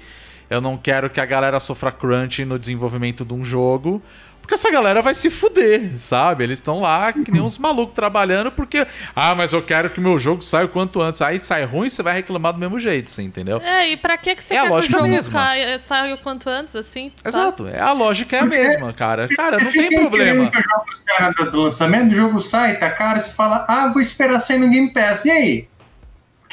eu 0.51 0.61
não 0.61 0.77
quero 0.77 1.09
que 1.11 1.21
a 1.21 1.25
galera 1.27 1.59
sofra 1.59 1.91
crunch 1.91 2.45
no 2.45 2.59
desenvolvimento 2.59 3.25
de 3.25 3.33
um 3.35 3.43
jogo, 3.45 4.03
porque 4.45 4.53
essa 4.57 4.71
galera 4.71 5.01
vai 5.01 5.15
se 5.15 5.31
fuder, 5.31 5.97
sabe? 5.99 6.45
Eles 6.45 6.59
estão 6.59 6.79
lá 6.79 7.11
que 7.15 7.31
nem 7.33 7.41
uns 7.41 7.57
malucos 7.57 7.95
trabalhando 7.95 8.53
porque, 8.53 8.87
ah, 9.17 9.35
mas 9.35 9.55
eu 9.55 9.63
quero 9.63 9.89
que 9.89 9.99
meu 10.03 10.19
jogo 10.19 10.43
saia 10.43 10.67
o 10.67 10.69
quanto 10.69 11.01
antes. 11.01 11.23
Aí 11.23 11.41
sai 11.41 11.65
ruim, 11.65 11.89
você 11.89 12.03
vai 12.03 12.13
reclamar 12.13 12.53
do 12.53 12.59
mesmo 12.59 12.79
jeito, 12.79 13.11
você 13.11 13.23
entendeu? 13.23 13.57
É, 13.63 13.89
e 13.89 13.97
pra 13.97 14.19
que, 14.19 14.37
que 14.37 14.43
você 14.43 14.53
É 14.53 14.61
quer 14.61 14.69
que 14.69 14.75
o 14.75 14.83
jogo 14.83 15.09
mesma. 15.09 15.33
caia, 15.33 15.79
saia 15.79 16.15
o 16.15 16.19
quanto 16.19 16.51
antes, 16.51 16.77
assim? 16.77 17.11
tá? 17.23 17.27
Exato, 17.31 17.67
é, 17.67 17.81
a 17.81 17.93
lógica 17.93 18.37
é 18.37 18.41
a 18.41 18.45
mesma, 18.45 18.93
cara. 18.93 19.29
Cara, 19.35 19.57
não 19.59 19.73
tem 19.73 19.89
problema. 19.99 20.51
Que 20.51 20.59
o 20.59 20.63
jogo 20.63 20.85
saia 20.95 21.21
na 21.21 21.29
data 21.29 21.51
do 21.51 21.63
lançamento, 21.63 22.13
o 22.13 22.15
jogo 22.15 22.39
sai, 22.39 22.77
tá 22.79 22.91
caro, 22.91 23.19
você 23.21 23.31
fala, 23.31 23.65
ah, 23.67 23.89
vou 23.89 24.03
esperar 24.03 24.41
sair 24.41 24.59
no 24.59 24.69
Game 24.69 24.93
Pass. 24.93 25.25
E 25.25 25.31
aí? 25.31 25.69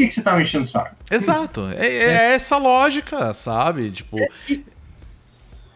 Que, 0.02 0.08
que 0.08 0.14
você 0.14 0.22
tá 0.22 0.36
me 0.36 0.42
enchendo 0.42 0.64
o 0.64 0.68
saco? 0.68 0.96
Exato, 1.10 1.68
é, 1.78 1.86
é 1.88 2.34
essa 2.34 2.58
lógica, 2.58 3.34
sabe? 3.34 3.92
Tipo, 3.92 4.18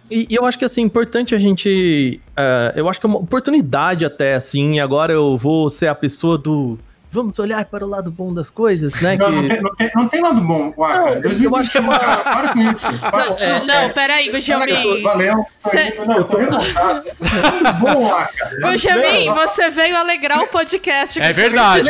E, 0.09 0.28
e 0.30 0.36
eu 0.36 0.45
acho 0.45 0.57
que 0.57 0.65
assim, 0.65 0.82
importante 0.82 1.34
a 1.34 1.39
gente. 1.39 2.19
eh, 2.38 2.73
eu 2.76 2.88
acho 2.88 2.99
que 2.99 3.05
é 3.05 3.09
uma 3.09 3.17
oportunidade 3.19 4.05
até, 4.05 4.36
assim, 4.36 4.80
agora 4.80 5.11
eu 5.13 5.36
vou 5.38 5.69
ser 5.69 5.88
a 5.88 5.95
pessoa 5.95 6.38
do. 6.38 6.78
Vamos 7.16 7.39
olhar 7.39 7.63
para 7.63 7.86
o 7.86 7.88
lado 7.89 8.11
bom 8.11 8.34
das 8.34 8.49
coisas, 8.51 8.99
né? 8.99 9.16
Não, 9.16 9.26
que- 9.30 9.32
não, 9.32 9.47
tem, 9.47 9.61
não, 9.61 9.76
tem, 9.76 9.91
não 9.95 10.07
tem 10.09 10.22
lado 10.22 10.41
bom, 10.41 10.74
Waka. 10.78 10.99
Não, 10.99 11.07
eu 11.13 11.22
2021, 11.22 11.55
acho 11.55 11.72
que 11.72 11.78
é 11.78 11.82
uma- 11.82 11.97
cara, 11.99 12.18
para 12.24 12.47
com 12.53 12.59
isso. 12.59 12.99
Para, 12.99 13.26
Não, 13.30 13.38
é, 13.39 13.53
não, 13.53 13.61
sério. 13.61 13.93
peraí, 13.93 14.30
Gujamin. 14.32 15.01
Valeu. 15.01 15.45
Cê- 15.59 15.95
Não, 16.05 16.18
eu 16.18 16.24
tô 16.26 16.38
revoltado. 16.38 17.03
Muito 17.20 17.74
bom, 17.80 18.03
Waka. 18.09 18.49
Gujamin, 18.61 19.26
Não, 19.28 19.36
você 19.36 19.70
veio 19.70 19.95
alegrar 19.95 20.41
o 20.41 20.47
podcast. 20.47 21.22
é 21.22 21.32
verdade. 21.32 21.89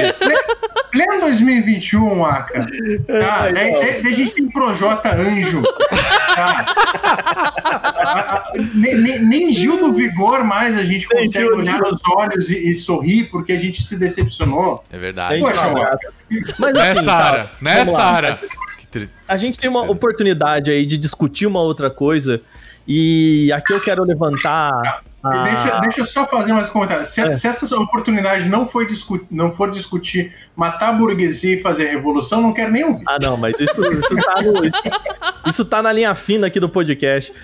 Pleno 0.92 1.22
2021, 1.22 2.20
Waka. 2.20 2.60
Tá? 3.08 3.50
Daí, 3.52 3.54
daí- 3.54 4.02
daí 4.04 4.14
a 4.14 4.16
gente 4.16 4.32
tem 4.36 4.48
Projota 4.50 5.12
Anjo. 5.12 5.64
Tá? 6.36 6.66
A- 7.96 8.36
a- 8.38 8.44
nem, 8.74 8.96
nem- 8.96 9.20
nem 9.20 9.52
Gil 9.52 9.78
do 9.78 9.94
Vigor 9.94 10.44
mais 10.44 10.78
a 10.78 10.84
gente 10.84 11.08
consegue 11.08 11.50
olhar 11.50 11.80
nos 11.80 12.00
olhos 12.16 12.50
e, 12.50 12.70
e 12.70 12.74
sorrir 12.74 13.26
porque 13.26 13.54
a 13.54 13.60
gente 13.60 13.82
se 13.84 13.98
decepcionou. 13.98 14.84
É 14.92 14.98
verdade. 14.98 15.15
Gente, 15.30 15.44
Poxa. 15.44 15.98
Mas, 16.60 16.76
assim, 16.76 17.04
Sara? 17.04 17.52
tá. 17.64 17.86
Sara? 17.86 18.40
Que 18.78 18.88
tri- 18.88 19.10
A 19.28 19.38
gente 19.38 19.58
tem 19.58 19.70
uma 19.70 19.82
oportunidade 19.90 20.70
aí 20.72 20.86
de 20.86 20.98
discutir 20.98 21.46
uma 21.46 21.62
outra 21.62 21.90
coisa. 21.90 22.42
E 22.88 23.52
aqui 23.54 23.74
eu 23.74 23.80
quero 23.82 24.04
levantar. 24.04 24.70
a- 25.24 25.44
Deixa, 25.44 25.80
deixa 25.80 26.02
eu 26.02 26.06
só 26.06 26.28
fazer 26.28 26.54
mais 26.54 26.70
um 26.70 26.72
comentário. 26.72 27.04
Se, 27.04 27.20
É. 27.20 27.34
se 27.34 27.48
essa 27.48 27.66
oportunidade 27.80 28.48
não, 28.48 28.68
foi 28.68 28.86
discu 28.86 29.26
não 29.32 29.52
for 29.52 29.72
discutir 29.72 30.32
matar 30.56 30.90
a 30.90 30.94
burguesia 30.94 31.56
e 31.56 31.62
fazer 31.64 31.88
a 31.88 31.92
revolução, 31.92 32.44
não 32.44 32.54
quero 32.54 32.72
nem 32.72 32.84
ouvir. 32.84 33.04
Ah, 33.08 33.18
não, 33.20 33.36
mas 33.36 33.60
isso, 33.60 33.82
isso, 33.92 34.16
tá 34.18 34.40
no- 34.44 34.64
isso- 34.64 34.82
isso 35.48 35.66
tá 35.66 35.82
na 35.82 35.92
linha 35.92 36.14
fina 36.14 36.46
aqui 36.46 36.60
do 36.60 36.70
podcast. 36.70 37.34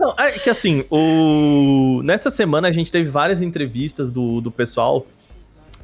Não, 0.00 0.14
é 0.18 0.32
que 0.32 0.48
assim, 0.48 0.82
o... 0.90 2.00
nessa 2.02 2.30
semana 2.30 2.68
a 2.68 2.72
gente 2.72 2.90
teve 2.90 3.10
várias 3.10 3.42
entrevistas 3.42 4.10
do, 4.10 4.40
do 4.40 4.50
pessoal 4.50 5.06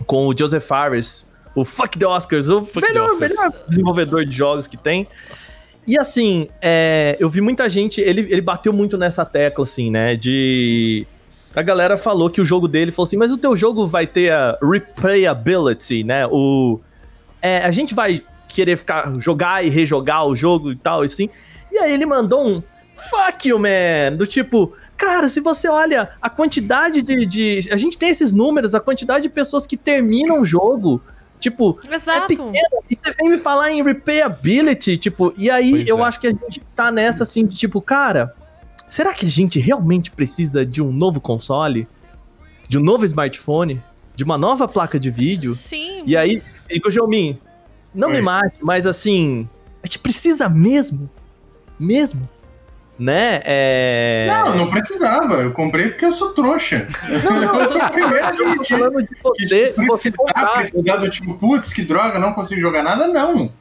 com 0.06 0.26
o 0.26 0.34
Joseph 0.36 0.64
Fares, 0.64 1.26
o 1.54 1.66
Fuck 1.66 1.98
the 1.98 2.06
Oscars, 2.06 2.48
o 2.48 2.64
Fuck 2.64 2.80
the 2.80 2.94
melhor, 2.94 3.10
Oscars. 3.10 3.34
melhor 3.34 3.52
desenvolvedor 3.68 4.24
de 4.24 4.34
jogos 4.34 4.66
que 4.66 4.78
tem. 4.78 5.06
E 5.86 5.98
assim, 5.98 6.48
é, 6.62 7.18
eu 7.20 7.28
vi 7.28 7.42
muita 7.42 7.68
gente, 7.68 8.00
ele, 8.00 8.22
ele 8.30 8.40
bateu 8.40 8.72
muito 8.72 8.96
nessa 8.96 9.22
tecla, 9.22 9.64
assim, 9.64 9.90
né, 9.90 10.16
de... 10.16 11.06
A 11.54 11.60
galera 11.60 11.98
falou 11.98 12.30
que 12.30 12.40
o 12.40 12.44
jogo 12.44 12.66
dele 12.66 12.90
falou 12.90 13.06
assim, 13.06 13.16
mas 13.18 13.30
o 13.30 13.36
teu 13.36 13.54
jogo 13.54 13.86
vai 13.86 14.06
ter 14.06 14.32
a 14.32 14.58
replayability, 14.62 16.04
né? 16.04 16.26
O, 16.26 16.80
é, 17.40 17.58
a 17.58 17.70
gente 17.70 17.94
vai 17.94 18.22
querer 18.48 18.76
ficar 18.76 19.18
jogar 19.18 19.64
e 19.64 19.68
rejogar 19.68 20.26
o 20.26 20.36
jogo 20.36 20.72
e 20.72 20.76
tal, 20.76 21.02
assim. 21.02 21.30
E 21.72 21.78
aí 21.78 21.92
ele 21.92 22.04
mandou 22.04 22.46
um 22.46 22.62
fuck 22.96 23.48
you, 23.48 23.58
man! 23.58 24.16
Do 24.16 24.26
tipo, 24.26 24.72
cara, 24.96 25.28
se 25.28 25.40
você 25.40 25.68
olha 25.68 26.10
a 26.20 26.30
quantidade 26.30 27.02
de, 27.02 27.26
de. 27.26 27.68
A 27.70 27.76
gente 27.76 27.96
tem 27.98 28.08
esses 28.10 28.32
números, 28.32 28.74
a 28.74 28.80
quantidade 28.80 29.24
de 29.24 29.28
pessoas 29.28 29.66
que 29.66 29.76
terminam 29.76 30.40
o 30.40 30.44
jogo. 30.44 31.02
Tipo, 31.38 31.78
é 31.90 31.94
Exato. 31.94 32.28
pequeno. 32.28 32.52
E 32.90 32.96
você 32.96 33.12
vem 33.12 33.30
me 33.30 33.38
falar 33.38 33.70
em 33.70 33.82
replayability, 33.82 34.96
tipo, 34.96 35.34
e 35.36 35.50
aí 35.50 35.70
Pois 35.70 35.88
eu 35.88 35.98
é. 35.98 36.02
acho 36.02 36.18
que 36.18 36.26
a 36.28 36.30
gente 36.30 36.62
tá 36.74 36.90
nessa 36.90 37.24
assim 37.24 37.44
de 37.44 37.54
tipo, 37.54 37.80
cara, 37.80 38.34
será 38.88 39.12
que 39.12 39.26
a 39.26 39.28
gente 39.28 39.58
realmente 39.58 40.10
precisa 40.10 40.64
de 40.64 40.82
um 40.82 40.90
novo 40.90 41.20
console? 41.20 41.86
De 42.68 42.78
um 42.78 42.80
novo 42.80 43.04
smartphone? 43.04 43.82
De 44.14 44.24
uma 44.24 44.38
nova 44.38 44.66
placa 44.66 44.98
de 44.98 45.10
vídeo? 45.10 45.52
Sim. 45.52 46.02
E 46.06 46.16
aí, 46.16 46.42
e 46.70 46.80
Gojomin, 46.80 47.38
não 47.94 48.08
Oi. 48.08 48.14
me 48.14 48.22
mate, 48.22 48.58
mas 48.62 48.86
assim, 48.86 49.46
a 49.82 49.86
gente 49.86 49.98
precisa 49.98 50.48
mesmo? 50.48 51.08
Mesmo? 51.78 52.26
Né? 52.98 53.42
É. 53.44 54.26
Não, 54.28 54.56
não 54.56 54.70
precisava. 54.70 55.34
Eu 55.34 55.52
comprei 55.52 55.88
porque 55.88 56.06
eu 56.06 56.12
sou 56.12 56.32
trouxa. 56.32 56.88
Não, 57.24 57.40
não, 57.40 57.60
eu 57.60 57.70
sou 57.70 57.82
o 57.82 57.90
primeiro 57.90 58.26
admitir. 58.26 58.78
falando 58.78 59.02
de 59.02 59.16
você, 59.22 59.72
que 59.72 59.86
você 59.86 60.10
precisar, 60.10 60.16
comprar. 60.16 60.58
precisar 60.58 60.96
do 60.96 61.10
tipo, 61.10 61.34
putz, 61.34 61.72
que 61.72 61.82
droga, 61.82 62.18
não 62.18 62.32
consigo 62.32 62.60
jogar 62.60 62.82
nada, 62.82 63.06
não. 63.06 63.52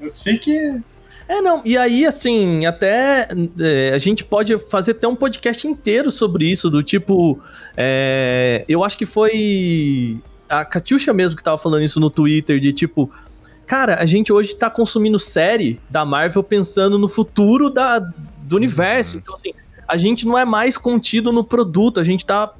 Eu 0.00 0.12
sei 0.12 0.38
que. 0.38 0.80
É, 1.26 1.40
não, 1.40 1.62
e 1.64 1.76
aí, 1.76 2.04
assim, 2.04 2.66
até 2.66 3.28
é, 3.58 3.92
a 3.94 3.98
gente 3.98 4.24
pode 4.24 4.58
fazer 4.58 4.90
até 4.92 5.08
um 5.08 5.16
podcast 5.16 5.66
inteiro 5.66 6.10
sobre 6.10 6.50
isso, 6.50 6.68
do 6.68 6.82
tipo, 6.82 7.40
é, 7.76 8.64
eu 8.68 8.84
acho 8.84 8.98
que 8.98 9.06
foi 9.06 10.20
a 10.48 10.64
Katiusha 10.64 11.12
mesmo 11.14 11.36
que 11.36 11.42
tava 11.42 11.58
falando 11.58 11.82
isso 11.82 11.98
no 11.98 12.10
Twitter, 12.10 12.60
de 12.60 12.74
tipo, 12.74 13.10
cara, 13.66 13.96
a 13.96 14.04
gente 14.04 14.32
hoje 14.32 14.54
tá 14.54 14.68
consumindo 14.68 15.18
série 15.18 15.80
da 15.88 16.04
Marvel 16.04 16.42
pensando 16.42 16.98
no 16.98 17.08
futuro 17.08 17.70
da, 17.70 18.06
do 18.44 18.56
universo, 18.56 19.16
então 19.16 19.34
assim, 19.34 19.52
a 19.86 19.96
gente 19.96 20.26
não 20.26 20.38
é 20.38 20.44
mais 20.44 20.78
contido 20.78 21.32
no 21.32 21.44
produto, 21.44 22.00
a 22.00 22.04
gente 22.04 22.24
tá 22.24 22.52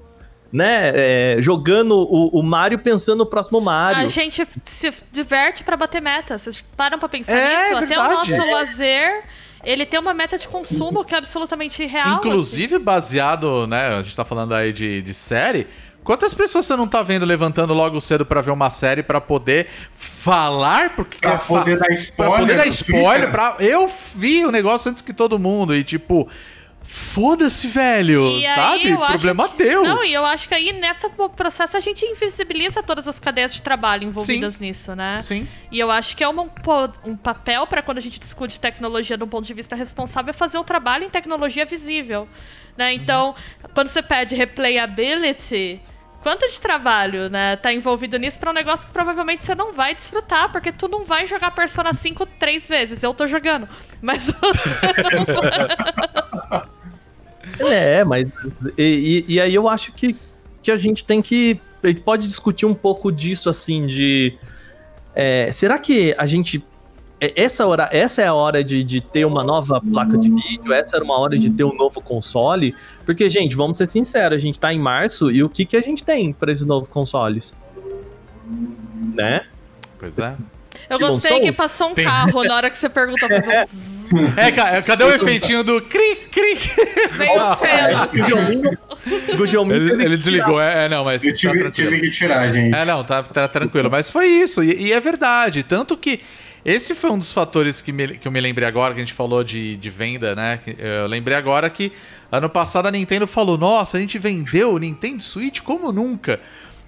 né, 0.52 0.92
é, 0.94 1.36
jogando 1.40 1.96
o, 1.96 2.28
o 2.38 2.42
Mario 2.42 2.78
pensando 2.78 3.18
no 3.18 3.26
próximo 3.26 3.60
Mario. 3.60 4.04
A 4.04 4.06
gente 4.06 4.46
se 4.64 4.92
diverte 5.10 5.64
pra 5.64 5.76
bater 5.76 6.00
meta. 6.00 6.38
Vocês 6.38 6.62
param 6.76 6.96
pra 6.96 7.08
pensar 7.08 7.32
É, 7.32 7.70
nisso? 7.70 7.84
Até 7.84 7.98
o 7.98 8.04
nosso 8.04 8.52
lazer, 8.52 9.24
ele 9.64 9.84
tem 9.84 9.98
uma 9.98 10.14
meta 10.14 10.38
de 10.38 10.46
consumo 10.46 11.04
que 11.04 11.12
é 11.12 11.18
absolutamente 11.18 11.84
real. 11.84 12.06
assim. 12.06 12.28
Inclusive, 12.28 12.78
baseado, 12.78 13.66
né? 13.66 13.96
A 13.98 14.02
gente 14.02 14.14
tá 14.14 14.24
falando 14.24 14.54
aí 14.54 14.72
de, 14.72 15.02
de 15.02 15.12
série. 15.12 15.66
Quantas 16.04 16.34
pessoas 16.34 16.66
você 16.66 16.76
não 16.76 16.86
tá 16.86 17.02
vendo 17.02 17.24
levantando 17.24 17.72
logo 17.72 17.98
cedo 18.00 18.26
pra 18.26 18.40
ver 18.42 18.50
uma 18.50 18.68
série 18.70 19.02
pra 19.02 19.20
poder 19.22 19.68
falar? 19.96 20.94
Porque 20.94 21.18
Pra 21.18 21.38
fa- 21.38 21.46
poder 21.46 21.78
dar 21.78 21.86
Pra 21.86 21.94
spoiler. 21.94 22.38
poder 22.40 22.56
dar 22.58 22.66
spoiler, 22.66 23.30
pra... 23.30 23.56
eu 23.58 23.90
vi 24.14 24.44
o 24.44 24.50
negócio 24.52 24.90
antes 24.90 25.00
que 25.02 25.14
todo 25.14 25.38
mundo 25.38 25.74
e 25.74 25.82
tipo, 25.82 26.28
foda-se, 26.82 27.66
velho, 27.68 28.26
E 28.28 28.44
sabe? 28.46 28.94
Problema 28.94 29.48
que- 29.48 29.56
teu. 29.56 29.82
Não, 29.82 30.04
e 30.04 30.12
eu 30.12 30.24
acho 30.26 30.46
que 30.46 30.54
aí 30.54 30.72
nesse 30.72 31.08
processo 31.34 31.76
a 31.76 31.80
gente 31.80 32.04
invisibiliza 32.04 32.82
todas 32.82 33.08
as 33.08 33.18
cadeias 33.18 33.54
de 33.54 33.62
trabalho 33.62 34.04
envolvidas 34.04 34.60
nisso, 34.60 34.94
né? 34.94 35.22
Sim. 35.24 35.48
E 35.72 35.80
eu 35.80 35.90
acho 35.90 36.14
que 36.14 36.22
é 36.22 36.28
uma- 36.28 36.44
pô, 36.44 36.88
um 37.04 37.16
papel 37.16 37.66
para 37.66 37.80
quando 37.80 37.96
a 37.98 38.02
gente 38.02 38.20
discute 38.20 38.60
tecnologia 38.60 39.16
de 39.16 39.24
um 39.24 39.28
ponto 39.28 39.46
de 39.46 39.54
vista 39.54 39.74
responsável 39.74 40.30
é 40.30 40.32
fazer 40.34 40.58
o 40.58 40.64
trabalho 40.64 41.04
em 41.04 41.08
tecnologia 41.10 41.64
visível. 41.64 42.28
Né? 42.76 42.92
Então, 42.92 43.34
quando 43.72 43.86
você 43.88 44.02
pede 44.02 44.34
replayability, 44.34 45.80
quanto 46.24 46.48
de 46.48 46.58
trabalho 46.60 47.28
né, 47.30 47.54
tá 47.54 47.72
envolvido 47.72 48.18
nisso 48.18 48.40
para 48.40 48.50
um 48.50 48.54
negócio 48.54 48.86
que 48.86 48.92
provavelmente 48.92 49.44
você 49.44 49.54
não 49.54 49.72
vai 49.72 49.94
desfrutar, 49.94 50.50
porque 50.50 50.72
tu 50.72 50.88
não 50.88 51.04
vai 51.04 51.26
jogar 51.26 51.50
Persona 51.52 51.92
5 51.92 52.26
três 52.40 52.66
vezes. 52.66 53.02
Eu 53.02 53.14
tô 53.14 53.26
jogando. 53.28 53.68
Mas 54.02 54.24
você 54.26 54.34
É, 57.70 58.02
mas. 58.04 58.26
E, 58.76 59.24
e- 59.28 59.34
e 59.34 59.40
aí 59.40 59.54
eu 59.54 59.68
acho 59.68 59.92
que, 59.92 60.16
que 60.62 60.70
a 60.70 60.76
gente 60.76 61.04
tem 61.04 61.20
que. 61.22 61.60
A 61.82 61.88
gente 61.88 62.00
pode 62.00 62.26
discutir 62.26 62.64
um 62.66 62.74
pouco 62.74 63.12
disso, 63.12 63.48
assim, 63.50 63.86
de. 63.86 64.36
é, 65.14 65.50
será 65.52 65.78
que 65.78 66.14
a 66.18 66.26
gente. 66.26 66.64
É, 67.26 67.32
Essa, 67.36 67.66
hora, 67.66 67.88
essa 67.92 68.22
é 68.22 68.26
a 68.26 68.34
hora 68.34 68.62
de, 68.64 68.82
de 68.84 69.00
ter 69.00 69.24
uma 69.24 69.42
nova 69.44 69.80
placa 69.80 70.16
de 70.18 70.30
vídeo, 70.30 70.72
essa 70.72 70.96
era 70.96 71.04
uma 71.04 71.18
hora 71.18 71.38
de 71.38 71.50
ter 71.50 71.64
um 71.64 71.74
novo 71.74 72.00
console. 72.00 72.74
Porque, 73.04 73.28
gente, 73.28 73.54
vamos 73.56 73.78
ser 73.78 73.86
sinceros, 73.86 74.36
a 74.36 74.40
gente 74.40 74.58
tá 74.58 74.72
em 74.72 74.78
março 74.78 75.30
e 75.30 75.42
o 75.42 75.48
que, 75.48 75.64
que 75.64 75.76
a 75.76 75.82
gente 75.82 76.02
tem 76.04 76.32
para 76.32 76.50
esses 76.52 76.64
novos 76.66 76.88
consoles? 76.88 77.54
Né? 79.14 79.42
Pois 79.98 80.18
é. 80.18 80.34
Eu 80.90 80.98
Demon 80.98 81.12
gostei 81.12 81.40
que 81.40 81.52
passou 81.52 81.90
um 81.90 81.94
Tem. 81.94 82.04
carro 82.04 82.42
na 82.44 82.56
hora 82.56 82.68
que 82.68 82.76
você 82.76 82.88
perguntou 82.88 83.28
fazer 83.28 83.60
um. 83.60 83.64
É, 84.36 84.52
ca- 84.52 84.82
cadê 84.82 85.02
o 85.04 85.08
efeitinho 85.14 85.64
do 85.64 85.80
cri, 85.80 86.16
cri? 86.30 86.56
Feio, 86.56 87.32
O. 87.40 88.06
Gujominho- 88.12 88.78
o 89.32 89.36
Gujominho 89.36 89.76
Ele, 89.76 89.92
ele 89.92 90.10
que 90.10 90.16
desligou, 90.18 90.60
é, 90.60 90.84
é, 90.84 90.88
não, 90.88 91.04
mas 91.04 91.24
Eu 91.24 91.30
tá 91.32 91.36
tive, 91.38 91.58
tranquilo. 91.58 91.90
tive 91.90 92.00
que 92.02 92.10
tirar, 92.10 92.52
gente. 92.52 92.74
É, 92.76 92.84
não, 92.84 93.02
tá, 93.02 93.22
tá 93.22 93.48
tranquilo. 93.48 93.88
Mas 93.90 94.10
foi 94.10 94.26
isso, 94.26 94.62
e, 94.62 94.88
e 94.88 94.92
é 94.92 95.00
verdade. 95.00 95.62
Tanto 95.62 95.96
que 95.96 96.20
esse 96.64 96.94
foi 96.94 97.10
um 97.10 97.18
dos 97.18 97.32
fatores 97.32 97.80
que, 97.82 97.92
me- 97.92 98.16
que 98.18 98.26
eu 98.26 98.32
me 98.32 98.40
lembrei 98.40 98.66
agora, 98.66 98.94
que 98.94 99.00
a 99.00 99.04
gente 99.04 99.12
falou 99.14 99.44
de, 99.44 99.76
de 99.76 99.90
venda, 99.90 100.34
né? 100.34 100.60
Eu 100.78 101.06
lembrei 101.06 101.36
agora 101.36 101.68
que 101.68 101.92
ano 102.32 102.48
passado 102.48 102.86
a 102.86 102.90
Nintendo 102.90 103.26
falou: 103.26 103.58
Nossa, 103.58 103.96
a 103.96 104.00
gente 104.00 104.18
vendeu 104.18 104.72
o 104.74 104.78
Nintendo 104.78 105.22
Switch 105.22 105.60
como 105.60 105.92
nunca. 105.92 106.40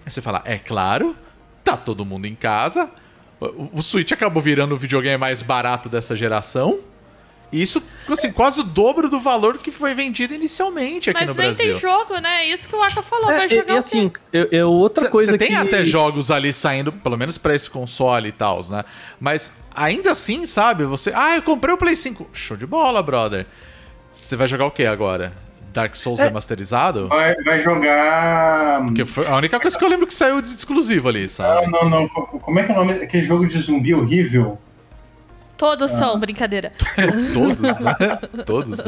Aí 0.04 0.10
você 0.10 0.22
fala: 0.22 0.42
É 0.44 0.56
claro, 0.58 1.14
tá 1.62 1.76
todo 1.76 2.04
mundo 2.04 2.26
em 2.26 2.34
casa. 2.34 2.90
O, 3.38 3.78
o 3.78 3.82
Switch 3.82 4.12
acabou 4.12 4.42
virando 4.42 4.74
o 4.74 4.78
videogame 4.78 5.18
mais 5.18 5.42
barato 5.42 5.88
dessa 5.88 6.16
geração. 6.16 6.80
Isso, 7.52 7.80
assim, 8.10 8.32
quase 8.32 8.60
o 8.60 8.64
dobro 8.64 9.08
do 9.08 9.20
valor 9.20 9.56
que 9.58 9.70
foi 9.70 9.94
vendido 9.94 10.34
inicialmente 10.34 11.10
aqui 11.10 11.20
Mas 11.20 11.28
no 11.28 11.34
nem 11.36 11.46
Brasil. 11.54 11.72
tem 11.72 11.80
jogo, 11.80 12.18
né? 12.18 12.42
É 12.42 12.48
isso 12.48 12.68
que 12.68 12.74
o 12.74 12.82
Aka 12.82 13.02
falou. 13.02 13.30
É, 13.30 13.38
vai 13.38 13.48
jogar 13.48 13.74
e 13.74 13.78
assim, 13.78 14.10
eu, 14.32 14.48
eu- 14.50 14.70
outra 14.72 15.04
Cê- 15.04 15.10
coisa 15.10 15.30
Você 15.30 15.38
tem 15.38 15.48
que... 15.48 15.54
até 15.54 15.84
jogos 15.84 16.30
ali 16.32 16.52
saindo, 16.52 16.90
pelo 16.92 17.16
menos 17.16 17.38
pra 17.38 17.54
esse 17.54 17.70
console 17.70 18.28
e 18.28 18.32
tal, 18.32 18.60
né? 18.68 18.84
Mas 19.20 19.58
ainda 19.74 20.10
assim, 20.10 20.44
sabe? 20.46 20.84
Você. 20.84 21.12
Ah, 21.14 21.36
eu 21.36 21.42
comprei 21.42 21.72
o 21.72 21.78
Play 21.78 21.94
5. 21.94 22.28
Show 22.32 22.56
de 22.56 22.66
bola, 22.66 23.00
brother. 23.02 23.46
Você 24.10 24.34
vai 24.34 24.48
jogar 24.48 24.66
o 24.66 24.70
que 24.70 24.84
agora? 24.84 25.32
Dark 25.72 25.94
Souls 25.94 26.18
É. 26.20 26.24
remasterizado? 26.24 27.06
Vai, 27.08 27.34
vai 27.44 27.60
jogar. 27.60 28.82
Porque 28.86 29.04
foi 29.04 29.26
a 29.26 29.36
única 29.36 29.60
coisa 29.60 29.78
que 29.78 29.84
eu 29.84 29.88
lembro 29.88 30.06
que 30.06 30.14
saiu 30.14 30.40
de 30.40 30.48
exclusivo 30.48 31.08
ali, 31.08 31.22
Não, 31.22 31.28
sabe? 31.28 31.70
não, 31.70 31.88
não. 31.88 32.08
Co- 32.08 32.26
co- 32.26 32.40
Como 32.40 32.58
é 32.58 32.64
que 32.64 32.72
é 32.72 32.74
o 32.74 32.78
nome 32.78 32.94
daquele 32.94 33.22
jogo 33.24 33.46
de 33.46 33.58
zumbi 33.58 33.94
horrível? 33.94 34.58
Todos 35.56 35.90
Ah. 35.92 35.96
são 35.96 36.18
brincadeira. 36.20 36.72
Todos, 37.32 37.78
né? 37.78 37.94
Todos. 38.44 38.80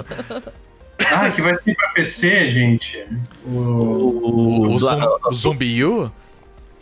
Ah, 1.11 1.31
que 1.31 1.41
vai 1.41 1.55
ser 1.55 1.75
pra 1.77 1.89
PC, 1.91 2.49
gente. 2.51 3.05
O... 3.47 3.51
O, 3.59 4.71
O, 4.75 4.79
zum, 4.79 5.01
o 5.31 5.35
Zumbi 5.35 5.85
U? 5.85 6.11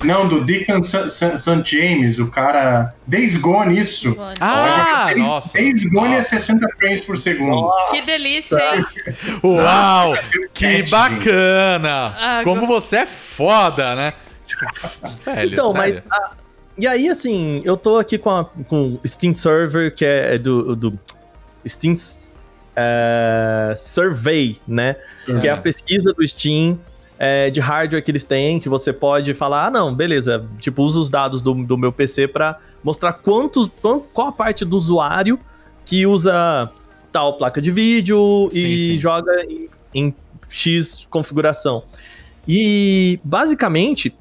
Não, 0.05 0.29
do 0.29 0.45
Deacon 0.45 0.83
St. 0.83 1.63
James, 1.65 2.19
o 2.19 2.27
cara. 2.31 2.95
Days 3.07 3.37
Gone, 3.37 3.79
isso. 3.79 4.15
Ah, 4.41 5.07
Days- 5.07 5.19
nossa. 5.27 5.57
Days 5.59 5.85
Gone 5.87 6.15
é 6.15 6.17
Nossa. 6.19 6.29
60 6.39 6.67
frames 6.77 7.01
por 7.01 7.17
segundo. 7.17 7.71
Que 7.91 8.03
delícia, 8.03 8.59
hein? 8.77 8.85
Uau! 9.43 10.13
Que 10.53 10.83
bacana! 10.83 12.15
Ah, 12.19 12.41
Como 12.45 12.67
você 12.67 12.99
é 12.99 13.07
foda, 13.07 13.95
né? 13.95 14.13
Tipo, 14.47 14.67
velho, 15.25 15.53
Então, 15.53 15.73
mas. 15.73 15.95
sério. 15.95 16.03
a- 16.11 16.31
e 16.79 16.87
aí, 16.87 17.09
assim, 17.09 17.63
eu 17.65 17.77
tô 17.77 17.99
aqui 17.99 18.19
com, 18.19 18.31
a, 18.31 18.45
com 18.45 18.99
o 19.03 19.09
Steam 19.09 19.33
Server, 19.33 19.95
que 19.95 20.05
é 20.05 20.39
do, 20.39 20.77
do 20.77 20.99
Steam 21.67 21.95
é, 22.75 23.75
Survey, 23.77 24.61
né? 24.69 24.97
Que 25.41 25.49
é 25.49 25.51
a 25.51 25.57
pesquisa 25.57 26.13
do 26.13 26.27
Steam 26.27 26.79
é, 27.19 27.51
de 27.51 27.61
hardware 27.61 28.03
que 28.03 28.11
eles 28.11 28.25
têm, 28.25 28.61
que 28.61 28.69
você 28.69 28.93
pode 28.93 29.33
falar, 29.35 29.67
ah, 29.67 29.71
não, 29.71 29.95
beleza, 29.95 30.47
tipo, 30.59 30.83
usa 30.83 30.99
os 30.99 31.09
dados 31.09 31.41
do, 31.41 31.55
do 31.55 31.79
meu 31.79 31.91
PC 31.91 32.29
pra 32.29 32.59
mostrar 32.85 33.15
quantos, 33.15 33.71
qual, 33.81 34.01
qual 34.01 34.29
a 34.29 34.33
parte 34.33 34.65
do 34.65 34.77
usuário 34.77 35.41
que 35.85 36.07
usa 36.07 36.71
tal 37.11 37.39
placa 37.39 37.63
de 37.63 37.71
vídeo 37.71 38.51
Sim, 38.53 38.59
e 38.59 38.93
sim. 38.93 38.99
joga 38.99 39.33
em, 39.45 39.69
em 39.95 40.15
X 40.49 41.07
configuração. 41.09 41.85
E, 42.47 43.19
basicamente, 43.25 44.15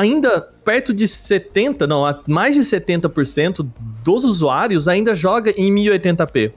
ainda 0.00 0.40
perto 0.64 0.92
de 0.92 1.06
70, 1.08 1.86
não, 1.86 2.02
mais 2.26 2.54
de 2.54 2.60
70% 2.62 3.66
dos 4.04 4.24
usuários 4.24 4.88
ainda 4.88 5.14
joga 5.14 5.52
em 5.56 5.72
1080p. 5.72 6.52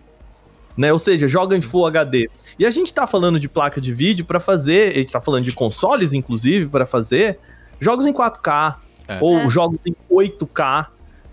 Né? 0.78 0.94
Ou 0.94 1.00
seja, 1.00 1.28
joga 1.28 1.58
em 1.58 1.62
Full 1.62 1.86
HD. 1.88 2.30
E 2.58 2.66
a 2.66 2.72
gente 2.72 2.94
tá 2.94 3.06
falando 3.06 3.40
de 3.40 3.50
placa 3.50 3.82
de 3.82 3.94
vídeo 3.94 4.24
pra 4.26 4.40
fazer, 4.40 4.92
a 4.94 4.96
gente 5.00 5.12
tá 5.12 5.20
falando 5.22 5.44
de 5.44 5.52
consoles, 5.52 6.14
inclusive, 6.14 6.68
pra 6.68 6.86
fazer 6.86 7.38
jogos 7.80 8.06
em 8.06 8.14
4K 8.14 8.78
É. 9.08 9.18
ou 9.22 9.40
É. 9.40 9.50
jogos 9.50 9.80
em 9.86 9.94
8K, 10.10 10.88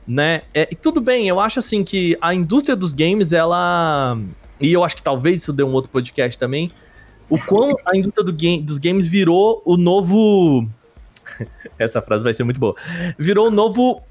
né? 0.07 0.43
É, 0.55 0.69
e 0.71 0.75
tudo 0.75 1.01
bem, 1.01 1.29
eu 1.29 1.39
acho 1.39 1.59
assim 1.59 1.85
que 1.85 2.17
a 2.21 2.35
indústria 2.35 2.75
dos 2.77 2.93
games, 2.93 3.33
ela. 3.33 4.19
E 4.61 4.73
eu 4.73 4.83
acho 4.83 4.97
que 4.97 5.03
talvez 5.03 5.43
isso 5.43 5.53
dê 5.53 5.63
um 5.63 5.73
outro 5.73 5.91
podcast 5.91 6.37
também. 6.39 6.71
O 7.29 7.39
quão 7.39 7.75
a 7.85 7.97
indústria 7.97 8.25
do 8.25 8.33
game, 8.33 8.63
dos 8.63 8.79
games 8.79 9.07
virou 9.07 9.61
o 9.65 9.77
novo. 9.77 10.67
Essa 11.79 12.01
frase 12.03 12.23
vai 12.25 12.33
ser 12.35 12.45
muito 12.45 12.61
boa. 12.61 12.75
Virou 13.19 13.49
o 13.49 13.51
novo 13.51 14.03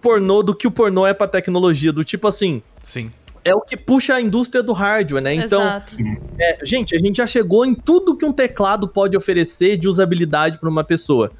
pornô 0.00 0.42
do 0.42 0.54
que 0.54 0.66
o 0.66 0.70
pornô 0.70 1.06
é 1.06 1.12
pra 1.14 1.26
tecnologia. 1.26 1.92
Do 1.92 2.04
tipo 2.04 2.28
assim, 2.28 2.62
Sim. 2.84 3.10
é 3.44 3.54
o 3.54 3.60
que 3.60 3.76
puxa 3.76 4.14
a 4.14 4.20
indústria 4.20 4.62
do 4.62 4.72
hardware, 4.72 5.22
né? 5.22 5.34
Então, 5.34 5.60
Exato. 5.60 5.96
é, 6.38 6.58
gente, 6.64 6.94
a 6.96 6.98
gente 7.00 7.16
já 7.16 7.26
chegou 7.26 7.64
em 7.64 7.74
tudo 7.74 8.16
que 8.16 8.24
um 8.24 8.32
teclado 8.32 8.86
pode 8.88 9.16
oferecer 9.16 9.76
de 9.76 9.88
usabilidade 9.88 10.58
para 10.58 10.68
uma 10.68 10.84
pessoa. 10.84 11.30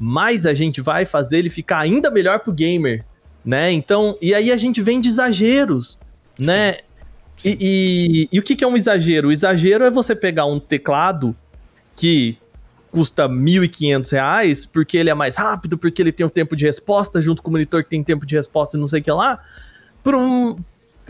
Mas 0.00 0.46
a 0.46 0.54
gente 0.54 0.80
vai 0.80 1.04
fazer 1.04 1.38
ele 1.38 1.50
ficar 1.50 1.78
ainda 1.78 2.10
melhor 2.10 2.40
pro 2.40 2.52
gamer, 2.52 3.04
né? 3.44 3.70
Então, 3.70 4.16
e 4.20 4.34
aí 4.34 4.50
a 4.50 4.56
gente 4.56 4.80
vem 4.82 5.00
de 5.00 5.08
exageros, 5.08 5.98
né? 6.38 6.78
E, 7.44 7.56
e- 7.60 8.28
e 8.32 8.38
o 8.38 8.42
que, 8.42 8.56
que 8.56 8.64
é 8.64 8.66
um 8.66 8.76
exagero? 8.76 9.28
O 9.28 9.32
exagero 9.32 9.84
é 9.84 9.90
você 9.90 10.14
pegar 10.14 10.46
um 10.46 10.58
teclado 10.58 11.36
que 11.94 12.36
custa 12.92 13.26
1.500 13.28 14.12
reais, 14.12 14.66
porque 14.66 14.96
ele 14.98 15.10
é 15.10 15.14
mais 15.14 15.34
rápido, 15.34 15.76
porque 15.78 16.00
ele 16.00 16.12
tem 16.12 16.24
o 16.24 16.30
tempo 16.30 16.54
de 16.54 16.66
resposta, 16.66 17.20
junto 17.20 17.42
com 17.42 17.48
o 17.48 17.52
monitor 17.52 17.82
que 17.82 17.88
tem 17.90 18.04
tempo 18.04 18.24
de 18.24 18.36
resposta 18.36 18.76
e 18.76 18.80
não 18.80 18.86
sei 18.86 19.00
o 19.00 19.02
que 19.02 19.10
lá, 19.10 19.42
por 20.04 20.14
um, 20.14 20.56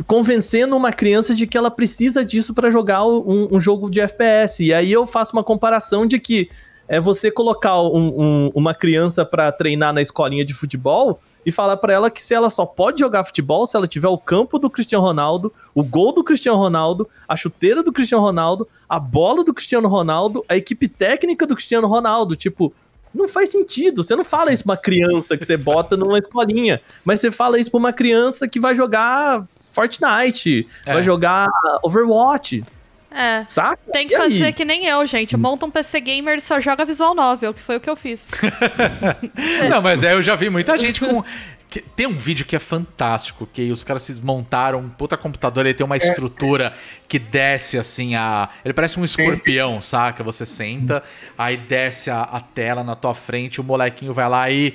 convencendo 0.07 0.77
uma 0.77 0.93
criança 0.93 1.35
de 1.35 1.47
que 1.47 1.59
ela 1.59 1.71
precisa 1.71 2.25
disso 2.25 2.55
para 2.55 2.71
jogar 2.71 3.05
um, 3.05 3.49
um 3.51 3.61
jogo 3.61 3.91
de 3.91 4.01
FPS. 4.01 4.63
E 4.65 4.73
aí 4.73 4.93
eu 4.93 5.07
faço 5.07 5.33
uma 5.33 5.43
comparação 5.43 6.07
de 6.07 6.19
que 6.19 6.49
é 6.89 7.01
você 7.01 7.31
colocar 7.31 7.81
um- 7.83 8.21
um- 8.21 8.51
uma 8.55 8.75
criança 8.75 9.25
para 9.25 9.51
treinar 9.51 9.93
na 9.93 10.01
escolinha 10.03 10.45
de 10.45 10.55
futebol 10.55 11.21
e 11.45 11.51
falar 11.53 11.77
para 11.77 11.93
ela 11.93 12.11
que 12.11 12.23
se 12.23 12.33
ela 12.35 12.51
só 12.51 12.65
pode 12.65 13.01
jogar 13.01 13.25
futebol 13.25 13.67
se 13.67 13.77
ela 13.77 13.87
tiver 13.89 14.09
o 14.09 14.19
campo 14.19 14.59
do 14.59 14.71
Cristiano 14.71 15.05
Ronaldo, 15.05 15.53
o 15.75 15.83
gol 15.83 16.13
do 16.13 16.23
Cristiano 16.23 16.59
Ronaldo, 16.59 17.09
a 17.29 17.37
chuteira 17.37 17.83
do 17.83 17.93
Cristiano 17.93 18.23
Ronaldo, 18.23 18.69
a 18.89 18.99
bola 18.99 19.43
do 19.45 19.53
Cristiano 19.53 19.89
Ronaldo, 19.89 20.45
a 20.49 20.57
equipe 20.57 20.87
técnica 20.89 21.47
do 21.47 21.55
Cristiano 21.57 21.87
Ronaldo, 21.89 22.37
tipo, 22.37 22.73
não 23.15 23.29
faz 23.29 23.51
sentido. 23.51 24.03
Você 24.03 24.17
não 24.17 24.25
fala 24.25 24.53
isso 24.53 24.63
pra 24.65 24.73
uma 24.73 24.77
criança 24.77 25.37
que 25.37 25.45
você 25.45 25.57
bota 25.57 25.97
numa 25.97 26.19
escolinha, 26.19 26.81
mas 27.05 27.21
você 27.21 27.31
fala 27.31 27.59
isso 27.59 27.71
pra 27.71 27.79
uma 27.79 27.93
criança 27.93 28.49
que 28.49 28.59
vai 28.61 28.75
jogar 28.75 29.47
Fortnite, 29.67 30.67
É. 30.87 30.95
vai 30.95 31.03
jogar 31.03 31.49
Overwatch, 31.83 32.63
É. 33.15 33.45
Saca? 33.47 33.79
Tem 33.93 34.07
que 34.07 34.15
E 34.15 34.17
aí? 34.17 34.23
fazer 34.31 34.53
que 34.53 34.65
nem 34.65 34.87
eu, 34.87 35.05
gente. 35.07 35.37
Monta 35.37 35.67
um 35.67 35.71
PC 35.71 36.01
gamer 36.01 36.37
e 36.37 36.41
só 36.41 36.59
joga 36.61 36.85
visual 36.85 37.15
novel, 37.15 37.53
que 37.55 37.61
foi 37.61 37.77
o 37.77 37.81
que 37.81 37.89
eu 37.91 37.97
fiz. 37.97 38.27
Não, 39.71 39.81
mas 39.83 40.03
é, 40.03 40.15
eu 40.15 40.23
já 40.23 40.35
vi 40.37 40.49
muita 40.51 40.77
gente 40.79 41.01
com. 41.01 41.23
que- 41.69 41.81
Tem 41.81 42.07
um 42.07 42.15
vídeo 42.17 42.45
que 42.45 42.55
é 42.57 42.59
fantástico, 42.59 43.47
que 43.51 43.71
os 43.71 43.83
caras 43.85 44.03
se 44.03 44.21
montaram 44.21 44.79
um 44.81 44.89
puta 44.89 45.17
computador, 45.17 45.65
ele 45.67 45.75
tem 45.75 45.85
uma 45.85 45.97
estrutura 45.97 46.75
que 47.09 47.19
desce 47.19 47.79
assim 47.79 48.15
a. 48.15 48.49
Ele 48.65 48.75
parece 48.75 48.99
um 48.99 49.05
escorpião, 49.05 49.81
saca? 49.83 50.23
Você 50.25 50.45
senta, 50.47 51.03
aí 51.37 51.57
desce 51.57 52.11
a, 52.11 52.23
a 52.23 52.41
tela 52.41 52.83
na 52.85 52.95
tua 52.97 53.15
frente, 53.15 53.61
o 53.61 53.65
molequinho 53.65 54.13
vai 54.15 54.29
lá 54.29 54.51
e 54.51 54.75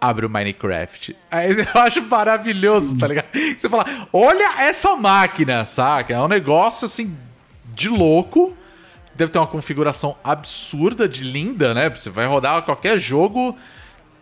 abre 0.00 0.24
o 0.26 0.30
Minecraft. 0.30 1.16
Aí 1.30 1.50
eu 1.74 1.80
acho 1.82 2.02
maravilhoso, 2.02 2.96
tá 2.98 3.06
ligado? 3.08 3.26
Você 3.58 3.68
fala, 3.68 3.84
olha 4.12 4.60
essa 4.62 4.94
máquina, 4.96 5.64
saca? 5.64 6.14
É 6.14 6.20
um 6.20 6.28
negócio 6.28 6.84
assim 6.86 7.16
de 7.78 7.88
louco. 7.88 8.56
Deve 9.14 9.30
ter 9.32 9.38
uma 9.38 9.46
configuração 9.46 10.16
absurda 10.22 11.08
de 11.08 11.22
linda, 11.24 11.72
né? 11.74 11.88
Você 11.90 12.10
vai 12.10 12.26
rodar 12.26 12.62
qualquer 12.62 12.98
jogo 12.98 13.56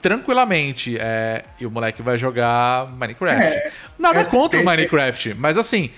tranquilamente. 0.01 0.97
É, 0.99 1.45
e 1.61 1.66
o 1.66 1.70
moleque 1.70 2.03
vai 2.03 2.16
jogar 2.19 2.91
Minecraft. 2.97 3.43
É, 3.45 3.73
Nada 3.99 4.20
é, 4.20 4.24
contra 4.24 4.59
o 4.61 4.62
tem- 4.62 4.65
Minecraft, 4.65 5.35
mas 5.35 5.59
assim, 5.59 5.91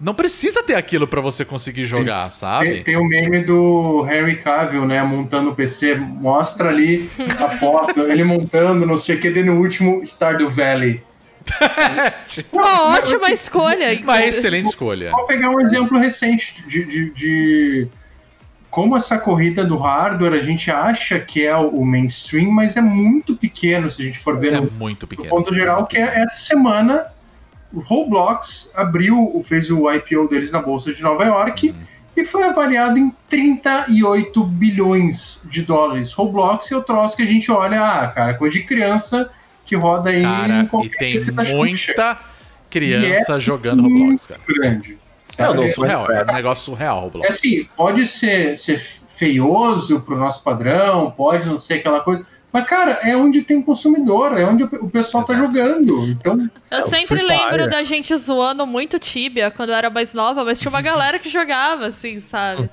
não 0.00 0.14
precisa 0.14 0.62
ter 0.62 0.74
aquilo 0.74 1.06
pra 1.06 1.20
você 1.20 1.44
conseguir 1.44 1.84
jogar, 1.86 2.24
Tem, 2.24 2.30
sabe? 2.30 2.80
tem 2.84 2.96
o 2.96 3.04
meme 3.04 3.40
do 3.42 4.06
Henry 4.10 4.36
Cavill, 4.36 4.86
né, 4.86 5.02
montando 5.02 5.50
o 5.50 5.54
PC, 5.54 5.94
mostra 5.96 6.68
ali 6.68 7.10
a 7.38 7.48
foto, 7.58 8.00
ele 8.02 8.24
montando, 8.24 8.86
não 8.86 8.96
sei 8.96 9.16
o 9.16 9.20
que, 9.20 9.30
daí 9.30 9.42
no 9.42 9.58
último 9.60 10.02
Stardew 10.06 10.48
Valley. 10.48 11.02
Uma 12.52 12.94
ótima 12.94 13.30
escolha. 13.30 13.98
Uma 14.02 14.24
excelente 14.24 14.68
escolha. 14.68 15.10
Vou 15.10 15.26
pegar 15.26 15.50
um 15.50 15.60
exemplo 15.60 15.98
recente 15.98 16.62
de, 16.66 16.84
de, 16.84 17.10
de 17.10 17.88
como 18.70 18.96
essa 18.96 19.18
corrida 19.18 19.64
do 19.64 19.76
hardware 19.76 20.34
a 20.34 20.40
gente 20.40 20.70
acha 20.70 21.18
que 21.18 21.44
é 21.44 21.56
o 21.56 21.84
mainstream, 21.84 22.50
mas 22.50 22.76
é 22.76 22.80
muito 22.80 23.34
pequeno 23.36 23.90
se 23.90 24.00
a 24.00 24.04
gente 24.04 24.18
for 24.18 24.38
ver 24.38 24.52
É 24.54 24.60
no, 24.60 24.70
muito 24.70 25.02
no 25.02 25.08
pequeno. 25.08 25.28
ponto 25.28 25.52
geral, 25.52 25.86
que 25.86 25.96
é 25.96 26.22
essa 26.22 26.36
semana 26.38 27.06
o 27.72 27.80
Roblox 27.80 28.72
abriu, 28.76 29.40
fez 29.44 29.70
o 29.70 29.90
IPO 29.90 30.28
deles 30.28 30.50
na 30.50 30.60
Bolsa 30.60 30.92
de 30.92 31.02
Nova 31.02 31.24
York 31.24 31.70
Uhum. 31.70 31.76
e 32.16 32.24
foi 32.24 32.42
avaliado 32.44 32.98
em 32.98 33.12
38 33.28 34.44
bilhões 34.44 35.40
de 35.44 35.62
dólares. 35.62 36.12
Roblox 36.12 36.70
é 36.72 36.76
o 36.76 36.82
troço 36.82 37.16
que 37.16 37.22
a 37.22 37.26
gente 37.26 37.50
olha, 37.50 37.80
ah, 37.82 38.08
cara, 38.08 38.34
coisa 38.34 38.54
de 38.58 38.64
criança 38.64 39.30
que 39.70 39.76
roda 39.76 40.10
aí 40.10 40.22
Cara, 40.22 40.52
em 40.52 40.64
e 40.64 40.66
qualquer 40.66 40.98
tem 40.98 41.14
da 41.32 41.44
Xuxa. 41.44 41.56
muita 41.56 42.18
criança 42.68 43.32
E 43.34 43.36
é 43.36 43.40
jogando 43.40 43.82
Roblox, 43.84 44.26
cara. 44.26 44.40
grande. 44.46 44.98
Eu 45.38 45.54
não 45.54 45.66
Surreal, 45.68 46.10
é 46.10 46.22
um 46.24 46.34
negócio 46.34 46.64
surreal, 46.64 46.98
É 46.98 47.00
Roblox. 47.02 47.28
assim, 47.36 47.68
pode 47.76 48.04
ser, 48.04 48.56
ser 48.56 48.78
feioso 48.78 50.00
pro 50.00 50.16
nosso 50.16 50.42
padrão, 50.42 51.10
pode 51.12 51.46
não 51.46 51.56
ser 51.56 51.74
aquela 51.74 52.00
coisa. 52.00 52.26
Mas, 52.52 52.66
cara, 52.66 52.98
é 53.04 53.16
onde 53.16 53.42
tem 53.42 53.62
consumidor, 53.62 54.36
é 54.36 54.44
onde 54.44 54.64
o 54.64 54.90
pessoal 54.90 55.22
tá 55.24 55.34
Exato. 55.34 55.46
jogando. 55.52 56.08
Então, 56.08 56.50
Eu 56.68 56.78
É, 56.78 56.82
sempre 56.82 57.22
lembro 57.22 57.68
da 57.70 57.84
gente 57.84 58.14
zoando 58.16 58.66
muito 58.66 58.98
Tibia 58.98 59.52
quando 59.52 59.68
eu 59.70 59.76
era 59.76 59.88
mais 59.88 60.12
nova, 60.14 60.44
mas 60.44 60.58
tinha 60.58 60.68
uma 60.70 60.82
galera 60.82 61.16
que 61.20 61.28
jogava, 61.28 61.86
assim, 61.86 62.18
sabe? 62.18 62.68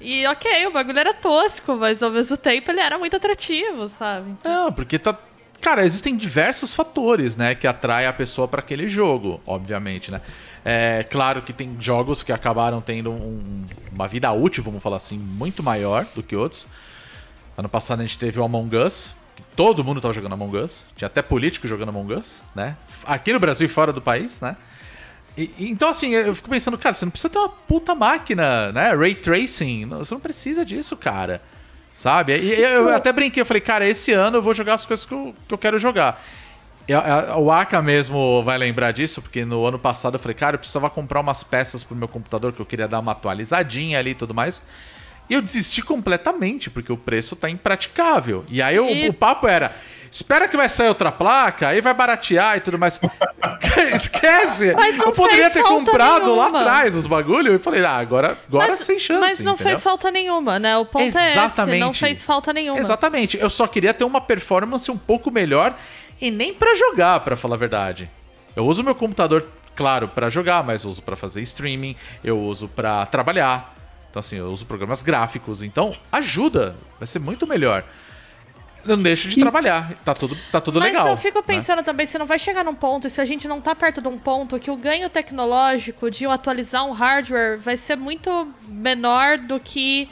E 0.00 0.26
ok, 0.26 0.66
o 0.66 0.72
bagulho 0.72 0.98
era 0.98 1.14
tosco, 1.14 1.76
mas 1.76 2.02
ao 2.02 2.10
mesmo 2.10 2.36
tempo 2.36 2.72
ele 2.72 2.80
era 2.80 2.98
muito 2.98 3.14
atrativo, 3.16 3.86
sabe? 3.86 4.32
Não, 4.44 4.72
porque 4.72 4.98
tá. 4.98 5.16
Cara, 5.60 5.84
existem 5.84 6.16
diversos 6.16 6.74
fatores, 6.74 7.36
né, 7.36 7.54
que 7.54 7.66
atraem 7.66 8.06
a 8.08 8.12
pessoa 8.12 8.48
pra 8.48 8.60
aquele 8.60 8.88
jogo, 8.88 9.40
obviamente, 9.46 10.10
né? 10.10 10.20
É 10.64 11.04
claro 11.04 11.42
que 11.42 11.52
tem 11.52 11.76
jogos 11.80 12.22
que 12.22 12.32
acabaram 12.32 12.80
tendo 12.80 13.10
um- 13.10 13.64
uma 13.92 14.06
vida 14.08 14.30
útil, 14.32 14.62
vamos 14.62 14.82
falar 14.82 14.96
assim, 14.96 15.18
muito 15.18 15.62
maior 15.62 16.06
do 16.14 16.22
que 16.22 16.34
outros. 16.36 16.66
Ano 17.56 17.68
passado 17.68 18.00
a 18.00 18.02
gente 18.02 18.18
teve 18.18 18.38
o 18.38 18.44
Among 18.44 18.74
Us, 18.76 19.12
todo 19.56 19.84
mundo 19.84 20.00
tava 20.00 20.12
jogando 20.14 20.32
Among 20.32 20.56
Us, 20.58 20.84
tinha 20.96 21.06
até 21.06 21.20
político 21.22 21.66
jogando 21.68 21.90
Among 21.90 22.14
Us, 22.14 22.42
né? 22.54 22.76
Aqui 23.04 23.32
no 23.32 23.40
Brasil 23.40 23.66
e 23.66 23.68
fora 23.70 23.92
do 23.92 24.00
país, 24.02 24.40
né? 24.40 24.56
E- 25.36 25.50
então, 25.58 25.88
assim, 25.90 26.10
eu 26.14 26.34
fico 26.34 26.48
pensando, 26.50 26.76
cara, 26.76 26.92
você 26.94 27.04
não 27.04 27.10
precisa 27.10 27.30
ter 27.30 27.38
uma 27.38 27.48
puta 27.48 27.94
máquina, 27.94 28.72
né? 28.72 28.94
Ray 28.94 29.14
Tracing, 29.14 29.86
você 29.86 30.12
não 30.14 30.20
precisa 30.20 30.64
disso, 30.64 30.96
cara. 30.96 31.40
Sabe? 31.92 32.36
E 32.36 32.52
eu 32.62 32.88
até 32.94 33.12
brinquei, 33.12 33.40
eu 33.42 33.46
falei, 33.46 33.60
cara, 33.60 33.86
esse 33.88 34.12
ano 34.12 34.38
eu 34.38 34.42
vou 34.42 34.54
jogar 34.54 34.74
as 34.74 34.84
coisas 34.86 35.04
que 35.04 35.12
eu, 35.12 35.34
que 35.48 35.52
eu 35.54 35.58
quero 35.58 35.78
jogar. 35.78 36.22
E 36.88 36.92
O 37.36 37.50
Aka 37.52 37.80
mesmo 37.82 38.42
vai 38.42 38.56
lembrar 38.58 38.92
disso, 38.92 39.20
porque 39.20 39.44
no 39.44 39.64
ano 39.66 39.78
passado 39.78 40.14
eu 40.14 40.18
falei, 40.18 40.34
cara, 40.34 40.54
eu 40.54 40.58
precisava 40.58 40.88
comprar 40.90 41.20
umas 41.20 41.42
peças 41.42 41.84
pro 41.84 41.94
meu 41.96 42.08
computador, 42.08 42.52
que 42.52 42.60
eu 42.60 42.66
queria 42.66 42.88
dar 42.88 43.00
uma 43.00 43.12
atualizadinha 43.12 43.98
ali 43.98 44.10
e 44.10 44.14
tudo 44.14 44.32
mais. 44.34 44.62
E 45.28 45.34
eu 45.34 45.42
desisti 45.42 45.82
completamente, 45.82 46.68
porque 46.70 46.92
o 46.92 46.96
preço 46.96 47.36
tá 47.36 47.48
impraticável. 47.48 48.44
E 48.50 48.60
aí 48.60 48.78
o, 48.80 48.88
E- 48.88 49.08
o 49.08 49.12
papo 49.12 49.46
era. 49.46 49.74
Espera 50.10 50.48
que 50.48 50.56
vai 50.56 50.68
sair 50.68 50.88
outra 50.88 51.12
placa, 51.12 51.68
aí 51.68 51.80
vai 51.80 51.94
baratear 51.94 52.56
e 52.56 52.60
tudo 52.60 52.78
mais. 52.78 52.98
Esquece! 53.94 54.72
Mas 54.74 54.96
não 54.96 55.06
eu 55.06 55.12
poderia 55.12 55.48
fez 55.48 55.52
ter 55.52 55.62
falta 55.62 55.84
comprado 55.84 56.34
lá 56.34 56.46
nenhuma. 56.46 56.60
atrás 56.60 56.94
os 56.96 57.06
bagulho 57.06 57.54
e 57.54 57.58
falei, 57.60 57.84
ah, 57.84 57.96
agora, 57.96 58.36
agora 58.48 58.70
mas, 58.70 58.80
sem 58.80 58.98
chance. 58.98 59.20
Mas 59.20 59.38
não 59.38 59.54
entendeu? 59.54 59.70
fez 59.70 59.82
falta 59.82 60.10
nenhuma, 60.10 60.58
né? 60.58 60.76
O 60.76 60.84
ponto 60.84 61.04
é 61.04 61.08
esse, 61.08 61.16
não 61.16 61.30
Exatamente. 61.30 61.98
fez 62.00 62.24
falta 62.24 62.52
nenhuma. 62.52 62.80
Exatamente. 62.80 63.38
Eu 63.38 63.48
só 63.48 63.68
queria 63.68 63.94
ter 63.94 64.02
uma 64.02 64.20
performance 64.20 64.90
um 64.90 64.98
pouco 64.98 65.30
melhor 65.30 65.76
e 66.20 66.28
nem 66.30 66.52
pra 66.52 66.74
jogar, 66.74 67.20
pra 67.20 67.36
falar 67.36 67.54
a 67.54 67.58
verdade. 67.58 68.10
Eu 68.56 68.66
uso 68.66 68.82
meu 68.82 68.96
computador, 68.96 69.46
claro, 69.76 70.08
pra 70.08 70.28
jogar, 70.28 70.64
mas 70.64 70.82
eu 70.82 70.90
uso 70.90 71.02
pra 71.02 71.14
fazer 71.14 71.40
streaming, 71.42 71.94
eu 72.24 72.36
uso 72.36 72.66
pra 72.66 73.06
trabalhar. 73.06 73.76
Então 74.10 74.18
assim, 74.18 74.36
eu 74.36 74.46
uso 74.46 74.66
programas 74.66 75.02
gráficos, 75.02 75.62
então 75.62 75.94
ajuda, 76.10 76.74
vai 76.98 77.06
ser 77.06 77.20
muito 77.20 77.46
melhor. 77.46 77.84
Não 78.84 79.00
deixo 79.00 79.28
de 79.28 79.40
trabalhar, 79.40 79.92
tá 80.04 80.14
tudo, 80.14 80.36
tá 80.50 80.60
tudo 80.60 80.80
Mas 80.80 80.92
legal. 80.92 81.08
eu 81.08 81.16
fico 81.16 81.38
né? 81.38 81.44
pensando 81.46 81.82
também 81.82 82.06
se 82.06 82.18
não 82.18 82.26
vai 82.26 82.38
chegar 82.38 82.64
num 82.64 82.74
ponto, 82.74 83.06
e 83.06 83.10
se 83.10 83.20
a 83.20 83.24
gente 83.24 83.46
não 83.46 83.60
tá 83.60 83.74
perto 83.74 84.00
de 84.00 84.08
um 84.08 84.18
ponto 84.18 84.58
que 84.58 84.70
o 84.70 84.76
ganho 84.76 85.08
tecnológico 85.10 86.10
de 86.10 86.26
atualizar 86.26 86.84
um 86.86 86.92
hardware 86.92 87.58
vai 87.58 87.76
ser 87.76 87.96
muito 87.96 88.48
menor 88.66 89.38
do 89.38 89.60
que 89.60 90.08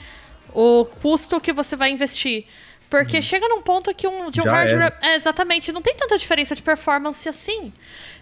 o 0.52 0.84
custo 0.84 1.40
que 1.40 1.52
você 1.52 1.76
vai 1.76 1.90
investir. 1.90 2.46
Porque 2.90 3.20
chega 3.20 3.46
num 3.48 3.60
ponto 3.60 3.94
que 3.94 4.06
um, 4.06 4.30
de 4.30 4.40
um 4.40 4.44
Já 4.44 4.50
hardware. 4.52 4.92
É, 5.02 5.14
exatamente, 5.14 5.70
não 5.70 5.82
tem 5.82 5.94
tanta 5.94 6.16
diferença 6.16 6.54
de 6.54 6.62
performance 6.62 7.28
assim. 7.28 7.72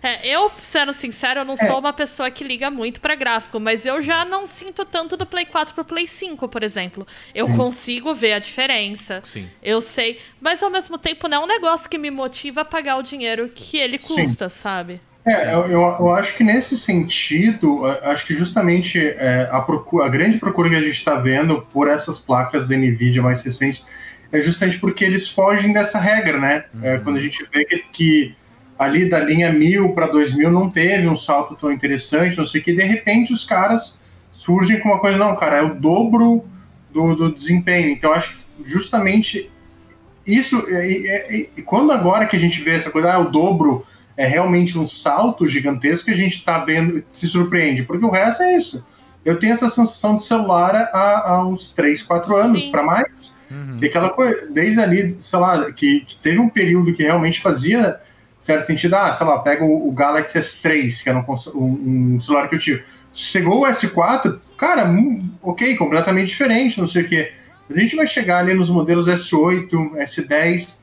É, 0.03 0.27
eu, 0.27 0.51
sendo 0.61 0.93
sincero, 0.93 1.41
eu 1.41 1.45
não 1.45 1.57
sou 1.57 1.79
uma 1.79 1.93
pessoa 1.93 2.31
que 2.31 2.43
liga 2.43 2.71
muito 2.71 3.01
pra 3.01 3.15
gráfico, 3.15 3.61
mas 3.61 3.87
eu 3.87 4.03
já 4.03 4.25
não 4.25 4.47
sinto 4.47 4.85
tanto 4.85 5.17
do 5.17 5.25
Play 5.25 5.45
4 5.47 5.75
pro 5.75 5.85
Play 5.85 6.07
5, 6.07 6.49
por 6.49 6.63
exemplo. 6.65 7.07
Eu 7.35 7.49
consigo 7.57 8.13
ver 8.15 8.33
a 8.35 8.39
diferença. 8.39 9.21
Sim. 9.25 9.49
Eu 9.63 9.81
sei. 9.81 10.21
Mas 10.41 10.63
ao 10.63 10.71
mesmo 10.71 10.99
tempo 10.99 11.29
não 11.29 11.43
é 11.43 11.45
um 11.45 11.47
negócio 11.47 11.89
que 11.89 11.97
me 11.97 12.11
motiva 12.11 12.63
a 12.63 12.65
pagar 12.65 12.97
o 12.99 13.03
dinheiro 13.03 13.49
que 13.55 13.79
ele 13.79 13.99
custa, 13.99 14.49
sabe? 14.49 15.01
É, 15.25 15.53
eu, 15.55 15.67
eu, 15.67 15.81
eu 15.81 16.11
acho 16.15 16.37
que 16.37 16.45
nesse 16.45 16.77
sentido, 16.77 17.85
acho 18.03 18.27
que 18.27 18.35
justamente 18.35 18.99
é, 19.01 19.49
a, 19.51 19.61
procu- 19.61 20.01
a 20.03 20.09
grande 20.09 20.39
procura 20.39 20.69
que 20.71 20.77
a 20.77 20.81
gente 20.81 20.95
está 20.95 21.17
vendo 21.17 21.63
por 21.73 21.89
essas 21.89 22.19
placas 22.19 22.69
da 22.69 22.77
NVIDIA 22.77 23.23
mais 23.23 23.43
recentes 23.43 23.85
é 24.33 24.41
justamente 24.41 24.79
porque 24.79 25.05
eles 25.05 25.29
fogem 25.29 25.73
dessa 25.73 25.99
regra, 25.99 26.39
né? 26.39 26.65
É, 26.83 26.99
quando 26.99 27.17
a 27.17 27.21
gente 27.21 27.47
vê 27.53 27.65
que, 27.65 27.79
que 27.93 28.35
ali 28.79 29.09
da 29.09 29.19
linha 29.21 29.53
1000 29.53 29.91
para 29.95 30.07
2000 30.07 30.51
não 30.51 30.69
teve 30.69 31.09
um 31.09 31.17
salto 31.17 31.55
tão 31.55 31.73
interessante, 31.73 32.37
não 32.37 32.47
sei 32.47 32.61
o 32.61 32.65
que, 32.65 32.73
de 32.75 32.83
repente 32.83 33.33
os 33.33 33.45
caras 33.45 33.99
surgem 34.33 34.81
com 34.81 34.91
uma 34.91 34.99
coisa, 34.99 35.17
não, 35.17 35.35
cara, 35.37 35.57
é 35.57 35.63
o 35.63 35.75
dobro 35.75 36.45
do, 36.93 37.15
do 37.15 37.33
desempenho. 37.33 37.91
Então 37.91 38.13
acho 38.13 38.33
que 38.33 38.65
justamente 38.71 39.51
isso, 40.27 40.63
e, 40.69 41.07
e- 41.31 41.51
e 41.59 41.63
quando 41.63 41.93
agora 41.93 42.27
que 42.27 42.37
a 42.37 42.39
gente 42.39 42.61
vê 42.61 42.73
essa 42.73 42.91
coisa, 42.91 43.13
ah, 43.13 43.19
o 43.19 43.31
dobro 43.31 43.87
é 44.17 44.27
realmente 44.27 44.77
um 44.79 44.89
salto 44.89 45.47
gigantesco 45.47 46.07
que 46.07 46.11
a 46.11 46.17
gente 46.17 46.37
está 46.39 46.59
vendo, 46.59 47.05
se 47.11 47.27
surpreende, 47.27 47.83
porque 47.85 48.05
o 48.05 48.11
resto 48.11 48.43
é 48.43 48.57
isso. 48.57 48.85
Eu 49.27 49.39
tenho 49.39 49.53
essa 49.55 49.69
sensação 49.69 50.17
de 50.17 50.25
celular 50.25 50.75
há, 50.93 51.31
há 51.33 51.47
uns 51.47 51.75
3, 51.75 52.01
4 52.03 52.37
anos 52.37 52.65
para 52.67 52.83
mais. 52.83 53.37
Uhum. 53.51 53.79
E 53.83 53.87
aquela 53.87 54.11
coisa, 54.11 54.47
desde 54.51 54.81
ali, 54.81 55.17
sei 55.19 55.39
lá, 55.39 55.73
que, 55.73 56.01
que 56.01 56.17
teve 56.19 56.39
um 56.39 56.49
período 56.49 56.95
que 56.95 57.03
realmente 57.03 57.41
fazia 57.41 58.01
certo 58.39 58.67
sentido, 58.67 58.95
ah, 58.95 59.11
sei 59.13 59.27
lá, 59.27 59.39
pega 59.41 59.65
o, 59.65 59.89
o 59.89 59.91
Galaxy 59.93 60.39
S3, 60.39 61.03
que 61.03 61.09
era 61.09 61.19
um, 61.19 61.25
um- 61.59 62.15
um 62.15 62.21
celular 62.21 62.49
que 62.49 62.55
eu 62.55 62.59
tive. 62.61 62.85
Chegou 63.13 63.63
o 63.63 63.67
S4, 63.67 64.39
cara, 64.57 64.89
ok, 65.43 65.75
completamente 65.77 66.29
diferente, 66.29 66.79
não 66.79 66.87
sei 66.87 67.03
o 67.03 67.09
quê. 67.09 67.33
A 67.69 67.75
gente 67.75 67.97
vai 67.97 68.07
chegar 68.07 68.39
ali 68.39 68.55
nos 68.55 68.71
modelos 68.71 69.09
S8, 69.09 69.69
S10. 69.97 70.77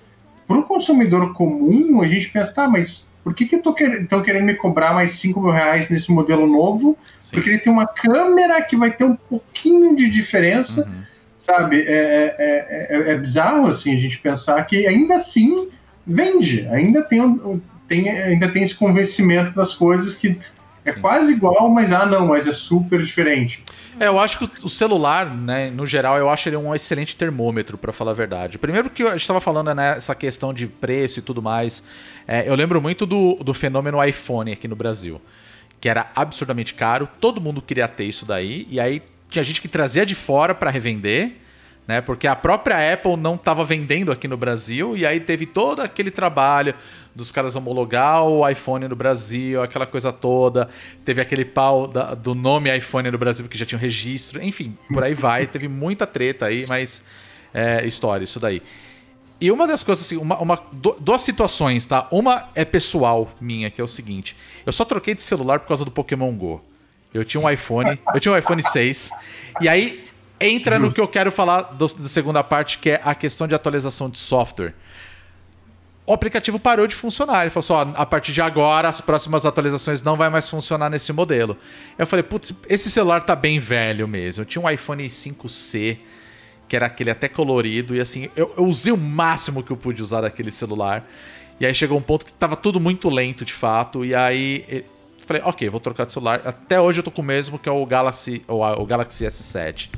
Para 0.46 0.58
o 0.58 0.64
consumidor 0.64 1.32
comum, 1.32 2.02
a 2.02 2.08
gente 2.08 2.30
pensa, 2.30 2.54
tá, 2.54 2.68
mas 2.68 3.10
por 3.24 3.34
que 3.34 3.46
que 3.46 3.56
estão 3.56 4.22
querendo 4.22 4.44
me 4.44 4.56
cobrar 4.56 4.94
mais 4.94 5.14
5 5.14 5.40
mil 5.42 5.52
reais 5.52 5.88
nesse 5.90 6.12
modelo 6.12 6.46
novo? 6.46 6.98
Sim. 7.22 7.32
Porque 7.32 7.50
ele 7.50 7.60
tem 7.60 7.72
uma 7.72 7.88
câmera 7.88 8.62
que 8.62 8.76
vai 8.76 8.92
ter 8.92 9.06
um 9.06 9.16
pouquinho 9.16 9.96
de 9.96 10.10
diferença 10.10 10.86
Uhum. 10.86 11.04
sabe? 11.40 11.82
É, 11.82 12.36
é, 12.38 12.88
é, 12.90 13.12
é 13.12 13.16
bizarro 13.16 13.68
assim 13.68 13.94
a 13.94 13.98
gente 13.98 14.20
pensar 14.20 14.62
que 14.64 14.86
ainda 14.86 15.16
assim 15.16 15.70
vende, 16.06 16.68
ainda 16.68 17.02
tem, 17.02 17.40
tem, 17.88 18.10
ainda 18.10 18.52
tem 18.52 18.64
esse 18.64 18.76
convencimento 18.76 19.54
das 19.54 19.74
coisas 19.74 20.16
que 20.16 20.38
É 20.86 20.92
quase 20.92 21.34
igual, 21.34 21.70
mas 21.70 21.92
ah 21.92 22.06
não, 22.06 22.28
mas 22.28 22.48
é 22.48 22.52
super 22.52 23.02
diferente. 23.02 23.64
É, 24.00 24.08
eu 24.08 24.20
acho 24.20 24.40
que 24.40 24.66
o 24.66 24.70
celular, 24.70 25.26
né, 25.26 25.70
no 25.70 25.86
geral, 25.86 26.18
eu 26.18 26.30
acho 26.30 26.50
ele 26.50 26.58
um 26.58 26.74
excelente 26.74 27.16
termômetro, 27.16 27.78
para 27.78 27.94
falar 27.94 28.12
a 28.12 28.16
verdade. 28.16 28.58
Primeiro 28.58 28.90
que 28.90 29.04
a 29.04 29.12
gente 29.12 29.22
estava 29.22 29.40
falando, 29.40 29.74
né, 29.74 29.98
essa 29.98 30.16
questão 30.16 30.54
de 30.54 30.68
preço 30.68 31.20
e 31.20 31.22
tudo 31.22 31.42
mais. 31.42 31.84
É, 32.28 32.48
eu 32.48 32.56
lembro 32.56 32.82
muito 32.82 33.06
do, 33.06 33.36
do 33.36 33.54
fenômeno 33.54 34.04
iPhone 34.04 34.52
aqui 34.52 34.68
no 34.68 34.76
Brasil, 34.76 35.22
que 35.80 35.88
era 35.88 36.12
absurdamente 36.16 36.74
caro, 36.74 37.08
todo 37.20 37.40
mundo 37.40 37.62
queria 37.62 37.88
ter 37.88 38.06
isso 38.06 38.26
daí, 38.26 38.68
e 38.70 38.80
aí 38.80 39.02
tinha 39.30 39.44
gente 39.44 39.62
que 39.62 39.68
trazia 39.68 40.06
de 40.06 40.16
fora 40.16 40.54
para 40.54 40.70
revender, 40.70 41.43
né? 41.88 42.02
Porque 42.02 42.28
a 42.28 42.36
própria 42.36 42.94
Apple 42.94 43.18
não 43.18 43.36
estava 43.36 43.66
vendendo 43.66 44.12
aqui 44.12 44.28
no 44.28 44.38
Brasil 44.38 44.96
e 44.96 45.06
aí 45.06 45.20
teve 45.20 45.46
todo 45.46 45.82
aquele 45.82 46.12
trabalho 46.12 46.74
dos 47.16 47.32
caras 47.32 47.56
homologar 47.56 48.24
o 48.24 48.48
iPhone 48.48 48.88
no 48.88 48.96
Brasil, 48.96 49.62
aquela 49.62 49.86
coisa 49.86 50.12
toda. 50.12 50.70
Teve 51.06 51.22
aquele 51.22 51.46
pau 51.46 51.88
da, 51.88 52.14
do 52.14 52.34
nome 52.34 52.76
iPhone 52.76 53.12
no 53.12 53.18
Brasil 53.18 53.48
que 53.48 53.58
já 53.58 53.66
tinha 53.66 53.78
um 53.78 53.82
registro. 53.82 54.42
Enfim, 54.42 54.78
por 54.92 55.04
aí 55.04 55.14
vai. 55.14 55.46
teve 55.46 55.68
muita 55.68 56.08
treta 56.08 56.48
aí, 56.48 56.66
mas 56.68 57.06
é, 57.54 57.86
história, 57.86 58.24
isso 58.24 58.40
daí. 58.40 58.62
E 59.40 59.52
uma 59.52 59.68
das 59.68 59.84
coisas, 59.84 60.06
assim, 60.06 60.16
uma, 60.16 60.38
uma, 60.40 60.64
duas 61.02 61.22
situações, 61.22 61.86
tá? 61.86 62.08
Uma 62.12 62.50
é 62.56 62.64
pessoal 62.64 63.30
minha, 63.42 63.70
que 63.70 63.82
é 63.82 63.84
o 63.84 63.88
seguinte: 63.88 64.38
eu 64.66 64.72
só 64.72 64.86
troquei 64.86 65.14
de 65.14 65.22
celular 65.22 65.60
por 65.60 65.68
causa 65.68 65.84
do 65.84 65.92
Pokémon 65.92 66.32
Go. 66.32 66.64
Eu 67.14 67.24
tinha 67.24 67.42
um 67.42 67.50
iPhone, 67.50 68.00
eu 68.14 68.20
tinha 68.20 68.34
um 68.34 68.38
iPhone 68.38 68.64
6, 68.64 69.12
e 69.62 69.70
aí 69.70 70.04
entra 70.46 70.78
no 70.80 70.92
que 70.92 71.00
eu 71.00 71.08
quero 71.08 71.32
falar 71.32 71.62
do, 71.62 71.88
da 71.88 72.08
segunda 72.08 72.44
parte, 72.44 72.78
que 72.78 72.92
é 72.92 73.02
a 73.04 73.16
questão 73.16 73.48
de 73.48 73.56
atualização 73.56 74.10
de 74.10 74.20
software. 74.20 74.74
O 76.06 76.14
aplicativo 76.14 76.60
parou 76.60 76.86
de 76.86 76.96
funcionar. 76.96 77.44
Ele 77.44 77.50
falou 77.50 77.82
assim: 77.82 77.92
ó, 77.92 78.02
a 78.02 78.06
partir 78.06 78.34
de 78.34 78.42
agora, 78.42 78.90
as 78.90 79.00
próximas 79.00 79.46
atualizações 79.46 80.02
não 80.02 80.18
vai 80.18 80.30
mais 80.30 80.50
funcionar 80.50 80.90
nesse 80.90 81.14
modelo. 81.14 81.58
Eu 81.98 82.06
falei, 82.06 82.24
putz, 82.24 82.54
esse 82.68 82.92
celular 82.92 83.22
tá 83.24 83.36
bem 83.36 83.58
velho 83.58 84.08
mesmo. 84.08 84.42
Eu 84.42 84.46
tinha 84.46 84.62
um 84.62 84.70
iPhone 84.70 85.06
5C, 85.08 85.98
que 86.68 86.76
era 86.76 86.88
aquele 86.88 87.10
até 87.10 87.30
colorido, 87.30 87.96
e 87.96 88.02
assim, 88.02 88.30
eu, 88.36 88.54
eu 88.58 88.66
usei 88.66 88.92
o 88.92 88.98
máximo 88.98 89.64
que 89.64 89.72
eu 89.72 89.78
pude 89.78 90.02
usar 90.02 90.22
daquele 90.22 90.52
celular. 90.52 91.08
E 91.60 91.66
aí 91.66 91.74
chegou 91.74 91.98
um 91.98 92.02
ponto 92.02 92.26
que 92.26 92.34
tava 92.34 92.58
tudo 92.58 92.80
muito 92.80 93.10
lento 93.10 93.46
de 93.46 93.54
fato. 93.54 94.04
E 94.04 94.14
aí 94.14 94.84
falei, 95.26 95.42
ok, 95.44 95.70
vou 95.70 95.80
trocar 95.80 96.06
de 96.06 96.14
celular. 96.14 96.42
Até 96.46 96.80
hoje 96.80 97.00
eu 97.00 97.04
tô 97.04 97.12
com 97.12 97.22
o 97.22 97.26
mesmo, 97.26 97.58
que 97.58 97.68
é 97.68 97.72
o 97.72 97.86
Galaxy, 97.86 98.44
o, 98.48 98.56
o 98.56 98.86
Galaxy 98.86 99.26
S7. 99.26 99.90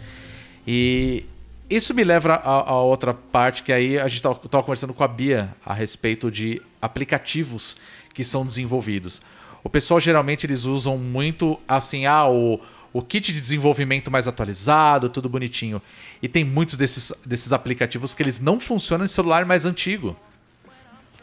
E 0.67 1.25
isso 1.69 1.93
me 1.93 2.03
leva 2.03 2.33
a, 2.33 2.71
a, 2.71 2.81
outra 2.81 3.13
parte 3.13 3.63
que 3.63 3.71
aí 3.71 3.97
a 3.97 4.07
gente 4.07 4.17
estava 4.17 4.63
conversando 4.63 4.93
com 4.93 5.03
a 5.03 5.07
Bia 5.07 5.53
a 5.65 5.73
respeito 5.73 6.31
de 6.31 6.61
aplicativos 6.81 7.75
que 8.13 8.23
são 8.23 8.45
desenvolvidos. 8.45 9.21
O 9.63 9.69
pessoal 9.69 9.99
geralmente 9.99 10.45
eles 10.45 10.63
usam 10.63 10.97
muito 10.97 11.59
assim, 11.67 12.05
ah, 12.05 12.27
o, 12.27 12.59
o 12.93 13.01
kit 13.01 13.33
de 13.33 13.41
desenvolvimento 13.41 14.11
mais 14.11 14.27
atualizado, 14.27 15.09
tudo 15.09 15.27
bonitinho. 15.27 15.81
E 16.21 16.27
tem 16.27 16.43
muitos 16.43 16.77
desses, 16.77 17.11
desses 17.25 17.51
aplicativos 17.51 18.13
que 18.13 18.21
eles 18.21 18.39
não 18.39 18.59
funcionam 18.59 19.05
em 19.05 19.07
celular 19.07 19.43
mais 19.43 19.65
antigo. 19.65 20.15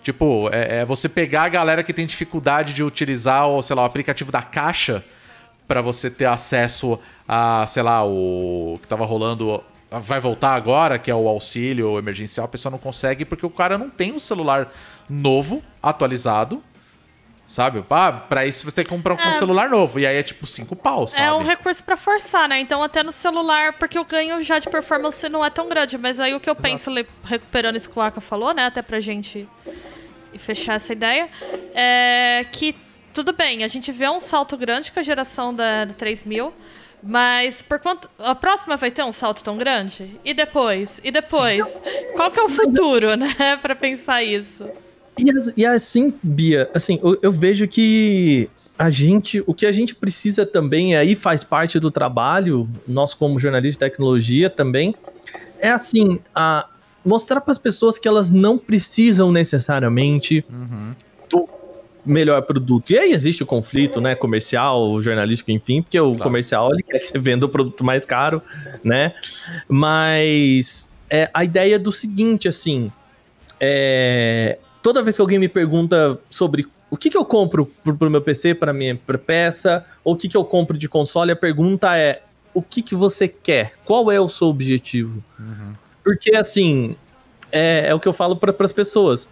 Tipo, 0.02 0.50
é, 0.52 0.80
é 0.80 0.84
você 0.84 1.08
pegar 1.08 1.44
a 1.44 1.48
galera 1.48 1.84
que 1.84 1.92
tem 1.92 2.04
dificuldade 2.04 2.74
de 2.74 2.82
utilizar 2.82 3.46
o, 3.46 3.62
sei 3.62 3.76
lá, 3.76 3.82
o 3.82 3.86
aplicativo 3.86 4.32
da 4.32 4.42
caixa 4.42 5.04
para 5.66 5.80
você 5.80 6.10
ter 6.10 6.26
acesso 6.26 6.98
a, 7.26 7.66
sei 7.66 7.82
lá, 7.82 8.04
o 8.04 8.78
que 8.82 8.88
tava 8.88 9.04
rolando 9.04 9.62
vai 9.90 10.20
voltar 10.20 10.54
agora, 10.54 10.98
que 10.98 11.10
é 11.10 11.14
o 11.14 11.28
auxílio 11.28 11.98
emergencial, 11.98 12.46
a 12.46 12.48
pessoa 12.48 12.70
não 12.70 12.78
consegue 12.78 13.24
porque 13.24 13.44
o 13.44 13.50
cara 13.50 13.76
não 13.76 13.90
tem 13.90 14.12
um 14.12 14.18
celular 14.18 14.72
novo, 15.08 15.62
atualizado. 15.82 16.62
Sabe? 17.46 17.84
Ah, 17.90 18.12
pra 18.12 18.46
isso 18.46 18.64
você 18.64 18.76
tem 18.76 18.84
que 18.84 18.88
comprar 18.88 19.14
um 19.14 19.18
é, 19.18 19.34
celular 19.34 19.68
novo. 19.68 20.00
E 20.00 20.06
aí 20.06 20.16
é 20.16 20.22
tipo 20.22 20.46
cinco 20.46 20.74
pau, 20.74 21.06
sabe? 21.06 21.22
É 21.22 21.34
um 21.34 21.42
recurso 21.42 21.84
para 21.84 21.98
forçar, 21.98 22.48
né? 22.48 22.58
Então 22.60 22.82
até 22.82 23.02
no 23.02 23.12
celular, 23.12 23.74
porque 23.74 23.98
o 23.98 24.04
ganho 24.06 24.40
já 24.40 24.58
de 24.58 24.70
performance 24.70 25.28
não 25.28 25.44
é 25.44 25.50
tão 25.50 25.68
grande. 25.68 25.98
Mas 25.98 26.18
aí 26.18 26.34
o 26.34 26.40
que 26.40 26.48
eu 26.48 26.54
Exato. 26.54 26.62
penso, 26.62 26.90
recuperando 27.22 27.76
isso 27.76 27.90
que 27.90 27.98
o 27.98 28.00
Aka 28.00 28.22
falou, 28.22 28.54
né? 28.54 28.64
Até 28.64 28.80
pra 28.80 29.00
gente 29.00 29.46
fechar 30.38 30.74
essa 30.74 30.94
ideia, 30.94 31.28
é 31.74 32.46
que 32.50 32.74
tudo 33.12 33.32
bem, 33.32 33.64
a 33.64 33.68
gente 33.68 33.92
vê 33.92 34.08
um 34.08 34.20
salto 34.20 34.56
grande 34.56 34.90
com 34.90 35.00
a 35.00 35.02
geração 35.02 35.54
da, 35.54 35.84
da 35.84 35.94
3000, 35.94 36.52
mas 37.02 37.60
por 37.62 37.78
quanto. 37.78 38.08
A 38.18 38.34
próxima 38.34 38.76
vai 38.76 38.90
ter 38.90 39.02
um 39.02 39.12
salto 39.12 39.42
tão 39.42 39.56
grande? 39.56 40.18
E 40.24 40.32
depois? 40.32 41.00
E 41.02 41.10
depois? 41.10 41.66
Sim. 41.66 41.80
Qual 42.14 42.30
que 42.30 42.38
é 42.38 42.42
o 42.42 42.48
futuro, 42.48 43.16
né? 43.16 43.34
pra 43.60 43.74
pensar 43.74 44.22
isso. 44.22 44.68
E, 45.18 45.60
e 45.60 45.66
assim, 45.66 46.14
Bia, 46.22 46.70
assim, 46.72 46.98
eu, 47.02 47.18
eu, 47.22 47.32
vejo 47.32 47.66
que 47.66 48.48
a 48.78 48.88
gente. 48.88 49.42
O 49.46 49.52
que 49.52 49.66
a 49.66 49.72
gente 49.72 49.94
precisa 49.94 50.46
também, 50.46 50.96
aí 50.96 51.16
faz 51.16 51.42
parte 51.42 51.80
do 51.80 51.90
trabalho, 51.90 52.68
nós 52.86 53.14
como 53.14 53.38
jornalista 53.38 53.84
de 53.84 53.90
tecnologia 53.90 54.48
também, 54.48 54.94
é 55.58 55.70
assim, 55.70 56.20
a, 56.34 56.66
mostrar 57.04 57.40
para 57.40 57.52
as 57.52 57.58
pessoas 57.58 57.98
que 57.98 58.06
elas 58.06 58.30
não 58.30 58.56
precisam 58.56 59.32
necessariamente 59.32 60.44
uhum. 60.48 60.94
Melhor 62.04 62.42
produto. 62.42 62.90
E 62.90 62.98
aí 62.98 63.12
existe 63.12 63.42
o 63.42 63.46
conflito, 63.46 64.00
né, 64.00 64.14
comercial, 64.14 65.00
jornalístico, 65.02 65.50
enfim, 65.50 65.82
porque 65.82 65.98
o 65.98 66.10
claro. 66.10 66.22
comercial 66.22 66.72
ele 66.72 66.82
quer 66.82 66.98
que 66.98 67.06
você 67.06 67.18
venda 67.18 67.46
o 67.46 67.48
produto 67.48 67.84
mais 67.84 68.04
caro, 68.04 68.42
né? 68.82 69.14
Mas 69.68 70.88
é 71.08 71.30
a 71.32 71.44
ideia 71.44 71.78
do 71.78 71.92
seguinte, 71.92 72.48
assim, 72.48 72.90
é, 73.60 74.58
toda 74.82 75.02
vez 75.02 75.16
que 75.16 75.22
alguém 75.22 75.38
me 75.38 75.48
pergunta 75.48 76.18
sobre 76.28 76.66
o 76.90 76.96
que, 76.96 77.08
que 77.08 77.16
eu 77.16 77.24
compro 77.24 77.66
pro, 77.82 77.96
pro 77.96 78.10
meu 78.10 78.20
PC, 78.20 78.54
para 78.54 78.72
minha 78.72 78.94
pra 78.94 79.16
peça, 79.16 79.84
ou 80.04 80.14
o 80.14 80.16
que, 80.16 80.28
que 80.28 80.36
eu 80.36 80.44
compro 80.44 80.76
de 80.76 80.88
console, 80.88 81.30
a 81.30 81.36
pergunta 81.36 81.96
é 81.96 82.22
o 82.52 82.60
que, 82.60 82.82
que 82.82 82.94
você 82.94 83.26
quer? 83.28 83.72
Qual 83.84 84.10
é 84.10 84.20
o 84.20 84.28
seu 84.28 84.48
objetivo? 84.48 85.22
Uhum. 85.38 85.72
Porque, 86.04 86.36
assim, 86.36 86.94
é, 87.50 87.86
é 87.86 87.94
o 87.94 88.00
que 88.00 88.08
eu 88.08 88.12
falo 88.12 88.36
para 88.36 88.54
as 88.58 88.72
pessoas. 88.72 89.28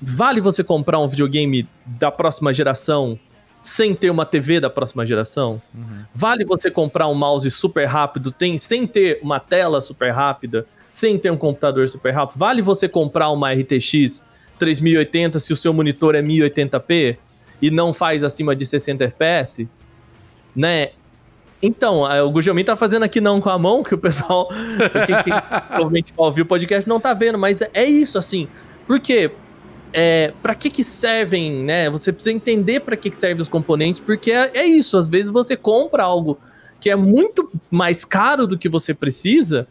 Vale 0.00 0.40
você 0.40 0.62
comprar 0.62 0.98
um 0.98 1.08
videogame 1.08 1.68
da 1.84 2.10
próxima 2.10 2.54
geração 2.54 3.18
sem 3.62 3.94
ter 3.94 4.10
uma 4.10 4.24
TV 4.24 4.60
da 4.60 4.70
próxima 4.70 5.04
geração? 5.04 5.60
Uhum. 5.74 6.04
Vale 6.14 6.44
você 6.44 6.70
comprar 6.70 7.08
um 7.08 7.14
mouse 7.14 7.50
super 7.50 7.86
rápido 7.86 8.30
tem, 8.30 8.56
sem 8.58 8.86
ter 8.86 9.18
uma 9.22 9.40
tela 9.40 9.80
super 9.80 10.12
rápida? 10.12 10.66
Sem 10.92 11.18
ter 11.18 11.30
um 11.30 11.36
computador 11.36 11.88
super 11.88 12.12
rápido? 12.12 12.38
Vale 12.38 12.62
você 12.62 12.88
comprar 12.88 13.30
uma 13.30 13.52
RTX 13.52 14.24
3080 14.58 15.38
se 15.38 15.52
o 15.52 15.56
seu 15.56 15.72
monitor 15.72 16.14
é 16.14 16.22
1080p 16.22 17.16
e 17.60 17.70
não 17.70 17.92
faz 17.92 18.22
acima 18.22 18.54
de 18.54 18.64
60 18.64 19.04
FPS? 19.04 19.68
Né? 20.54 20.90
Então, 21.60 22.04
o 22.24 22.30
Gujomin 22.30 22.62
tá 22.62 22.76
fazendo 22.76 23.02
aqui 23.02 23.20
não 23.20 23.40
com 23.40 23.50
a 23.50 23.58
mão, 23.58 23.82
que 23.82 23.94
o 23.94 23.98
pessoal, 23.98 24.48
quem, 25.06 25.22
quem 25.24 25.32
provavelmente 25.66 26.12
ouviu 26.16 26.44
o 26.44 26.46
podcast 26.46 26.88
não 26.88 27.00
tá 27.00 27.12
vendo, 27.12 27.36
mas 27.36 27.60
é 27.60 27.84
isso, 27.84 28.16
assim. 28.16 28.48
Porque 28.86 29.32
é, 29.92 30.32
para 30.42 30.54
que 30.54 30.70
que 30.70 30.84
servem, 30.84 31.62
né? 31.62 31.88
Você 31.90 32.12
precisa 32.12 32.34
entender 32.34 32.80
para 32.80 32.96
que 32.96 33.10
que 33.10 33.16
servem 33.16 33.40
os 33.40 33.48
componentes, 33.48 34.00
porque 34.00 34.30
é, 34.30 34.50
é, 34.54 34.66
isso, 34.66 34.96
às 34.96 35.08
vezes 35.08 35.30
você 35.30 35.56
compra 35.56 36.02
algo 36.02 36.38
que 36.80 36.90
é 36.90 36.96
muito 36.96 37.50
mais 37.70 38.04
caro 38.04 38.46
do 38.46 38.56
que 38.56 38.68
você 38.68 38.94
precisa, 38.94 39.66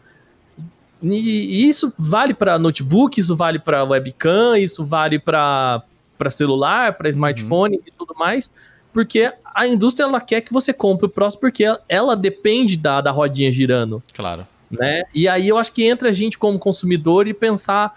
e, 1.02 1.62
e 1.62 1.68
isso 1.68 1.92
vale 1.96 2.34
para 2.34 2.58
notebook, 2.58 3.18
isso 3.18 3.36
vale 3.36 3.58
para 3.58 3.84
webcam, 3.84 4.58
isso 4.58 4.84
vale 4.84 5.18
para 5.18 5.82
celular, 6.30 6.94
para 6.94 7.08
smartphone 7.08 7.76
uhum. 7.76 7.82
e 7.86 7.90
tudo 7.90 8.14
mais, 8.18 8.50
porque 8.92 9.32
a 9.54 9.66
indústria 9.66 10.04
ela 10.04 10.20
quer 10.20 10.40
que 10.40 10.52
você 10.52 10.72
compre 10.72 11.06
o 11.06 11.08
próximo 11.08 11.40
porque 11.40 11.64
ela, 11.88 12.16
depende 12.16 12.76
da, 12.76 13.00
da 13.00 13.10
rodinha 13.10 13.50
girando. 13.50 14.02
Claro. 14.12 14.46
Né? 14.70 15.02
E 15.14 15.26
aí 15.28 15.48
eu 15.48 15.56
acho 15.56 15.72
que 15.72 15.84
entra 15.84 16.10
a 16.10 16.12
gente 16.12 16.36
como 16.36 16.58
consumidor 16.58 17.26
e 17.26 17.32
pensar, 17.32 17.94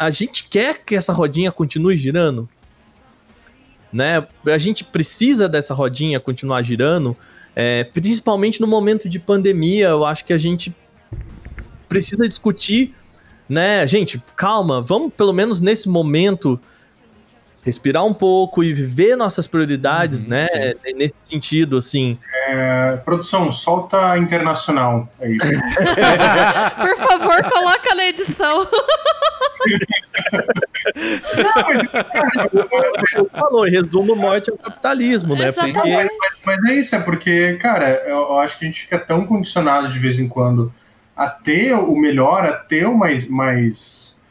a 0.00 0.08
gente 0.08 0.46
quer 0.48 0.82
que 0.82 0.96
essa 0.96 1.12
rodinha 1.12 1.52
continue 1.52 1.94
girando? 1.94 2.48
Né? 3.92 4.26
A 4.46 4.56
gente 4.56 4.82
precisa 4.82 5.46
dessa 5.46 5.74
rodinha 5.74 6.18
continuar 6.18 6.62
girando, 6.62 7.14
é, 7.54 7.84
principalmente 7.84 8.62
no 8.62 8.66
momento 8.66 9.10
de 9.10 9.18
pandemia, 9.18 9.88
eu 9.88 10.06
acho 10.06 10.24
que 10.24 10.32
a 10.32 10.38
gente 10.38 10.74
precisa 11.86 12.26
discutir, 12.26 12.94
né? 13.46 13.86
Gente, 13.86 14.22
calma, 14.36 14.80
vamos 14.80 15.12
pelo 15.12 15.34
menos 15.34 15.60
nesse 15.60 15.86
momento 15.86 16.58
respirar 17.62 18.04
um 18.04 18.14
pouco 18.14 18.64
e 18.64 18.72
viver 18.72 19.16
nossas 19.16 19.46
prioridades, 19.46 20.22
uhum, 20.22 20.30
né? 20.30 20.48
Sim. 20.48 20.94
Nesse 20.94 21.14
sentido, 21.20 21.76
assim. 21.78 22.18
É, 22.48 22.96
produção, 23.04 23.52
solta 23.52 24.16
internacional 24.18 25.08
aí. 25.20 25.36
Por 26.80 26.96
favor, 26.96 27.42
coloca 27.50 27.94
na 27.94 28.06
edição. 28.06 28.66
falou, 33.32 33.66
em 33.66 33.70
resumo, 33.70 34.16
morte 34.16 34.50
ao 34.50 34.56
capitalismo, 34.56 35.36
né? 35.36 35.52
Porque... 35.52 35.72
Mas, 35.72 36.08
mas, 36.44 36.70
é 36.70 36.74
isso, 36.74 36.96
é 36.96 37.00
porque, 37.00 37.54
cara, 37.54 37.90
eu, 38.06 38.16
eu, 38.16 38.38
acho 38.38 38.58
que 38.58 38.64
a 38.64 38.68
gente 38.68 38.82
fica 38.82 38.98
tão 38.98 39.26
condicionado 39.26 39.88
de 39.88 39.98
vez 39.98 40.18
em 40.18 40.28
quando 40.28 40.72
a 41.14 41.28
ter 41.28 41.74
o 41.74 41.94
melhor, 41.96 42.46
a 42.46 42.52
ter 42.52 42.86
o 42.86 42.96
mais, 42.96 43.28
mais 43.28 44.22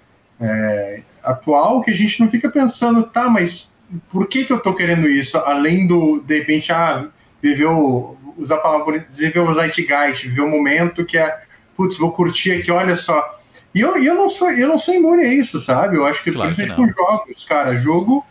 é, 0.41 1.01
atual 1.24 1.82
que 1.82 1.91
a 1.91 1.96
gente 1.96 2.20
não 2.20 2.30
fica 2.30 2.50
pensando, 2.50 3.04
tá, 3.04 3.30
mas 3.30 3.74
por 4.10 4.28
que, 4.28 4.46
que 4.46 4.54
eu 4.54 4.60
tô 4.60 4.74
querendo 4.74 5.08
isso? 5.08 5.38
Além 5.38 5.88
do, 5.88 6.22
de 6.22 6.40
repente, 6.40 6.72
ah, 6.72 7.08
viver 7.41 7.66
o. 7.66 8.16
usar 8.38 8.56
a 8.56 8.60
palavra 8.60 9.08
viver 9.12 9.40
o 9.40 9.54
Zeitgeist, 9.54 10.28
viver 10.28 10.41
o 10.41 10.50
momento 10.50 11.06
que 11.06 11.18
é, 11.18 11.40
putz, 11.76 11.98
vou 11.98 12.12
curtir 12.12 12.52
aqui, 12.54 12.72
olha 12.72 12.96
só. 12.96 13.38
E 13.74 13.82
eu, 13.82 13.98
eu, 13.98 14.16
não, 14.16 14.30
sou, 14.30 14.50
eu 14.52 14.68
não 14.68 14.78
sou 14.78 14.94
imune 14.94 15.24
a 15.24 15.34
isso, 15.34 15.60
sabe? 15.60 15.98
Eu 15.98 16.06
acho 16.06 16.24
que, 16.24 16.32
Claro 16.32 16.50
que 16.50 16.56
principalmente 16.56 16.96
com 16.96 17.04
jogos, 17.04 17.46
cara, 17.46 17.76
jogo. 17.76 18.26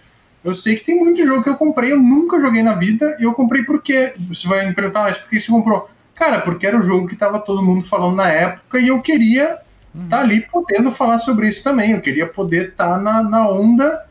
Eu 0.44 0.54
sei 0.54 0.76
que 0.76 0.84
tem 0.84 0.96
muito 0.96 1.24
jogo 1.26 1.42
que 1.42 1.48
eu 1.48 1.56
comprei, 1.56 1.92
eu 1.92 2.00
nunca 2.00 2.40
joguei 2.40 2.62
na 2.62 2.74
vida, 2.74 3.16
e 3.20 3.24
eu 3.24 3.34
comprei 3.34 3.64
porque. 3.64 4.14
Você 4.28 4.46
vai 4.46 4.66
me 4.66 4.74
perguntar, 4.74 5.02
mas 5.02 5.18
por 5.18 5.28
que 5.28 5.40
você 5.40 5.50
comprou? 5.50 5.88
Cara, 6.14 6.40
porque 6.40 6.66
era 6.66 6.76
o 6.76 6.82
jogo 6.82 7.06
que 7.06 7.14
tava 7.14 7.38
todo 7.38 7.62
mundo 7.62 7.84
falando 7.84 8.16
na 8.16 8.28
época 8.28 8.80
e 8.80 8.88
eu 8.88 9.00
queria 9.00 9.58
estar 10.04 10.20
ali 10.20 10.40
podendo 10.40 10.90
falar 10.90 11.18
sobre 11.18 11.48
isso 11.48 11.62
também. 11.62 11.92
Eu 11.92 12.02
queria 12.02 12.26
poder 12.26 12.70
estar 12.70 13.00
na, 13.00 13.22
na 13.22 13.48
onda 13.48 14.04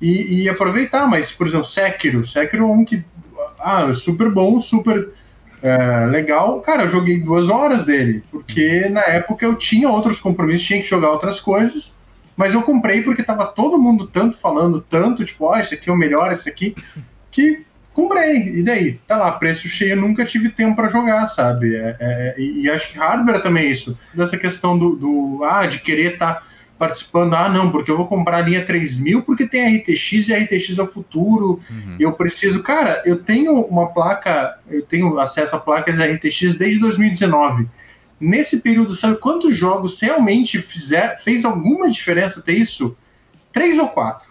e, 0.00 0.42
e 0.42 0.48
aproveitar. 0.48 1.06
Mas, 1.06 1.32
por 1.32 1.46
exemplo, 1.46 1.66
Sekiro. 1.66 2.24
Sekiro 2.24 2.64
é 2.64 2.66
um 2.66 2.84
que. 2.84 3.04
Ah, 3.58 3.92
super 3.92 4.30
bom, 4.30 4.58
super 4.60 5.10
é, 5.62 6.06
legal. 6.06 6.60
Cara, 6.60 6.84
eu 6.84 6.88
joguei 6.88 7.20
duas 7.20 7.48
horas 7.48 7.84
dele, 7.84 8.22
porque 8.30 8.88
na 8.88 9.02
época 9.02 9.44
eu 9.44 9.54
tinha 9.54 9.88
outros 9.88 10.18
compromissos, 10.18 10.66
tinha 10.66 10.80
que 10.80 10.88
jogar 10.88 11.10
outras 11.10 11.40
coisas. 11.40 11.98
Mas 12.36 12.54
eu 12.54 12.62
comprei 12.62 13.02
porque 13.02 13.22
tava 13.22 13.44
todo 13.44 13.78
mundo 13.78 14.06
tanto 14.06 14.36
falando, 14.36 14.80
tanto, 14.80 15.24
tipo, 15.24 15.44
ó, 15.44 15.58
esse 15.58 15.74
aqui 15.74 15.90
é 15.90 15.92
o 15.92 15.96
melhor, 15.96 16.32
esse 16.32 16.48
aqui, 16.48 16.74
que 17.30 17.66
comprei. 17.92 18.58
E 18.58 18.62
daí? 18.62 19.00
Tá 19.06 19.16
lá, 19.16 19.32
preço 19.32 19.68
cheio, 19.68 19.96
nunca 19.96 20.24
tive 20.24 20.48
tempo 20.50 20.76
para 20.76 20.88
jogar, 20.88 21.26
sabe? 21.26 21.74
É, 21.76 21.96
é, 22.00 22.34
e, 22.38 22.62
e 22.62 22.70
acho 22.70 22.90
que 22.90 22.98
hardware 22.98 23.36
é 23.36 23.40
também 23.40 23.70
isso. 23.70 23.98
Dessa 24.14 24.36
questão 24.36 24.78
do, 24.78 24.96
do 24.96 25.44
ah, 25.44 25.66
de 25.66 25.78
querer 25.80 26.14
estar 26.14 26.46
participando, 26.78 27.34
ah, 27.34 27.46
não, 27.46 27.70
porque 27.70 27.90
eu 27.90 27.96
vou 27.96 28.06
comprar 28.06 28.38
a 28.38 28.40
linha 28.40 28.64
3000 28.64 29.22
porque 29.22 29.46
tem 29.46 29.76
RTX 29.76 30.28
e 30.28 30.34
a 30.34 30.38
RTX 30.38 30.78
é 30.78 30.82
o 30.82 30.86
futuro. 30.86 31.60
Eu 31.98 32.12
preciso, 32.14 32.62
cara, 32.62 33.02
eu 33.04 33.16
tenho 33.22 33.54
uma 33.66 33.88
placa, 33.92 34.58
eu 34.68 34.80
tenho 34.82 35.18
acesso 35.18 35.54
a 35.54 35.58
placas 35.60 35.96
RTX 35.98 36.54
desde 36.54 36.80
2019. 36.80 37.68
Nesse 38.18 38.60
período, 38.62 38.94
sabe 38.94 39.16
quantos 39.18 39.54
jogos 39.54 40.00
realmente 40.00 40.60
fizer, 40.60 41.18
fez 41.22 41.44
alguma 41.44 41.90
diferença 41.90 42.40
ter 42.40 42.54
isso? 42.54 42.96
Três 43.52 43.78
ou 43.78 43.88
quatro. 43.88 44.30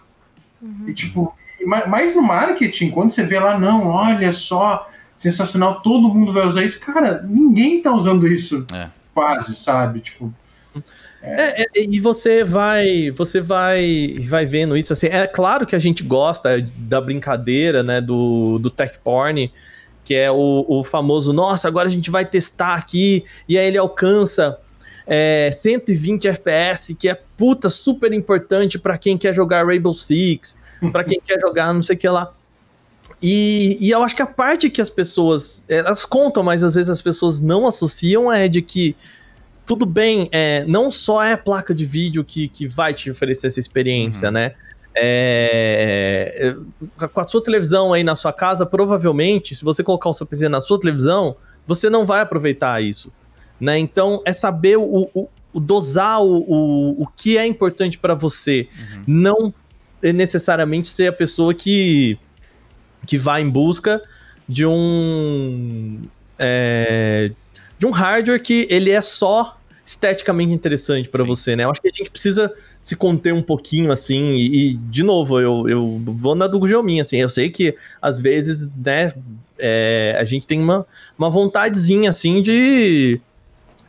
E 0.88 0.92
tipo, 0.92 1.32
e 1.32 1.32
ma- 1.32 1.38
mais 1.66 2.14
no 2.14 2.22
marketing, 2.22 2.90
quando 2.90 3.12
você 3.12 3.22
vê 3.22 3.38
lá, 3.38 3.58
não, 3.58 3.88
olha 3.88 4.32
só, 4.32 4.88
sensacional, 5.16 5.80
todo 5.82 6.08
mundo 6.08 6.32
vai 6.32 6.46
usar 6.46 6.64
isso. 6.64 6.80
Cara, 6.80 7.22
ninguém 7.28 7.82
tá 7.82 7.92
usando 7.92 8.26
isso 8.26 8.66
É. 8.72 8.88
quase, 9.14 9.54
sabe? 9.54 10.00
Tipo, 10.00 10.32
É, 11.22 11.62
é, 11.62 11.66
e 11.76 12.00
você 12.00 12.42
vai, 12.42 13.10
você 13.10 13.42
vai, 13.42 14.16
vai 14.26 14.46
vendo 14.46 14.74
isso 14.76 14.92
assim. 14.92 15.08
É 15.08 15.26
claro 15.26 15.66
que 15.66 15.76
a 15.76 15.78
gente 15.78 16.02
gosta 16.02 16.64
da 16.78 16.98
brincadeira, 16.98 17.82
né, 17.82 18.00
do, 18.00 18.58
do 18.58 18.70
tech 18.70 18.98
porn, 19.04 19.52
que 20.02 20.14
é 20.14 20.30
o, 20.30 20.64
o 20.66 20.82
famoso, 20.82 21.32
nossa, 21.32 21.68
agora 21.68 21.88
a 21.88 21.90
gente 21.90 22.10
vai 22.10 22.24
testar 22.24 22.74
aqui 22.74 23.22
e 23.46 23.58
aí 23.58 23.66
ele 23.66 23.76
alcança 23.76 24.58
é, 25.06 25.50
120 25.52 26.28
FPS, 26.28 26.94
que 26.94 27.08
é 27.08 27.20
puta 27.36 27.68
super 27.68 28.12
importante 28.12 28.78
pra 28.78 28.96
quem 28.96 29.18
quer 29.18 29.34
jogar 29.34 29.66
Rainbow 29.66 29.92
Six, 29.92 30.56
pra 30.92 31.04
quem 31.04 31.20
quer 31.20 31.38
jogar 31.40 31.72
não 31.74 31.82
sei 31.82 31.96
o 31.96 31.98
que 31.98 32.08
lá. 32.08 32.32
E, 33.22 33.76
e 33.80 33.90
eu 33.90 34.02
acho 34.02 34.16
que 34.16 34.22
a 34.22 34.26
parte 34.26 34.70
que 34.70 34.80
as 34.80 34.88
pessoas, 34.88 35.64
elas 35.68 36.04
contam, 36.04 36.42
mas 36.42 36.62
às 36.62 36.74
vezes 36.74 36.88
as 36.90 37.02
pessoas 37.02 37.38
não 37.40 37.66
associam 37.66 38.32
é 38.32 38.48
de 38.48 38.62
que 38.62 38.96
tudo 39.66 39.84
bem, 39.84 40.28
é, 40.32 40.64
não 40.66 40.90
só 40.90 41.22
é 41.22 41.32
a 41.34 41.38
placa 41.38 41.74
de 41.74 41.84
vídeo 41.84 42.24
que, 42.24 42.48
que 42.48 42.66
vai 42.66 42.94
te 42.94 43.10
oferecer 43.10 43.48
essa 43.48 43.60
experiência, 43.60 44.28
Uhum. 44.28 44.34
né? 44.34 44.54
É, 44.94 46.54
é, 47.00 47.06
com 47.08 47.20
a 47.20 47.28
sua 47.28 47.42
televisão 47.42 47.92
aí 47.92 48.02
na 48.02 48.16
sua 48.16 48.32
casa, 48.32 48.64
provavelmente, 48.66 49.54
se 49.54 49.64
você 49.64 49.82
colocar 49.82 50.08
o 50.08 50.12
seu 50.12 50.26
PC 50.26 50.48
na 50.48 50.60
sua 50.60 50.80
televisão, 50.80 51.36
você 51.66 51.88
não 51.88 52.04
vai 52.04 52.20
aproveitar 52.20 52.82
isso, 52.82 53.12
né? 53.60 53.78
Então, 53.78 54.20
é 54.24 54.32
saber 54.32 54.76
o, 54.78 55.08
o- 55.14 55.28
o 55.52 55.58
dosar 55.60 56.22
o, 56.22 56.44
o, 56.48 57.02
o 57.02 57.06
que 57.08 57.36
é 57.36 57.44
importante 57.46 57.98
para 57.98 58.14
você, 58.14 58.68
não 59.06 59.48
é 59.48 59.52
necessariamente 60.02 60.88
ser 60.88 61.08
a 61.08 61.12
pessoa 61.12 61.54
que, 61.54 62.18
que 63.06 63.18
vai 63.18 63.42
em 63.42 63.50
busca 63.50 64.02
de 64.48 64.66
um 64.66 66.00
é, 66.38 67.30
de 67.78 67.86
um 67.86 67.90
hardware 67.90 68.42
que 68.42 68.66
ele 68.70 68.90
é 68.90 69.00
só 69.00 69.60
esteticamente 69.84 70.52
interessante 70.52 71.08
para 71.08 71.24
você, 71.24 71.56
né? 71.56 71.64
Eu 71.64 71.70
acho 71.70 71.80
que 71.80 71.88
a 71.88 71.92
gente 71.92 72.10
precisa 72.10 72.52
se 72.82 72.94
conter 72.94 73.34
um 73.34 73.42
pouquinho, 73.42 73.90
assim, 73.90 74.34
e, 74.34 74.70
e, 74.70 74.74
de 74.74 75.02
novo, 75.02 75.40
eu, 75.40 75.68
eu 75.68 76.00
vou 76.04 76.34
na 76.34 76.46
do 76.46 76.66
Gelmin, 76.66 77.00
assim, 77.00 77.18
eu 77.18 77.28
sei 77.28 77.50
que 77.50 77.76
às 78.00 78.20
vezes, 78.20 78.72
né, 78.74 79.12
é, 79.58 80.16
a 80.18 80.24
gente 80.24 80.46
tem 80.46 80.60
uma, 80.60 80.86
uma 81.18 81.28
vontadezinha, 81.28 82.10
assim, 82.10 82.40
de, 82.40 83.20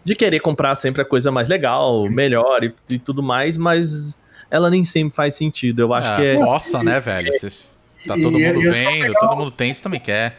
de 0.04 0.16
querer 0.16 0.40
comprar 0.40 0.76
sempre 0.76 1.02
a 1.02 1.06
coisa 1.06 1.32
mais 1.32 1.48
legal, 1.48 2.10
melhor 2.10 2.64
e, 2.64 2.74
e 2.90 3.00
tudo 3.00 3.22
mais, 3.22 3.56
mas 3.56 4.20
ela 4.52 4.69
nem 4.69 4.84
sempre 4.84 5.15
faz 5.15 5.34
sentido, 5.36 5.82
eu 5.82 5.94
acho 5.94 6.11
Ah, 6.11 6.15
que 6.18 6.22
é... 6.23 6.38
Nossa, 6.38 6.84
né, 6.84 6.99
velho? 6.99 7.34
Cês- 7.34 7.65
tá 8.06 8.14
todo 8.15 8.38
e- 8.40 8.44
mundo 8.48 8.61
e 8.61 8.68
é 8.68 8.72
vendo, 8.72 9.02
pegar 9.07 9.19
todo 9.19 9.36
mundo 9.38 9.52
tem, 9.52 9.73
você 9.73 9.82
também 9.82 9.99
quer. 9.99 10.38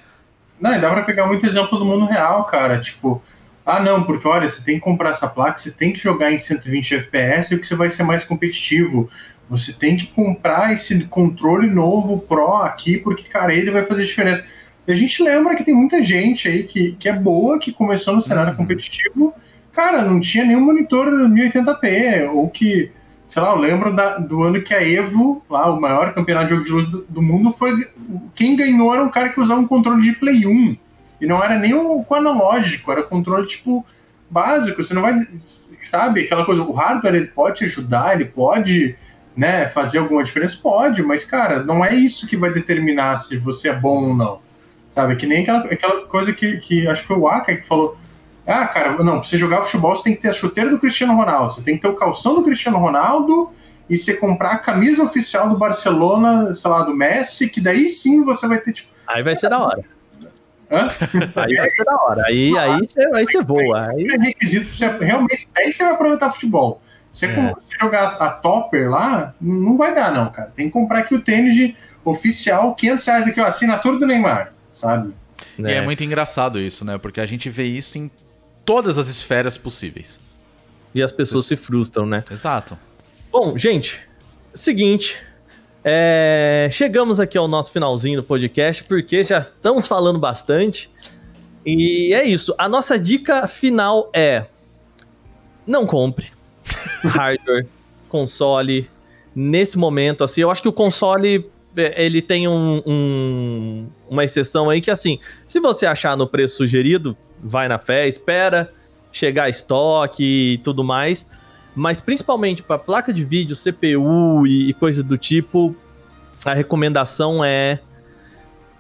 Não, 0.61 0.75
e 0.75 0.79
dá 0.79 0.91
pra 0.91 1.03
pegar 1.03 1.27
muito 1.27 1.45
exemplo 1.47 1.79
do 1.79 1.85
mundo 1.85 2.05
real, 2.07 2.45
cara. 2.45 2.79
Tipo, 2.81 3.21
ah, 3.67 3.81
não, 3.81 4.03
porque 4.05 4.29
olha, 4.29 4.49
você 4.49 4.63
tem 4.63 4.75
que 4.77 4.81
comprar 4.81 5.11
essa 5.11 5.27
placa, 5.27 5.59
você 5.59 5.71
tem 5.73 5.93
que 5.93 5.99
jogar 5.99 6.31
em 6.31 6.39
120 6.39 6.95
FPS, 6.95 7.59
que 7.59 7.67
você 7.67 7.75
vai 7.75 7.91
ser 7.91 8.03
mais 8.05 8.23
competitivo. 8.25 9.09
Você 9.49 9.73
tem 9.73 9.97
que 9.97 10.07
comprar 10.07 10.73
esse 10.73 11.05
controle 11.05 11.69
novo 11.69 12.19
Pro 12.21 12.57
aqui, 12.59 12.97
porque, 12.99 13.25
cara, 13.25 13.55
ele 13.55 13.71
vai 13.71 13.85
fazer 13.85 14.05
diferença. 14.05 14.45
E 14.87 14.93
a 14.93 14.95
gente 14.95 15.23
lembra 15.23 15.55
que 15.57 15.65
tem 15.65 15.75
muita 15.75 16.03
gente 16.03 16.49
aí 16.49 16.65
que, 16.65 16.93
que 16.93 17.09
é 17.09 17.13
boa, 17.13 17.59
que 17.59 17.73
começou 17.73 18.15
no 18.15 18.21
cenário 18.21 18.51
Uhum. 18.53 18.57
competitivo, 18.57 19.35
cara, 19.73 20.03
não 20.03 20.21
tinha 20.21 20.45
nenhum 20.45 20.61
monitor 20.61 21.07
1080p, 21.29 22.29
ou 22.33 22.49
que, 22.49 22.91
sei 23.33 23.41
lá, 23.41 23.49
eu 23.49 23.57
lembro 23.57 23.97
da- 23.97 24.19
do 24.19 24.43
ano 24.43 24.61
que 24.61 24.75
a 24.75 24.87
Evo, 24.87 25.43
lá, 25.49 25.71
o 25.71 25.81
maior 25.81 26.13
campeonato 26.13 26.49
de 26.49 26.51
jogo 26.51 26.65
de 26.65 26.71
luta 26.71 26.91
do, 26.91 27.07
do 27.09 27.23
mundo, 27.23 27.51
foi. 27.51 27.73
Quem 28.35 28.55
ganhou 28.55 28.93
era 28.93 29.03
um 29.03 29.09
cara 29.09 29.31
que 29.31 29.41
usava 29.41 29.59
um 29.59 29.67
controle 29.67 30.03
de 30.03 30.13
Play 30.13 30.47
1. 30.47 30.77
E 31.19 31.27
não 31.27 31.43
era 31.43 31.59
nem 31.59 31.73
o 31.73 32.05
com 32.05 32.15
analógico, 32.15 32.93
era 32.93 33.03
controle 33.03 33.47
tipo 33.47 33.87
básico. 34.29 34.85
Você 34.85 34.93
não 34.93 35.01
vai. 35.01 35.17
Sabe, 35.83 36.25
aquela 36.25 36.45
coisa, 36.45 36.61
o 36.63 36.73
hardware 36.73 37.15
ele 37.15 37.27
pode 37.29 37.57
te 37.57 37.65
ajudar, 37.65 38.15
ele 38.15 38.27
pode 38.27 38.95
né, 39.35 39.67
fazer 39.67 39.97
alguma 39.99 40.23
diferença? 40.23 40.59
Pode, 40.63 41.03
mas, 41.03 41.25
cara, 41.25 41.63
não 41.63 41.83
é 41.83 41.95
isso 41.95 42.27
que 42.27 42.37
vai 42.37 42.53
determinar 42.53 43.17
se 43.17 43.39
você 43.39 43.71
é 43.71 43.75
bom 43.75 44.09
ou 44.11 44.15
não. 44.15 44.41
Sabe, 44.91 45.17
que 45.17 45.27
nem 45.27 45.41
aquela, 45.41 45.61
aquela 45.65 46.07
coisa 46.07 46.35
que, 46.35 46.59
que 46.59 46.87
acho 46.87 47.01
que 47.01 47.09
foi 47.09 47.17
o 47.17 47.27
Aka 47.27 47.57
que 47.57 47.67
falou. 47.67 47.97
Ah, 48.47 48.67
cara, 48.67 48.91
não, 49.03 49.21
pra 49.21 49.23
você 49.23 49.39
jogar 49.39 49.63
futebol, 49.63 49.95
você 49.95 50.03
tem 50.03 50.15
que 50.15 50.23
ter 50.23 50.29
a 50.29 50.33
chuteira 50.33 50.69
do 50.69 50.79
Cristiano 50.79 51.15
Ronaldo, 51.15 51.53
você 51.53 51.63
tem 51.63 51.77
que 51.77 51.83
ter 51.83 51.89
o 51.89 51.95
calção 51.95 52.35
do 52.35 52.43
Cristiano 52.43 52.79
Ronaldo 52.79 53.51
e 53.89 53.97
você 53.97 54.15
comprar 54.15 54.53
a 54.53 54.59
camisa 54.59 55.03
oficial 55.03 55.49
do 55.49 55.57
Barcelona, 55.57 56.55
sei 56.55 56.71
lá, 56.71 56.83
do 56.83 56.95
Messi, 56.95 57.49
que 57.49 57.61
daí 57.61 57.89
sim 57.89 58.25
você 58.25 58.47
vai 58.49 58.59
ter, 58.59 58.73
tipo. 58.73 58.89
Aí 59.07 59.23
vai 59.23 59.37
ser 59.37 59.49
da 59.49 59.61
hora. 59.61 59.85
Hã? 60.71 60.89
Aí 61.37 61.55
vai 61.55 61.71
ser 61.71 61.85
da 61.85 61.95
hora. 62.03 62.23
Aí, 62.27 62.59
aí, 62.59 62.79
você, 62.79 63.01
aí 63.15 63.27
você 63.27 63.43
voa. 63.43 63.91
Aí, 63.91 64.07
é 64.07 64.17
requisito 64.17 64.67
pra 64.67 64.75
você 64.99 65.05
realmente. 65.05 65.49
Aí 65.57 65.71
você 65.71 65.85
vai 65.85 65.93
aproveitar 65.93 66.31
futebol. 66.31 66.81
Você, 67.11 67.27
É. 67.27 67.55
jogar 67.79 68.17
a 68.19 68.31
topper 68.31 68.91
lá, 68.91 69.35
não 69.39 69.77
vai 69.77 69.95
dar, 69.95 70.11
não, 70.13 70.31
cara. 70.31 70.51
Tem 70.57 70.67
que 70.67 70.73
comprar 70.73 71.01
aqui 71.01 71.15
o 71.15 71.21
tênis 71.21 71.55
de 71.55 71.77
oficial, 72.05 72.75
500 72.75 73.05
reais 73.05 73.27
aqui, 73.29 73.41
ó, 73.41 73.47
assinatura 73.47 73.99
do 73.99 74.07
Neymar, 74.07 74.55
sabe? 74.73 75.13
E 75.59 75.63
né? 75.63 75.75
é 75.75 75.81
muito 75.83 76.03
engraçado 76.03 76.59
isso, 76.59 76.85
né? 76.85 76.97
Porque 76.97 77.21
a 77.21 77.27
gente 77.27 77.51
vê 77.51 77.65
isso 77.65 77.99
em 77.99 78.11
todas 78.65 78.99
as 78.99 79.09
esferas 79.09 79.57
possíveis. 79.57 80.21
E 80.95 81.03
as 81.03 81.11
pessoas 81.13 81.47
se 81.47 81.57
frustram, 81.57 82.05
né? 82.07 82.23
Exato. 82.31 82.79
Bom, 83.31 83.57
gente, 83.57 84.01
seguinte. 84.53 85.17
é, 85.85 86.69
chegamos 86.71 87.19
aqui 87.19 87.37
ao 87.39 87.49
nosso 87.49 87.73
finalzinho 87.73 88.21
do 88.21 88.27
podcast, 88.27 88.85
porque 88.85 89.25
já 89.25 89.39
estamos 89.39 89.87
falando 89.87 90.19
bastante. 90.19 90.91
E 91.65 92.13
é 92.13 92.25
isso. 92.25 92.55
A 92.59 92.69
nossa 92.69 92.99
dica 92.99 93.47
final 93.49 94.11
é: 94.13 94.47
não 95.67 95.87
compre 95.87 96.31
hardware, 97.05 97.67
console 98.09 98.91
nesse 99.35 99.79
momento. 99.79 100.23
Assim, 100.25 100.43
eu 100.43 100.51
acho 100.51 100.61
que 100.61 100.69
o 100.69 100.73
console 100.73 101.51
é, 101.77 102.05
ele 102.05 102.21
tem 102.21 102.47
um- 102.47 102.83
um- 102.85 103.87
uma 104.11 104.25
exceção 104.25 104.69
aí 104.69 104.81
que 104.81 104.91
assim, 104.91 105.19
se 105.47 105.59
você 105.59 105.87
achar 105.87 106.17
no 106.17 106.27
preço 106.27 106.57
sugerido, 106.59 107.17
vai 107.43 107.69
na 107.69 107.79
fé, 107.79 108.07
espera 108.09 108.73
chegar 109.11 109.49
estoque 109.51 110.55
e 110.55 110.59
tudo 110.59 110.83
mais. 110.85 111.27
Mas 111.75 112.01
principalmente 112.01 112.63
para 112.63 112.79
placa 112.79 113.13
de 113.13 113.25
vídeo, 113.25 113.57
CPU 113.57 114.47
e, 114.47 114.71
e 114.71 114.75
coisa 114.75 115.03
do 115.03 115.17
tipo, 115.19 115.75
a 116.45 116.53
recomendação 116.55 117.45
é 117.45 117.81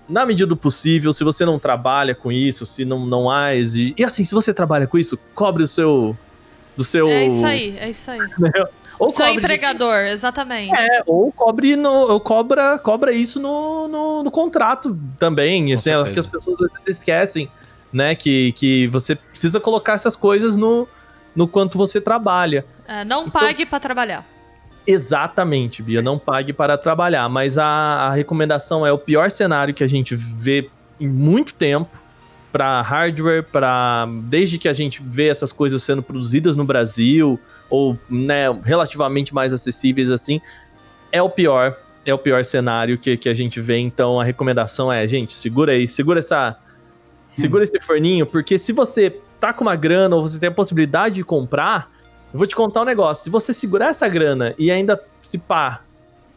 na 0.08 0.26
medida 0.26 0.46
do 0.46 0.56
possível, 0.56 1.12
se 1.12 1.24
você 1.24 1.44
não 1.44 1.58
trabalha 1.58 2.14
com 2.14 2.30
isso, 2.30 2.66
se 2.66 2.84
não, 2.84 3.06
não 3.06 3.30
há 3.30 3.54
exi- 3.54 3.94
E 3.96 4.04
assim, 4.04 4.24
se 4.24 4.34
você 4.34 4.52
trabalha 4.52 4.86
com 4.86 4.98
isso, 4.98 5.18
cobre 5.34 5.62
o 5.62 5.66
seu 5.66 6.16
do 6.76 6.84
seu. 6.84 7.06
É 7.08 7.26
isso 7.26 7.46
aí, 7.46 7.76
é 7.78 7.90
isso 7.90 8.10
aí. 8.10 8.18
Ou 8.98 9.08
Seu 9.08 9.24
cobre- 9.26 9.38
empregador, 9.40 9.96
exatamente. 10.06 10.72
É, 10.78 11.02
ou 11.06 11.32
cobre 11.32 11.74
no, 11.74 11.90
ou 11.90 12.20
cobra, 12.20 12.78
cobra 12.78 13.10
isso 13.12 13.40
no, 13.40 13.88
no, 13.88 14.22
no 14.22 14.30
contrato 14.30 14.96
também. 15.18 15.72
Assim, 15.72 15.84
certeza. 15.84 16.12
que 16.12 16.20
as 16.20 16.26
pessoas 16.28 16.60
às 16.62 16.70
vezes 16.72 16.98
esquecem, 16.98 17.50
né? 17.92 18.14
Que, 18.14 18.52
que 18.52 18.86
você 18.88 19.14
precisa 19.14 19.60
colocar 19.60 19.94
essas 19.94 20.16
coisas 20.16 20.56
no, 20.56 20.88
no 21.34 21.46
quanto 21.46 21.76
você 21.78 22.00
trabalha. 22.00 22.64
É, 22.86 23.04
não 23.04 23.26
Então- 23.26 23.40
pague 23.40 23.66
pra 23.66 23.78
trabalhar. 23.80 24.24
Exatamente, 24.86 25.82
Bia. 25.82 26.02
Não 26.02 26.18
pague 26.18 26.52
para 26.52 26.76
trabalhar. 26.76 27.28
Mas 27.28 27.56
a, 27.56 27.64
a 27.64 28.12
recomendação 28.12 28.84
é 28.84 28.92
o 28.92 28.98
pior 28.98 29.30
cenário 29.30 29.72
que 29.72 29.84
a 29.84 29.86
gente 29.86 30.14
vê 30.14 30.68
em 31.00 31.08
muito 31.08 31.54
tempo 31.54 32.00
para 32.50 32.82
hardware, 32.82 33.42
para 33.44 34.06
desde 34.24 34.58
que 34.58 34.68
a 34.68 34.72
gente 34.72 35.00
vê 35.04 35.28
essas 35.28 35.52
coisas 35.52 35.82
sendo 35.82 36.02
produzidas 36.02 36.54
no 36.54 36.64
Brasil 36.64 37.40
ou 37.70 37.96
né, 38.10 38.46
relativamente 38.62 39.32
mais 39.32 39.52
acessíveis 39.54 40.10
assim, 40.10 40.40
é 41.10 41.22
o 41.22 41.30
pior. 41.30 41.76
É 42.04 42.12
o 42.12 42.18
pior 42.18 42.44
cenário 42.44 42.98
que, 42.98 43.16
que 43.16 43.28
a 43.28 43.34
gente 43.34 43.60
vê. 43.60 43.78
Então 43.78 44.20
a 44.20 44.24
recomendação 44.24 44.92
é, 44.92 45.06
gente, 45.06 45.32
segura 45.32 45.72
aí, 45.72 45.88
segura 45.88 46.18
essa, 46.18 46.58
segura 47.34 47.64
esse 47.64 47.80
forninho, 47.80 48.26
porque 48.26 48.58
se 48.58 48.72
você 48.72 49.18
tá 49.40 49.52
com 49.52 49.64
uma 49.64 49.76
grana 49.76 50.16
ou 50.16 50.22
você 50.22 50.38
tem 50.38 50.48
a 50.48 50.52
possibilidade 50.52 51.16
de 51.16 51.24
comprar, 51.24 51.90
eu 52.32 52.38
vou 52.38 52.46
te 52.46 52.54
contar 52.54 52.82
um 52.82 52.84
negócio. 52.84 53.24
Se 53.24 53.30
você 53.30 53.52
segurar 53.52 53.88
essa 53.88 54.08
grana 54.08 54.54
e 54.58 54.70
ainda 54.70 55.02
se 55.22 55.38
pá, 55.38 55.82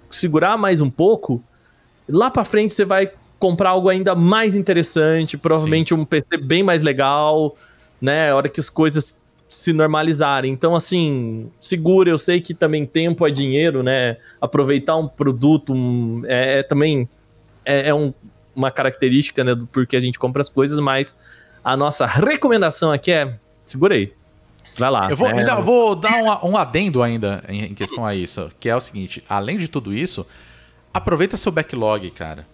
segurar 0.09 0.57
mais 0.57 0.81
um 0.81 0.89
pouco, 0.89 1.43
lá 2.07 2.29
pra 2.29 2.43
frente 2.43 2.73
você 2.73 2.85
vai 2.85 3.11
comprar 3.39 3.71
algo 3.71 3.89
ainda 3.89 4.15
mais 4.15 4.55
interessante, 4.55 5.37
provavelmente 5.37 5.93
um 5.93 6.05
PC 6.05 6.37
bem 6.37 6.63
mais 6.63 6.81
legal, 6.81 7.55
né? 8.01 8.31
A 8.31 8.35
hora 8.35 8.49
que 8.49 8.59
as 8.59 8.69
coisas 8.69 9.21
se 9.47 9.71
normalizarem. 9.71 10.51
Então, 10.51 10.75
assim, 10.75 11.49
segura. 11.59 12.09
Eu 12.09 12.17
sei 12.17 12.41
que 12.41 12.53
também 12.53 12.85
tempo 12.85 13.25
é 13.25 13.31
dinheiro, 13.31 13.83
né? 13.83 14.17
Aproveitar 14.41 14.95
um 14.97 15.07
produto 15.07 15.73
um- 15.73 16.19
é, 16.25 16.59
é 16.59 16.63
também 16.63 17.07
é, 17.63 17.89
é 17.89 17.93
um- 17.93 18.13
uma 18.55 18.71
característica, 18.71 19.43
né? 19.43 19.53
Do 19.53 19.67
porquê 19.67 19.97
a 19.97 19.99
gente 19.99 20.17
compra 20.17 20.41
as 20.41 20.49
coisas, 20.49 20.79
mas 20.79 21.13
a 21.63 21.75
nossa 21.75 22.05
recomendação 22.05 22.91
aqui 22.91 23.11
é 23.11 23.35
segura 23.65 23.95
aí. 23.95 24.13
Vai 24.77 24.89
lá. 24.91 25.09
Eu 25.09 25.15
vou, 25.15 25.29
É, 25.29 25.49
eu 25.49 25.63
vou 25.63 25.95
dar 25.95 26.43
um, 26.43 26.51
um 26.51 26.57
adendo 26.57 27.01
ainda 27.01 27.43
em, 27.47 27.65
em 27.65 27.73
questão 27.73 28.05
a 28.05 28.13
isso, 28.13 28.51
que 28.59 28.69
é 28.69 28.75
o 28.75 28.81
seguinte: 28.81 29.23
além 29.29 29.57
de 29.57 29.67
tudo 29.67 29.93
isso, 29.93 30.25
aproveita 30.93 31.37
seu 31.37 31.51
backlog, 31.51 32.09
cara. 32.11 32.45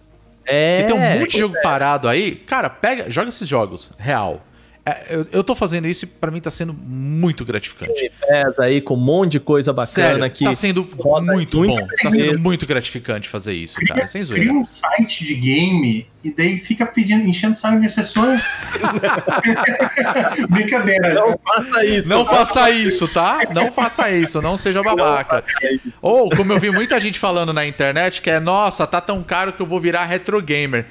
é, 0.44 0.82
Porque 0.82 0.92
tem 0.92 1.02
um 1.02 1.20
monte 1.20 1.32
de 1.32 1.38
jogo 1.38 1.54
parado 1.62 2.08
aí. 2.08 2.36
Cara, 2.36 2.70
pega, 2.70 3.10
joga 3.10 3.28
esses 3.28 3.48
jogos, 3.48 3.92
real. 3.98 4.44
É, 4.84 5.14
eu, 5.14 5.26
eu 5.30 5.44
tô 5.44 5.54
fazendo 5.54 5.86
isso 5.86 6.04
e 6.04 6.08
pra 6.08 6.28
mim 6.28 6.40
tá 6.40 6.50
sendo 6.50 6.74
muito 6.74 7.44
gratificante. 7.44 8.10
pesa 8.20 8.64
aí 8.64 8.80
com 8.80 8.94
um 8.94 9.00
monte 9.00 9.32
de 9.32 9.40
coisa 9.40 9.72
bacana 9.72 9.86
Sério, 9.86 10.30
que 10.30 10.44
tá 10.44 10.54
sendo 10.54 10.82
muito, 10.82 11.58
muito 11.60 11.80
bom. 11.80 11.86
Tá 12.02 12.10
sendo 12.10 12.38
muito 12.40 12.66
gratificante 12.66 13.28
fazer 13.28 13.52
isso, 13.52 13.78
cara. 13.86 14.08
Sem 14.08 14.24
zoeira. 14.24 14.44
Cria 14.44 14.58
um 14.58 14.64
site 14.64 15.24
de 15.24 15.34
game 15.36 16.08
e 16.24 16.34
daí 16.34 16.58
fica 16.58 16.84
pedindo, 16.84 17.24
enchendo 17.28 17.54
o 17.54 17.56
saco 17.56 17.78
de 17.80 17.88
sessões. 17.88 18.42
Brincadeira. 20.50 21.14
não 21.14 21.38
faça 21.38 21.84
isso. 21.84 22.08
Não 22.08 22.26
faça 22.26 22.70
isso, 22.70 23.08
tá? 23.08 23.38
Não 23.54 23.70
faça 23.70 24.10
isso, 24.10 24.42
não 24.42 24.56
seja 24.56 24.82
babaca. 24.82 25.44
Ou, 26.00 26.28
como 26.30 26.52
eu 26.52 26.58
vi 26.58 26.72
muita 26.72 26.98
gente 26.98 27.20
falando 27.20 27.52
na 27.52 27.64
internet, 27.64 28.20
que 28.20 28.30
é, 28.30 28.40
nossa, 28.40 28.84
tá 28.84 29.00
tão 29.00 29.22
caro 29.22 29.52
que 29.52 29.62
eu 29.62 29.66
vou 29.66 29.78
virar 29.78 30.06
retro 30.06 30.42
gamer. 30.42 30.86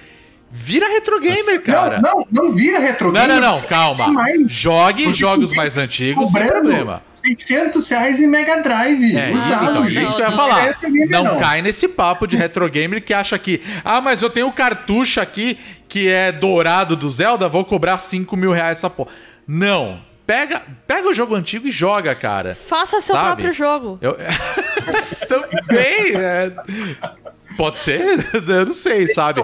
Vira 0.53 0.87
retro 0.89 1.17
gamer, 1.21 1.61
cara. 1.61 2.01
Não, 2.01 2.25
não, 2.29 2.43
não 2.43 2.51
vira 2.51 2.77
retro 2.77 3.09
Não, 3.11 3.25
não, 3.25 3.39
não, 3.39 3.55
você 3.55 3.65
calma. 3.65 4.11
mais. 4.11 4.53
Jogue 4.53 5.05
Porque 5.05 5.17
jogos 5.17 5.53
mais 5.53 5.77
antigos 5.77 6.29
sem 6.29 6.45
problema. 6.45 7.01
600 7.09 7.89
reais 7.89 8.19
em 8.19 8.27
Mega 8.27 8.61
Drive. 8.61 9.15
É, 9.15 9.31
usado, 9.31 9.69
então, 9.69 9.87
gente. 9.87 10.03
isso 10.03 10.15
que 10.17 10.21
eu 10.21 10.25
ia 10.25 10.31
não, 10.31 10.37
falar. 10.37 10.61
Retro 10.63 10.91
gamer 10.91 11.09
Não 11.09 11.39
cai 11.39 11.61
nesse 11.61 11.87
papo 11.87 12.27
de 12.27 12.35
retro 12.35 12.69
gamer 12.69 13.01
que 13.01 13.13
acha 13.13 13.39
que, 13.39 13.61
ah, 13.83 14.01
mas 14.01 14.21
eu 14.21 14.29
tenho 14.29 14.47
um 14.47 14.51
cartucho 14.51 15.21
aqui 15.21 15.57
que 15.87 16.09
é 16.09 16.33
dourado 16.33 16.97
do 16.97 17.09
Zelda, 17.09 17.47
vou 17.47 17.63
cobrar 17.63 17.97
5 17.97 18.35
mil 18.35 18.51
reais 18.51 18.79
essa 18.79 18.89
porra. 18.89 19.11
Não. 19.47 20.01
Pega, 20.27 20.61
pega 20.85 21.07
o 21.07 21.13
jogo 21.13 21.33
antigo 21.33 21.67
e 21.67 21.71
joga, 21.71 22.13
cara. 22.13 22.55
Faça 22.55 22.99
seu 22.99 23.15
Sabe? 23.15 23.27
próprio 23.27 23.53
jogo. 23.53 23.97
Eu... 24.01 24.17
Também. 25.27 26.15
é, 26.15 26.51
Pode 27.55 27.79
ser? 27.79 28.01
Eu 28.47 28.65
não 28.65 28.73
sei, 28.73 29.07
sabe? 29.09 29.43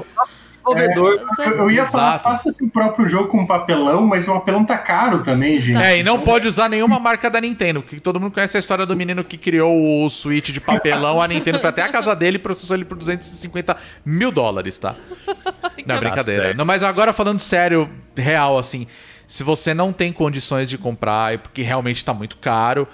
Desenvolvedor. 0.75 1.25
Eu, 1.39 1.51
eu 1.57 1.71
ia 1.71 1.85
falar, 1.85 2.15
Exato. 2.15 2.23
faça 2.23 2.51
seu 2.51 2.69
próprio 2.69 3.07
jogo 3.07 3.27
com 3.29 3.45
papelão, 3.45 4.05
mas 4.05 4.27
o 4.27 4.33
papelão 4.33 4.65
tá 4.65 4.77
caro 4.77 5.23
também, 5.23 5.61
gente. 5.61 5.77
É, 5.77 5.99
e 5.99 6.03
não 6.03 6.21
pode 6.21 6.47
usar 6.47 6.69
nenhuma 6.69 6.99
marca 6.99 7.29
da 7.29 7.39
Nintendo, 7.39 7.81
porque 7.81 7.99
todo 7.99 8.19
mundo 8.19 8.31
conhece 8.31 8.57
a 8.57 8.59
história 8.59 8.85
do 8.85 8.95
menino 8.95 9.23
que 9.23 9.37
criou 9.37 10.03
o 10.03 10.09
Switch 10.09 10.49
de 10.49 10.61
papelão. 10.61 11.21
A 11.21 11.27
Nintendo 11.27 11.59
foi 11.59 11.69
até 11.69 11.81
a 11.81 11.89
casa 11.89 12.15
dele 12.15 12.37
e 12.37 12.39
processou 12.39 12.75
ele 12.75 12.85
por 12.85 12.97
250 12.97 13.75
mil 14.05 14.31
dólares, 14.31 14.77
tá? 14.79 14.95
Não, 15.85 15.95
Que 15.95 16.01
brincadeira. 16.01 16.53
Não, 16.53 16.65
mas 16.65 16.83
agora 16.83 17.13
falando 17.13 17.39
sério, 17.39 17.89
real, 18.15 18.57
assim, 18.57 18.87
se 19.27 19.43
você 19.43 19.73
não 19.73 19.93
tem 19.93 20.11
condições 20.11 20.69
de 20.69 20.77
comprar, 20.77 21.33
é 21.33 21.37
porque 21.37 21.61
realmente 21.61 22.03
tá 22.03 22.13
muito 22.13 22.37
caro, 22.37 22.87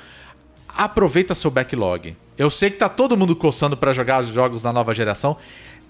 aproveita 0.67 1.33
seu 1.33 1.49
backlog. 1.49 2.15
Eu 2.37 2.49
sei 2.49 2.71
que 2.71 2.77
tá 2.77 2.89
todo 2.89 3.15
mundo 3.15 3.35
coçando 3.35 3.77
pra 3.77 3.93
jogar 3.93 4.23
os 4.23 4.29
jogos 4.29 4.63
da 4.63 4.73
nova 4.73 4.93
geração. 4.93 5.37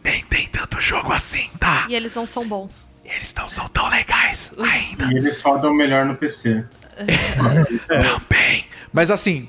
Nem 0.03 0.23
tem 0.25 0.47
tanto 0.47 0.81
jogo 0.81 1.11
assim, 1.13 1.49
tá? 1.59 1.85
E 1.89 1.95
eles 1.95 2.15
não 2.15 2.27
são 2.27 2.47
bons. 2.47 2.85
Eles 3.05 3.33
não 3.33 3.49
são 3.49 3.67
tão 3.69 3.89
legais 3.89 4.51
ainda. 4.57 5.05
E 5.11 5.17
eles 5.17 5.41
rodam 5.41 5.73
melhor 5.73 6.05
no 6.05 6.15
PC. 6.15 6.63
Também. 7.87 8.65
Mas 8.91 9.11
assim, 9.11 9.47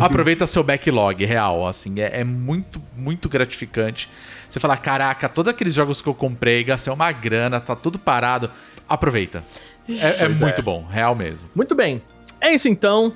aproveita 0.00 0.46
seu 0.46 0.62
backlog 0.62 1.24
real, 1.24 1.66
assim, 1.66 2.00
é, 2.00 2.20
é 2.20 2.24
muito, 2.24 2.80
muito 2.96 3.28
gratificante. 3.28 4.08
Você 4.48 4.58
fala, 4.58 4.76
caraca, 4.76 5.28
todos 5.28 5.50
aqueles 5.50 5.74
jogos 5.74 6.02
que 6.02 6.08
eu 6.08 6.14
comprei, 6.14 6.64
gastei 6.64 6.92
uma 6.92 7.10
grana, 7.12 7.60
tá 7.60 7.76
tudo 7.76 7.98
parado. 7.98 8.50
Aproveita. 8.88 9.44
É, 9.88 10.24
é 10.24 10.28
muito 10.28 10.62
bom, 10.62 10.84
real 10.84 11.14
mesmo. 11.14 11.48
Muito 11.54 11.74
bem. 11.74 12.02
É 12.40 12.52
isso 12.52 12.68
então. 12.68 13.12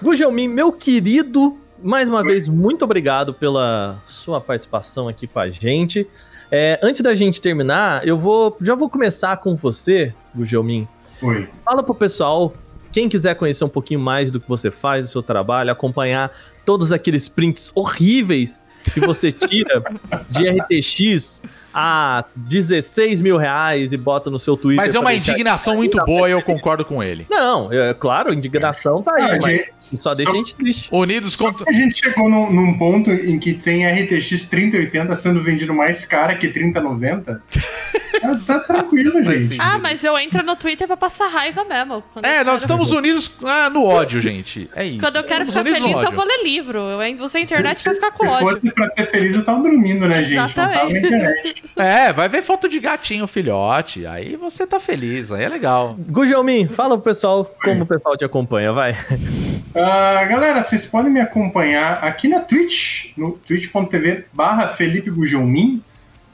Gugelmin, 0.00 0.48
meu 0.48 0.72
querido, 0.72 1.58
mais 1.82 2.08
uma 2.08 2.22
vez, 2.22 2.48
muito 2.48 2.84
obrigado 2.84 3.32
pela 3.32 3.98
sua 4.06 4.40
participação 4.40 5.08
aqui 5.08 5.26
com 5.26 5.38
a 5.38 5.50
gente. 5.50 6.06
É, 6.50 6.78
antes 6.82 7.00
da 7.00 7.14
gente 7.14 7.40
terminar, 7.40 8.06
eu 8.06 8.16
vou 8.16 8.56
já 8.60 8.74
vou 8.74 8.88
começar 8.88 9.36
com 9.38 9.56
você, 9.56 10.14
Gugelmin. 10.34 10.86
Oi. 11.22 11.48
Fala 11.64 11.82
pro 11.82 11.94
pessoal, 11.94 12.54
quem 12.92 13.08
quiser 13.08 13.34
conhecer 13.34 13.64
um 13.64 13.68
pouquinho 13.68 14.00
mais 14.00 14.30
do 14.30 14.40
que 14.40 14.48
você 14.48 14.70
faz, 14.70 15.06
do 15.06 15.12
seu 15.12 15.22
trabalho, 15.22 15.70
acompanhar 15.70 16.30
todos 16.64 16.92
aqueles 16.92 17.28
prints 17.28 17.70
horríveis 17.74 18.60
que 18.92 19.00
você 19.00 19.32
tira 19.32 19.82
de 20.28 20.48
RTX 20.48 21.42
a 21.78 22.24
16 22.34 23.20
mil 23.20 23.36
reais 23.36 23.92
e 23.92 23.98
bota 23.98 24.30
no 24.30 24.38
seu 24.38 24.56
Twitter. 24.56 24.82
Mas 24.82 24.94
é 24.94 24.98
uma 24.98 25.10
deixar- 25.10 25.32
indignação 25.32 25.74
muito 25.76 25.98
boa 26.06 26.26
e 26.26 26.32
eu 26.32 26.40
concordo 26.40 26.86
com 26.86 27.02
ele. 27.02 27.26
Não, 27.28 27.70
é 27.70 27.92
claro, 27.92 28.30
a 28.30 28.34
indignação 28.34 29.02
tá 29.02 29.12
aí, 29.14 29.22
Ah, 29.22 29.38
mas 29.42 29.56
gente, 29.56 29.72
só 29.98 30.14
deixa 30.14 30.30
só- 30.30 30.34
a 30.36 30.38
gente 30.40 30.56
triste. 30.56 30.88
Unidos 30.90 31.36
contra. 31.36 31.66
A 31.68 31.72
gente 31.72 31.98
chegou 32.02 32.30
num, 32.30 32.50
num 32.50 32.78
ponto 32.78 33.10
em 33.10 33.38
que 33.38 33.52
tem 33.52 33.86
RTX 33.86 34.48
3080 34.48 35.14
sendo 35.16 35.42
vendido 35.42 35.74
mais 35.74 36.06
cara 36.06 36.34
que 36.36 36.48
3090. 36.48 37.42
Mas 38.22 38.46
tá 38.46 38.58
tranquilo, 38.58 39.22
gente. 39.22 39.58
Ah, 39.60 39.78
mas 39.78 40.02
eu 40.02 40.18
entro 40.18 40.42
no 40.42 40.56
Twitter 40.56 40.86
pra 40.86 40.96
passar 40.96 41.28
raiva 41.28 41.62
mesmo. 41.64 42.02
É, 42.22 42.40
eu 42.40 42.44
nós 42.46 42.62
estamos 42.62 42.90
unidos 42.90 43.30
ah, 43.44 43.68
no 43.68 43.84
ódio, 43.84 44.20
gente. 44.22 44.70
É 44.74 44.84
isso. 44.86 44.98
Quando 45.00 45.16
eu 45.16 45.22
quero 45.22 45.44
Estamos 45.44 45.68
ficar 45.68 45.80
feliz, 45.80 46.02
eu 46.02 46.10
vou 46.12 46.24
ler 46.24 46.42
livro. 46.42 46.78
Eu 46.78 47.24
usar 47.24 47.38
a 47.38 47.42
internet 47.42 47.76
Se- 47.76 47.84
pra 47.84 47.94
ficar 47.94 48.10
com 48.12 48.24
Se 48.24 48.30
ódio. 48.32 48.48
fosse 48.60 48.74
pra 48.74 48.88
ser 48.88 49.06
feliz, 49.06 49.36
eu 49.36 49.44
tava 49.44 49.62
dormindo, 49.62 50.08
né, 50.08 50.22
gente? 50.22 50.34
Não 50.34 50.48
tava 50.48 50.68
na 50.68 50.74
Exatamente. 50.84 51.06
internet. 51.06 51.64
É, 51.74 52.12
vai 52.12 52.28
ver 52.28 52.42
foto 52.42 52.68
de 52.68 52.78
gatinho, 52.78 53.26
filhote. 53.26 54.06
Aí 54.06 54.36
você 54.36 54.66
tá 54.66 54.78
feliz, 54.78 55.32
aí 55.32 55.44
é 55.44 55.48
legal. 55.48 55.96
Gugelmin, 55.98 56.68
fala 56.68 56.96
pro 56.96 57.04
pessoal 57.04 57.44
como 57.62 57.82
o 57.82 57.86
pessoal 57.86 58.16
te 58.16 58.24
acompanha, 58.24 58.72
vai. 58.72 58.96
Ah, 59.74 60.24
galera, 60.24 60.62
vocês 60.62 60.86
podem 60.86 61.12
me 61.12 61.20
acompanhar 61.20 62.02
aqui 62.02 62.28
na 62.28 62.40
Twitch, 62.40 63.12
no 63.16 63.32
twitch.tv 63.32 64.24
barra 64.32 64.68
Felipe 64.68 65.10
Gugelmin. 65.10 65.82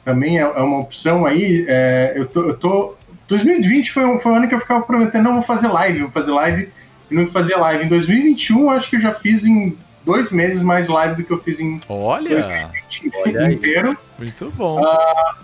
Também 0.05 0.39
é, 0.39 0.43
é 0.43 0.61
uma 0.61 0.79
opção 0.79 1.27
aí. 1.27 1.65
é, 1.67 2.13
eu, 2.15 2.27
tô, 2.27 2.43
eu 2.43 2.57
tô. 2.57 2.95
2020 3.27 3.91
foi 3.91 4.05
um, 4.05 4.19
foi 4.19 4.33
um 4.33 4.37
ano 4.37 4.49
que 4.49 4.55
eu 4.55 4.61
ficava 4.61 4.85
prometendo, 4.85 5.25
não, 5.25 5.33
vou 5.35 5.43
fazer 5.43 5.69
live, 5.69 6.01
vou 6.01 6.11
fazer 6.11 6.33
live, 6.33 6.69
e 7.11 7.15
nunca 7.15 7.33
fazia 7.33 7.57
live. 7.57 7.85
Em 7.85 7.89
2021, 7.89 8.71
acho 8.71 8.91
que 8.91 8.97
eu 8.97 9.01
já 9.01 9.13
fiz 9.13 9.45
em 9.45 9.77
dois 10.05 10.31
meses 10.33 10.63
mais 10.63 10.89
live 10.89 11.17
do 11.17 11.25
que 11.25 11.33
eu 11.33 11.39
fiz 11.39 11.61
em 11.61 11.81
Olha, 11.89 12.43
2020 12.43 13.11
Olha 13.25 13.47
aí. 13.47 13.97
Muito 14.23 14.51
bom. 14.57 14.81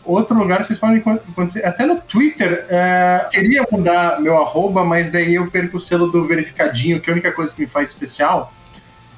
Outro 0.05 0.37
lugar 0.37 0.65
vocês 0.65 0.79
podem 0.79 0.99
acontecer. 0.99 1.65
Até 1.65 1.85
no 1.85 2.01
Twitter, 2.01 2.65
é, 2.69 3.27
queria 3.31 3.67
mudar 3.71 4.21
meu 4.21 4.39
arroba, 4.39 4.85
mas 4.85 5.11
daí 5.11 5.35
eu 5.35 5.51
perco 5.51 5.77
o 5.77 5.81
selo 5.81 6.11
do 6.11 6.25
verificadinho, 6.27 7.01
que 7.01 7.11
é 7.11 7.13
a 7.13 7.15
única 7.15 7.33
coisa 7.33 7.55
que 7.55 7.63
me 7.63 7.67
faz 7.67 7.91
especial. 7.91 8.53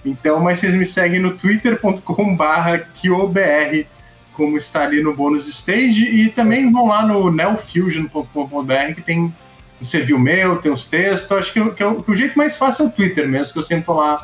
Então, 0.04 0.40
mas 0.40 0.58
vocês 0.58 0.74
me 0.74 0.86
seguem 0.86 1.20
no 1.20 1.36
twitter.com/barra 1.36 2.78
QOBR, 2.78 3.86
como 4.32 4.56
está 4.56 4.84
ali 4.84 5.02
no 5.02 5.14
bônus 5.14 5.46
stage, 5.46 6.06
e 6.06 6.30
também 6.30 6.72
vão 6.72 6.86
lá 6.86 7.04
no 7.04 7.30
neofusion.com.br 7.30 8.94
que 8.94 9.02
tem 9.02 9.32
você 9.80 10.00
viu 10.00 10.16
o 10.16 10.20
meu, 10.20 10.56
tem 10.56 10.70
os 10.70 10.86
textos. 10.86 11.32
Acho 11.32 11.52
que, 11.52 11.70
que, 11.70 11.84
o, 11.84 12.02
que 12.02 12.10
o 12.10 12.14
jeito 12.14 12.36
mais 12.36 12.56
fácil 12.56 12.86
é 12.86 12.88
o 12.88 12.90
Twitter 12.92 13.26
mesmo, 13.26 13.52
que 13.52 13.58
eu 13.58 13.62
sempre 13.62 13.84
tô 13.84 13.94
lá 13.94 14.16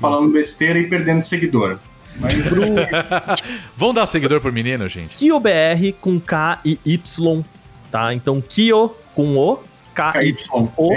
falando 0.00 0.32
besteira 0.32 0.78
e 0.78 0.88
perdendo 0.88 1.22
seguidor. 1.22 1.78
Mas 2.18 2.34
Vamos 3.76 3.94
dar 3.94 4.06
seguidor 4.06 4.40
pro 4.40 4.50
menino, 4.52 4.88
gente? 4.88 5.16
KioBR 5.16 5.92
com 6.00 6.18
K 6.20 6.60
e 6.64 6.78
Y, 6.84 7.44
tá? 7.90 8.14
Então 8.14 8.40
Kio 8.40 8.94
com 9.14 9.36
O, 9.36 9.62
K 9.94 10.22
y 10.22 10.36
o 10.52 10.92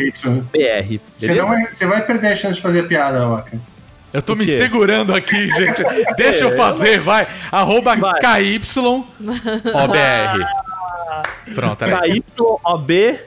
é. 0.53 0.81
BR. 0.81 0.99
Você, 1.15 1.33
vai, 1.85 2.05
perder 2.05 2.33
a 2.33 2.35
chance 2.35 2.55
de 2.55 2.61
fazer 2.61 2.81
a 2.81 2.83
piada, 2.83 3.25
Waka. 3.25 3.57
Eu 4.11 4.21
tô 4.21 4.35
me 4.35 4.45
segurando 4.45 5.15
aqui, 5.15 5.47
gente. 5.55 5.81
Deixa 6.17 6.43
eu 6.45 6.57
fazer, 6.57 6.99
vai. 6.99 7.27
Arroba 7.51 7.95
Vai. 7.95 8.19
KYOBR. 8.19 9.05
Pronto, 11.55 11.83
era 11.83 12.07
isso. 12.07 12.23
KYOB. 12.35 13.19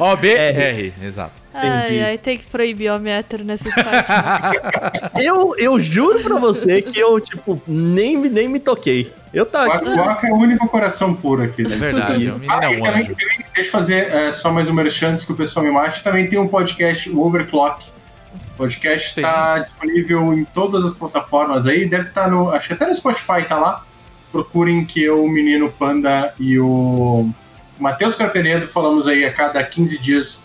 OBR, 0.00 0.92
exato. 1.02 1.32
Ai, 1.60 2.02
ai, 2.02 2.18
tem 2.18 2.38
que 2.38 2.46
proibir 2.46 2.90
homem 2.90 3.12
hétero 3.12 3.44
nesse 3.44 3.64
site. 3.64 3.82
Eu, 5.20 5.54
eu 5.58 5.78
juro 5.80 6.20
pra 6.20 6.36
você 6.38 6.80
que 6.80 7.00
eu, 7.00 7.20
tipo, 7.20 7.60
nem, 7.66 8.16
me- 8.16 8.28
nem 8.28 8.46
me 8.48 8.60
toquei. 8.60 9.12
Eu 9.34 9.42
O 9.42 9.46
tava 9.46 9.84
o 9.84 9.96
Waka 9.96 10.28
é 10.28 10.30
o 10.30 10.36
único 10.36 10.68
coração 10.68 11.12
puro 11.14 11.42
aqui. 11.42 11.62
É 11.62 11.68
Né? 11.68 11.76
verdade, 11.76 12.18
menino 12.18 12.40
Ah, 12.48 12.64
é 12.64 12.68
um 12.68 12.82
também, 12.82 13.02
anjo. 13.02 13.14
também, 13.14 13.44
deixa 13.54 13.68
eu 13.68 13.72
fazer 13.72 13.94
é, 14.14 14.30
só 14.32 14.52
mais 14.52 14.68
um 14.68 14.72
merchan 14.72 15.08
antes 15.10 15.24
que 15.24 15.32
o 15.32 15.36
pessoal 15.36 15.64
me 15.64 15.72
mate. 15.72 16.02
Também 16.02 16.28
tem 16.28 16.38
um 16.38 16.46
podcast, 16.48 17.10
o 17.10 17.20
Overclock. 17.20 17.84
O 18.54 18.56
podcast 18.56 19.14
Sim. 19.14 19.20
está 19.20 19.58
disponível 19.58 20.32
em 20.34 20.44
todas 20.44 20.84
as 20.84 20.94
plataformas 20.94 21.66
aí. 21.66 21.84
Deve 21.88 22.08
estar 22.08 22.30
no. 22.30 22.50
Acho 22.50 22.68
que 22.68 22.74
até 22.74 22.86
no 22.86 22.94
Spotify 22.94 23.42
tá 23.48 23.58
lá. 23.58 23.84
Procurem 24.30 24.84
que 24.84 25.02
eu, 25.02 25.24
o 25.24 25.28
Menino 25.28 25.70
Panda 25.70 26.32
e 26.38 26.58
o 26.60 27.28
Matheus 27.78 28.14
Carpenedo 28.14 28.66
falamos 28.68 29.06
aí 29.06 29.24
a 29.24 29.32
cada 29.32 29.62
15 29.64 29.98
dias 29.98 30.40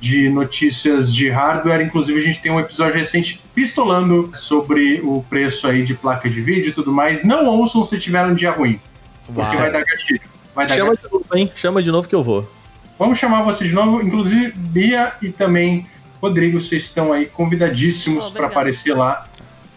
de 0.00 0.28
notícias 0.28 1.14
de 1.14 1.28
hardware. 1.28 1.80
Inclusive, 1.80 2.18
a 2.18 2.22
gente 2.22 2.40
tem 2.40 2.52
um 2.52 2.60
episódio 2.60 2.94
recente 2.94 3.40
pistolando 3.54 4.30
sobre 4.34 5.00
o 5.02 5.24
preço 5.28 5.66
aí 5.66 5.82
de 5.82 5.94
placa 5.94 6.28
de 6.28 6.40
vídeo 6.40 6.68
e 6.70 6.72
tudo 6.72 6.92
mais. 6.92 7.24
Não 7.24 7.46
ouçam 7.46 7.84
se 7.84 7.98
tiver 7.98 8.24
um 8.24 8.34
dia 8.34 8.50
ruim, 8.50 8.78
porque 9.26 9.40
Uau. 9.40 9.56
vai 9.56 9.72
dar 9.72 9.84
gatilho. 9.84 10.20
Vai 10.54 10.66
dar 10.66 10.74
Chama 10.76 10.90
gatilho. 10.90 11.08
de 11.08 11.14
novo, 11.14 11.26
hein? 11.36 11.52
Chama 11.54 11.82
de 11.82 11.90
novo 11.90 12.08
que 12.08 12.14
eu 12.14 12.22
vou. 12.22 12.50
Vamos 12.98 13.18
chamar 13.18 13.42
você 13.42 13.64
de 13.66 13.74
novo, 13.74 14.00
inclusive 14.02 14.52
Bia 14.52 15.12
e 15.20 15.28
também 15.28 15.86
Rodrigo, 16.22 16.58
vocês 16.60 16.84
estão 16.84 17.12
aí 17.12 17.26
convidadíssimos 17.26 18.28
Oh, 18.28 18.32
para 18.32 18.46
aparecer 18.46 18.96
lá 18.96 19.28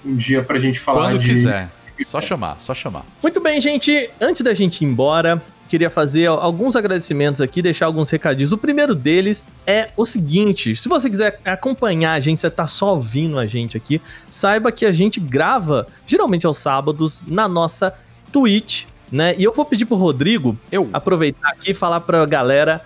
um 0.06 0.16
dia 0.16 0.42
pra 0.42 0.58
gente 0.58 0.80
falar 0.80 1.10
Quando 1.10 1.20
de. 1.20 1.28
quiser. 1.30 1.70
Só 2.06 2.22
chamar, 2.22 2.56
só 2.62 2.74
chamar. 2.74 3.04
Muito 3.22 3.42
bem, 3.42 3.60
gente. 3.60 4.10
Antes 4.22 4.42
da 4.42 4.54
gente 4.54 4.82
ir 4.82 4.86
embora, 4.86 5.42
queria 5.70 5.90
fazer 5.90 6.26
alguns 6.26 6.76
agradecimentos 6.76 7.40
aqui, 7.40 7.62
deixar 7.62 7.86
alguns 7.86 8.10
recadinhos. 8.10 8.52
O 8.52 8.58
primeiro 8.58 8.96
deles 8.96 9.48
é 9.66 9.92
o 9.96 10.06
seguinte: 10.06 10.76
se 10.76 10.90
você 10.90 11.10
quiser 11.10 11.40
acompanhar 11.46 12.14
a 12.14 12.20
gente, 12.20 12.42
você 12.42 12.50
tá 12.50 12.66
só 12.68 12.96
ouvindo 12.96 13.38
a 13.38 13.46
gente 13.46 13.78
aqui, 13.78 14.02
saiba 14.28 14.72
que 14.72 14.86
a 14.86 14.92
gente 14.92 15.20
grava 15.20 15.88
geralmente 16.06 16.46
aos 16.46 16.58
sábados 16.58 17.22
na 17.28 17.48
nossa 17.48 17.94
Twitch, 18.32 18.86
né? 19.12 19.36
E 19.38 19.44
eu 19.44 19.54
vou 19.54 19.64
pedir 19.64 19.86
pro 19.86 19.96
Rodrigo 19.96 20.58
Eu. 20.72 20.90
aproveitar 20.92 21.50
aqui 21.50 21.72
e 21.72 21.74
falar 21.74 22.02
pra 22.02 22.26
galera 22.26 22.82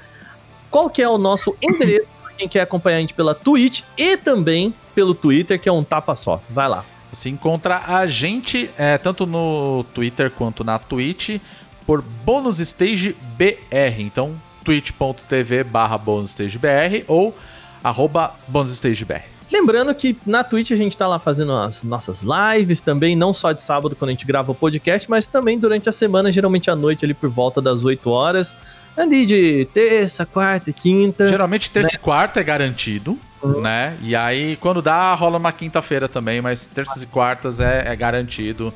qual 0.69 0.89
que 0.89 1.01
é 1.01 1.07
o 1.07 1.17
nosso 1.17 1.55
endereço 1.63 2.07
pra 2.21 2.33
quem 2.33 2.47
quer 2.47 2.61
acompanhar 2.61 2.97
a 2.97 3.01
gente 3.01 3.13
pela 3.13 3.33
Twitch 3.33 3.81
e 3.97 4.17
também 4.17 4.73
pelo 4.93 5.13
Twitter, 5.13 5.59
que 5.59 5.69
é 5.69 5.71
um 5.71 5.83
tapa 5.83 6.15
só. 6.15 6.41
Vai 6.49 6.67
lá. 6.67 6.83
Você 7.13 7.29
encontra 7.29 7.83
a 7.87 8.07
gente 8.07 8.69
é, 8.75 8.97
tanto 8.97 9.27
no 9.27 9.85
Twitter 9.93 10.31
quanto 10.31 10.63
na 10.63 10.79
Twitch 10.79 11.39
por 11.85 12.01
Bônus 12.01 12.59
Stage 12.59 13.15
BR. 13.37 13.99
Então, 13.99 14.35
twitch.tv 14.63 15.63
barra 15.63 15.97
BônusStageBR 15.97 17.03
ou 17.07 17.35
arroba 17.83 18.33
BônusStageBR. 18.47 19.33
Lembrando 19.51 19.93
que 19.93 20.17
na 20.25 20.43
Twitch 20.43 20.71
a 20.71 20.75
gente 20.75 20.97
tá 20.97 21.07
lá 21.07 21.19
fazendo 21.19 21.51
as 21.53 21.83
nossas 21.83 22.23
lives 22.23 22.79
também, 22.79 23.15
não 23.15 23.33
só 23.33 23.51
de 23.51 23.61
sábado 23.61 23.95
quando 23.95 24.09
a 24.09 24.13
gente 24.13 24.25
grava 24.25 24.51
o 24.51 24.55
podcast, 24.55 25.07
mas 25.07 25.27
também 25.27 25.59
durante 25.59 25.87
a 25.87 25.91
semana, 25.91 26.31
geralmente 26.31 26.71
à 26.71 26.75
noite 26.75 27.05
ali 27.05 27.13
por 27.13 27.29
volta 27.29 27.61
das 27.61 27.85
8 27.85 28.09
horas. 28.09 28.55
Ali 28.97 29.25
de 29.25 29.67
terça, 29.73 30.25
quarta 30.25 30.69
e 30.69 30.73
quinta. 30.73 31.27
Geralmente 31.27 31.69
terça 31.69 31.95
e 31.95 31.99
quarta 31.99 32.39
é 32.39 32.43
garantido, 32.43 33.17
né? 33.61 33.97
E 34.01 34.15
aí, 34.15 34.55
quando 34.55 34.81
dá, 34.81 35.13
rola 35.13 35.37
uma 35.37 35.51
quinta-feira 35.51 36.07
também, 36.07 36.41
mas 36.41 36.65
terças 36.65 37.03
e 37.03 37.05
quartas 37.05 37.59
é, 37.59 37.85
é 37.87 37.95
garantido 37.95 38.73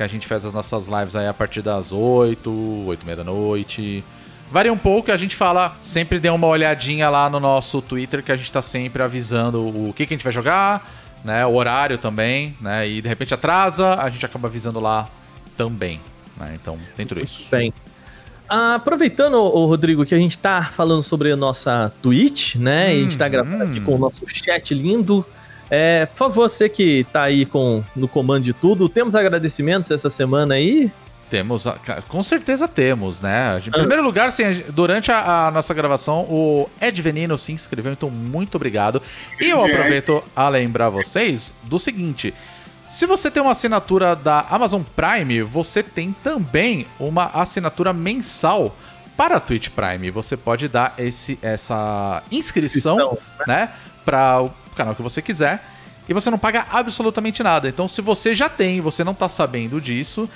que 0.00 0.04
a 0.04 0.06
gente 0.06 0.26
faz 0.26 0.46
as 0.46 0.54
nossas 0.54 0.88
lives 0.88 1.14
aí 1.14 1.28
a 1.28 1.34
partir 1.34 1.60
das 1.60 1.92
8, 1.92 2.50
8 2.86 3.02
e 3.02 3.04
meia 3.04 3.16
da 3.16 3.24
noite. 3.24 4.02
Varia 4.50 4.72
um 4.72 4.78
pouco, 4.78 5.12
a 5.12 5.16
gente 5.18 5.36
fala, 5.36 5.76
sempre 5.82 6.18
dê 6.18 6.30
uma 6.30 6.46
olhadinha 6.46 7.10
lá 7.10 7.28
no 7.28 7.38
nosso 7.38 7.82
Twitter, 7.82 8.22
que 8.22 8.32
a 8.32 8.36
gente 8.36 8.50
tá 8.50 8.62
sempre 8.62 9.02
avisando 9.02 9.60
o 9.60 9.92
que, 9.94 10.06
que 10.06 10.14
a 10.14 10.16
gente 10.16 10.24
vai 10.24 10.32
jogar, 10.32 10.90
né? 11.22 11.44
O 11.44 11.54
horário 11.54 11.98
também, 11.98 12.56
né? 12.62 12.88
E 12.88 13.02
de 13.02 13.08
repente 13.08 13.34
atrasa, 13.34 13.94
a 13.96 14.08
gente 14.08 14.24
acaba 14.24 14.48
avisando 14.48 14.80
lá 14.80 15.06
também, 15.54 16.00
né? 16.34 16.56
Então, 16.58 16.78
tem 16.96 17.06
tudo 17.06 17.22
isso. 17.22 17.50
Bem. 17.50 17.70
Aproveitando, 18.48 19.34
ô, 19.34 19.66
Rodrigo, 19.66 20.06
que 20.06 20.14
a 20.14 20.18
gente 20.18 20.38
tá 20.38 20.70
falando 20.72 21.02
sobre 21.02 21.30
a 21.30 21.36
nossa 21.36 21.92
Twitch, 22.00 22.54
né? 22.54 22.94
e 22.96 23.00
a 23.00 23.02
gente 23.02 23.18
tá 23.18 23.26
Hum, 23.26 23.30
gravando 23.30 23.64
hum. 23.64 23.68
aqui 23.68 23.80
com 23.82 23.96
o 23.96 23.98
nosso 23.98 24.22
chat 24.26 24.74
lindo. 24.74 25.26
É, 25.70 26.06
por 26.06 26.16
favor, 26.16 26.48
você 26.48 26.68
que 26.68 27.06
tá 27.12 27.22
aí 27.22 27.46
com, 27.46 27.82
no 27.94 28.08
comando 28.08 28.42
de 28.44 28.52
tudo, 28.52 28.88
temos 28.88 29.14
agradecimentos 29.14 29.90
essa 29.90 30.10
semana 30.10 30.54
aí? 30.54 30.90
Temos, 31.30 31.64
com 32.08 32.22
certeza 32.24 32.66
temos, 32.66 33.20
né? 33.20 33.62
Em 33.64 33.70
primeiro 33.70 34.02
lugar, 34.02 34.26
assim, 34.28 34.52
gente- 34.52 34.72
durante 34.72 35.12
a, 35.12 35.46
a 35.46 35.50
nossa 35.52 35.72
gravação, 35.72 36.22
o 36.28 36.68
Ed 36.80 37.00
Venino 37.00 37.38
se 37.38 37.52
inscreveu, 37.52 37.92
então 37.92 38.10
muito 38.10 38.56
obrigado. 38.56 39.00
E 39.40 39.48
eu 39.48 39.64
aproveito 39.64 40.24
a 40.34 40.48
lembrar 40.48 40.88
vocês 40.90 41.54
do 41.62 41.78
seguinte: 41.78 42.34
se 42.84 43.06
você 43.06 43.30
tem 43.30 43.40
uma 43.40 43.52
assinatura 43.52 44.16
da 44.16 44.44
Amazon 44.50 44.82
Prime, 44.96 45.40
você 45.42 45.84
tem 45.84 46.12
também 46.24 46.84
uma 46.98 47.26
assinatura 47.26 47.92
mensal 47.92 48.74
para 49.16 49.36
a 49.36 49.40
Twitch 49.40 49.68
Prime. 49.68 50.10
Você 50.10 50.36
pode 50.36 50.66
dar 50.66 50.94
esse, 50.98 51.38
essa 51.40 52.24
inscrição, 52.32 52.96
Inscrição, 52.96 53.18
né, 53.46 53.68
para 54.04 54.40
o 54.42 54.50
canal 54.80 54.94
que 54.94 55.02
você 55.02 55.20
quiser. 55.20 55.62
E 56.08 56.14
você 56.14 56.30
não 56.30 56.38
paga 56.38 56.66
absolutamente 56.70 57.42
nada. 57.42 57.68
Então, 57.68 57.86
se 57.86 58.00
você 58.00 58.34
já 58.34 58.48
tem, 58.48 58.80
você 58.80 59.04
não 59.04 59.14
tá 59.14 59.28
sabendo 59.28 59.80
disso 59.80 60.28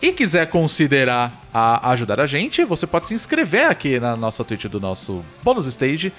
e 0.00 0.12
quiser 0.12 0.46
considerar 0.48 1.32
a 1.52 1.90
ajudar 1.90 2.20
a 2.20 2.26
gente, 2.26 2.64
você 2.64 2.86
pode 2.86 3.08
se 3.08 3.14
inscrever 3.14 3.66
aqui 3.66 3.98
na 3.98 4.16
nossa 4.16 4.44
Twitch 4.44 4.66
do 4.66 4.78
nosso 4.78 5.24
Bônus 5.42 5.66
Stage, 5.66 6.12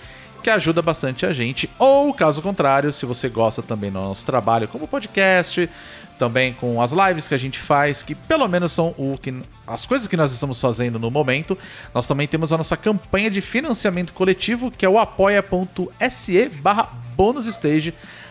que 0.43 0.49
ajuda 0.49 0.81
bastante 0.81 1.25
a 1.25 1.31
gente. 1.31 1.69
Ou, 1.77 2.13
caso 2.13 2.41
contrário, 2.41 2.91
se 2.91 3.05
você 3.05 3.29
gosta 3.29 3.61
também 3.61 3.91
do 3.91 3.99
nosso 3.99 4.25
trabalho 4.25 4.67
como 4.67 4.87
podcast, 4.87 5.69
também 6.17 6.53
com 6.53 6.81
as 6.81 6.91
lives 6.91 7.27
que 7.27 7.33
a 7.33 7.37
gente 7.37 7.59
faz, 7.59 8.01
que 8.03 8.15
pelo 8.15 8.47
menos 8.47 8.71
são 8.71 8.93
o 8.97 9.17
que 9.21 9.33
as 9.65 9.85
coisas 9.85 10.07
que 10.07 10.17
nós 10.17 10.31
estamos 10.31 10.59
fazendo 10.59 10.97
no 10.97 11.11
momento. 11.11 11.57
Nós 11.93 12.07
também 12.07 12.27
temos 12.27 12.51
a 12.51 12.57
nossa 12.57 12.75
campanha 12.75 13.29
de 13.29 13.41
financiamento 13.41 14.13
coletivo, 14.13 14.71
que 14.71 14.85
é 14.85 14.89
o 14.89 14.97
apoia.se 14.97 16.49
barra. 16.61 16.89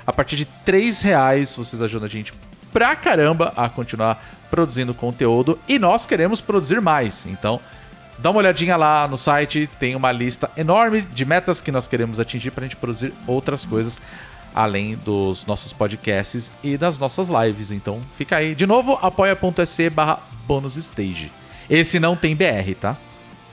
A 0.07 0.13
partir 0.13 0.37
de 0.37 0.45
3 0.45 1.03
reais 1.03 1.55
vocês 1.57 1.83
ajudam 1.83 2.07
a 2.07 2.11
gente 2.11 2.33
pra 2.73 2.95
caramba 2.95 3.53
a 3.57 3.69
continuar 3.69 4.25
produzindo 4.49 4.95
conteúdo 4.95 5.59
e 5.67 5.77
nós 5.79 6.07
queremos 6.07 6.41
produzir 6.41 6.81
mais. 6.81 7.27
Então, 7.27 7.61
dá 8.17 8.31
uma 8.31 8.39
olhadinha 8.39 8.77
lá 8.77 9.09
no 9.09 9.19
site, 9.19 9.69
tem 9.79 9.97
uma 9.97 10.13
lista 10.13 10.49
enorme 10.57 11.03
de 11.03 11.25
metas 11.25 11.61
que 11.61 11.73
nós 11.73 11.89
queremos 11.89 12.21
atingir 12.21 12.53
pra 12.53 12.63
gente 12.63 12.77
produzir 12.77 13.13
outras 13.27 13.65
coisas 13.65 14.01
além 14.57 14.97
dos 14.97 15.45
nossos 15.45 15.71
podcasts 15.71 16.51
e 16.65 16.79
das 16.79 16.99
nossas 16.99 17.29
lives. 17.29 17.71
Então, 17.71 18.01
fica 18.17 18.39
aí. 18.39 18.55
De 18.55 18.67
novo, 18.67 18.99
apoia.se 19.03 19.91
barra 19.91 20.19
bônus 20.47 20.77
stage. 20.77 21.31
Esse 21.69 22.01
não 22.01 22.17
tem 22.17 22.35
BR, 22.35 22.75
tá? 22.81 22.97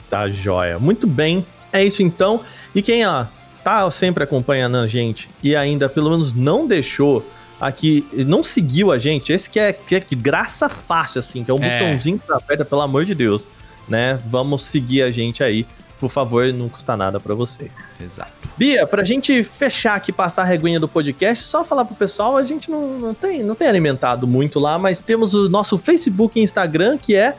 Tá 0.10 0.30
joia. 0.30 0.80
Muito 0.80 1.06
bem. 1.06 1.46
É 1.74 1.84
isso 1.84 2.02
então. 2.02 2.40
E 2.74 2.82
quem, 2.82 3.06
ó, 3.06 3.26
tá 3.64 3.90
sempre 3.92 4.24
acompanhando 4.24 4.78
a 4.78 4.88
gente 4.88 5.30
e 5.42 5.56
ainda 5.56 5.90
pelo 5.90 6.10
menos 6.12 6.32
não 6.32 6.66
deixou 6.66 7.28
aqui, 7.60 8.06
não 8.26 8.42
seguiu 8.44 8.92
a 8.92 8.98
gente, 8.98 9.32
esse 9.34 9.50
que 9.50 9.60
é, 9.60 9.74
que 9.74 9.96
é 9.96 10.00
de 10.00 10.16
graça 10.16 10.70
fácil, 10.70 11.20
assim, 11.20 11.44
que 11.44 11.52
é 11.52 11.54
um 11.54 11.64
É. 11.64 11.80
botãozinho 11.80 12.20
que 12.20 12.32
aperta, 12.32 12.64
pelo 12.66 12.82
amor 12.82 13.06
de 13.06 13.16
Deus, 13.16 13.48
né? 13.88 14.20
Vamos 14.26 14.66
seguir 14.66 15.02
a 15.02 15.12
gente 15.12 15.44
aí. 15.44 15.66
Por 16.04 16.10
favor, 16.10 16.52
não 16.52 16.68
custa 16.68 16.98
nada 16.98 17.18
pra 17.18 17.34
você. 17.34 17.72
Exato. 17.98 18.34
Bia, 18.58 18.86
pra 18.86 19.06
gente 19.06 19.42
fechar 19.42 19.96
aqui, 19.96 20.12
passar 20.12 20.42
a 20.42 20.46
reguinha 20.46 20.78
do 20.78 20.86
podcast, 20.86 21.46
só 21.46 21.64
falar 21.64 21.86
pro 21.86 21.96
pessoal, 21.96 22.36
a 22.36 22.44
gente 22.44 22.70
não, 22.70 23.00
não, 23.00 23.14
tem, 23.14 23.42
não 23.42 23.56
tem 23.56 23.70
alimentado 23.70 24.28
muito 24.28 24.60
lá, 24.60 24.78
mas 24.78 25.00
temos 25.00 25.34
o 25.34 25.48
nosso 25.48 25.78
Facebook 25.78 26.38
e 26.38 26.44
Instagram, 26.44 26.98
que 26.98 27.16
é 27.16 27.38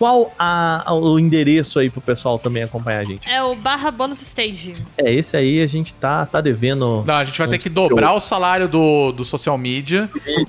qual 0.00 0.32
a- 0.38 0.82
a- 0.86 0.94
o 0.94 1.18
endereço 1.18 1.78
aí 1.78 1.90
pro 1.90 2.00
pessoal 2.00 2.38
também 2.38 2.62
acompanhar 2.62 3.00
a 3.00 3.04
gente? 3.04 3.28
É 3.28 3.42
o 3.42 3.54
barra 3.54 3.90
bônus 3.90 4.22
stage. 4.22 4.72
É, 4.96 5.12
esse 5.12 5.36
aí 5.36 5.62
a 5.62 5.66
gente 5.66 5.94
tá, 5.94 6.24
tá 6.24 6.40
devendo. 6.40 7.04
Não, 7.06 7.14
a 7.14 7.22
gente 7.24 7.38
vai 7.38 7.46
ter 7.48 7.58
que 7.58 7.68
dobrar 7.68 8.14
o 8.14 8.20
salário 8.20 8.66
do, 8.66 9.12
do 9.12 9.26
social 9.26 9.58
media, 9.58 10.08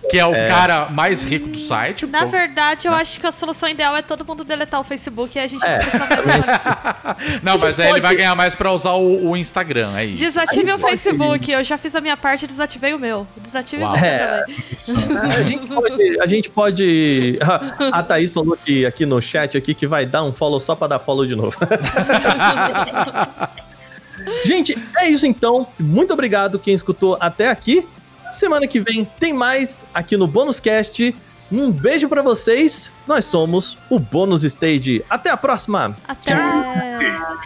que 0.09 0.17
é 0.17 0.25
o 0.25 0.31
cara 0.31 0.85
mais 0.89 1.21
rico 1.21 1.49
do 1.49 1.57
site. 1.57 2.05
Na 2.05 2.21
Pô, 2.21 2.27
verdade, 2.27 2.87
eu 2.87 2.93
acho 2.93 3.19
que 3.19 3.27
a 3.27 3.31
solução 3.33 3.67
ideal 3.67 3.93
é 3.93 4.01
todo 4.01 4.23
mundo 4.25 4.45
deletar 4.45 4.79
o 4.79 4.85
Facebook 4.85 5.37
e 5.37 5.41
a 5.41 5.47
gente 5.47 5.65
É. 5.65 5.71
não 5.71 5.77
precisa 5.79 6.05
mais 6.05 6.19
usar. 6.25 7.17
Não, 7.43 7.57
mas 7.57 7.79
aí 7.81 7.89
ele 7.89 7.99
vai 7.99 8.15
ganhar 8.15 8.35
mais 8.35 8.55
pra 8.55 8.71
usar 8.71 8.93
o, 8.93 9.31
o 9.31 9.35
Instagram, 9.35 9.97
é 9.97 10.05
isso. 10.05 10.23
Desative 10.23 10.69
Aí 10.71 10.75
o 10.75 10.79
Facebook. 10.79 11.51
Eu 11.51 11.63
já 11.65 11.77
fiz 11.77 11.93
a 11.93 11.99
minha 11.99 12.15
parte 12.15 12.45
e 12.45 12.47
desativei 12.47 12.93
o 12.93 12.99
meu. 12.99 13.27
Desative 13.35 13.83
Uau. 13.83 13.93
o 13.93 13.99
meu 13.99 14.05
É. 14.09 14.45
também. 14.45 15.31
A 15.35 15.41
gente 15.43 15.67
pode. 15.67 16.21
A 16.21 16.25
gente 16.25 16.49
pode. 16.49 17.39
A 17.91 18.01
Thaís 18.01 18.31
falou 18.31 18.55
que 18.55 18.85
aqui 18.85 19.05
no 19.05 19.21
chat 19.21 19.40
aqui 19.57 19.73
que 19.73 19.87
vai 19.87 20.05
dar 20.05 20.23
um 20.23 20.33
follow 20.33 20.59
só 20.59 20.75
pra 20.75 20.87
dar 20.87 20.99
follow 20.99 21.25
de 21.25 21.35
novo. 21.35 21.57
gente, 24.45 24.77
é 24.97 25.09
isso 25.09 25.25
então. 25.25 25.67
Muito 25.79 26.13
obrigado 26.13 26.59
quem 26.59 26.73
escutou 26.73 27.17
até 27.19 27.49
aqui. 27.49 27.87
Semana 28.31 28.67
que 28.67 28.79
vem 28.79 29.05
tem 29.19 29.33
mais 29.33 29.85
aqui 29.93 30.15
no 30.15 30.27
Bônus 30.27 30.59
Cast. 30.59 31.13
Um 31.51 31.69
beijo 31.69 32.07
pra 32.07 32.21
vocês. 32.21 32.89
Nós 33.05 33.25
somos 33.25 33.77
o 33.89 33.99
Bônus 33.99 34.45
Stage. 34.45 35.03
Até 35.09 35.29
a 35.29 35.35
próxima. 35.35 35.97
Até. 36.07 36.33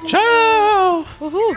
Tchau! 0.06 1.06
Uhul. 1.20 1.56